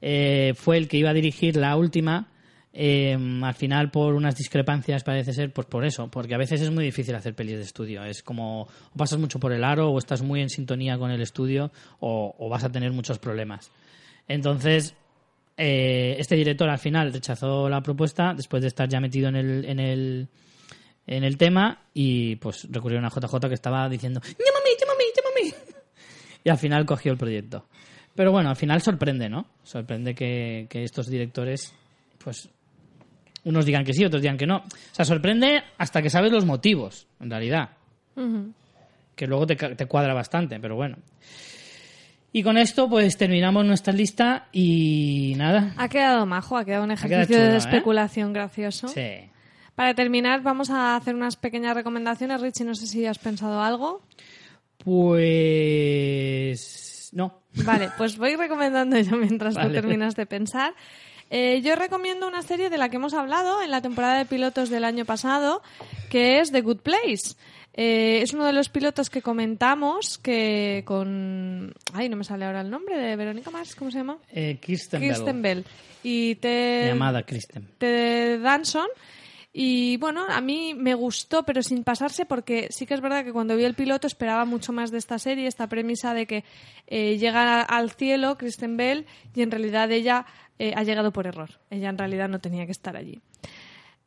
Eh, 0.00 0.52
fue 0.54 0.76
el 0.76 0.86
que 0.88 0.98
iba 0.98 1.10
a 1.10 1.14
dirigir 1.14 1.56
la 1.56 1.74
última. 1.76 2.28
eh, 2.74 3.16
al 3.42 3.54
final, 3.54 3.90
por 3.90 4.14
unas 4.14 4.34
discrepancias, 4.36 5.04
parece 5.04 5.32
ser, 5.32 5.52
pues 5.52 5.66
por 5.66 5.84
eso, 5.84 6.08
porque 6.08 6.34
a 6.34 6.38
veces 6.38 6.60
es 6.60 6.70
muy 6.70 6.84
difícil 6.84 7.14
hacer 7.14 7.34
pelis 7.34 7.56
de 7.56 7.62
estudio. 7.62 8.04
Es 8.04 8.22
como, 8.22 8.62
o 8.62 8.96
pasas 8.96 9.18
mucho 9.18 9.38
por 9.40 9.52
el 9.52 9.62
aro, 9.64 9.90
o 9.90 9.98
estás 9.98 10.22
muy 10.22 10.40
en 10.40 10.48
sintonía 10.48 10.96
con 10.98 11.10
el 11.10 11.20
estudio, 11.20 11.70
o, 12.00 12.34
o 12.38 12.48
vas 12.48 12.64
a 12.64 12.70
tener 12.72 12.90
muchos 12.92 13.18
problemas. 13.18 13.70
Entonces, 14.28 14.94
eh, 15.56 16.16
este 16.18 16.34
director 16.36 16.68
al 16.68 16.78
final 16.78 17.12
rechazó 17.12 17.68
la 17.68 17.82
propuesta 17.82 18.32
después 18.34 18.62
de 18.62 18.68
estar 18.68 18.88
ya 18.88 19.00
metido 19.00 19.28
en 19.28 19.36
el, 19.36 19.64
en 19.66 19.78
el, 19.80 20.28
en 21.06 21.24
el 21.24 21.36
tema 21.36 21.82
y 21.92 22.36
pues 22.36 22.66
recurrieron 22.70 23.04
a 23.04 23.10
JJ 23.10 23.48
que 23.48 23.54
estaba 23.54 23.86
diciendo 23.88 24.20
¡Llámame, 24.22 24.70
llámame, 24.80 25.04
llámame! 25.14 25.21
Y 26.44 26.50
al 26.50 26.58
final 26.58 26.84
cogió 26.84 27.12
el 27.12 27.18
proyecto. 27.18 27.66
Pero 28.16 28.32
bueno, 28.32 28.50
al 28.50 28.56
final 28.56 28.82
sorprende, 28.82 29.28
¿no? 29.28 29.46
Sorprende 29.62 30.12
que, 30.12 30.66
que 30.68 30.82
estos 30.82 31.06
directores, 31.06 31.72
pues, 32.18 32.48
unos 33.44 33.64
digan 33.64 33.84
que 33.84 33.94
sí, 33.94 34.04
otros 34.04 34.22
digan 34.22 34.36
que 34.36 34.46
no. 34.46 34.56
O 34.56 34.94
sea, 34.94 35.04
sorprende 35.04 35.62
hasta 35.78 36.02
que 36.02 36.10
sabes 36.10 36.32
los 36.32 36.44
motivos, 36.44 37.06
en 37.20 37.30
realidad. 37.30 37.70
Que 39.14 39.26
luego 39.26 39.46
te, 39.46 39.54
te 39.54 39.86
cuadra 39.86 40.14
bastante, 40.14 40.58
pero 40.60 40.76
bueno. 40.76 40.96
Y 42.32 42.42
con 42.42 42.56
esto, 42.56 42.88
pues 42.88 43.16
terminamos 43.18 43.64
nuestra 43.64 43.92
lista 43.92 44.48
y 44.52 45.34
nada. 45.36 45.74
Ha 45.76 45.88
quedado 45.88 46.24
majo, 46.24 46.56
ha 46.56 46.64
quedado 46.64 46.84
un 46.84 46.90
quedado 46.90 47.06
ejercicio 47.06 47.36
chulo, 47.36 47.48
de 47.48 47.54
¿eh? 47.54 47.58
especulación 47.58 48.32
gracioso. 48.32 48.88
Sí. 48.88 49.30
Para 49.74 49.94
terminar, 49.94 50.42
vamos 50.42 50.70
a 50.70 50.96
hacer 50.96 51.14
unas 51.14 51.36
pequeñas 51.36 51.74
recomendaciones. 51.74 52.40
Richie, 52.40 52.64
no 52.64 52.74
sé 52.74 52.86
si 52.86 53.06
has 53.06 53.18
pensado 53.18 53.62
algo. 53.62 54.02
Pues. 55.82 56.70
No. 57.12 57.42
Vale, 57.64 57.90
pues 57.98 58.16
voy 58.16 58.36
recomendando 58.36 58.98
yo 58.98 59.16
mientras 59.16 59.54
tú 59.54 59.60
Vale. 59.60 59.74
terminas 59.74 60.16
de 60.16 60.26
pensar. 60.26 60.74
Eh, 61.30 61.62
yo 61.62 61.76
recomiendo 61.76 62.28
una 62.28 62.42
serie 62.42 62.68
de 62.68 62.76
la 62.76 62.90
que 62.90 62.96
hemos 62.96 63.14
hablado 63.14 63.62
en 63.62 63.70
la 63.70 63.80
temporada 63.80 64.18
de 64.18 64.26
pilotos 64.26 64.68
del 64.68 64.84
año 64.84 65.06
pasado, 65.06 65.62
que 66.10 66.40
es 66.40 66.52
The 66.52 66.60
Good 66.60 66.80
Place. 66.80 67.36
Eh, 67.74 68.20
es 68.22 68.34
uno 68.34 68.44
de 68.44 68.52
los 68.52 68.68
pilotos 68.68 69.08
que 69.08 69.22
comentamos 69.22 70.18
que 70.18 70.82
con... 70.84 71.72
Ay, 71.94 72.10
no 72.10 72.16
me 72.16 72.24
sale 72.24 72.44
ahora 72.44 72.60
el 72.60 72.68
nombre 72.68 72.98
de 72.98 73.16
Verónica 73.16 73.50
Mars, 73.50 73.74
¿cómo 73.74 73.90
se 73.90 73.98
llama? 73.98 74.18
Eh, 74.30 74.58
Kirsten, 74.60 75.00
Bell. 75.00 75.08
Kristen 75.08 75.40
Bell. 75.42 75.64
Y 76.02 76.34
te... 76.34 76.84
Llamada 76.88 77.22
Kristen. 77.22 77.66
de 77.80 78.38
Danson. 78.38 78.88
Y 79.52 79.98
bueno, 79.98 80.24
a 80.28 80.40
mí 80.40 80.72
me 80.74 80.94
gustó, 80.94 81.42
pero 81.42 81.62
sin 81.62 81.84
pasarse, 81.84 82.24
porque 82.24 82.68
sí 82.70 82.86
que 82.86 82.94
es 82.94 83.02
verdad 83.02 83.22
que 83.22 83.32
cuando 83.32 83.54
vi 83.54 83.64
el 83.64 83.74
piloto 83.74 84.06
esperaba 84.06 84.46
mucho 84.46 84.72
más 84.72 84.90
de 84.90 84.96
esta 84.96 85.18
serie, 85.18 85.46
esta 85.46 85.66
premisa 85.66 86.14
de 86.14 86.26
que 86.26 86.44
eh, 86.86 87.18
llega 87.18 87.60
al 87.60 87.90
cielo 87.90 88.38
Kristen 88.38 88.78
Bell 88.78 89.06
y 89.34 89.42
en 89.42 89.50
realidad 89.50 89.90
ella 89.90 90.24
eh, 90.58 90.72
ha 90.74 90.84
llegado 90.84 91.12
por 91.12 91.26
error. 91.26 91.50
Ella 91.68 91.90
en 91.90 91.98
realidad 91.98 92.30
no 92.30 92.40
tenía 92.40 92.64
que 92.64 92.72
estar 92.72 92.96
allí. 92.96 93.20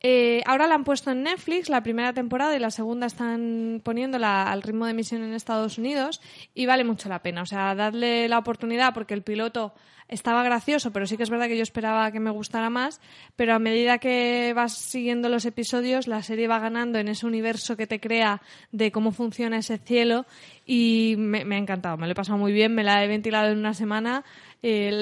Eh, 0.01 0.41
ahora 0.45 0.67
la 0.67 0.76
han 0.76 0.84
puesto 0.84 1.11
en 1.11 1.23
Netflix, 1.23 1.69
la 1.69 1.81
primera 1.81 2.13
temporada 2.13 2.55
y 2.55 2.59
la 2.59 2.72
segunda 2.72 3.07
están 3.07 3.81
poniéndola 3.84 4.51
al 4.51 4.61
ritmo 4.61 4.85
de 4.85 4.91
emisión 4.91 5.23
en 5.23 5.34
Estados 5.34 5.77
Unidos 5.77 6.22
y 6.53 6.65
vale 6.65 6.84
mucho 6.84 7.07
la 7.07 7.22
pena. 7.22 7.43
O 7.43 7.45
sea, 7.45 7.76
dadle 7.76 8.27
la 8.27 8.39
oportunidad 8.39 8.93
porque 8.93 9.13
el 9.13 9.22
piloto 9.22 9.73
estaba 10.07 10.44
gracioso, 10.44 10.91
pero 10.91 11.07
sí 11.07 11.18
que 11.18 11.23
es 11.23 11.30
verdad 11.30 11.48
que 11.48 11.57
yo 11.57 11.64
esperaba 11.64 12.11
que 12.11 12.19
me 12.19 12.30
gustara 12.30 12.69
más, 12.69 13.02
pero 13.36 13.53
a 13.53 13.60
medida 13.60 13.98
que 13.98 14.53
vas 14.56 14.73
siguiendo 14.73 15.30
los 15.30 15.45
episodios, 15.45 16.07
la 16.07 16.22
serie 16.22 16.48
va 16.48 16.60
ganando 16.60 16.99
en 16.99 17.07
ese 17.07 17.26
universo 17.26 17.76
que 17.76 17.88
te 17.88 17.99
crea 17.99 18.41
de 18.72 18.91
cómo 18.91 19.11
funciona 19.11 19.57
ese 19.57 19.77
cielo 19.77 20.26
y 20.65 21.15
me, 21.18 21.40
ha 21.40 21.57
encantado, 21.57 21.98
me 21.98 22.06
lo 22.06 22.11
he 22.11 22.15
pasado 22.15 22.38
muy 22.38 22.53
bien, 22.53 22.76
me 22.76 22.84
la 22.84 23.03
he 23.03 23.07
ventilado 23.07 23.52
en 23.52 23.57
una 23.57 23.73
semana 23.73 24.23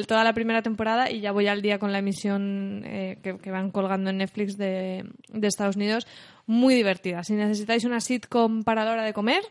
toda 0.07 0.25
la 0.25 0.33
primera 0.33 0.61
temporada 0.61 1.09
y 1.09 1.21
ya 1.21 1.31
voy 1.31 1.47
al 1.47 1.61
día 1.61 1.79
con 1.79 1.93
la 1.93 1.99
emisión 1.99 2.81
eh, 2.85 3.17
que, 3.21 3.51
van 3.51 3.71
colgando 3.71 4.09
en 4.09 4.17
Netflix 4.17 4.57
de, 4.57 5.05
de 5.29 5.47
Estados 5.47 5.77
Unidos. 5.77 6.05
Muy 6.45 6.75
divertida. 6.75 7.23
Si 7.23 7.33
necesitáis 7.33 7.85
una 7.85 8.01
sitcom 8.01 8.63
para 8.63 8.83
la 8.83 8.91
hora 8.91 9.03
de 9.03 9.13
comer, 9.13 9.41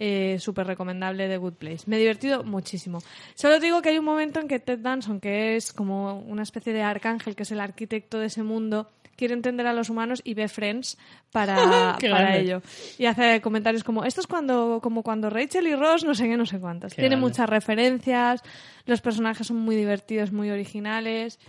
eh, 0.00 0.36
súper 0.38 0.66
recomendable 0.68 1.26
de 1.26 1.36
Good 1.38 1.54
Place. 1.54 1.84
Me 1.86 1.96
he 1.96 1.98
divertido 1.98 2.44
muchísimo. 2.44 3.00
Solo 3.34 3.58
digo 3.58 3.82
que 3.82 3.88
hay 3.88 3.98
un 3.98 4.04
momento 4.04 4.38
en 4.38 4.46
que 4.46 4.60
Ted 4.60 4.78
Danson, 4.78 5.18
que 5.18 5.56
es 5.56 5.72
como 5.72 6.20
una 6.20 6.44
especie 6.44 6.72
de 6.72 6.82
arcángel, 6.82 7.34
que 7.34 7.42
es 7.42 7.50
el 7.50 7.58
arquitecto 7.58 8.20
de 8.20 8.26
ese 8.26 8.44
mundo, 8.44 8.88
quiere 9.16 9.34
entender 9.34 9.66
a 9.66 9.72
los 9.72 9.90
humanos 9.90 10.22
y 10.22 10.34
ve 10.34 10.46
Friends 10.46 10.96
para, 11.32 11.98
para 12.00 12.36
ello. 12.36 12.62
Y 12.96 13.06
hace 13.06 13.40
comentarios 13.40 13.82
como, 13.82 14.04
esto 14.04 14.20
es 14.20 14.28
cuando, 14.28 14.78
como 14.80 15.02
cuando 15.02 15.30
Rachel 15.30 15.66
y 15.66 15.74
Ross, 15.74 16.04
no 16.04 16.14
sé 16.14 16.28
qué, 16.28 16.36
no 16.36 16.46
sé 16.46 16.60
cuántas. 16.60 16.92
Qué 16.94 17.02
Tiene 17.02 17.16
grande. 17.16 17.26
muchas 17.26 17.50
referencias, 17.50 18.42
los 18.86 19.00
personajes 19.00 19.48
son 19.48 19.56
muy 19.56 19.74
divertidos, 19.74 20.30
muy 20.30 20.48
originales. 20.50 21.40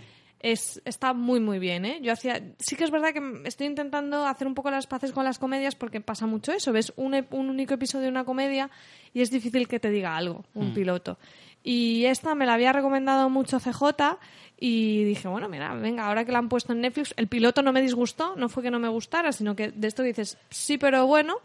Es, 0.42 0.80
está 0.86 1.12
muy 1.12 1.38
muy 1.38 1.58
bien, 1.58 1.84
¿eh? 1.84 1.98
Yo 2.02 2.12
hacía, 2.12 2.42
sí 2.58 2.74
que 2.74 2.84
es 2.84 2.90
verdad 2.90 3.12
que 3.12 3.42
estoy 3.44 3.66
intentando 3.66 4.26
hacer 4.26 4.46
un 4.46 4.54
poco 4.54 4.70
las 4.70 4.86
paces 4.86 5.12
con 5.12 5.24
las 5.24 5.38
comedias 5.38 5.74
porque 5.74 6.00
pasa 6.00 6.26
mucho 6.26 6.52
eso. 6.52 6.72
Ves 6.72 6.92
un, 6.96 7.14
un 7.30 7.50
único 7.50 7.74
episodio 7.74 8.04
de 8.04 8.10
una 8.10 8.24
comedia 8.24 8.70
y 9.12 9.20
es 9.20 9.30
difícil 9.30 9.68
que 9.68 9.78
te 9.78 9.90
diga 9.90 10.16
algo, 10.16 10.44
un 10.54 10.72
piloto. 10.72 11.18
Y 11.62 12.06
esta 12.06 12.34
me 12.34 12.46
la 12.46 12.54
había 12.54 12.72
recomendado 12.72 13.28
mucho 13.28 13.58
CJ 13.60 14.18
y 14.58 15.04
dije, 15.04 15.28
bueno, 15.28 15.48
mira, 15.48 15.74
venga, 15.74 16.06
ahora 16.06 16.24
que 16.24 16.32
la 16.32 16.38
han 16.38 16.48
puesto 16.48 16.72
en 16.72 16.80
Netflix, 16.80 17.12
el 17.16 17.28
piloto 17.28 17.62
no 17.62 17.72
me 17.72 17.82
disgustó, 17.82 18.34
no 18.36 18.48
fue 18.48 18.62
que 18.62 18.70
no 18.70 18.78
me 18.78 18.88
gustara, 18.88 19.32
sino 19.32 19.54
que 19.54 19.70
de 19.70 19.88
esto 19.88 20.02
dices, 20.02 20.38
sí, 20.48 20.78
pero 20.78 21.06
bueno, 21.06 21.36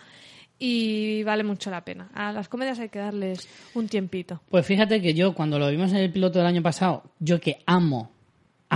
y 0.58 1.24
vale 1.24 1.44
mucho 1.44 1.70
la 1.70 1.84
pena. 1.84 2.10
A 2.14 2.32
las 2.32 2.48
comedias 2.48 2.80
hay 2.80 2.90
que 2.90 3.00
darles 3.00 3.48
un 3.74 3.88
tiempito. 3.88 4.42
Pues 4.50 4.66
fíjate 4.66 5.02
que 5.02 5.14
yo, 5.14 5.34
cuando 5.34 5.60
lo 5.60 5.70
vimos 5.70 5.92
en 5.92 5.98
el 5.98 6.12
piloto 6.12 6.40
del 6.40 6.48
año 6.48 6.62
pasado, 6.62 7.04
yo 7.20 7.42
que 7.42 7.60
amo, 7.66 8.12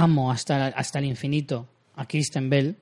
amo 0.03 0.31
hasta, 0.31 0.67
hasta 0.67 0.99
el 0.99 1.05
infinito 1.05 1.67
a 1.95 2.07
Kristen 2.07 2.49
Bell, 2.49 2.75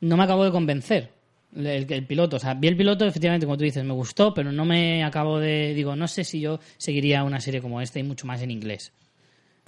no 0.00 0.16
me 0.16 0.24
acabo 0.24 0.44
de 0.44 0.50
convencer 0.50 1.12
el, 1.54 1.90
el 1.90 2.06
piloto. 2.06 2.36
O 2.36 2.38
sea, 2.38 2.54
vi 2.54 2.68
el 2.68 2.76
piloto, 2.76 3.04
efectivamente, 3.06 3.46
como 3.46 3.56
tú 3.58 3.64
dices, 3.64 3.84
me 3.84 3.92
gustó, 3.92 4.32
pero 4.34 4.52
no 4.52 4.64
me 4.64 5.02
acabo 5.04 5.38
de. 5.38 5.74
Digo, 5.74 5.96
no 5.96 6.06
sé 6.08 6.24
si 6.24 6.40
yo 6.40 6.60
seguiría 6.76 7.24
una 7.24 7.40
serie 7.40 7.60
como 7.60 7.80
esta 7.80 7.98
y 7.98 8.02
mucho 8.02 8.26
más 8.26 8.40
en 8.42 8.50
inglés. 8.50 8.92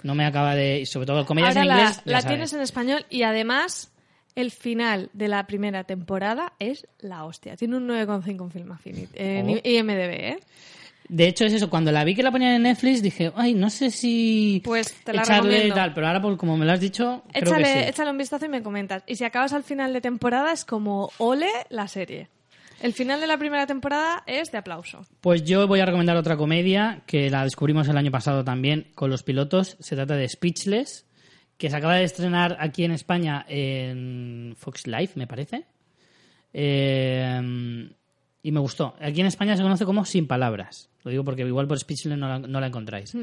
No 0.03 0.15
me 0.15 0.25
acaba 0.25 0.55
de. 0.55 0.85
Sobre 0.85 1.05
todo 1.07 1.25
comedias 1.25 1.55
Ahora 1.55 1.61
en 1.61 1.67
la, 1.67 1.79
inglés. 1.89 2.01
la 2.05 2.21
tienes 2.21 2.53
en 2.53 2.61
español 2.61 3.05
y 3.09 3.23
además 3.23 3.91
el 4.35 4.49
final 4.51 5.09
de 5.13 5.27
la 5.27 5.45
primera 5.45 5.83
temporada 5.83 6.53
es 6.59 6.87
la 6.99 7.23
hostia. 7.25 7.55
Tiene 7.55 7.77
un 7.77 7.87
9,5 7.87 8.43
en 8.43 8.51
Film 8.51 8.71
Affinity, 8.71 9.09
en 9.15 9.49
Oh. 9.49 9.59
IMDb, 9.63 10.09
¿eh? 10.11 10.39
De 11.09 11.27
hecho, 11.27 11.45
es 11.45 11.53
eso. 11.53 11.69
Cuando 11.69 11.91
la 11.91 12.03
vi 12.03 12.15
que 12.15 12.23
la 12.23 12.31
ponían 12.31 12.53
en 12.53 12.63
Netflix, 12.63 13.01
dije, 13.01 13.31
ay, 13.35 13.53
no 13.53 13.69
sé 13.69 13.91
si. 13.91 14.61
Pues 14.63 14.93
te 15.03 15.13
la 15.13 15.21
echarle 15.21 15.49
recomiendo. 15.49 15.75
tal. 15.75 15.93
Pero 15.93 16.07
ahora, 16.07 16.21
por 16.21 16.37
como 16.37 16.57
me 16.57 16.65
lo 16.65 16.71
has 16.71 16.79
dicho, 16.79 17.23
creo 17.31 17.43
Échale, 17.43 17.63
que 17.73 17.83
sí. 17.83 17.89
échale 17.89 18.11
un 18.11 18.17
vistazo 18.17 18.45
y 18.45 18.49
me 18.49 18.63
comentas. 18.63 19.03
Y 19.05 19.15
si 19.15 19.23
acabas 19.25 19.53
al 19.53 19.63
final 19.63 19.93
de 19.93 20.01
temporada 20.01 20.51
es 20.53 20.65
como 20.65 21.11
ole 21.17 21.49
la 21.69 21.87
serie. 21.87 22.29
El 22.81 22.93
final 22.93 23.21
de 23.21 23.27
la 23.27 23.37
primera 23.37 23.65
temporada 23.65 24.23
es 24.27 24.51
de 24.51 24.57
aplauso. 24.57 25.05
Pues 25.21 25.43
yo 25.43 25.67
voy 25.67 25.79
a 25.79 25.85
recomendar 25.85 26.17
otra 26.17 26.35
comedia 26.35 27.01
que 27.05 27.29
la 27.29 27.43
descubrimos 27.43 27.87
el 27.87 27.95
año 27.97 28.11
pasado 28.11 28.43
también 28.43 28.87
con 28.95 29.09
los 29.09 29.23
pilotos. 29.23 29.77
Se 29.79 29.95
trata 29.95 30.15
de 30.15 30.27
Speechless, 30.27 31.05
que 31.57 31.69
se 31.69 31.75
acaba 31.77 31.95
de 31.95 32.03
estrenar 32.03 32.57
aquí 32.59 32.83
en 32.83 32.91
España 32.91 33.45
en 33.47 34.55
Fox 34.57 34.85
Live, 34.87 35.11
me 35.15 35.27
parece. 35.27 35.63
Eh, 36.51 37.89
y 38.43 38.51
me 38.51 38.59
gustó. 38.59 38.93
Aquí 38.99 39.21
en 39.21 39.27
España 39.27 39.55
se 39.55 39.63
conoce 39.63 39.85
como 39.85 40.03
Sin 40.05 40.27
Palabras. 40.27 40.89
Lo 41.03 41.11
digo 41.11 41.23
porque 41.23 41.43
igual 41.43 41.67
por 41.67 41.79
Speechless 41.79 42.17
no 42.17 42.27
la, 42.27 42.39
no 42.39 42.59
la 42.59 42.67
encontráis. 42.67 43.15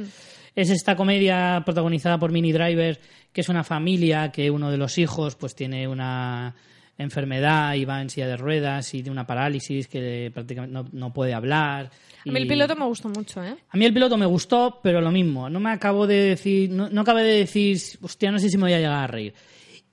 Es 0.56 0.70
esta 0.70 0.96
comedia 0.96 1.62
protagonizada 1.64 2.18
por 2.18 2.32
Mini 2.32 2.52
Driver, 2.52 2.98
que 3.32 3.42
es 3.42 3.48
una 3.50 3.62
familia 3.62 4.32
que 4.32 4.50
uno 4.50 4.70
de 4.70 4.78
los 4.78 4.96
hijos 4.98 5.36
pues 5.36 5.54
tiene 5.54 5.86
una 5.86 6.54
enfermedad 6.96 7.74
y 7.74 7.84
va 7.84 8.00
en 8.02 8.10
silla 8.10 8.28
de 8.28 8.36
ruedas 8.36 8.92
y 8.94 8.98
tiene 8.98 9.12
una 9.12 9.26
parálisis 9.26 9.88
que 9.88 10.30
prácticamente 10.32 10.72
no, 10.72 10.86
no 10.90 11.12
puede 11.12 11.34
hablar. 11.34 11.90
A 12.26 12.30
mí 12.30 12.38
el 12.38 12.46
piloto 12.46 12.76
me 12.76 12.84
gustó 12.84 13.08
mucho, 13.08 13.42
¿eh? 13.42 13.56
a 13.68 13.76
mí 13.76 13.84
el 13.84 13.94
piloto 13.94 14.16
me 14.16 14.26
gustó, 14.26 14.80
pero 14.82 15.00
lo 15.00 15.10
mismo. 15.10 15.48
No 15.48 15.60
me 15.60 15.70
acabo 15.70 16.06
de 16.06 16.16
decir, 16.16 16.70
no, 16.70 16.88
no 16.90 17.00
acabé 17.02 17.22
de 17.24 17.38
decir, 17.38 17.78
hostia, 18.02 18.30
no 18.30 18.38
sé 18.38 18.48
si 18.48 18.56
me 18.56 18.64
voy 18.64 18.72
a 18.74 18.78
llegar 18.78 19.04
a 19.04 19.06
reír. 19.06 19.34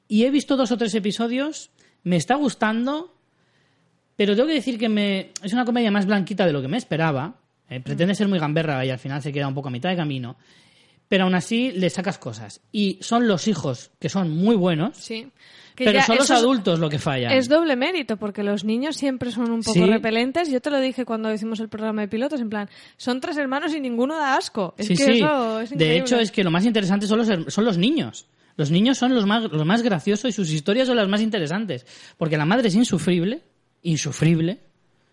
Y 0.08 0.24
he 0.24 0.32
visto 0.32 0.58
dos 0.58 0.72
o 0.72 0.78
tres 0.78 0.96
episodios, 0.96 1.72
me 2.04 2.16
está 2.16 2.36
gustando, 2.36 3.17
pero 4.18 4.36
tengo 4.36 4.48
que 4.50 4.56
decir 4.56 4.78
que 4.78 4.90
me, 4.90 5.32
es 5.42 5.54
una 5.54 5.64
comedia 5.64 5.90
más 5.92 6.06
blanquita 6.06 6.46
de 6.46 6.52
lo 6.52 6.62
que 6.62 6.68
me 6.68 6.76
esperaba. 6.78 7.36
Eh, 7.70 7.80
pretende 7.80 8.16
ser 8.16 8.28
muy 8.28 8.40
gamberra 8.40 8.86
y 8.86 8.90
al 8.90 9.00
final 9.00 9.22
se 9.22 9.32
queda 9.32 9.48
un 9.48 9.54
poco 9.54 9.70
a 9.70 9.72
mitad 9.72 9.90
de 9.90 9.96
camino. 9.96 10.36
Pero 11.08 11.24
aún 11.24 11.36
así 11.36 11.72
le 11.72 11.90
sacas 11.90 12.18
cosas. 12.18 12.60
Y 12.74 12.98
son 13.02 13.28
los 13.30 13.48
hijos, 13.48 13.92
que 14.00 14.10
son 14.10 14.30
muy 14.36 14.56
buenos, 14.58 14.98
Sí. 14.98 15.32
Que 15.76 15.86
pero 15.86 16.02
son 16.02 16.16
los 16.16 16.26
es- 16.26 16.32
adultos 16.36 16.80
lo 16.80 16.90
que 16.90 16.98
fallan. 16.98 17.32
Es 17.34 17.48
doble 17.48 17.76
mérito, 17.76 18.18
porque 18.18 18.42
los 18.42 18.64
niños 18.64 18.98
siempre 18.98 19.30
son 19.32 19.52
un 19.52 19.62
poco 19.62 19.74
Sí. 19.78 19.86
repelentes. 19.86 20.50
Yo 20.50 20.60
te 20.60 20.72
lo 20.72 20.80
dije 20.80 21.06
cuando 21.06 21.32
hicimos 21.32 21.60
el 21.60 21.70
programa 21.70 22.02
de 22.02 22.08
pilotos, 22.08 22.42
en 22.42 22.50
plan, 22.50 22.68
son 22.98 23.22
tres 23.22 23.38
hermanos 23.38 23.76
y 23.76 23.80
ninguno 23.80 24.16
da 24.18 24.36
asco. 24.38 24.74
Es 24.78 24.88
sí, 24.88 24.96
que 24.96 25.04
sí. 25.04 25.12
eso 25.20 25.60
es 25.62 25.70
de 25.70 25.98
hecho, 25.98 26.20
es 26.20 26.32
que 26.32 26.44
lo 26.44 26.50
más 26.50 26.66
interesante 26.66 27.06
son 27.06 27.20
los, 27.20 27.54
son 27.54 27.64
los 27.64 27.78
niños. 27.78 28.28
Los 28.56 28.72
niños 28.72 28.98
son 28.98 29.14
los 29.14 29.28
más, 29.28 29.44
los 29.44 29.66
más 29.68 29.84
graciosos 29.84 30.30
y 30.30 30.32
sus 30.34 30.50
historias 30.52 30.88
son 30.88 30.96
las 30.98 31.08
más 31.08 31.22
interesantes. 31.22 31.86
Porque 32.18 32.38
la 32.38 32.46
madre 32.46 32.70
es 32.70 32.76
insufrible, 32.76 33.44
insufrible. 33.88 34.60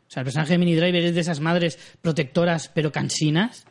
O 0.09 0.10
sea, 0.10 0.20
el 0.20 0.24
personaje 0.24 0.52
de 0.52 0.59
Mini 0.59 0.74
Driver 0.74 1.05
es 1.05 1.14
de 1.14 1.20
esas 1.20 1.40
madres 1.40 1.78
protectoras 2.01 2.70
pero 2.72 2.92
cansinas. 2.92 3.66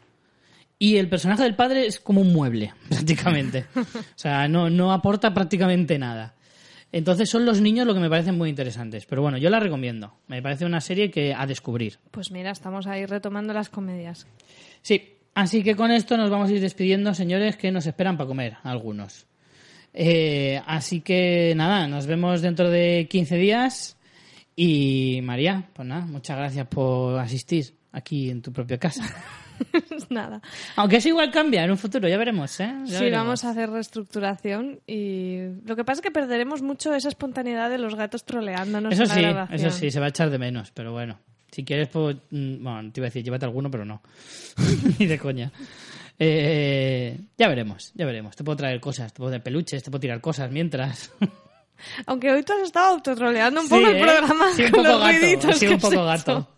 Y 0.79 0.97
el 0.97 1.07
personaje 1.07 1.43
del 1.43 1.55
padre 1.55 1.85
es 1.85 1.99
como 1.99 2.21
un 2.21 2.33
mueble, 2.33 2.73
prácticamente. 2.89 3.65
O 3.75 3.85
sea, 4.15 4.47
no, 4.47 4.69
no 4.69 4.91
aporta 4.91 5.33
prácticamente 5.33 5.97
nada. 5.99 6.35
Entonces 6.91 7.29
son 7.29 7.45
los 7.45 7.59
niños 7.59 7.87
lo 7.87 7.93
que 7.93 7.99
me 7.99 8.09
parecen 8.09 8.37
muy 8.37 8.49
interesantes. 8.49 9.05
Pero 9.05 9.21
bueno, 9.21 9.37
yo 9.37 9.49
la 9.49 9.59
recomiendo. 9.59 10.13
Me 10.27 10.41
parece 10.41 10.65
una 10.65 10.79
serie 10.79 11.09
que 11.09 11.33
a 11.33 11.45
descubrir. 11.47 11.99
Pues 12.11 12.31
mira, 12.31 12.51
estamos 12.51 12.85
ahí 12.85 13.05
retomando 13.05 13.53
las 13.53 13.69
comedias. 13.69 14.27
Sí, 14.81 15.15
así 15.33 15.63
que 15.63 15.75
con 15.75 15.91
esto 15.91 16.17
nos 16.17 16.29
vamos 16.29 16.49
a 16.49 16.53
ir 16.53 16.61
despidiendo, 16.61 17.13
señores, 17.13 17.57
que 17.57 17.71
nos 17.71 17.87
esperan 17.87 18.17
para 18.17 18.27
comer 18.27 18.57
algunos. 18.63 19.25
Eh, 19.93 20.61
así 20.65 21.01
que 21.01 21.53
nada, 21.55 21.87
nos 21.87 22.05
vemos 22.05 22.41
dentro 22.41 22.69
de 22.69 23.07
15 23.09 23.37
días. 23.37 23.92
Y 24.55 25.19
María, 25.23 25.67
pues 25.73 25.87
nada, 25.87 26.05
muchas 26.05 26.37
gracias 26.37 26.67
por 26.67 27.19
asistir 27.19 27.73
aquí 27.91 28.29
en 28.29 28.41
tu 28.41 28.51
propia 28.53 28.77
casa. 28.77 29.03
Nada. 30.09 30.41
Aunque 30.75 30.97
eso 30.97 31.09
igual 31.09 31.31
cambia 31.31 31.63
en 31.63 31.71
un 31.71 31.77
futuro, 31.77 32.07
ya 32.07 32.17
veremos, 32.17 32.59
¿eh? 32.59 32.73
Ya 32.85 32.97
Sí, 32.97 33.03
veremos. 33.05 33.23
vamos 33.25 33.43
a 33.45 33.49
hacer 33.51 33.69
reestructuración 33.69 34.79
y 34.87 35.37
lo 35.65 35.75
que 35.75 35.83
pasa 35.83 35.99
es 35.99 36.01
que 36.01 36.11
perderemos 36.11 36.61
mucho 36.61 36.93
esa 36.93 37.07
espontaneidad 37.09 37.69
de 37.69 37.77
los 37.77 37.95
gatos 37.95 38.25
troleándonos 38.25 38.93
Eso 38.93 39.03
en 39.03 39.09
la 39.09 39.15
sí, 39.15 39.21
grabación. 39.21 39.59
eso 39.59 39.71
sí, 39.77 39.91
se 39.91 39.99
va 39.99 40.07
a 40.07 40.09
echar 40.09 40.29
de 40.29 40.39
menos, 40.39 40.71
pero 40.71 40.91
bueno. 40.91 41.19
Si 41.51 41.63
quieres, 41.63 41.87
pues, 41.89 42.17
mm, 42.31 42.63
bueno, 42.63 42.91
te 42.91 42.99
iba 42.99 43.05
a 43.05 43.09
decir, 43.09 43.23
llévate 43.23 43.45
alguno, 43.45 43.69
pero 43.69 43.85
no. 43.85 44.01
Ni 44.99 45.05
de 45.05 45.19
coña. 45.19 45.51
Eh, 46.17 47.19
ya 47.37 47.47
veremos, 47.47 47.91
ya 47.95 48.05
veremos. 48.07 48.35
Te 48.35 48.43
puedo 48.43 48.55
traer 48.55 48.79
cosas, 48.79 49.13
te 49.13 49.17
puedo 49.17 49.29
traer 49.29 49.43
peluches, 49.43 49.83
te 49.83 49.91
puedo 49.91 49.99
tirar 49.99 50.19
cosas 50.19 50.51
mientras. 50.51 51.11
Aunque 52.05 52.31
hoy 52.31 52.43
tú 52.43 52.53
has 52.53 52.61
estado 52.61 52.93
autotroleando 52.95 53.61
un 53.61 53.67
Sí, 53.67 53.73
poco 53.75 53.87
el 53.87 53.95
¿eh? 53.97 54.01
programa 54.01 54.45
Sí, 54.53 54.63
un 54.63 54.71
con 54.71 54.83
poco 54.83 54.97
los 54.97 55.01
gato, 55.01 55.53
sí, 55.53 55.67
que 55.67 55.73
un 55.73 55.79
poco 55.79 56.05
gato. 56.05 56.47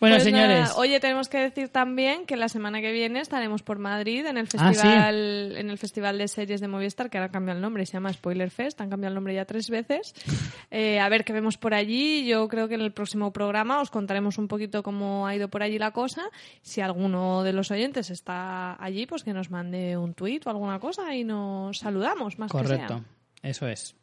Bueno, 0.00 0.16
Pues 0.16 0.24
señores, 0.24 0.60
nada, 0.62 0.74
oye, 0.78 0.98
tenemos 0.98 1.28
que 1.28 1.38
decir 1.38 1.68
también 1.68 2.26
que 2.26 2.36
la 2.36 2.48
semana 2.48 2.80
que 2.80 2.90
viene 2.90 3.20
estaremos 3.20 3.62
por 3.62 3.78
Madrid 3.78 4.26
en 4.26 4.36
el 4.36 4.48
Ah, 4.58 4.72
festival, 4.72 5.54
en 5.56 5.70
el 5.70 5.78
festival 5.78 6.18
de 6.18 6.26
series 6.26 6.60
de 6.60 6.66
Movistar, 6.66 7.08
que 7.08 7.18
ahora 7.18 7.30
cambia 7.30 7.54
el 7.54 7.60
nombre, 7.60 7.86
se 7.86 7.92
llama 7.92 8.12
Spoiler 8.12 8.50
Fest, 8.50 8.80
han 8.80 8.90
cambiado 8.90 9.10
el 9.12 9.14
nombre 9.14 9.32
ya 9.32 9.44
tres 9.44 9.70
veces. 9.70 10.12
Eh, 10.74 10.98
a 10.98 11.08
ver 11.10 11.24
qué 11.26 11.34
vemos 11.34 11.58
por 11.58 11.74
allí. 11.74 12.24
Yo 12.26 12.48
creo 12.48 12.66
que 12.66 12.74
en 12.76 12.80
el 12.80 12.92
próximo 12.92 13.30
programa 13.30 13.80
os 13.82 13.90
contaremos 13.90 14.38
un 14.38 14.48
poquito 14.48 14.82
cómo 14.82 15.26
ha 15.26 15.36
ido 15.36 15.48
por 15.48 15.62
allí 15.62 15.78
la 15.78 15.90
cosa. 15.90 16.22
Si 16.62 16.80
alguno 16.80 17.42
de 17.42 17.52
los 17.52 17.70
oyentes 17.70 18.08
está 18.08 18.82
allí, 18.82 19.04
pues 19.06 19.22
que 19.22 19.34
nos 19.34 19.50
mande 19.50 19.98
un 19.98 20.14
tuit 20.14 20.46
o 20.46 20.50
alguna 20.50 20.80
cosa 20.80 21.14
y 21.14 21.24
nos 21.24 21.78
saludamos, 21.78 22.38
más 22.38 22.50
que 22.50 22.56
correcto, 22.56 22.94
sea. 22.94 23.04
Eso 23.42 23.68
es. 23.68 23.94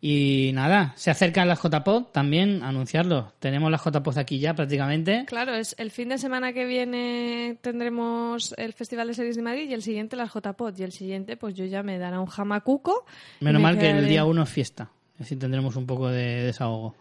Y 0.00 0.52
nada, 0.54 0.92
se 0.96 1.10
acercan 1.10 1.48
las 1.48 1.60
JPod, 1.60 2.04
también 2.12 2.62
anunciarlo. 2.62 3.32
Tenemos 3.40 3.68
las 3.68 3.82
JPod 3.84 4.16
aquí 4.18 4.38
ya 4.38 4.54
prácticamente. 4.54 5.24
Claro, 5.26 5.54
es 5.56 5.74
el 5.76 5.90
fin 5.90 6.10
de 6.10 6.18
semana 6.18 6.52
que 6.52 6.64
viene 6.66 7.58
tendremos 7.62 8.54
el 8.58 8.74
Festival 8.74 9.08
de 9.08 9.14
Series 9.14 9.34
de 9.34 9.42
Madrid 9.42 9.68
y 9.68 9.74
el 9.74 9.82
siguiente 9.82 10.14
las 10.14 10.32
JPod 10.32 10.78
y 10.78 10.84
el 10.84 10.92
siguiente 10.92 11.36
pues 11.36 11.56
yo 11.56 11.64
ya 11.64 11.82
me 11.82 11.98
dará 11.98 12.20
un 12.20 12.26
jamacuco. 12.26 13.06
Menos 13.40 13.60
me 13.60 13.64
mal 13.64 13.78
que 13.78 13.90
el 13.90 14.06
día 14.08 14.24
uno 14.24 14.44
es 14.44 14.48
fiesta. 14.48 14.88
Así 15.18 15.34
tendremos 15.34 15.74
un 15.74 15.86
poco 15.86 16.08
de 16.08 16.44
desahogo. 16.44 16.94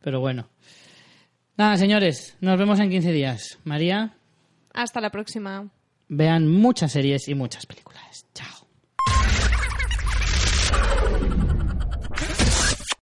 Pero 0.00 0.18
bueno. 0.18 0.48
Nada, 1.56 1.76
señores, 1.76 2.36
nos 2.40 2.58
vemos 2.58 2.80
en 2.80 2.90
15 2.90 3.12
días. 3.12 3.60
María, 3.62 4.16
Hasta 4.74 5.00
la 5.00 5.10
próxima. 5.10 5.68
vean 6.08 6.48
muchas 6.48 6.90
series 6.90 7.28
y 7.28 7.36
muchas 7.36 7.66
películas. 7.66 8.26
Chao. 8.34 8.61